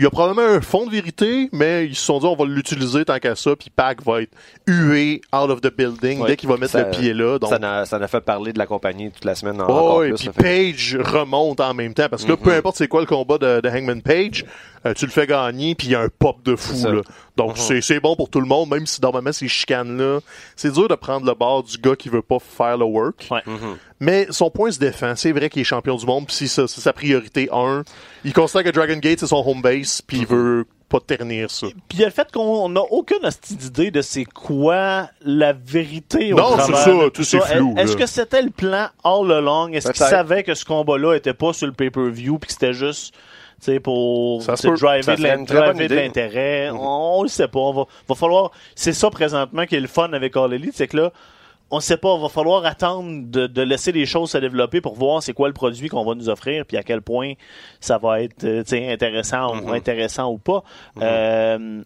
Il 0.00 0.04
y 0.04 0.06
a 0.06 0.10
probablement 0.10 0.48
un 0.48 0.62
fond 0.62 0.86
de 0.86 0.90
vérité, 0.90 1.50
mais 1.52 1.84
ils 1.84 1.94
se 1.94 2.02
sont 2.06 2.20
dit 2.20 2.24
on 2.24 2.34
va 2.34 2.46
l'utiliser 2.46 3.04
tant 3.04 3.18
qu'à 3.18 3.34
ça, 3.36 3.54
puis 3.54 3.68
Pac 3.68 4.02
va 4.02 4.22
être 4.22 4.32
hué 4.66 5.20
out 5.30 5.50
of 5.50 5.60
the 5.60 5.70
building 5.76 6.20
Ouais. 6.22 6.28
dès 6.28 6.36
qu'il 6.36 6.48
va 6.48 6.56
mettre 6.56 6.72
Ça- 6.72 6.84
le 6.84 6.90
pied 6.90 7.12
là. 7.12 7.38
Donc 7.38 7.50
Ça 7.50 7.98
n'a 7.98 8.08
fait 8.08 8.22
parler 8.22 8.54
de 8.54 8.58
la 8.58 8.64
compagnie 8.64 9.10
toute 9.10 9.26
la 9.26 9.34
semaine 9.34 9.60
en- 9.60 9.66
Oh, 9.68 10.02
et 10.02 10.12
puis 10.14 10.30
fait 10.32 10.72
Page 10.72 10.96
remonte 11.04 11.60
en 11.60 11.74
même 11.74 11.92
temps 11.92 12.08
parce 12.08 12.24
que 12.24 12.30
là, 12.30 12.38
peu 12.38 12.50
importe 12.54 12.76
c'est 12.76 12.88
quoi 12.88 13.00
le 13.02 13.06
combat 13.06 13.36
de, 13.36 13.60
de 13.60 13.68
Hangman 13.68 14.00
Page, 14.00 14.46
euh, 14.86 14.94
tu 14.94 15.04
le 15.04 15.10
fais 15.10 15.26
gagner 15.26 15.74
puis 15.74 15.88
il 15.88 15.90
y 15.90 15.94
a 15.94 16.00
un 16.00 16.08
pop 16.08 16.42
de 16.44 16.56
fou 16.56 16.72
là. 16.86 17.02
Donc 17.46 17.58
c'est 17.58 17.80
c'est 17.80 18.00
bon 18.00 18.16
pour 18.16 18.28
tout 18.28 18.40
le 18.40 18.46
monde, 18.46 18.68
même 18.70 18.86
si 18.86 19.00
normalement 19.00 19.32
ces 19.32 19.48
chicanes 19.48 19.96
là, 19.96 20.20
c'est 20.56 20.72
dur 20.72 20.88
de 20.88 20.94
prendre 20.94 21.26
le 21.26 21.34
bord 21.34 21.62
du 21.62 21.78
gars 21.78 21.96
qui 21.96 22.08
veut 22.08 22.22
pas 22.22 22.38
faire 22.38 22.76
le 22.76 22.84
work. 22.84 23.28
Ouais. 23.30 23.42
Mais 23.98 24.26
son 24.30 24.50
point 24.50 24.70
se 24.70 24.78
défend. 24.78 25.14
C'est 25.16 25.32
vrai 25.32 25.48
qu'il 25.50 25.60
est 25.62 25.64
champion 25.64 25.96
du 25.96 26.06
monde, 26.06 26.26
puis 26.26 26.34
si 26.36 26.48
ça- 26.48 26.66
c'est 26.66 26.80
sa 26.80 26.92
priorité 26.92 27.48
1. 27.52 27.82
Il 28.24 28.32
considère 28.32 28.64
que 28.64 28.70
Dragon 28.70 28.96
Gate 28.96 29.20
c'est 29.20 29.26
son 29.26 29.42
home 29.46 29.62
base, 29.62 30.00
puis 30.06 30.18
il 30.18 30.26
veut 30.26 30.64
pas 30.88 30.98
ternir 31.00 31.50
ça. 31.50 31.68
Puis 31.88 31.98
il 31.98 32.00
y 32.00 32.02
a 32.02 32.06
le 32.06 32.12
fait 32.12 32.30
qu'on 32.32 32.68
n'a 32.68 32.80
aucune 32.90 33.18
d'idée 33.50 33.90
de 33.92 34.02
c'est 34.02 34.24
quoi 34.24 35.08
la 35.22 35.52
vérité 35.52 36.32
au 36.32 36.36
Non, 36.36 36.56
c'est 36.66 36.74
ça, 36.74 36.90
tout 37.14 37.22
c'est 37.24 37.40
flou, 37.40 37.74
Est-ce 37.78 37.96
que 37.96 38.06
c'était 38.06 38.42
le 38.42 38.50
plan 38.50 38.88
all 39.04 39.30
along? 39.30 39.72
Est-ce 39.72 39.92
qu'il 39.92 40.04
savait 40.04 40.42
que 40.42 40.54
ce 40.54 40.64
combat-là 40.64 41.14
était 41.14 41.32
pas 41.34 41.52
sur 41.52 41.66
le 41.68 41.72
pay-per-view 41.72 42.38
puis 42.38 42.48
que 42.48 42.52
c'était 42.52 42.72
juste 42.74 43.14
sais, 43.60 43.80
pour 43.80 44.42
Ça 44.42 44.54
driver 44.54 45.88
de 45.88 45.94
l'intérêt? 45.94 46.70
On, 46.70 47.18
on 47.18 47.22
le 47.22 47.28
sait 47.28 47.48
pas. 47.48 47.60
On 47.60 47.72
va, 47.72 47.84
va 48.08 48.14
falloir. 48.14 48.50
C'est 48.74 48.92
ça 48.92 49.10
présentement 49.10 49.66
qui 49.66 49.76
est 49.76 49.80
le 49.80 49.88
fun 49.88 50.12
avec 50.12 50.36
All 50.36 50.52
Elite, 50.52 50.74
c'est 50.74 50.88
que 50.88 50.96
là, 50.96 51.12
on 51.70 51.78
sait 51.80 51.96
pas, 51.96 52.16
va 52.18 52.28
falloir 52.28 52.66
attendre 52.66 53.22
de, 53.26 53.46
de 53.46 53.62
laisser 53.62 53.92
les 53.92 54.04
choses 54.04 54.30
se 54.32 54.38
développer 54.38 54.80
pour 54.80 54.94
voir 54.94 55.22
c'est 55.22 55.32
quoi 55.32 55.46
le 55.46 55.54
produit 55.54 55.88
qu'on 55.88 56.04
va 56.04 56.14
nous 56.14 56.28
offrir 56.28 56.66
puis 56.66 56.76
à 56.76 56.82
quel 56.82 57.00
point 57.00 57.34
ça 57.78 57.96
va 57.98 58.22
être 58.22 58.42
euh, 58.44 58.62
tu 58.64 58.70
sais, 58.70 58.92
intéressant 58.92 59.56
ou 59.60 59.70
intéressant 59.72 60.32
ou 60.32 60.38
pas. 60.38 60.64
Euh, 61.00 61.82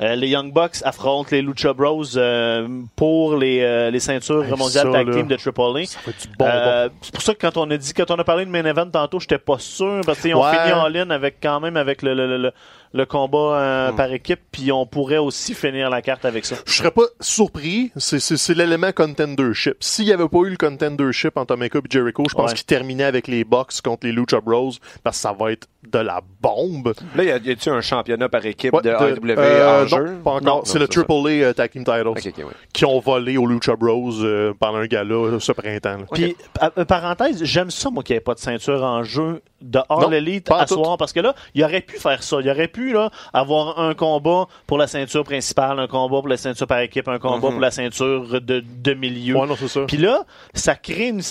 euh, 0.00 0.14
les 0.14 0.28
Young 0.28 0.52
Bucks 0.52 0.76
affrontent 0.84 1.28
les 1.32 1.42
Lucha 1.42 1.72
Bros 1.72 2.16
euh, 2.16 2.68
pour 2.94 3.36
les, 3.36 3.60
euh, 3.62 3.90
les 3.90 3.98
ceintures 4.00 4.44
Hey, 4.44 4.54
mondiales 4.56 4.92
tag 4.92 5.10
team 5.10 5.26
de 5.26 5.36
Triple 5.36 5.60
A. 5.60 5.80
Du 5.80 6.28
bon. 6.38 6.44
Euh, 6.46 6.88
c'est 7.02 7.12
pour 7.12 7.22
ça 7.22 7.34
que 7.34 7.40
quand 7.40 7.56
on 7.56 7.68
a 7.70 7.76
dit, 7.76 7.92
quand 7.94 8.10
on 8.10 8.16
a 8.18 8.24
parlé 8.24 8.44
de 8.44 8.50
main 8.50 8.64
event 8.64 8.88
tantôt, 8.90 9.18
j'étais 9.18 9.38
pas 9.38 9.58
sûr 9.58 10.00
parce 10.06 10.20
qu'ils 10.20 10.34
ont 10.36 10.44
Ouais. 10.44 10.52
fini 10.56 10.72
en 10.72 10.86
ligne 10.88 11.10
avec 11.10 11.38
quand 11.42 11.58
même 11.60 11.76
avec 11.76 12.02
le, 12.02 12.14
le, 12.14 12.26
le, 12.28 12.36
le- 12.38 12.52
le 12.92 13.06
combat 13.06 13.38
euh, 13.38 13.92
Mm. 13.92 13.96
par 13.96 14.12
équipe, 14.12 14.40
puis 14.50 14.72
on 14.72 14.86
pourrait 14.86 15.18
aussi 15.18 15.54
finir 15.54 15.90
la 15.90 16.02
carte 16.02 16.24
avec 16.24 16.44
ça. 16.44 16.56
Je 16.66 16.72
serais 16.72 16.90
pas 16.90 17.02
surpris. 17.20 17.90
C'est, 17.96 18.18
c'est, 18.20 18.36
c'est 18.36 18.54
l'élément 18.54 18.92
contendership. 18.92 19.76
S'il 19.80 20.06
y 20.06 20.12
avait 20.12 20.28
pas 20.28 20.38
eu 20.38 20.50
le 20.50 20.56
contendership 20.56 21.36
entre 21.36 21.54
Omega 21.54 21.78
et 21.78 21.82
Jericho, 21.90 22.24
je 22.28 22.34
pense 22.34 22.50
Ouais. 22.50 22.56
qu'il 22.56 22.64
terminait 22.66 23.04
avec 23.04 23.28
les 23.28 23.44
Bucks 23.44 23.80
contre 23.82 24.06
les 24.06 24.12
Lucha 24.12 24.40
Bros 24.40 24.72
parce 25.04 25.16
que 25.18 25.22
ça 25.22 25.32
va 25.38 25.52
être 25.52 25.68
de 25.90 25.98
la 25.98 26.20
bombe. 26.40 26.92
Là, 27.16 27.24
y 27.24 27.30
a- 27.30 27.38
y 27.38 27.50
a-tu 27.50 27.70
un 27.70 27.80
championnat 27.80 28.28
par 28.28 28.44
équipe 28.44 28.74
Ouais, 28.74 28.82
de, 28.82 28.88
de- 28.90 29.30
AEW 29.30 29.38
euh, 29.38 29.82
en 29.84 29.86
jeu? 29.86 30.04
non, 30.04 30.22
pas 30.22 30.30
encore. 30.32 30.42
Non, 30.42 30.60
c'est 30.64 30.74
non, 30.74 30.80
le. 30.80 30.88
Triple 30.88 31.12
A 31.12 31.28
euh, 31.30 31.52
Tag 31.52 31.70
Team 31.70 31.84
Titles 31.84 32.08
ouais. 32.08 32.32
qui 32.72 32.84
ont 32.84 32.98
volé 33.00 33.36
aux 33.36 33.46
Lucha 33.46 33.76
Bros 33.76 34.12
euh, 34.22 34.52
pendant 34.58 34.78
un 34.78 34.86
gala 34.86 35.30
là, 35.30 35.40
ce 35.40 35.52
printemps. 35.52 35.98
là. 35.98 36.04
Puis, 36.12 36.36
pa- 36.52 36.72
euh, 36.76 36.84
parenthèse, 36.84 37.42
j'aime 37.44 37.70
ça, 37.70 37.90
moi, 37.90 38.02
qu'il 38.02 38.14
n'y 38.14 38.18
ait 38.18 38.20
pas 38.20 38.34
de 38.34 38.40
ceinture 38.40 38.82
en 38.82 39.02
jeu 39.02 39.40
de 39.62 39.78
All 39.88 40.00
Non, 40.02 40.12
Elite 40.12 40.50
à 40.50 40.66
soir, 40.66 40.96
parce 40.98 41.12
que 41.12 41.20
là, 41.20 41.34
il 41.54 41.64
aurait 41.64 41.80
pu 41.80 41.96
faire 41.98 42.22
ça. 42.22 42.38
Il 42.40 42.50
aurait 42.50 42.68
pu, 42.68 42.77
là, 42.92 43.10
avoir 43.32 43.78
un 43.78 43.94
combat 43.94 44.46
pour 44.66 44.78
la 44.78 44.86
ceinture 44.86 45.24
principale, 45.24 45.78
un 45.78 45.86
combat 45.86 46.18
pour 46.18 46.28
la 46.28 46.36
ceinture 46.36 46.66
par 46.66 46.80
équipe, 46.80 47.08
un 47.08 47.18
combat 47.18 47.50
pour 47.50 47.60
la 47.60 47.70
ceinture 47.70 48.40
de, 48.40 48.60
de 48.60 48.94
milieu. 48.94 49.36
Ouais, 49.36 49.46
non, 49.46 49.56
c'est 49.56 49.68
ça. 49.68 49.84
Puis 49.86 49.98
là, 49.98 50.24
ça 50.54 50.74
crée 50.74 51.08
une 51.08 51.22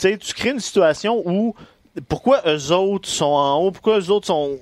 tu 0.00 0.34
crées 0.34 0.50
une 0.50 0.60
situation 0.60 1.22
où 1.26 1.54
pourquoi 2.08 2.42
eux 2.46 2.72
autres 2.72 3.08
sont 3.08 3.24
en 3.24 3.58
haut, 3.58 3.70
pourquoi 3.70 3.98
eux 3.98 4.10
autres 4.10 4.26
sont 4.26 4.58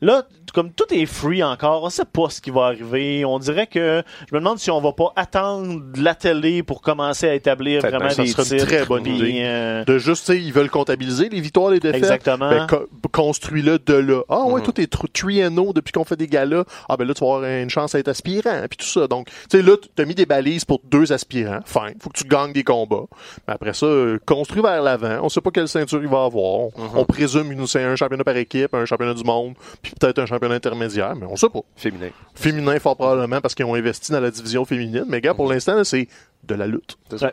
là 0.00 0.22
comme 0.54 0.70
tout 0.70 0.84
est 0.92 1.06
free 1.06 1.42
encore, 1.42 1.82
on 1.84 1.88
sait 1.88 2.04
pas 2.04 2.28
ce 2.28 2.42
qui 2.42 2.50
va 2.50 2.66
arriver. 2.66 3.24
On 3.24 3.38
dirait 3.38 3.66
que 3.66 4.02
je 4.28 4.34
me 4.34 4.40
demande 4.40 4.58
si 4.58 4.70
on 4.70 4.82
va 4.82 4.92
pas 4.92 5.10
attendre 5.16 5.80
la 5.96 6.14
télé 6.14 6.62
pour 6.62 6.82
commencer 6.82 7.26
à 7.26 7.34
établir 7.34 7.80
vraiment 7.80 8.08
des 8.08 8.26
serait 8.26 8.58
une 8.58 8.66
très 8.66 8.84
bonne 8.84 9.06
idée. 9.06 9.38
euh, 9.44 9.84
De 9.86 9.96
juste, 9.96 10.28
ils 10.28 10.52
veulent 10.52 10.68
comptabiliser 10.68 11.30
les 11.30 11.40
victoires, 11.40 11.70
les 11.70 11.80
défaites. 11.80 11.96
Exactement. 12.02 12.50
Ben, 12.50 12.66
co- 12.66 12.86
construis-le 13.10 13.78
de 13.78 13.94
là. 13.94 14.22
Ah 14.28 14.44
ouais, 14.44 14.60
Mhm. 14.60 14.66
tout 14.66 14.78
est 14.80 14.86
3 14.92 15.08
and 15.48 15.54
0 15.54 15.72
depuis 15.72 15.92
qu'on 15.92 16.04
fait 16.04 16.16
des 16.16 16.26
galas. 16.26 16.64
Ah 16.88 16.96
ben 16.98 17.06
là, 17.08 17.14
tu 17.14 17.24
vas 17.24 17.34
avoir 17.36 17.44
une 17.50 17.70
chance 17.70 17.94
à 17.94 17.98
être 17.98 18.08
aspirant, 18.08 18.62
puis 18.68 18.76
tout 18.76 18.86
ça. 18.86 19.06
Donc, 19.06 19.28
tu 19.50 19.56
sais, 19.58 19.62
là, 19.62 19.76
tu 19.96 20.02
as 20.02 20.04
mis 20.04 20.14
des 20.14 20.26
balises 20.26 20.66
pour 20.66 20.80
deux 20.84 21.12
aspirants. 21.14 21.60
Fine. 21.64 21.94
Faut 22.00 22.10
que 22.10 22.18
tu 22.18 22.24
gagnes 22.24 22.52
des 22.52 22.64
combats. 22.64 23.04
Mais 23.48 23.54
après 23.54 23.72
ça, 23.72 23.86
euh, 23.86 24.18
construis 24.26 24.60
vers 24.60 24.82
l'avant. 24.82 25.20
On 25.22 25.28
sait 25.30 25.40
pas 25.40 25.50
quelle 25.50 25.68
ceinture 25.68 26.00
il 26.02 26.08
va 26.08 26.24
avoir. 26.24 26.66
Mhm. 26.76 26.88
On 26.96 27.04
présume 27.06 27.54
nous 27.54 27.66
c'est 27.66 27.82
un 27.82 27.96
championnat 27.96 28.24
par 28.24 28.36
équipe, 28.36 28.74
un 28.74 28.84
championnat 28.84 29.14
du 29.14 29.24
monde, 29.24 29.54
puis 29.82 29.92
peut-être 29.98 30.18
un 30.18 30.26
championnat 30.26 30.54
intermédiaire, 30.56 31.14
mais 31.16 31.26
on 31.26 31.36
sait 31.36 31.48
pas. 31.48 31.60
Féminin. 31.76 32.10
Féminin, 32.34 32.78
fort 32.78 32.96
probablement, 32.96 33.40
parce 33.40 33.54
qu'ils 33.54 33.64
ont 33.66 33.74
investi 33.74 34.12
dans 34.12 34.20
la 34.20 34.30
division 34.30 34.64
féminine. 34.64 35.04
Mais 35.08 35.20
gars, 35.20 35.34
pour 35.34 35.50
l'instant, 35.50 35.74
là, 35.74 35.84
c'est 35.84 36.08
de 36.44 36.54
la 36.54 36.66
lutte. 36.66 36.96
C'est 37.10 37.18
ça. 37.18 37.26
Ouais. 37.26 37.32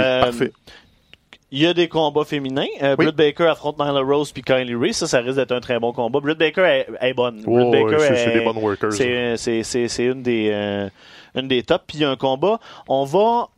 Euh, 0.00 0.20
parfait. 0.22 0.52
Il 1.52 1.60
y 1.60 1.66
a 1.66 1.72
des 1.74 1.88
combats 1.88 2.24
féminins. 2.24 2.66
Euh, 2.82 2.96
Oui. 2.98 3.04
Britt 3.06 3.16
Baker 3.16 3.44
affronte 3.46 3.78
Nyla 3.78 4.00
Rose 4.00 4.32
puis 4.32 4.42
Kylie 4.42 4.74
Ray. 4.74 4.92
Ça, 4.92 5.06
ça 5.06 5.20
risque 5.20 5.36
d'être 5.36 5.52
un 5.52 5.60
très 5.60 5.78
bon 5.78 5.92
combat. 5.92 6.18
Britt 6.18 6.38
Baker 6.38 6.62
est, 6.62 6.86
est 7.00 7.14
bonne. 7.14 7.42
Ouais, 7.46 7.70
Baker 7.70 7.98
c'est- 8.00 8.12
est- 8.14 8.24
c'est 8.24 8.32
des 8.38 8.44
bonnes 8.44 8.58
workers, 8.58 8.92
c'est 8.92 10.04
une 10.04 10.22
des, 10.22 10.50
euh, 10.52 10.88
une 11.36 11.46
des 11.46 11.62
tops. 11.62 11.84
Puis 11.86 11.98
il 11.98 12.00
y 12.00 12.04
a 12.04 12.10
un 12.10 12.16
combat. 12.16 12.58
On 12.88 13.04
va, 13.04 13.48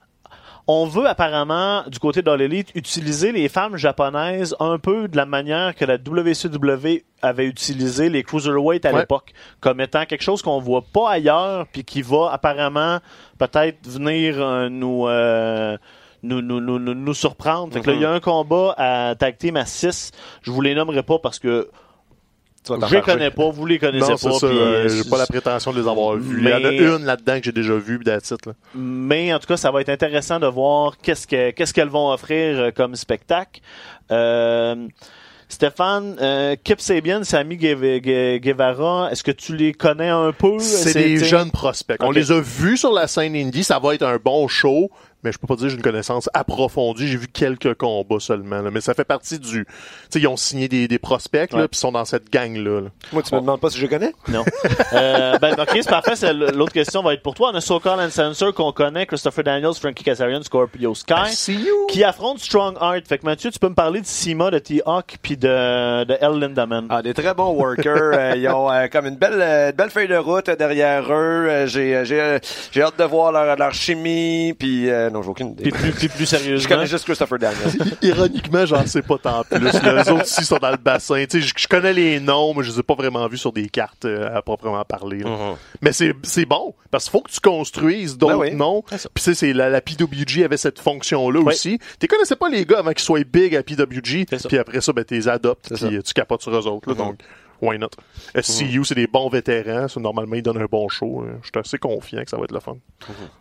on 0.71 0.85
veut 0.87 1.07
apparemment, 1.07 1.83
du 1.89 1.99
côté 1.99 2.21
de 2.21 2.31
l'élite, 2.31 2.69
utiliser 2.75 3.33
les 3.33 3.49
femmes 3.49 3.77
japonaises 3.79 4.55
un 4.61 4.79
peu 4.79 5.09
de 5.09 5.17
la 5.17 5.25
manière 5.25 5.75
que 5.75 5.87
la 5.87 5.97
WCW 5.97 7.05
avait 7.23 7.47
utilisé 7.47 8.11
les 8.11 8.23
cruiserweight 8.23 8.85
à 8.85 8.93
Ouais. 8.93 9.01
l'époque, 9.01 9.33
comme 9.61 9.81
étant 9.81 10.05
quelque 10.05 10.23
chose 10.23 10.43
qu'on 10.43 10.61
voit 10.61 10.85
pas 10.93 11.11
ailleurs, 11.11 11.67
puis 11.73 11.85
qui 11.85 12.03
va 12.03 12.31
apparemment 12.33 12.99
peut-être 13.39 13.79
venir 13.89 14.35
euh, 14.39 14.69
nous, 14.69 15.09
euh, 15.09 15.79
nous, 16.23 16.43
nous, 16.43 16.61
nous, 16.61 16.79
nous, 16.79 17.15
surprendre. 17.15 17.73
Fait 17.73 17.81
que 17.81 17.89
là, 17.91 17.97
il 17.97 18.03
y 18.03 18.05
a 18.05 18.13
un 18.13 18.21
combat 18.21 18.75
à 18.77 19.15
tag 19.19 19.39
team 19.39 19.57
à 19.57 19.65
6. 19.65 20.11
Je 20.43 20.51
vous 20.51 20.61
les 20.61 20.75
nommerai 20.75 21.03
pas 21.03 21.19
parce 21.19 21.39
que 21.39 21.71
je 22.67 22.95
les 22.95 23.01
connais 23.03 23.31
pas, 23.31 23.51
vous 23.51 23.67
les 23.67 23.79
connaissez 23.79 24.11
Non, 24.11 24.17
pas. 24.17 24.39
ça. 24.39 24.47
puis, 24.49 24.59
euh, 24.59 24.61
euh, 24.85 24.89
J'ai 24.89 25.09
pas 25.09 25.19
la 25.19 25.27
prétention 25.27 25.73
de 25.73 25.81
les 25.81 25.89
avoir 25.89 26.17
vus. 26.17 26.39
Il 26.43 26.49
y 26.49 26.53
en 26.53 26.57
a 26.57 26.71
Mais- 26.71 26.77
une 26.77 27.05
là-dedans 27.05 27.39
que 27.39 27.45
j'ai 27.45 27.53
déjà 27.53 27.75
vue, 27.75 27.99
là. 28.05 28.19
Mais 28.75 29.33
en 29.33 29.39
tout 29.39 29.47
cas, 29.47 29.57
ça 29.57 29.71
va 29.71 29.81
être 29.81 29.89
intéressant 29.89 30.39
de 30.41 30.47
voir 30.47 30.97
qu'est-ce 31.03 31.27
que 31.27 31.51
qu'est-ce 31.51 31.73
qu'elles 31.73 31.89
vont 31.89 32.11
offrir 32.11 32.59
euh, 32.59 32.71
comme 32.71 32.95
spectacle. 32.97 33.61
Euh, 34.11 34.87
Stéphane, 35.51 36.17
euh, 36.21 36.57
Kip 36.63 36.79
Sabian, 36.79 37.25
Sami 37.25 37.57
Guev- 37.57 38.01
Gue- 38.03 38.39
Guevara, 38.39 39.09
est-ce 39.11 39.23
que 39.23 39.31
tu 39.31 39.57
les 39.57 39.73
connais 39.73 40.11
un 40.11 40.31
peu? 40.33 40.59
C'est 40.59 40.93
des 40.93 41.25
jeunes 41.25 41.51
prospects. 41.51 41.97
On 42.03 42.11
les 42.11 42.31
a 42.33 42.39
vus 42.41 42.77
sur 42.77 42.93
la 42.93 43.07
scène 43.07 43.35
indie. 43.35 43.65
Ça 43.65 43.79
va 43.79 43.95
être 43.95 44.03
un 44.03 44.19
bon 44.23 44.47
show. 44.47 44.91
Mais 45.25 45.33
je 45.33 45.39
peux 45.39 45.47
pas 45.49 45.57
dire 45.57 45.65
que 45.65 45.71
j'ai 45.71 45.77
une 45.77 45.83
connaissance 45.83 46.29
approfondie. 46.35 47.09
J'ai 47.09 47.17
vu 47.17 47.27
quelques 47.29 47.75
combats 47.75 48.21
seulement. 48.21 48.63
là. 48.63 48.71
Mais 48.71 48.81
ça 48.81 48.95
fait 48.95 49.05
partie 49.05 49.39
du... 49.39 49.65
Tu 49.65 49.73
sais, 50.11 50.21
ils 50.21 50.29
ont 50.29 50.37
signé 50.37 50.69
des, 50.69 50.87
des 50.87 50.99
prospects, 51.01 51.53
là, 51.53 51.59
Ouais. 51.63 51.69
puis 51.69 51.77
ils 51.77 51.81
sont 51.81 51.91
dans 51.93 52.05
cette 52.05 52.31
gang-là. 52.31 52.83
là. 52.83 52.89
Moi, 53.13 53.23
tu 53.23 53.35
me 53.35 53.41
demandes 53.41 53.61
pas 53.61 53.71
si 53.71 53.79
je 53.79 53.87
connais? 53.87 54.13
Non. 54.29 54.45
euh, 54.93 55.39
ben, 55.39 55.55
ok, 55.59 55.71
c'est 55.73 55.89
parfait. 55.89 56.15
c'est- 56.17 56.33
L'autre 56.33 56.73
question 56.73 57.03
va 57.03 57.15
être 57.15 57.23
pour 57.23 57.35
toi. 57.35 57.51
On 57.53 57.57
a 57.57 57.61
Sokal 57.61 57.99
and 58.01 58.11
Sensor 58.11 58.55
qu'on 58.55 58.71
connaît, 58.73 59.07
Christopher 59.07 59.43
Daniels, 59.45 59.75
Frankie 59.75 60.05
Kazarian, 60.05 60.43
Scorpio 60.43 60.95
Sky. 60.95 61.31
See 61.33 61.55
you! 61.55 61.87
Qui 61.89 62.05
affrontent 62.05 62.39
Strong 62.41 62.77
Art. 62.81 63.01
Fait 63.09 63.19
que 63.19 63.25
Mathieu, 63.27 63.51
tu 63.51 63.59
peux 63.59 63.69
me 63.69 63.75
parler 63.75 64.01
de 64.01 64.07
Sima, 64.07 64.51
de 64.51 64.59
T-Hawk, 64.59 65.17
puis 65.21 65.37
de, 65.37 66.05
de 66.05 66.17
L. 66.21 66.39
Lindaman. 66.39 66.87
Ah, 66.91 67.03
des 67.03 67.15
très 67.15 67.35
bons 67.35 67.53
workers. 67.55 68.13
Euh, 68.19 68.35
ils 68.37 68.49
ont 68.49 68.71
euh, 68.71 68.87
comme 68.89 69.07
une 69.07 69.17
belle, 69.17 69.41
euh, 69.41 69.71
une 69.71 69.77
belle 69.77 69.91
feuille 69.91 70.09
de 70.09 70.17
route 70.17 70.49
derrière 70.51 71.05
eux. 71.13 71.65
J'ai, 71.67 72.05
j'ai, 72.05 72.39
j'ai 72.73 72.83
hâte 72.83 72.99
de 72.99 73.05
voir 73.05 73.33
leur, 73.33 73.57
leur 73.57 73.73
chimie. 73.73 74.55
Puis, 74.59 74.89
euh, 74.91 75.08
Euh, 75.09 75.11
non, 75.11 75.23
j'ai 75.23 75.29
aucune 75.31 75.49
idée. 75.51 75.65
Puis 75.65 75.73
plus, 75.73 75.93
puis 75.93 76.09
plus 76.09 76.27
Je 76.31 76.69
connais 76.69 76.87
juste 76.87 77.05
Christopher 77.05 77.39
Daniels. 77.39 77.73
Ironiquement, 78.03 78.65
j'en 78.67 78.87
sais 78.87 79.03
pas 79.03 79.19
tant 79.19 79.45
plus. 79.45 79.59
Les 79.61 80.11
autres 80.11 80.23
aussi 80.23 80.45
sont 80.45 80.59
dans 80.59 80.71
le 80.71 80.77
bassin. 80.77 81.25
Tu 81.29 81.41
sais, 81.41 81.47
je, 81.47 81.53
je 81.57 81.69
connais 81.69 81.93
les 81.93 82.21
noms, 82.21 82.55
mais 82.55 82.63
je 82.63 82.73
les 82.73 82.81
ai 82.81 82.83
pas 82.83 82.95
vraiment 82.95 83.27
vus 83.29 83.39
sur 83.39 83.53
des 83.53 83.69
cartes 83.69 84.05
euh, 84.05 84.37
à 84.37 84.43
proprement 84.43 84.85
parler. 84.85 85.19
là. 85.19 85.31
Mhm. 85.31 85.57
Mais 85.83 85.93
c'est 85.93 86.15
c'est 86.23 86.47
bon, 86.47 86.75
parce 86.91 87.05
qu'il 87.05 87.13
faut 87.13 87.21
que 87.23 87.31
tu 87.31 87.41
construises 87.41 88.17
d'autres 88.17 88.35
Ben 88.35 88.51
oui. 88.51 88.55
noms. 88.55 88.83
Puis 88.83 88.99
tu 89.15 89.21
sais, 89.23 89.35
c'est 89.35 89.53
la, 89.53 89.69
la 89.71 89.81
PWG 89.81 90.45
avait 90.45 90.57
cette 90.57 90.79
fonction-là 90.79 91.41
Oui. 91.41 91.47
aussi. 91.53 91.79
Tu 92.01 92.07
connaissais 92.07 92.37
pas 92.37 92.49
les 92.49 92.65
gars 92.65 92.79
avant 92.81 92.91
qu'ils 92.93 93.01
soient 93.05 93.21
big 93.25 93.55
à 93.57 93.63
PWG, 93.63 94.27
C'est 94.29 94.39
ça. 94.39 94.49
puis 94.49 94.59
après 94.59 94.81
ça, 94.81 94.93
ben, 94.93 95.05
tu 95.05 95.15
les 95.15 95.29
adoptes, 95.29 95.67
C'est 95.75 95.87
puis 95.89 95.97
euh, 95.97 96.03
tu 96.03 96.13
capotes 96.13 96.43
sur 96.43 96.53
eux 96.55 96.67
autres. 96.67 96.89
Là, 96.89 96.95
Mhm. 96.95 96.99
Donc, 96.99 97.19
why 97.61 97.79
not? 97.79 97.91
SCU, 98.41 98.85
c'est 98.85 98.95
des 98.95 99.07
bons 99.07 99.29
vétérans. 99.29 99.89
Ça, 99.89 100.01
normalement, 100.01 100.35
ils 100.37 100.43
donnent 100.43 100.61
un 100.63 100.67
bon 100.71 100.89
show. 100.89 101.23
Euh, 101.23 101.33
Je 101.43 101.47
suis 101.49 101.59
assez 101.59 101.79
confiant 101.79 102.23
que 102.23 102.31
ça 102.31 102.37
va 102.37 102.45
être 102.45 102.53
le 102.53 102.61
fun. 102.61 102.77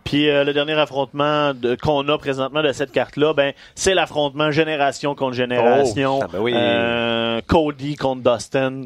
Puis 0.04 0.30
euh, 0.30 0.44
le 0.44 0.54
dernier 0.54 0.74
affrontement 0.74 1.54
de- 1.54 1.76
qu'on 1.76 2.08
a 2.10 2.18
présentement 2.18 2.62
de 2.64 2.72
cette 2.72 2.92
carte-là, 2.92 3.34
ben 3.34 3.54
c'est 3.76 3.94
l'affrontement 3.94 4.52
génération 4.52 5.16
contre 5.16 5.34
génération. 5.36 6.20
Oh, 6.20 6.24
ah 6.24 6.30
ben 6.32 6.40
oui. 6.40 6.54
Euh, 6.56 7.42
Cody 7.48 7.96
contre 7.96 8.22
Dustin. 8.34 8.84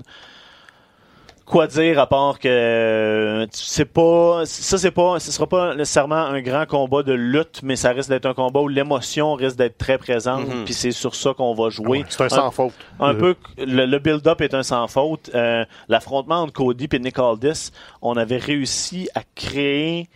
Quoi 1.52 1.68
dire 1.68 2.00
à 2.00 2.08
part 2.08 2.40
que 2.40 2.48
euh, 2.48 3.46
c'est 3.52 3.84
pas 3.84 4.44
ça 4.46 4.78
c'est 4.78 4.90
pas 4.92 5.20
ce 5.20 5.34
sera 5.34 5.46
pas 5.48 5.76
nécessairement 5.76 6.16
un 6.16 6.42
grand 6.42 6.66
combat 6.66 7.04
de 7.04 7.12
lutte 7.12 7.60
mais 7.62 7.76
ça 7.76 7.90
risque 7.90 8.08
d'être 8.10 8.26
un 8.26 8.34
combat 8.34 8.62
où 8.62 8.70
l'émotion 8.70 9.34
risque 9.34 9.58
d'être 9.58 9.78
très 9.78 9.98
présente 9.98 10.48
Mhm. 10.48 10.64
puis 10.64 10.74
c'est 10.74 10.92
sur 10.94 11.14
ça 11.14 11.34
qu'on 11.34 11.54
va 11.54 11.70
jouer 11.70 12.00
Ouais, 12.00 12.06
c'est 12.08 12.24
un 12.24 12.30
sans 12.30 12.52
faute. 12.52 12.72
un 13.02 13.14
Euh, 13.14 13.20
peu 13.20 13.36
le, 13.58 13.86
le 13.86 14.00
build-up 14.00 14.40
est 14.40 14.54
un 14.54 14.64
sans 14.64 14.88
faute. 14.88 15.30
Euh, 15.36 15.66
L'affrontement 15.90 16.36
entre 16.44 16.54
Cody 16.54 16.88
et 16.90 17.00
Nick 17.00 17.20
Aldis, 17.20 17.72
on 18.02 18.16
avait 18.16 18.38
réussi 18.38 19.10
à 19.14 19.22
créer 19.36 20.08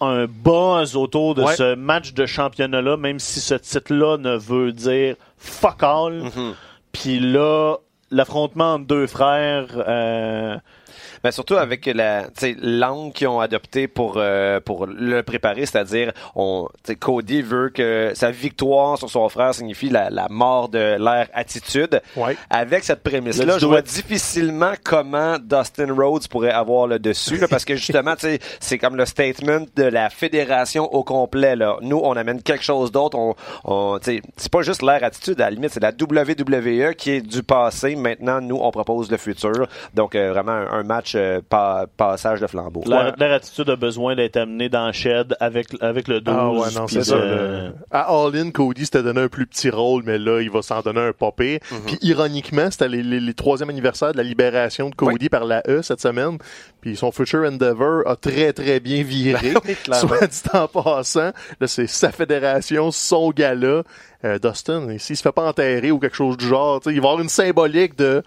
un 0.00 0.26
buzz 0.26 0.94
autour 0.94 1.34
de 1.34 1.42
Ouais. 1.42 1.56
ce 1.56 1.74
match 1.74 2.12
de 2.14 2.24
championnat-là, 2.26 2.96
même 2.96 3.18
si 3.18 3.40
ce 3.40 3.54
titre-là 3.56 4.16
ne 4.18 4.36
veut 4.36 4.70
dire 4.70 5.16
fuck 5.36 5.82
all. 5.82 6.22
Mhm. 6.22 6.54
Puis 6.92 7.18
là, 7.18 7.78
l'affrontement 8.10 8.74
entre 8.74 8.86
deux 8.86 9.06
frères, 9.06 10.60
euh, 10.88 11.18
Ben, 11.22 11.30
surtout 11.30 11.56
avec 11.56 11.86
la, 11.86 12.26
l'angle 12.62 13.12
qu'ils 13.12 13.28
ont 13.28 13.40
adopté 13.40 13.88
pour, 13.88 14.14
euh, 14.16 14.60
pour 14.60 14.86
le 14.86 15.22
préparer, 15.22 15.66
c'est-à-dire, 15.66 16.12
on, 16.34 16.68
Cody 17.00 17.42
veut 17.42 17.70
que 17.70 18.12
sa 18.14 18.30
victoire 18.30 18.98
sur 18.98 19.10
son 19.10 19.28
frère 19.28 19.54
signifie 19.54 19.88
la, 19.88 20.10
la 20.10 20.28
mort 20.28 20.68
de 20.68 20.96
l'ère 20.98 21.28
attitude. 21.34 22.00
Ouais. 22.16 22.36
Avec 22.50 22.84
cette 22.84 23.02
prémisse-là, 23.02 23.58
je 23.58 23.66
vois 23.66 23.82
difficilement 23.82 24.72
comment 24.84 25.36
Dustin 25.38 25.92
Rhodes 25.94 26.26
pourrait 26.28 26.50
avoir 26.50 26.86
le 26.86 26.98
dessus, 26.98 27.36
là, 27.36 27.48
parce 27.48 27.64
que 27.64 27.76
justement, 27.76 28.14
c'est 28.60 28.78
comme 28.78 28.96
le 28.96 29.06
statement 29.06 29.66
de 29.76 29.84
la 29.84 30.10
fédération 30.10 30.92
au 30.94 31.04
complet, 31.04 31.56
là. 31.56 31.76
Nous, 31.80 32.00
on 32.02 32.12
amène 32.16 32.42
quelque 32.42 32.64
chose 32.64 32.92
d'autre, 32.92 33.18
on, 33.18 33.34
on, 33.64 33.98
c'est 34.02 34.22
pas 34.50 34.62
juste 34.62 34.82
l'ère 34.82 35.04
attitude, 35.04 35.40
à 35.40 35.44
la 35.44 35.50
limite, 35.50 35.70
c'est 35.72 35.82
la 35.82 35.90
WWE 35.90 36.94
qui 36.94 37.10
est 37.12 37.20
du 37.20 37.42
passé. 37.42 37.96
Maintenant, 37.96 38.40
nous, 38.40 38.58
on 38.60 38.70
propose 38.70 39.10
le 39.10 39.16
futur. 39.16 39.68
Donc, 39.94 40.14
euh, 40.14 40.32
vraiment, 40.32 40.52
un, 40.52 40.77
un 40.77 40.77
match 40.82 41.12
euh, 41.14 41.40
pa- 41.48 41.86
passage 41.96 42.40
de 42.40 42.46
flambeau. 42.46 42.82
leur, 42.86 43.14
leur 43.18 43.32
attitude 43.32 43.68
a 43.70 43.76
besoin 43.76 44.14
d'être 44.16 44.36
amenée 44.36 44.68
dans 44.68 44.86
le 44.86 44.92
shed 44.92 45.36
avec, 45.40 45.68
avec 45.80 46.08
le 46.08 46.20
12. 46.20 46.34
Ah 46.36 46.50
ouais, 46.50 46.68
non, 46.74 46.86
c'est 46.88 47.04
ça. 47.04 47.14
euh, 47.16 47.68
le- 47.68 47.74
À 47.90 48.08
All 48.10 48.36
In, 48.36 48.50
Cody 48.50 48.84
s'était 48.84 49.02
donné 49.02 49.22
un 49.22 49.28
plus 49.28 49.46
petit 49.46 49.70
rôle, 49.70 50.02
mais 50.06 50.18
là, 50.18 50.40
il 50.40 50.50
va 50.50 50.62
s'en 50.62 50.80
donner 50.80 51.00
un 51.00 51.12
pire. 51.12 51.58
Mhm. 51.70 51.78
Puis 51.86 51.98
ironiquement, 52.02 52.70
c'était 52.70 52.88
les, 52.88 53.02
les, 53.02 53.20
les 53.20 53.34
troisième 53.34 53.70
anniversaire 53.70 54.12
de 54.12 54.16
la 54.18 54.22
libération 54.22 54.90
de 54.90 54.94
Cody 54.94 55.28
par 55.28 55.44
la 55.44 55.62
E 55.68 55.82
cette 55.82 56.00
semaine. 56.00 56.38
Puis 56.80 56.96
son 56.96 57.10
Future 57.12 57.44
Endeavor 57.44 58.02
a 58.06 58.16
très 58.16 58.52
très 58.52 58.80
bien 58.80 59.02
viré. 59.02 59.52
Oui, 59.66 59.74
clairement. 59.74 60.08
Soit 60.16 60.26
dit 60.26 60.42
en 60.52 60.68
passant, 60.68 61.32
là, 61.60 61.66
c'est 61.66 61.86
sa 61.86 62.10
fédération, 62.12 62.90
son 62.90 63.30
gala. 63.30 63.82
Euh, 64.24 64.38
Dustin, 64.38 64.96
s'il 64.98 65.16
se 65.16 65.22
fait 65.22 65.32
pas 65.32 65.48
enterrer 65.48 65.90
ou 65.92 65.98
quelque 65.98 66.16
chose 66.16 66.36
du 66.36 66.46
genre, 66.46 66.80
il 66.86 66.90
va 66.90 66.92
y 66.94 66.98
avoir 66.98 67.20
une 67.20 67.28
symbolique 67.28 67.96
de 67.96 68.22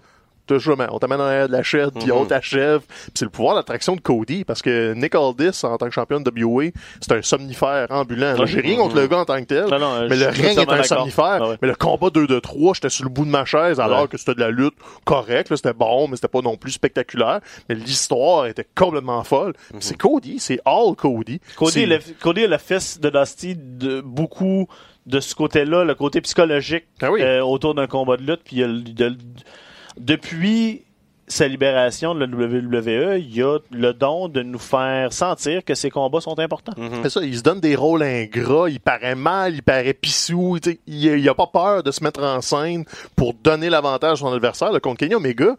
jamais. 0.58 0.86
On 0.90 0.98
t'amène 0.98 1.20
en 1.20 1.24
arrière 1.24 1.46
de 1.48 1.52
la 1.52 1.62
chaise, 1.62 1.90
puis 1.94 2.06
Mhm. 2.06 2.12
on 2.12 2.24
t'achève. 2.26 2.80
Puis 2.80 3.10
c'est 3.14 3.24
le 3.24 3.30
pouvoir 3.30 3.54
d'attraction 3.54 3.96
de 3.96 4.00
Cody, 4.00 4.44
parce 4.44 4.60
que 4.62 4.92
Nick 4.94 5.14
Aldis, 5.14 5.64
en 5.64 5.76
tant 5.78 5.86
que 5.86 5.92
champion 5.92 6.20
de 6.20 6.30
WA, 6.30 6.70
c'est 7.00 7.12
un 7.12 7.22
somnifère 7.22 7.86
ambulant. 7.90 8.34
J'ai 8.46 8.60
rien 8.60 8.76
contre 8.76 8.96
le 8.96 9.06
gars 9.06 9.18
en 9.20 9.24
tant 9.24 9.38
que 9.40 9.46
tel, 9.46 9.66
Non, 9.66 9.78
non, 9.78 10.08
mais 10.08 10.16
le 10.16 10.26
ring 10.28 10.58
est 10.58 10.68
un 10.70 10.82
somnifère. 10.82 11.24
Ah 11.42 11.48
ouais. 11.50 11.56
Mais 11.62 11.68
le 11.68 11.74
combat 11.74 12.10
2 12.10 12.26
de 12.26 12.38
3, 12.38 12.74
j'étais 12.74 12.90
sur 12.90 13.04
le 13.04 13.10
bout 13.10 13.24
de 13.24 13.30
ma 13.30 13.44
chaise, 13.44 13.80
alors 13.80 14.02
Ouais. 14.02 14.08
que 14.08 14.16
c'était 14.18 14.34
de 14.34 14.40
la 14.40 14.50
lutte 14.50 14.74
correcte. 15.04 15.54
C'était 15.54 15.72
bon, 15.72 16.08
mais 16.08 16.16
c'était 16.16 16.28
pas 16.28 16.40
non 16.40 16.56
plus 16.56 16.72
spectaculaire. 16.72 17.40
Mais 17.68 17.74
l'histoire 17.74 18.46
était 18.46 18.66
complètement 18.74 19.22
folle. 19.24 19.52
Puis 19.70 19.78
C'est 19.80 19.96
Cody, 19.96 20.38
c'est 20.38 20.60
all 20.64 20.94
Cody. 20.96 21.34
Mhm. 21.34 21.38
Cody 21.56 21.72
C'est- 21.72 21.82
est, 21.82 21.86
le, 21.86 21.98
Cody 22.20 22.40
est 22.42 22.48
le 22.48 22.58
fils 22.58 23.00
de 23.00 23.10
Dusty 23.10 23.56
de 23.56 24.00
beaucoup 24.00 24.66
de 25.06 25.18
ce 25.18 25.34
côté-là, 25.34 25.84
le 25.84 25.94
côté 25.96 26.20
psychologique 26.20 26.84
Ah 27.00 27.10
oui. 27.10 27.20
euh, 27.22 27.42
autour 27.42 27.74
d'un 27.74 27.86
combat 27.88 28.16
de 28.16 28.22
lutte. 28.22 28.42
Puis 28.44 28.56
il 28.56 28.58
y 28.60 28.62
a 28.64 28.68
le- 28.68 28.82
de- 28.82 29.16
depuis 29.98 30.82
sa 31.28 31.48
libération 31.48 32.14
de 32.14 32.24
la 32.24 32.26
WWE, 32.26 33.18
il 33.18 33.34
y 33.34 33.42
a 33.42 33.58
le 33.70 33.92
don 33.94 34.28
de 34.28 34.42
nous 34.42 34.58
faire 34.58 35.12
sentir 35.14 35.64
que 35.64 35.74
ces 35.74 35.88
combats 35.88 36.20
sont 36.20 36.38
importants. 36.38 36.74
Mhm. 36.76 37.00
C'est 37.04 37.10
ça, 37.10 37.20
il 37.22 37.38
se 37.38 37.42
donne 37.42 37.60
des 37.60 37.74
rôles 37.74 38.02
ingrats, 38.02 38.68
il 38.68 38.80
paraît 38.80 39.14
mal, 39.14 39.54
il 39.54 39.62
paraît 39.62 39.94
pissou, 39.94 40.58
il, 40.86 41.04
il 41.06 41.28
a 41.28 41.34
pas 41.34 41.46
peur 41.46 41.82
de 41.82 41.90
se 41.90 42.02
mettre 42.04 42.22
en 42.22 42.40
scène 42.42 42.84
pour 43.16 43.32
donner 43.34 43.70
l'avantage 43.70 44.18
à 44.18 44.20
son 44.20 44.32
adversaire. 44.32 44.72
Le 44.72 44.80
contre 44.80 44.98
Kenny 44.98 45.14
Omega, 45.14 45.56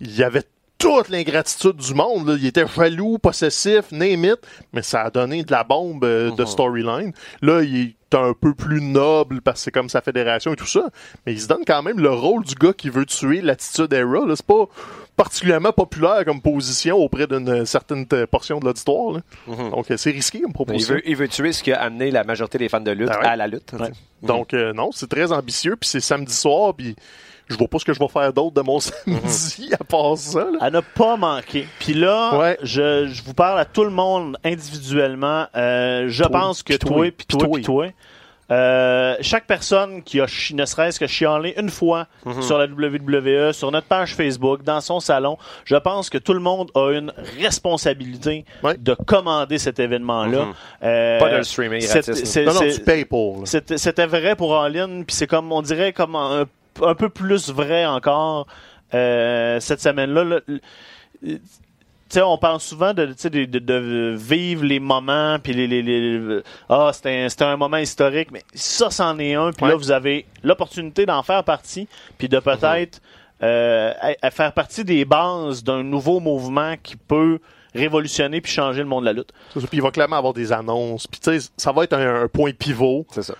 il 0.00 0.14
y 0.14 0.22
avait 0.22 0.44
toute 0.78 1.08
l'ingratitude 1.08 1.76
du 1.76 1.94
monde. 1.94 2.28
là. 2.28 2.36
Il 2.38 2.46
était 2.46 2.66
jaloux, 2.66 3.18
possessif, 3.18 3.90
name 3.90 4.24
it, 4.24 4.36
mais 4.72 4.82
ça 4.82 5.02
a 5.02 5.10
donné 5.10 5.42
de 5.42 5.50
la 5.50 5.64
bombe 5.64 6.04
euh, 6.04 6.30
de 6.32 6.42
Mhm. 6.42 6.46
storyline. 6.48 7.12
Là, 7.40 7.62
il 7.62 7.80
est 7.80 7.94
un 8.14 8.34
peu 8.34 8.54
plus 8.54 8.80
noble 8.80 9.40
parce 9.40 9.60
que 9.60 9.64
c'est 9.64 9.70
comme 9.70 9.88
sa 9.88 10.00
fédération 10.00 10.52
et 10.52 10.56
tout 10.56 10.66
ça, 10.66 10.88
mais 11.26 11.32
il 11.32 11.40
se 11.40 11.48
donne 11.48 11.64
quand 11.66 11.82
même 11.82 11.98
le 12.00 12.10
rôle 12.10 12.44
du 12.44 12.54
gars 12.54 12.72
qui 12.72 12.88
veut 12.90 13.06
tuer 13.06 13.40
l'attitude 13.40 13.92
era. 13.92 14.20
C'est 14.34 14.46
pas 14.46 14.66
particulièrement 15.16 15.72
populaire 15.72 16.24
comme 16.24 16.40
position 16.40 16.96
auprès 16.96 17.26
d'une 17.26 17.66
certaine 17.66 18.06
portion 18.30 18.58
de 18.60 18.64
l'auditoire. 18.64 19.20
Mhm. 19.46 19.70
Donc, 19.70 19.90
euh, 19.90 19.96
c'est 19.96 20.10
risqué 20.10 20.40
comme 20.40 20.50
Il 20.50 20.54
proposition. 20.54 20.94
veut, 20.94 21.02
il 21.08 21.16
veut 21.16 21.28
tuer 21.28 21.52
ce 21.52 21.62
qui 21.62 21.72
a 21.72 21.80
amené 21.82 22.10
la 22.10 22.24
majorité 22.24 22.58
des 22.58 22.68
fans 22.68 22.80
de 22.80 22.90
lutte 22.90 23.10
Ah 23.12 23.20
ouais. 23.20 23.26
à 23.26 23.36
la 23.36 23.46
lutte. 23.46 23.72
Ouais. 23.78 23.90
Donc, 24.22 24.54
euh, 24.54 24.72
non, 24.72 24.90
c'est 24.92 25.08
très 25.08 25.30
ambitieux, 25.32 25.76
puis 25.76 25.88
c'est 25.88 26.00
samedi 26.00 26.34
soir, 26.34 26.74
puis 26.74 26.96
je 27.48 27.56
vois 27.56 27.68
pas 27.68 27.78
ce 27.78 27.84
que 27.84 27.92
je 27.92 27.98
vais 27.98 28.08
faire 28.08 28.32
d'autre 28.32 28.54
de 28.54 28.62
mon 28.62 28.80
samedi 28.80 29.70
à 29.78 29.84
part 29.84 30.16
ça. 30.16 30.40
là. 30.40 30.58
À 30.60 30.70
ne 30.70 30.80
pas 30.80 31.16
manquer. 31.16 31.66
Puis 31.78 31.94
là, 31.94 32.38
Ouais. 32.38 32.58
je, 32.62 33.08
je 33.08 33.22
vous 33.22 33.34
parle 33.34 33.58
à 33.58 33.64
tout 33.64 33.84
le 33.84 33.90
monde 33.90 34.36
individuellement. 34.44 35.46
Euh, 35.56 36.06
je 36.08 36.22
Toi, 36.24 36.32
pense 36.32 36.62
que 36.62 36.74
toi, 36.74 37.10
puis 37.16 37.26
toi, 37.26 37.48
puis 37.52 37.62
toi. 37.62 37.86
euh, 38.50 39.16
chaque 39.20 39.46
personne 39.46 40.02
qui 40.02 40.20
a 40.20 40.26
ne 40.54 40.64
serait-ce 40.64 40.98
que 41.00 41.06
chialé 41.06 41.54
une 41.56 41.70
fois 41.70 42.06
Mhm. 42.24 42.42
sur 42.42 42.58
la 42.58 42.66
WWE, 42.66 43.52
sur 43.52 43.70
notre 43.70 43.86
page 43.86 44.14
Facebook, 44.14 44.62
dans 44.62 44.80
son 44.80 45.00
salon, 45.00 45.38
je 45.64 45.76
pense 45.76 46.10
que 46.10 46.18
tout 46.18 46.34
le 46.34 46.40
monde 46.40 46.70
a 46.74 46.90
une 46.92 47.12
responsabilité 47.40 48.44
de 48.78 48.94
commander 48.94 49.58
cet 49.58 49.78
événement-là. 49.80 50.44
Mhm. 50.46 50.52
Euh, 50.84 51.18
Pas 51.18 51.30
de 51.30 51.36
le 51.36 51.44
streamer 51.44 51.78
gratis. 51.78 52.36
Non, 52.36 52.54
non, 52.54 52.60
tu 52.60 52.80
payes 52.80 53.04
pour. 53.04 53.42
c'était 53.46 54.06
vrai 54.06 54.36
pour 54.36 54.56
All 54.56 54.76
In, 54.76 55.02
puis 55.04 55.14
c'est 55.16 55.26
comme, 55.26 55.50
on 55.52 55.62
dirait, 55.62 55.92
comme 55.92 56.16
un, 56.16 56.44
un 56.82 56.94
peu 56.94 57.08
plus 57.08 57.50
vrai 57.50 57.84
encore 57.86 58.46
euh, 58.94 59.60
cette 59.60 59.80
semaine-là. 59.80 60.24
là. 60.24 60.40
Tu 61.24 61.38
sais, 62.18 62.22
on 62.22 62.36
parle 62.36 62.60
souvent 62.60 62.92
de, 62.92 63.06
tu 63.06 63.12
sais, 63.16 63.30
de, 63.30 63.44
de, 63.46 63.58
de 63.58 64.14
vivre 64.18 64.64
les 64.64 64.78
moments, 64.80 65.38
puis 65.42 65.54
les, 65.54 65.66
les, 65.66 65.80
les- 65.82 66.42
ah, 66.68 66.90
c'était 66.92 67.22
un, 67.24 67.28
c'était 67.30 67.44
un 67.44 67.56
moment 67.56 67.78
historique, 67.78 68.30
mais 68.30 68.42
ça, 68.52 68.90
c'en 68.90 69.18
est 69.18 69.34
un, 69.34 69.50
puis 69.52 69.64
là, 69.70 69.76
vous 69.76 69.90
avez 69.90 70.26
l'opportunité 70.42 71.06
d'en 71.06 71.22
faire 71.22 71.42
partie, 71.42 71.88
puis 72.18 72.28
de 72.28 72.38
peut-être 72.38 73.00
euh, 73.42 73.92
à- 73.98 74.26
à 74.26 74.30
faire 74.30 74.52
partie 74.52 74.84
des 74.84 75.06
bases 75.06 75.64
d'un 75.64 75.82
nouveau 75.82 76.20
mouvement 76.20 76.74
qui 76.82 76.96
peut 76.96 77.38
révolutionner 77.74 78.42
puis 78.42 78.52
changer 78.52 78.80
le 78.80 78.88
monde 78.88 79.04
de 79.04 79.06
la 79.06 79.12
lutte. 79.14 79.32
Puis 79.68 79.78
il 79.78 79.82
va 79.82 79.90
clairement 79.90 80.16
avoir 80.16 80.34
des 80.34 80.52
annonces. 80.52 81.06
Puis 81.06 81.18
tu 81.18 81.40
sais, 81.40 81.48
ça 81.56 81.72
va 81.72 81.84
être 81.84 81.94
un, 81.94 82.24
un 82.24 82.28
point 82.28 82.52
pivot. 82.52 83.06
C'est 83.10 83.22
ça. 83.22 83.34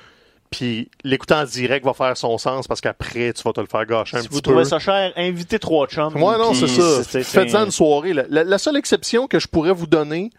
Puis 0.52 0.88
l'écouter 1.02 1.34
en 1.34 1.44
direct 1.44 1.84
va 1.84 1.94
faire 1.94 2.16
son 2.16 2.38
sens 2.38 2.68
parce 2.68 2.80
qu'après, 2.80 3.32
tu 3.32 3.42
vas 3.42 3.52
te 3.52 3.60
le 3.60 3.66
faire 3.66 3.84
gâcher 3.86 4.18
un 4.18 4.20
Si 4.20 4.28
petit 4.28 4.34
vous 4.36 4.40
peu. 4.42 4.50
trouvez 4.50 4.64
ça 4.64 4.78
cher, 4.78 5.12
invitez 5.16 5.58
trois 5.58 5.86
chums. 5.88 6.14
Ouais, 6.14 6.38
non, 6.38 6.54
c'est 6.54 6.68
ça. 6.68 7.02
Faites-en 7.24 7.64
une 7.64 7.70
soirée. 7.72 8.12
là. 8.12 8.24
La, 8.28 8.44
la 8.44 8.58
seule 8.58 8.76
exception 8.76 9.26
que 9.26 9.38
je 9.40 9.48
pourrais 9.48 9.72
vous 9.72 9.86
donner, 9.88 10.30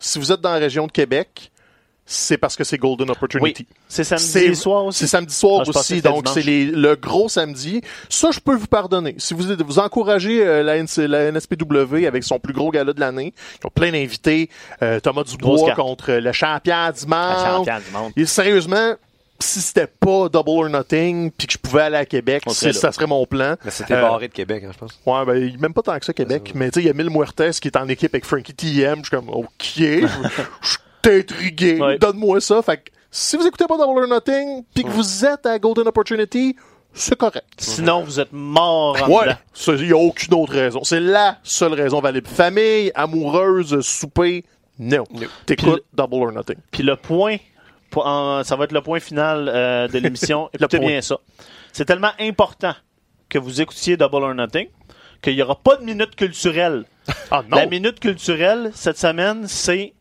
si 0.00 0.18
vous 0.18 0.32
êtes 0.32 0.40
dans 0.40 0.52
la 0.52 0.58
région 0.58 0.86
de 0.86 0.92
Québec, 0.92 1.52
c'est 2.10 2.38
parce 2.38 2.56
que 2.56 2.64
c'est 2.64 2.78
Golden 2.78 3.10
Opportunity. 3.10 3.66
C'est 3.86 4.02
samedi 4.02 4.56
soir 4.56 4.86
aussi. 4.86 5.00
C'est 5.00 5.06
samedi 5.06 5.34
soir 5.34 5.62
Ah, 5.66 5.68
aussi, 5.68 6.00
donc 6.00 6.26
c'est 6.32 6.42
le 6.42 6.94
gros 6.96 7.28
samedi. 7.28 7.82
Ça, 8.08 8.30
je 8.30 8.40
peux 8.40 8.54
vous 8.54 8.66
pardonner. 8.66 9.14
Si 9.18 9.34
vous, 9.34 9.44
vous 9.66 9.78
encouragez 9.78 10.42
euh, 10.42 10.62
la, 10.62 10.82
NC 10.82 11.06
la 11.06 11.30
NSPW 11.30 12.06
avec 12.06 12.24
son 12.24 12.38
plus 12.38 12.54
gros 12.54 12.70
gala 12.70 12.94
de 12.94 13.00
l'année, 13.00 13.34
ils 13.62 13.66
ont 13.66 13.70
plein 13.70 13.92
d'invités, 13.92 14.48
euh, 14.82 15.00
Thomas 15.00 15.24
Dubois 15.24 15.74
contre 15.74 16.12
le 16.12 16.32
champion 16.32 16.90
du 16.98 17.06
monde. 17.06 17.68
Et 18.16 18.24
sérieusement, 18.24 18.94
si 19.40 19.60
c'était 19.60 19.86
pas 19.86 20.28
Double 20.28 20.50
or 20.50 20.68
Nothing, 20.68 21.30
puis 21.30 21.46
que 21.46 21.52
je 21.52 21.58
pouvais 21.58 21.82
aller 21.82 21.96
à 21.96 22.04
Québec, 22.06 22.42
serait 22.48 22.72
ça 22.72 22.90
serait 22.92 23.06
mon 23.06 23.24
plan. 23.26 23.54
Mais 23.64 23.70
c'était 23.70 23.94
Euh, 23.94 24.02
barré 24.02 24.28
de 24.28 24.32
Québec, 24.32 24.64
hein, 24.66 24.70
je 24.72 24.78
pense. 24.78 24.98
Ouais, 25.06 25.24
ben, 25.24 25.36
il- 25.42 25.58
même 25.58 25.72
pas 25.72 25.82
tant 25.82 25.98
que 25.98 26.04
ça, 26.04 26.12
Québec. 26.12 26.52
Mais 26.54 26.70
tu 26.70 26.80
sais, 26.80 26.84
il 26.84 26.86
y 26.86 26.90
a 26.90 26.92
Mille 26.94 27.10
Muertes 27.10 27.60
qui 27.60 27.68
est 27.68 27.76
en 27.76 27.88
équipe 27.88 28.12
avec 28.14 28.24
Frankie 28.24 28.54
TM. 28.54 28.98
Je 28.98 29.02
suis 29.08 29.10
comme, 29.10 29.28
OK. 29.30 29.48
je 29.60 30.06
suis 30.62 30.78
intrigué, 31.20 31.80
Ouais. 31.80 31.98
donne-moi 31.98 32.40
ça. 32.40 32.60
Fait 32.62 32.76
que 32.78 32.90
si 33.10 33.36
vous 33.36 33.46
écoutez 33.46 33.66
pas 33.66 33.76
Double 33.78 34.00
or 34.02 34.08
Nothing, 34.08 34.64
puis 34.74 34.84
que 34.84 34.90
vous 34.90 35.24
êtes 35.24 35.46
à 35.46 35.58
Golden 35.58 35.86
Opportunity, 35.88 36.56
c'est 36.92 37.16
correct. 37.16 37.46
Sinon, 37.58 38.02
vous 38.02 38.18
êtes 38.18 38.32
mort 38.32 38.96
en 39.02 39.08
Ouais, 39.08 39.26
il 39.68 39.86
n'y 39.86 39.92
a 39.92 39.96
aucune 39.96 40.34
autre 40.34 40.52
raison. 40.52 40.82
C'est 40.84 41.00
la 41.00 41.38
seule 41.44 41.74
raison 41.74 42.00
valable. 42.00 42.26
Famille, 42.26 42.90
amoureuse, 42.94 43.80
souper, 43.82 44.44
non. 44.78 45.04
T'écoutes 45.46 45.84
Double 45.92 46.14
or 46.24 46.32
Nothing. 46.32 46.56
Puis 46.70 46.82
le 46.82 46.96
point, 46.96 47.36
po- 47.36 47.42
en- 47.96 48.44
ça 48.44 48.56
va 48.56 48.64
être 48.64 48.72
le 48.72 48.80
point 48.82 49.00
final 49.00 49.48
euh, 49.52 49.88
de 49.88 49.98
l'émission. 49.98 50.48
Écoutez 50.54 50.78
bien 50.78 51.00
ça. 51.00 51.16
C'est 51.72 51.84
tellement 51.84 52.12
important 52.20 52.74
que 53.28 53.38
vous 53.38 53.60
écoutiez 53.60 53.96
Double 53.96 54.16
or 54.24 54.34
Nothing 54.34 54.68
qu'il 55.22 55.34
n'y 55.34 55.42
aura 55.42 55.56
pas 55.56 55.76
de 55.76 55.84
minute 55.84 56.14
culturelle. 56.16 56.84
Ah 57.30 57.42
non! 57.48 57.56
La 57.56 57.66
minute 57.66 58.00
culturelle, 58.00 58.70
cette 58.74 58.98
semaine, 58.98 59.46
c'est 59.48 59.94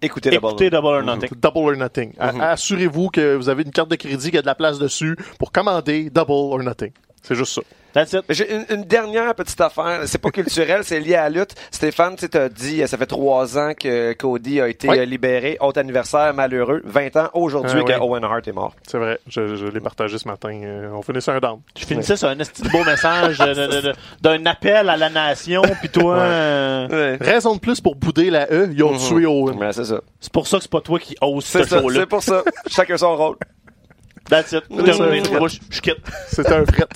Écoutez 0.00 0.32
écouter 0.34 0.70
Double 0.70 0.86
or 0.86 1.02
Nothing. 1.02 1.30
Double 1.40 1.58
or 1.58 1.76
Nothing. 1.76 2.12
A- 2.18 2.50
Assurez-vous 2.52 3.08
que 3.08 3.34
vous 3.36 3.48
avez 3.48 3.62
une 3.64 3.70
carte 3.72 3.90
de 3.90 3.96
crédit 3.96 4.30
qui 4.30 4.38
a 4.38 4.42
de 4.42 4.46
la 4.46 4.54
place 4.54 4.78
dessus 4.78 5.16
pour 5.38 5.50
commander 5.50 6.10
Double 6.10 6.30
or 6.32 6.58
Nothing. 6.62 6.92
C'est 7.22 7.34
juste 7.34 7.54
ça. 7.54 7.62
That's 7.94 8.12
it. 8.12 8.24
J'ai 8.28 8.52
une, 8.52 8.64
une 8.70 8.84
dernière 8.84 9.34
petite 9.36 9.60
affaire. 9.60 10.00
C'est 10.06 10.18
pas 10.18 10.30
culturel, 10.30 10.80
c'est 10.82 10.98
lié 10.98 11.14
à 11.14 11.28
la 11.30 11.40
lutte. 11.40 11.54
Stéphane, 11.70 12.16
tu 12.16 12.28
t'as 12.28 12.48
dit, 12.48 12.82
euh, 12.82 12.86
ça 12.88 12.98
fait 12.98 13.06
trois 13.06 13.56
ans 13.56 13.72
que 13.78 14.12
Cody 14.14 14.60
a 14.60 14.66
été 14.68 14.88
Oui. 14.88 14.98
euh, 14.98 15.04
libéré. 15.04 15.56
Autre 15.60 15.78
anniversaire 15.78 16.34
malheureux. 16.34 16.82
20 16.84 17.16
ans 17.16 17.30
aujourd'hui 17.34 17.80
Ah, 17.84 17.84
que 17.84 17.92
oui. 17.92 17.98
Owen 18.00 18.24
Hart 18.24 18.48
est 18.48 18.52
mort. 18.52 18.74
C'est 18.86 18.98
vrai. 18.98 19.20
Je, 19.28 19.54
je 19.54 19.66
l'ai 19.66 19.78
partagé 19.80 20.18
ce 20.18 20.26
matin. 20.26 20.50
Euh, 20.64 20.90
on 20.92 21.02
finissait 21.02 21.30
un 21.30 21.38
down. 21.38 21.60
Je 21.78 21.84
finissais 21.86 22.16
sur 22.16 22.28
un 22.28 22.38
esti 22.40 22.62
de 22.62 22.68
beau 22.68 22.82
message 22.84 23.38
de- 23.38 23.92
d'un 24.20 24.44
appel 24.46 24.88
à 24.88 24.96
la 24.96 25.08
nation, 25.10 25.62
puis 25.80 25.88
toi, 25.88 26.16
euh, 26.18 27.16
Raison 27.20 27.54
de 27.54 27.60
plus 27.60 27.80
pour 27.80 27.94
bouder 27.94 28.28
la 28.30 28.50
E, 28.52 28.70
ils 28.72 28.82
ont 28.82 28.96
tué 28.96 29.24
Owen. 29.26 29.56
C'est 29.72 29.84
ça. 29.84 30.00
c'est 30.20 30.32
pour 30.32 30.46
ça 30.48 30.56
que 30.56 30.62
c'est 30.64 30.70
pas 30.72 30.80
toi 30.80 30.98
qui 30.98 31.14
ose 31.20 31.44
C'est 31.44 31.62
ce 31.62 31.68
ça. 31.68 31.80
show-là. 31.80 32.00
C'est 32.00 32.06
pour 32.06 32.22
ça. 32.24 32.42
Chacun 32.68 32.96
son 32.96 33.16
rôle. 33.16 33.36
That's 34.28 34.52
it. 34.52 34.64
Terminé. 34.68 35.22
Je 35.70 35.80
quitte. 35.80 35.98
C'était 36.28 36.54
un 36.54 36.64
fret. 36.64 36.86